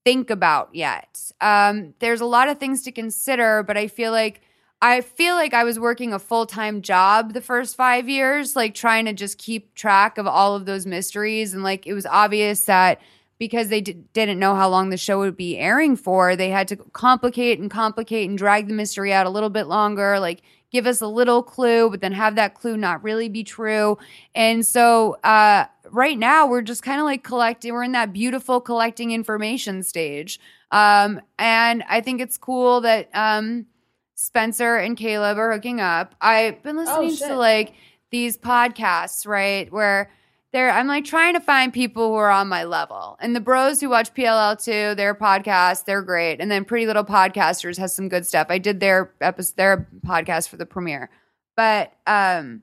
think 0.05 0.31
about 0.31 0.71
yet. 0.75 1.33
Um, 1.41 1.95
there's 1.99 2.21
a 2.21 2.27
lot 2.27 2.49
of 2.49 2.59
things 2.59 2.83
to 2.85 2.93
consider, 2.93 3.63
but 3.63 3.77
I 3.77 3.87
feel 3.89 4.13
like 4.13 4.43
I 4.83 5.03
feel 5.03 5.35
like 5.35 5.53
I 5.53 5.65
was 5.65 5.79
working 5.79 6.15
a 6.15 6.19
full 6.19 6.47
time 6.47 6.81
job 6.81 7.35
the 7.35 7.43
first 7.43 7.77
five 7.77 8.09
years, 8.09 8.57
like 8.57 8.75
trying 8.75 9.05
to 9.05 9.13
just 9.13 9.37
keep 9.37 9.75
track 9.75 10.17
of 10.17 10.27
all 10.27 10.57
of 10.57 10.65
those 10.65 10.87
mysteries. 10.87 11.53
And 11.53 11.63
like 11.63 11.87
it 11.87 11.93
was 11.93 12.07
obvious 12.07 12.65
that 12.65 13.01
because 13.39 13.69
they 13.69 13.81
d- 13.81 13.97
didn't 14.13 14.39
know 14.39 14.55
how 14.55 14.69
long 14.69 14.91
the 14.91 14.97
show 14.97 15.19
would 15.19 15.37
be 15.37 15.59
airing 15.59 15.97
for, 15.97 16.35
they 16.37 16.51
had 16.51 16.69
to 16.69 16.77
complicate 16.77 17.59
and 17.59 17.71
complicate 17.71 18.29
and 18.29 18.39
drag 18.39 18.69
the 18.69 18.75
mystery 18.75 19.13
out 19.13 19.27
a 19.27 19.31
little 19.31 19.51
bit 19.51 19.67
longer, 19.67 20.19
like 20.19 20.43
give 20.71 20.87
us 20.87 21.01
a 21.01 21.07
little 21.07 21.43
clue, 21.43 21.91
but 21.91 22.01
then 22.01 22.13
have 22.13 22.37
that 22.37 22.55
clue 22.55 22.77
not 22.77 23.03
really 23.03 23.29
be 23.29 23.45
true. 23.45 23.99
And 24.35 24.65
so 24.65 25.15
uh, 25.25 25.67
right 25.91 26.19
now, 26.19 26.47
we're 26.47 26.63
just 26.63 26.83
kind 26.83 27.01
of 27.01 27.05
like 27.05 27.25
collecting, 27.25 27.73
we're 27.73 27.85
in 27.85 27.93
that 27.93 28.13
beautiful 28.13 28.61
collecting 28.61 29.11
information 29.11 29.83
stage. 29.83 30.39
Um, 30.71 31.21
and 31.39 31.83
I 31.89 32.01
think 32.01 32.21
it's 32.21 32.39
cool 32.39 32.81
that 32.83 33.09
um, 33.15 33.67
Spencer 34.15 34.77
and 34.77 34.97
Caleb 34.97 35.39
are 35.39 35.53
hooking 35.53 35.81
up. 35.81 36.15
I've 36.21 36.63
been 36.63 36.77
listening 36.77 37.17
to 37.17 37.37
like 37.37 37.75
these 38.11 38.37
podcasts, 38.37 39.27
right? 39.27 39.71
Where 39.73 40.11
they're 40.53 40.71
I'm 40.71 40.87
like 40.87 41.05
trying 41.05 41.35
to 41.35 41.41
find 41.41 41.73
people 41.73 42.09
who 42.09 42.15
are 42.15 42.31
on 42.31 42.49
my 42.49 42.65
level. 42.65 43.17
And 43.21 43.35
the 43.37 43.41
bros 43.41 43.81
who 43.81 43.91
watch 43.91 44.13
PLL2, 44.15 44.97
their 44.97 45.15
podcast, 45.15 45.85
they're 45.85 46.03
great. 46.03 46.41
And 46.41 46.51
then 46.51 46.65
Pretty 46.65 46.87
Little 46.87 47.05
Podcasters 47.05 47.79
has 47.79 47.95
some 47.95 48.09
good 48.09 48.27
stuff. 48.27 48.49
I 48.51 48.59
did 48.59 48.81
their 48.81 49.13
episode 49.21 49.57
their 49.57 49.89
podcast 50.05 50.49
for 50.49 50.57
the 50.57 50.67
premiere. 50.67 51.11
But 51.57 51.93
um 52.07 52.63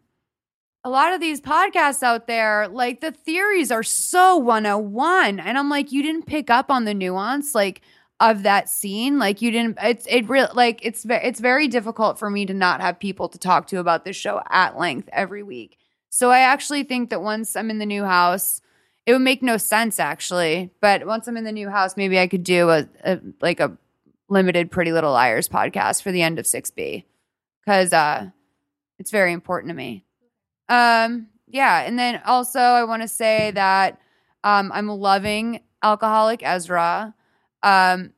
a 0.83 0.89
lot 0.89 1.13
of 1.13 1.19
these 1.19 1.41
podcasts 1.41 2.01
out 2.01 2.27
there, 2.27 2.67
like 2.69 3.01
the 3.01 3.11
theories 3.11 3.71
are 3.71 3.83
so 3.83 4.37
101. 4.37 5.39
And 5.39 5.57
I'm 5.57 5.69
like, 5.69 5.91
you 5.91 6.01
didn't 6.01 6.27
pick 6.27 6.49
up 6.49 6.71
on 6.71 6.85
the 6.85 6.93
nuance, 6.93 7.53
like 7.53 7.81
of 8.19 8.43
that 8.43 8.69
scene. 8.69 9.19
Like 9.19 9.41
you 9.41 9.51
didn't 9.51 9.77
it's 9.81 10.05
it 10.09 10.27
real 10.29 10.49
like 10.53 10.79
it's 10.83 11.05
it's 11.05 11.39
very 11.39 11.67
difficult 11.67 12.17
for 12.19 12.29
me 12.29 12.45
to 12.45 12.53
not 12.53 12.81
have 12.81 12.99
people 12.99 13.29
to 13.29 13.37
talk 13.37 13.67
to 13.67 13.79
about 13.79 14.05
this 14.05 14.15
show 14.15 14.41
at 14.49 14.77
length 14.77 15.09
every 15.11 15.43
week. 15.43 15.77
So 16.09 16.31
I 16.31 16.39
actually 16.39 16.83
think 16.83 17.09
that 17.09 17.21
once 17.21 17.55
I'm 17.55 17.69
in 17.69 17.79
the 17.79 17.85
new 17.85 18.03
house, 18.03 18.61
it 19.05 19.13
would 19.13 19.21
make 19.21 19.41
no 19.41 19.57
sense 19.57 19.99
actually. 19.99 20.71
But 20.81 21.05
once 21.05 21.27
I'm 21.27 21.37
in 21.37 21.43
the 21.43 21.51
new 21.51 21.69
house, 21.69 21.97
maybe 21.97 22.19
I 22.19 22.27
could 22.27 22.43
do 22.43 22.69
a, 22.69 22.87
a 23.03 23.19
like 23.41 23.59
a 23.59 23.77
limited 24.29 24.71
Pretty 24.71 24.91
Little 24.91 25.13
Liars 25.13 25.47
podcast 25.47 26.01
for 26.01 26.11
the 26.11 26.21
end 26.21 26.39
of 26.39 26.45
6B 26.45 27.05
because 27.61 27.93
uh, 27.93 28.29
it's 28.99 29.11
very 29.11 29.33
important 29.33 29.69
to 29.69 29.75
me. 29.75 30.03
Um, 30.69 31.27
yeah, 31.47 31.81
and 31.81 31.97
then 31.97 32.21
also 32.25 32.59
I 32.59 32.83
want 32.83 33.01
to 33.01 33.07
say 33.07 33.51
that 33.51 33.99
um, 34.43 34.71
I'm 34.73 34.87
loving 34.87 35.61
Alcoholic 35.81 36.41
Ezra. 36.43 37.13
Um, 37.63 38.13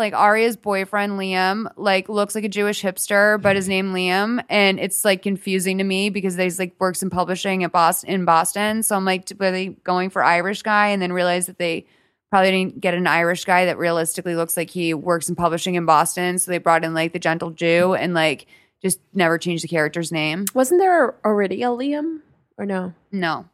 like 0.00 0.14
Aria's 0.14 0.56
boyfriend 0.56 1.12
Liam 1.12 1.70
like 1.76 2.08
looks 2.08 2.34
like 2.34 2.44
a 2.44 2.48
Jewish 2.48 2.82
hipster, 2.82 3.40
but 3.40 3.54
his 3.54 3.68
name 3.68 3.92
Liam, 3.92 4.42
and 4.48 4.80
it's 4.80 5.04
like 5.04 5.22
confusing 5.22 5.78
to 5.78 5.84
me 5.84 6.10
because 6.10 6.34
he's 6.34 6.58
like 6.58 6.74
works 6.80 7.02
in 7.02 7.10
publishing 7.10 7.62
at 7.62 7.70
Boston 7.70 8.10
in 8.10 8.24
Boston. 8.24 8.82
So 8.82 8.96
I'm 8.96 9.04
like, 9.04 9.30
were 9.38 9.52
they 9.52 9.68
going 9.68 10.10
for 10.10 10.24
Irish 10.24 10.62
guy, 10.62 10.88
and 10.88 11.00
then 11.00 11.12
realize 11.12 11.46
that 11.46 11.58
they 11.58 11.86
probably 12.30 12.50
didn't 12.50 12.80
get 12.80 12.94
an 12.94 13.06
Irish 13.06 13.44
guy 13.44 13.66
that 13.66 13.78
realistically 13.78 14.36
looks 14.36 14.56
like 14.56 14.70
he 14.70 14.94
works 14.94 15.28
in 15.28 15.36
publishing 15.36 15.74
in 15.74 15.84
Boston. 15.84 16.38
So 16.38 16.50
they 16.50 16.58
brought 16.58 16.84
in 16.84 16.94
like 16.94 17.12
the 17.12 17.18
gentle 17.18 17.50
Jew 17.50 17.94
and 17.94 18.14
like 18.14 18.46
just 18.82 19.00
never 19.12 19.36
changed 19.36 19.64
the 19.64 19.68
character's 19.68 20.12
name. 20.12 20.46
Wasn't 20.54 20.80
there 20.80 21.14
already 21.24 21.62
a 21.62 21.66
Liam 21.66 22.20
or 22.56 22.66
no? 22.66 22.94
No. 23.10 23.46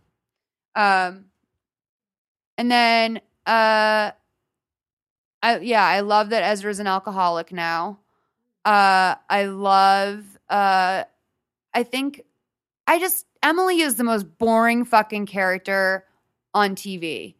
Um 0.74 1.24
and 2.58 2.70
then 2.70 3.20
uh 3.46 4.12
I 5.42 5.58
yeah, 5.58 5.84
I 5.84 6.00
love 6.00 6.30
that 6.30 6.42
Ezra's 6.42 6.80
an 6.80 6.86
alcoholic 6.86 7.52
now. 7.52 8.00
Uh 8.64 9.16
I 9.28 9.44
love 9.46 10.24
uh 10.48 11.04
I 11.74 11.82
think 11.82 12.22
I 12.86 12.98
just 12.98 13.26
Emily 13.42 13.80
is 13.80 13.96
the 13.96 14.04
most 14.04 14.38
boring 14.38 14.84
fucking 14.84 15.26
character 15.26 16.04
on 16.54 16.74
TV. 16.74 17.34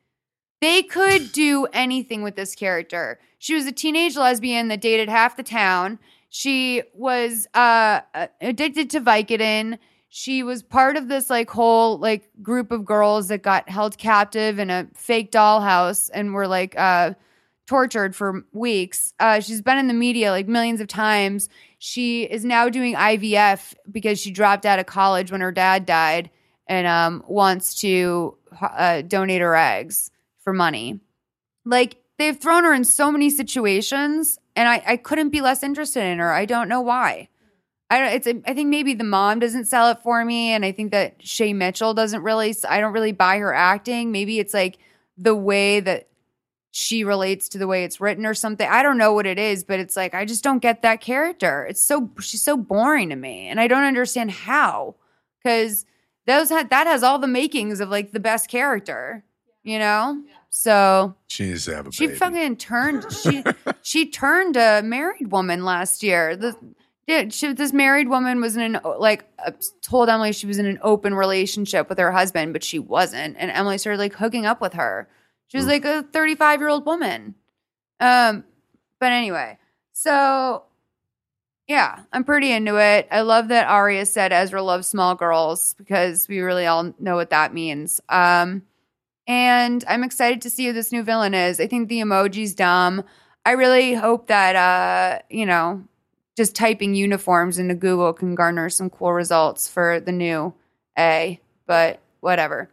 They 0.61 0.83
could 0.83 1.33
do 1.33 1.67
anything 1.73 2.23
with 2.23 2.37
this 2.37 2.55
character. 2.55 3.19
She 3.39 3.55
was 3.55 3.67
a 3.67 3.73
teenage 3.73 4.17
lesbian 4.17 4.69
that 4.69 4.81
dated 4.81 5.09
half 5.09 5.37
the 5.37 5.43
town. 5.43 5.99
She 6.29 6.83
was 6.95 7.47
uh 7.55 8.01
addicted 8.41 8.91
to 8.91 9.01
Vicodin. 9.01 9.79
She 10.09 10.43
was 10.43 10.63
part 10.63 10.97
of 10.97 11.09
this 11.09 11.29
like 11.29 11.51
whole 11.51 11.99
like 11.99 12.31
group 12.43 12.71
of 12.71 12.85
girls 12.85 13.29
that 13.29 13.43
got 13.43 13.69
held 13.69 13.99
captive 13.99 14.59
in 14.59 14.71
a 14.71 14.87
fake 14.95 15.31
dollhouse 15.31 16.11
and 16.13 16.33
were 16.35 16.47
like 16.47 16.79
uh 16.79 17.15
tortured 17.67 18.15
for 18.15 18.45
weeks. 18.53 19.13
Uh, 19.19 19.41
she's 19.41 19.61
been 19.61 19.79
in 19.79 19.89
the 19.89 19.95
media 19.95 20.31
like 20.31 20.49
millions 20.49 20.81
of 20.81 20.89
times. 20.89 21.49
She 21.79 22.23
is 22.25 22.45
now 22.45 22.69
doing 22.69 22.95
IVF 22.95 23.75
because 23.91 24.21
she 24.21 24.31
dropped 24.31 24.65
out 24.65 24.79
of 24.79 24.87
college 24.87 25.31
when 25.31 25.41
her 25.41 25.53
dad 25.53 25.85
died 25.85 26.31
and 26.67 26.87
um, 26.87 27.23
wants 27.29 27.81
to 27.81 28.37
uh, 28.61 29.03
donate 29.03 29.41
her 29.41 29.55
eggs 29.55 30.11
for 30.39 30.53
money. 30.53 31.01
Like 31.65 31.97
they've 32.19 32.39
thrown 32.39 32.65
her 32.65 32.73
in 32.73 32.85
so 32.85 33.11
many 33.11 33.31
situations, 33.31 34.39
and 34.55 34.69
I, 34.69 34.83
I 34.87 34.97
couldn't 34.97 35.31
be 35.31 35.41
less 35.41 35.63
interested 35.63 36.03
in 36.05 36.19
her. 36.19 36.33
I 36.33 36.45
don't 36.45 36.69
know 36.69 36.81
why. 36.81 37.29
I 37.91 37.99
don't. 38.01 38.13
It's. 38.15 38.49
I 38.49 38.55
think 38.55 38.69
maybe 38.69 38.95
the 38.95 39.05
mom 39.05 39.39
doesn't 39.39 39.67
sell 39.67 39.91
it 39.91 39.99
for 40.03 40.25
me, 40.25 40.51
and 40.51 40.65
I 40.65 40.73
think 40.73 40.91
that 40.91 41.25
Shay 41.25 41.53
Mitchell 41.53 41.95
doesn't 41.95 42.23
really. 42.23 42.55
I 42.69 42.81
don't 42.81 42.93
really 42.93 43.13
buy 43.13 43.39
her 43.39 43.55
acting. 43.55 44.11
Maybe 44.11 44.41
it's 44.41 44.55
like 44.55 44.79
the 45.17 45.37
way 45.37 45.81
that 45.81 46.09
she 46.79 47.05
relates 47.05 47.49
to 47.49 47.57
the 47.57 47.67
way 47.67 47.85
it's 47.85 48.03
written 48.03 48.27
or 48.27 48.35
something. 48.35 48.69
I 48.69 48.83
don't 48.83 48.99
know 48.99 49.15
what 49.15 49.25
it 49.27 49.39
is, 49.39 49.65
but 49.65 49.81
it's 49.81 49.97
like 49.97 50.13
I 50.15 50.27
just 50.27 50.45
don't 50.45 50.59
get 50.59 50.83
that 50.83 51.01
character. 51.01 51.65
It's 51.65 51.81
so 51.83 52.11
she's 52.21 52.43
so 52.43 52.55
boring 52.55 53.09
to 53.09 53.17
me, 53.17 53.49
and 53.49 53.59
I 53.59 53.67
don't 53.67 53.85
understand 53.85 54.31
how 54.31 54.95
because 55.43 55.87
those 56.27 56.51
had 56.51 56.69
that 56.69 56.87
has 56.87 57.03
all 57.03 57.19
the 57.19 57.27
makings 57.27 57.81
of 57.81 57.89
like 57.89 58.13
the 58.13 58.21
best 58.21 58.51
character, 58.51 59.25
you 59.63 59.79
know. 59.79 60.23
So 60.51 61.15
She 61.29 61.47
needs 61.47 61.65
to 61.65 61.77
have 61.77 61.87
a 61.87 61.93
she 61.93 62.09
baby. 62.09 62.19
fucking 62.19 62.57
turned 62.57 63.11
she 63.11 63.43
she 63.83 64.11
turned 64.11 64.59
a 64.59 64.83
married 64.83 65.33
woman 65.33 65.65
last 65.65 66.03
year. 66.03 66.37
The 66.37 66.55
yeah, 67.07 67.29
she, 67.31 67.55
this 67.55 67.73
married 67.73 68.09
woman 68.11 68.39
was 68.43 68.55
in 68.55 68.75
an 68.75 68.81
like 68.99 69.25
uh, 69.47 69.53
told 69.81 70.11
Emily 70.11 70.33
she 70.35 70.47
was 70.47 70.59
in 70.59 70.67
an 70.67 70.79
open 70.83 71.15
relationship 71.15 71.89
with 71.89 71.97
her 71.99 72.13
husband, 72.13 72.53
but 72.53 72.63
she 72.63 72.79
wasn't, 72.79 73.37
and 73.39 73.51
Emily 73.51 73.79
started 73.79 73.99
like 73.99 74.13
hooking 74.13 74.45
up 74.45 74.61
with 74.61 74.75
her. 74.75 75.09
She 75.49 75.59
was 75.59 75.67
like 75.67 75.85
a 75.85 76.03
35 76.03 76.61
year 76.61 76.69
old 76.69 76.87
woman. 76.87 77.35
Um, 78.01 78.45
but 79.01 79.13
anyway, 79.13 79.59
so 79.93 80.65
yeah, 81.67 82.01
I'm 82.13 82.25
pretty 82.25 82.53
into 82.53 82.77
it. 82.77 83.09
I 83.11 83.23
love 83.23 83.49
that 83.49 83.69
Aria 83.69 84.07
said 84.07 84.33
Ezra 84.33 84.63
loves 84.63 84.87
small 84.87 85.15
girls 85.15 85.75
because 85.75 86.29
we 86.29 86.41
really 86.41 86.67
all 86.67 86.95
know 86.99 87.17
what 87.17 87.31
that 87.31 87.53
means. 87.53 88.01
Um, 88.09 88.63
and 89.27 89.85
I'm 89.89 90.05
excited 90.05 90.43
to 90.43 90.51
see 90.51 90.67
who 90.67 90.73
this 90.73 90.93
new 90.93 91.03
villain 91.03 91.35
is. 91.35 91.59
I 91.59 91.67
think 91.67 91.89
the 91.89 92.01
emoji's 92.01 92.55
dumb. 92.55 93.03
I 93.45 93.53
really 93.53 93.95
hope 93.95 94.29
that 94.29 94.57
uh, 94.57 95.23
you 95.29 95.47
know, 95.47 95.85
just 96.37 96.55
typing 96.55 96.95
uniforms 96.95 97.59
into 97.59 97.75
Google 97.75 98.13
can 98.13 98.35
garner 98.35 98.69
some 98.69 98.91
cool 98.91 99.13
results 99.13 99.69
for 99.69 99.99
the 99.99 100.13
new 100.13 100.55
A, 100.99 101.41
but 101.67 102.01
whatever. 102.21 102.71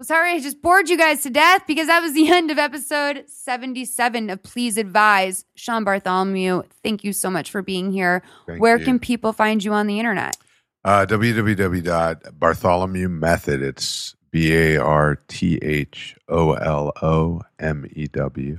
Well, 0.00 0.06
sorry, 0.06 0.32
I 0.32 0.40
just 0.40 0.62
bored 0.62 0.88
you 0.88 0.96
guys 0.96 1.22
to 1.24 1.30
death 1.30 1.66
because 1.66 1.88
that 1.88 2.00
was 2.00 2.14
the 2.14 2.26
end 2.32 2.50
of 2.50 2.56
episode 2.56 3.24
77 3.26 4.30
of 4.30 4.42
Please 4.42 4.78
Advise. 4.78 5.44
Sean 5.56 5.84
Bartholomew, 5.84 6.62
thank 6.82 7.04
you 7.04 7.12
so 7.12 7.28
much 7.28 7.50
for 7.50 7.60
being 7.60 7.92
here. 7.92 8.22
Thank 8.46 8.62
Where 8.62 8.78
you. 8.78 8.84
can 8.86 8.98
people 8.98 9.34
find 9.34 9.62
you 9.62 9.74
on 9.74 9.86
the 9.86 9.98
internet? 9.98 10.38
Uh, 10.82 11.04
www.bartholomew 11.04 13.10
method. 13.10 13.60
It's 13.60 14.16
B 14.30 14.54
A 14.54 14.78
R 14.78 15.16
T 15.28 15.58
H 15.60 16.16
O 16.30 16.54
L 16.54 16.94
O 17.02 17.42
M 17.58 17.86
E 17.92 18.06
W 18.06 18.58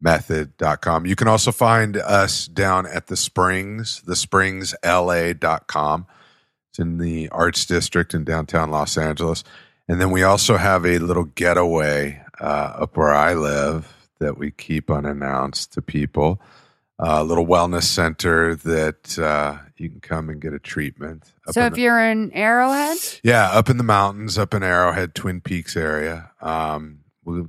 method.com. 0.00 1.06
You 1.06 1.16
can 1.16 1.26
also 1.26 1.50
find 1.50 1.96
us 1.96 2.46
down 2.46 2.86
at 2.86 3.08
the 3.08 3.16
Springs, 3.16 4.00
the 4.02 4.14
springsla.com. 4.14 6.06
It's 6.70 6.78
in 6.78 6.98
the 6.98 7.28
Arts 7.30 7.66
District 7.66 8.14
in 8.14 8.22
downtown 8.22 8.70
Los 8.70 8.96
Angeles. 8.96 9.42
And 9.92 10.00
then 10.00 10.10
we 10.10 10.22
also 10.22 10.56
have 10.56 10.86
a 10.86 10.96
little 10.96 11.24
getaway 11.24 12.24
uh, 12.40 12.76
up 12.78 12.96
where 12.96 13.12
I 13.12 13.34
live 13.34 13.94
that 14.20 14.38
we 14.38 14.50
keep 14.50 14.90
unannounced 14.90 15.74
to 15.74 15.82
people. 15.82 16.40
A 16.98 17.22
little 17.22 17.46
wellness 17.46 17.82
center 17.82 18.54
that 18.54 19.18
uh, 19.18 19.58
you 19.76 19.90
can 19.90 20.00
come 20.00 20.30
and 20.30 20.40
get 20.40 20.54
a 20.54 20.58
treatment. 20.58 21.30
So 21.50 21.66
if 21.66 21.74
the- 21.74 21.82
you're 21.82 22.00
in 22.00 22.32
Arrowhead, 22.32 22.96
yeah, 23.22 23.50
up 23.50 23.68
in 23.68 23.76
the 23.76 23.84
mountains, 23.84 24.38
up 24.38 24.54
in 24.54 24.62
Arrowhead, 24.62 25.14
Twin 25.14 25.42
Peaks 25.42 25.76
area. 25.76 26.30
Um, 26.40 27.00
we 27.22 27.42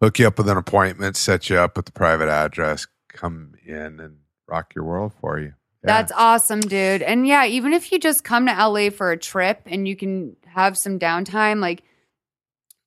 hook 0.00 0.20
you 0.20 0.28
up 0.28 0.38
with 0.38 0.48
an 0.48 0.58
appointment, 0.58 1.16
set 1.16 1.50
you 1.50 1.58
up 1.58 1.76
with 1.76 1.86
the 1.86 1.92
private 1.92 2.28
address, 2.28 2.86
come 3.08 3.54
in 3.66 3.98
and 3.98 4.18
rock 4.46 4.72
your 4.76 4.84
world 4.84 5.14
for 5.20 5.40
you. 5.40 5.54
Yeah. 5.82 5.86
That's 5.86 6.12
awesome, 6.12 6.60
dude. 6.60 7.02
And 7.02 7.26
yeah, 7.26 7.44
even 7.44 7.72
if 7.72 7.90
you 7.90 7.98
just 7.98 8.22
come 8.22 8.46
to 8.46 8.52
LA 8.52 8.90
for 8.90 9.10
a 9.10 9.16
trip 9.16 9.62
and 9.66 9.86
you 9.86 9.96
can 9.96 10.36
have 10.56 10.76
some 10.76 10.98
downtime, 10.98 11.60
like 11.60 11.82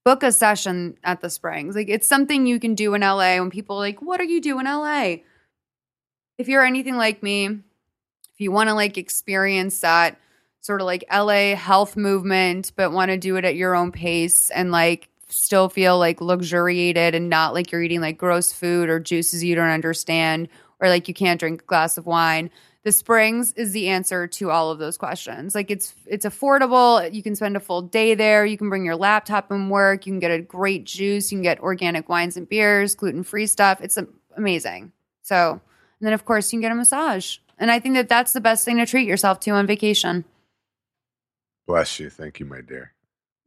book 0.04 0.24
a 0.24 0.32
session 0.32 0.98
at 1.04 1.22
the 1.22 1.30
Springs. 1.30 1.76
Like 1.76 1.88
it's 1.88 2.08
something 2.08 2.48
you 2.48 2.60
can 2.60 2.76
do 2.76 2.96
in 2.96 3.02
LA 3.02 3.38
when 3.38 3.52
people 3.52 3.78
are 3.78 3.80
like, 3.80 4.02
"What 4.02 4.20
are 4.20 4.26
you 4.26 4.42
doing 4.42 4.66
in 4.66 4.74
LA?" 4.74 5.18
If 6.38 6.48
you're 6.48 6.66
anything 6.66 6.98
like 6.98 7.22
me, 7.22 7.46
if 7.46 8.40
you 8.40 8.52
want 8.52 8.70
to 8.70 8.74
like 8.74 8.98
experience 8.98 9.80
that 9.82 10.20
sort 10.62 10.82
of 10.82 10.88
like 10.88 11.06
LA 11.14 11.56
health 11.56 11.96
movement 11.96 12.72
but 12.76 12.92
want 12.92 13.12
to 13.12 13.18
do 13.18 13.36
it 13.38 13.46
at 13.46 13.56
your 13.56 13.76
own 13.76 13.92
pace 13.92 14.50
and 14.50 14.72
like 14.72 15.10
still 15.30 15.70
feel 15.70 15.98
like 16.00 16.22
luxuriated 16.22 17.14
and 17.16 17.30
not 17.30 17.54
like 17.54 17.72
you're 17.72 17.84
eating 17.84 18.02
like 18.02 18.18
gross 18.18 18.52
food 18.52 18.90
or 18.90 19.00
juices 19.00 19.44
you 19.44 19.56
don't 19.56 19.70
understand 19.70 20.50
or 20.80 20.90
like 20.90 21.08
you 21.08 21.14
can't 21.14 21.40
drink 21.40 21.62
a 21.62 21.66
glass 21.66 21.98
of 21.98 22.06
wine 22.06 22.50
the 22.84 22.92
springs 22.92 23.52
is 23.54 23.74
the 23.74 23.90
answer 23.90 24.26
to 24.26 24.50
all 24.50 24.72
of 24.72 24.80
those 24.80 24.98
questions 24.98 25.54
like 25.54 25.70
it's 25.70 25.94
it's 26.06 26.26
affordable 26.26 27.14
you 27.14 27.22
can 27.22 27.36
spend 27.36 27.58
a 27.58 27.60
full 27.60 27.82
day 27.82 28.16
there 28.16 28.46
you 28.46 28.58
can 28.58 28.70
bring 28.70 28.86
your 28.86 28.96
laptop 28.96 29.52
and 29.52 29.70
work 29.70 30.06
you 30.06 30.14
can 30.14 30.20
get 30.20 30.32
a 30.32 30.42
great 30.42 30.86
juice 30.86 31.32
you 31.32 31.38
can 31.38 31.44
get 31.44 31.60
organic 31.60 32.08
wines 32.10 32.38
and 32.38 32.48
beers 32.48 32.96
gluten-free 32.96 33.48
stuff 33.48 33.80
it's 33.82 33.98
amazing 34.38 34.92
so 35.22 35.52
and 35.52 35.62
then 36.08 36.14
of 36.14 36.26
course 36.26 36.52
you 36.52 36.58
can 36.58 36.62
get 36.62 36.72
a 36.72 36.76
massage 36.76 37.38
and 37.58 37.70
i 37.70 37.80
think 37.80 37.96
that 37.96 38.08
that's 38.08 38.34
the 38.34 38.42
best 38.42 38.64
thing 38.64 38.78
to 38.78 38.86
treat 38.86 39.08
yourself 39.08 39.40
to 39.40 39.52
on 39.52 39.68
vacation 39.68 40.24
Bless 41.70 42.00
you. 42.00 42.10
Thank 42.10 42.40
you, 42.40 42.48
my 42.48 42.62
dear. 42.62 42.94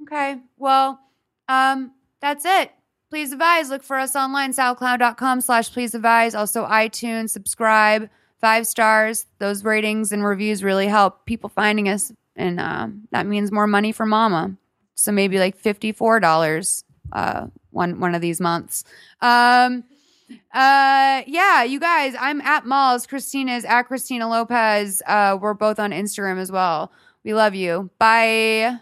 Okay. 0.02 0.38
Well, 0.56 1.00
um, 1.48 1.90
that's 2.20 2.44
it. 2.44 2.70
Please 3.10 3.32
advise. 3.32 3.68
Look 3.68 3.82
for 3.82 3.98
us 3.98 4.14
online, 4.14 4.52
soundcloud.com 4.52 5.40
slash 5.40 5.72
please 5.72 5.92
advise. 5.92 6.36
Also 6.36 6.64
iTunes, 6.64 7.30
subscribe, 7.30 8.08
five 8.42 8.66
stars. 8.66 9.24
Those 9.38 9.64
ratings 9.64 10.12
and 10.12 10.22
reviews 10.22 10.62
really 10.62 10.88
help 10.88 11.24
people 11.24 11.48
finding 11.48 11.88
us. 11.88 12.12
And 12.36 12.60
uh, 12.60 12.88
that 13.12 13.26
means 13.26 13.50
more 13.50 13.66
money 13.66 13.92
for 13.92 14.04
mama. 14.04 14.54
So 14.94 15.12
maybe 15.12 15.38
like 15.38 15.60
$54 15.60 16.84
uh, 17.12 17.46
one, 17.70 18.00
one 18.00 18.14
of 18.14 18.20
these 18.20 18.40
months. 18.40 18.84
Um, 19.22 19.84
uh, 20.52 21.22
yeah, 21.26 21.62
you 21.62 21.80
guys, 21.80 22.14
I'm 22.18 22.40
at 22.42 22.66
Malls. 22.66 23.06
Christina's 23.06 23.64
at 23.64 23.84
Christina 23.84 24.28
Lopez. 24.28 25.02
Uh, 25.06 25.38
we're 25.40 25.54
both 25.54 25.78
on 25.78 25.90
Instagram 25.90 26.38
as 26.38 26.52
well. 26.52 26.92
We 27.24 27.34
love 27.34 27.54
you. 27.54 27.90
Bye. 27.98 28.78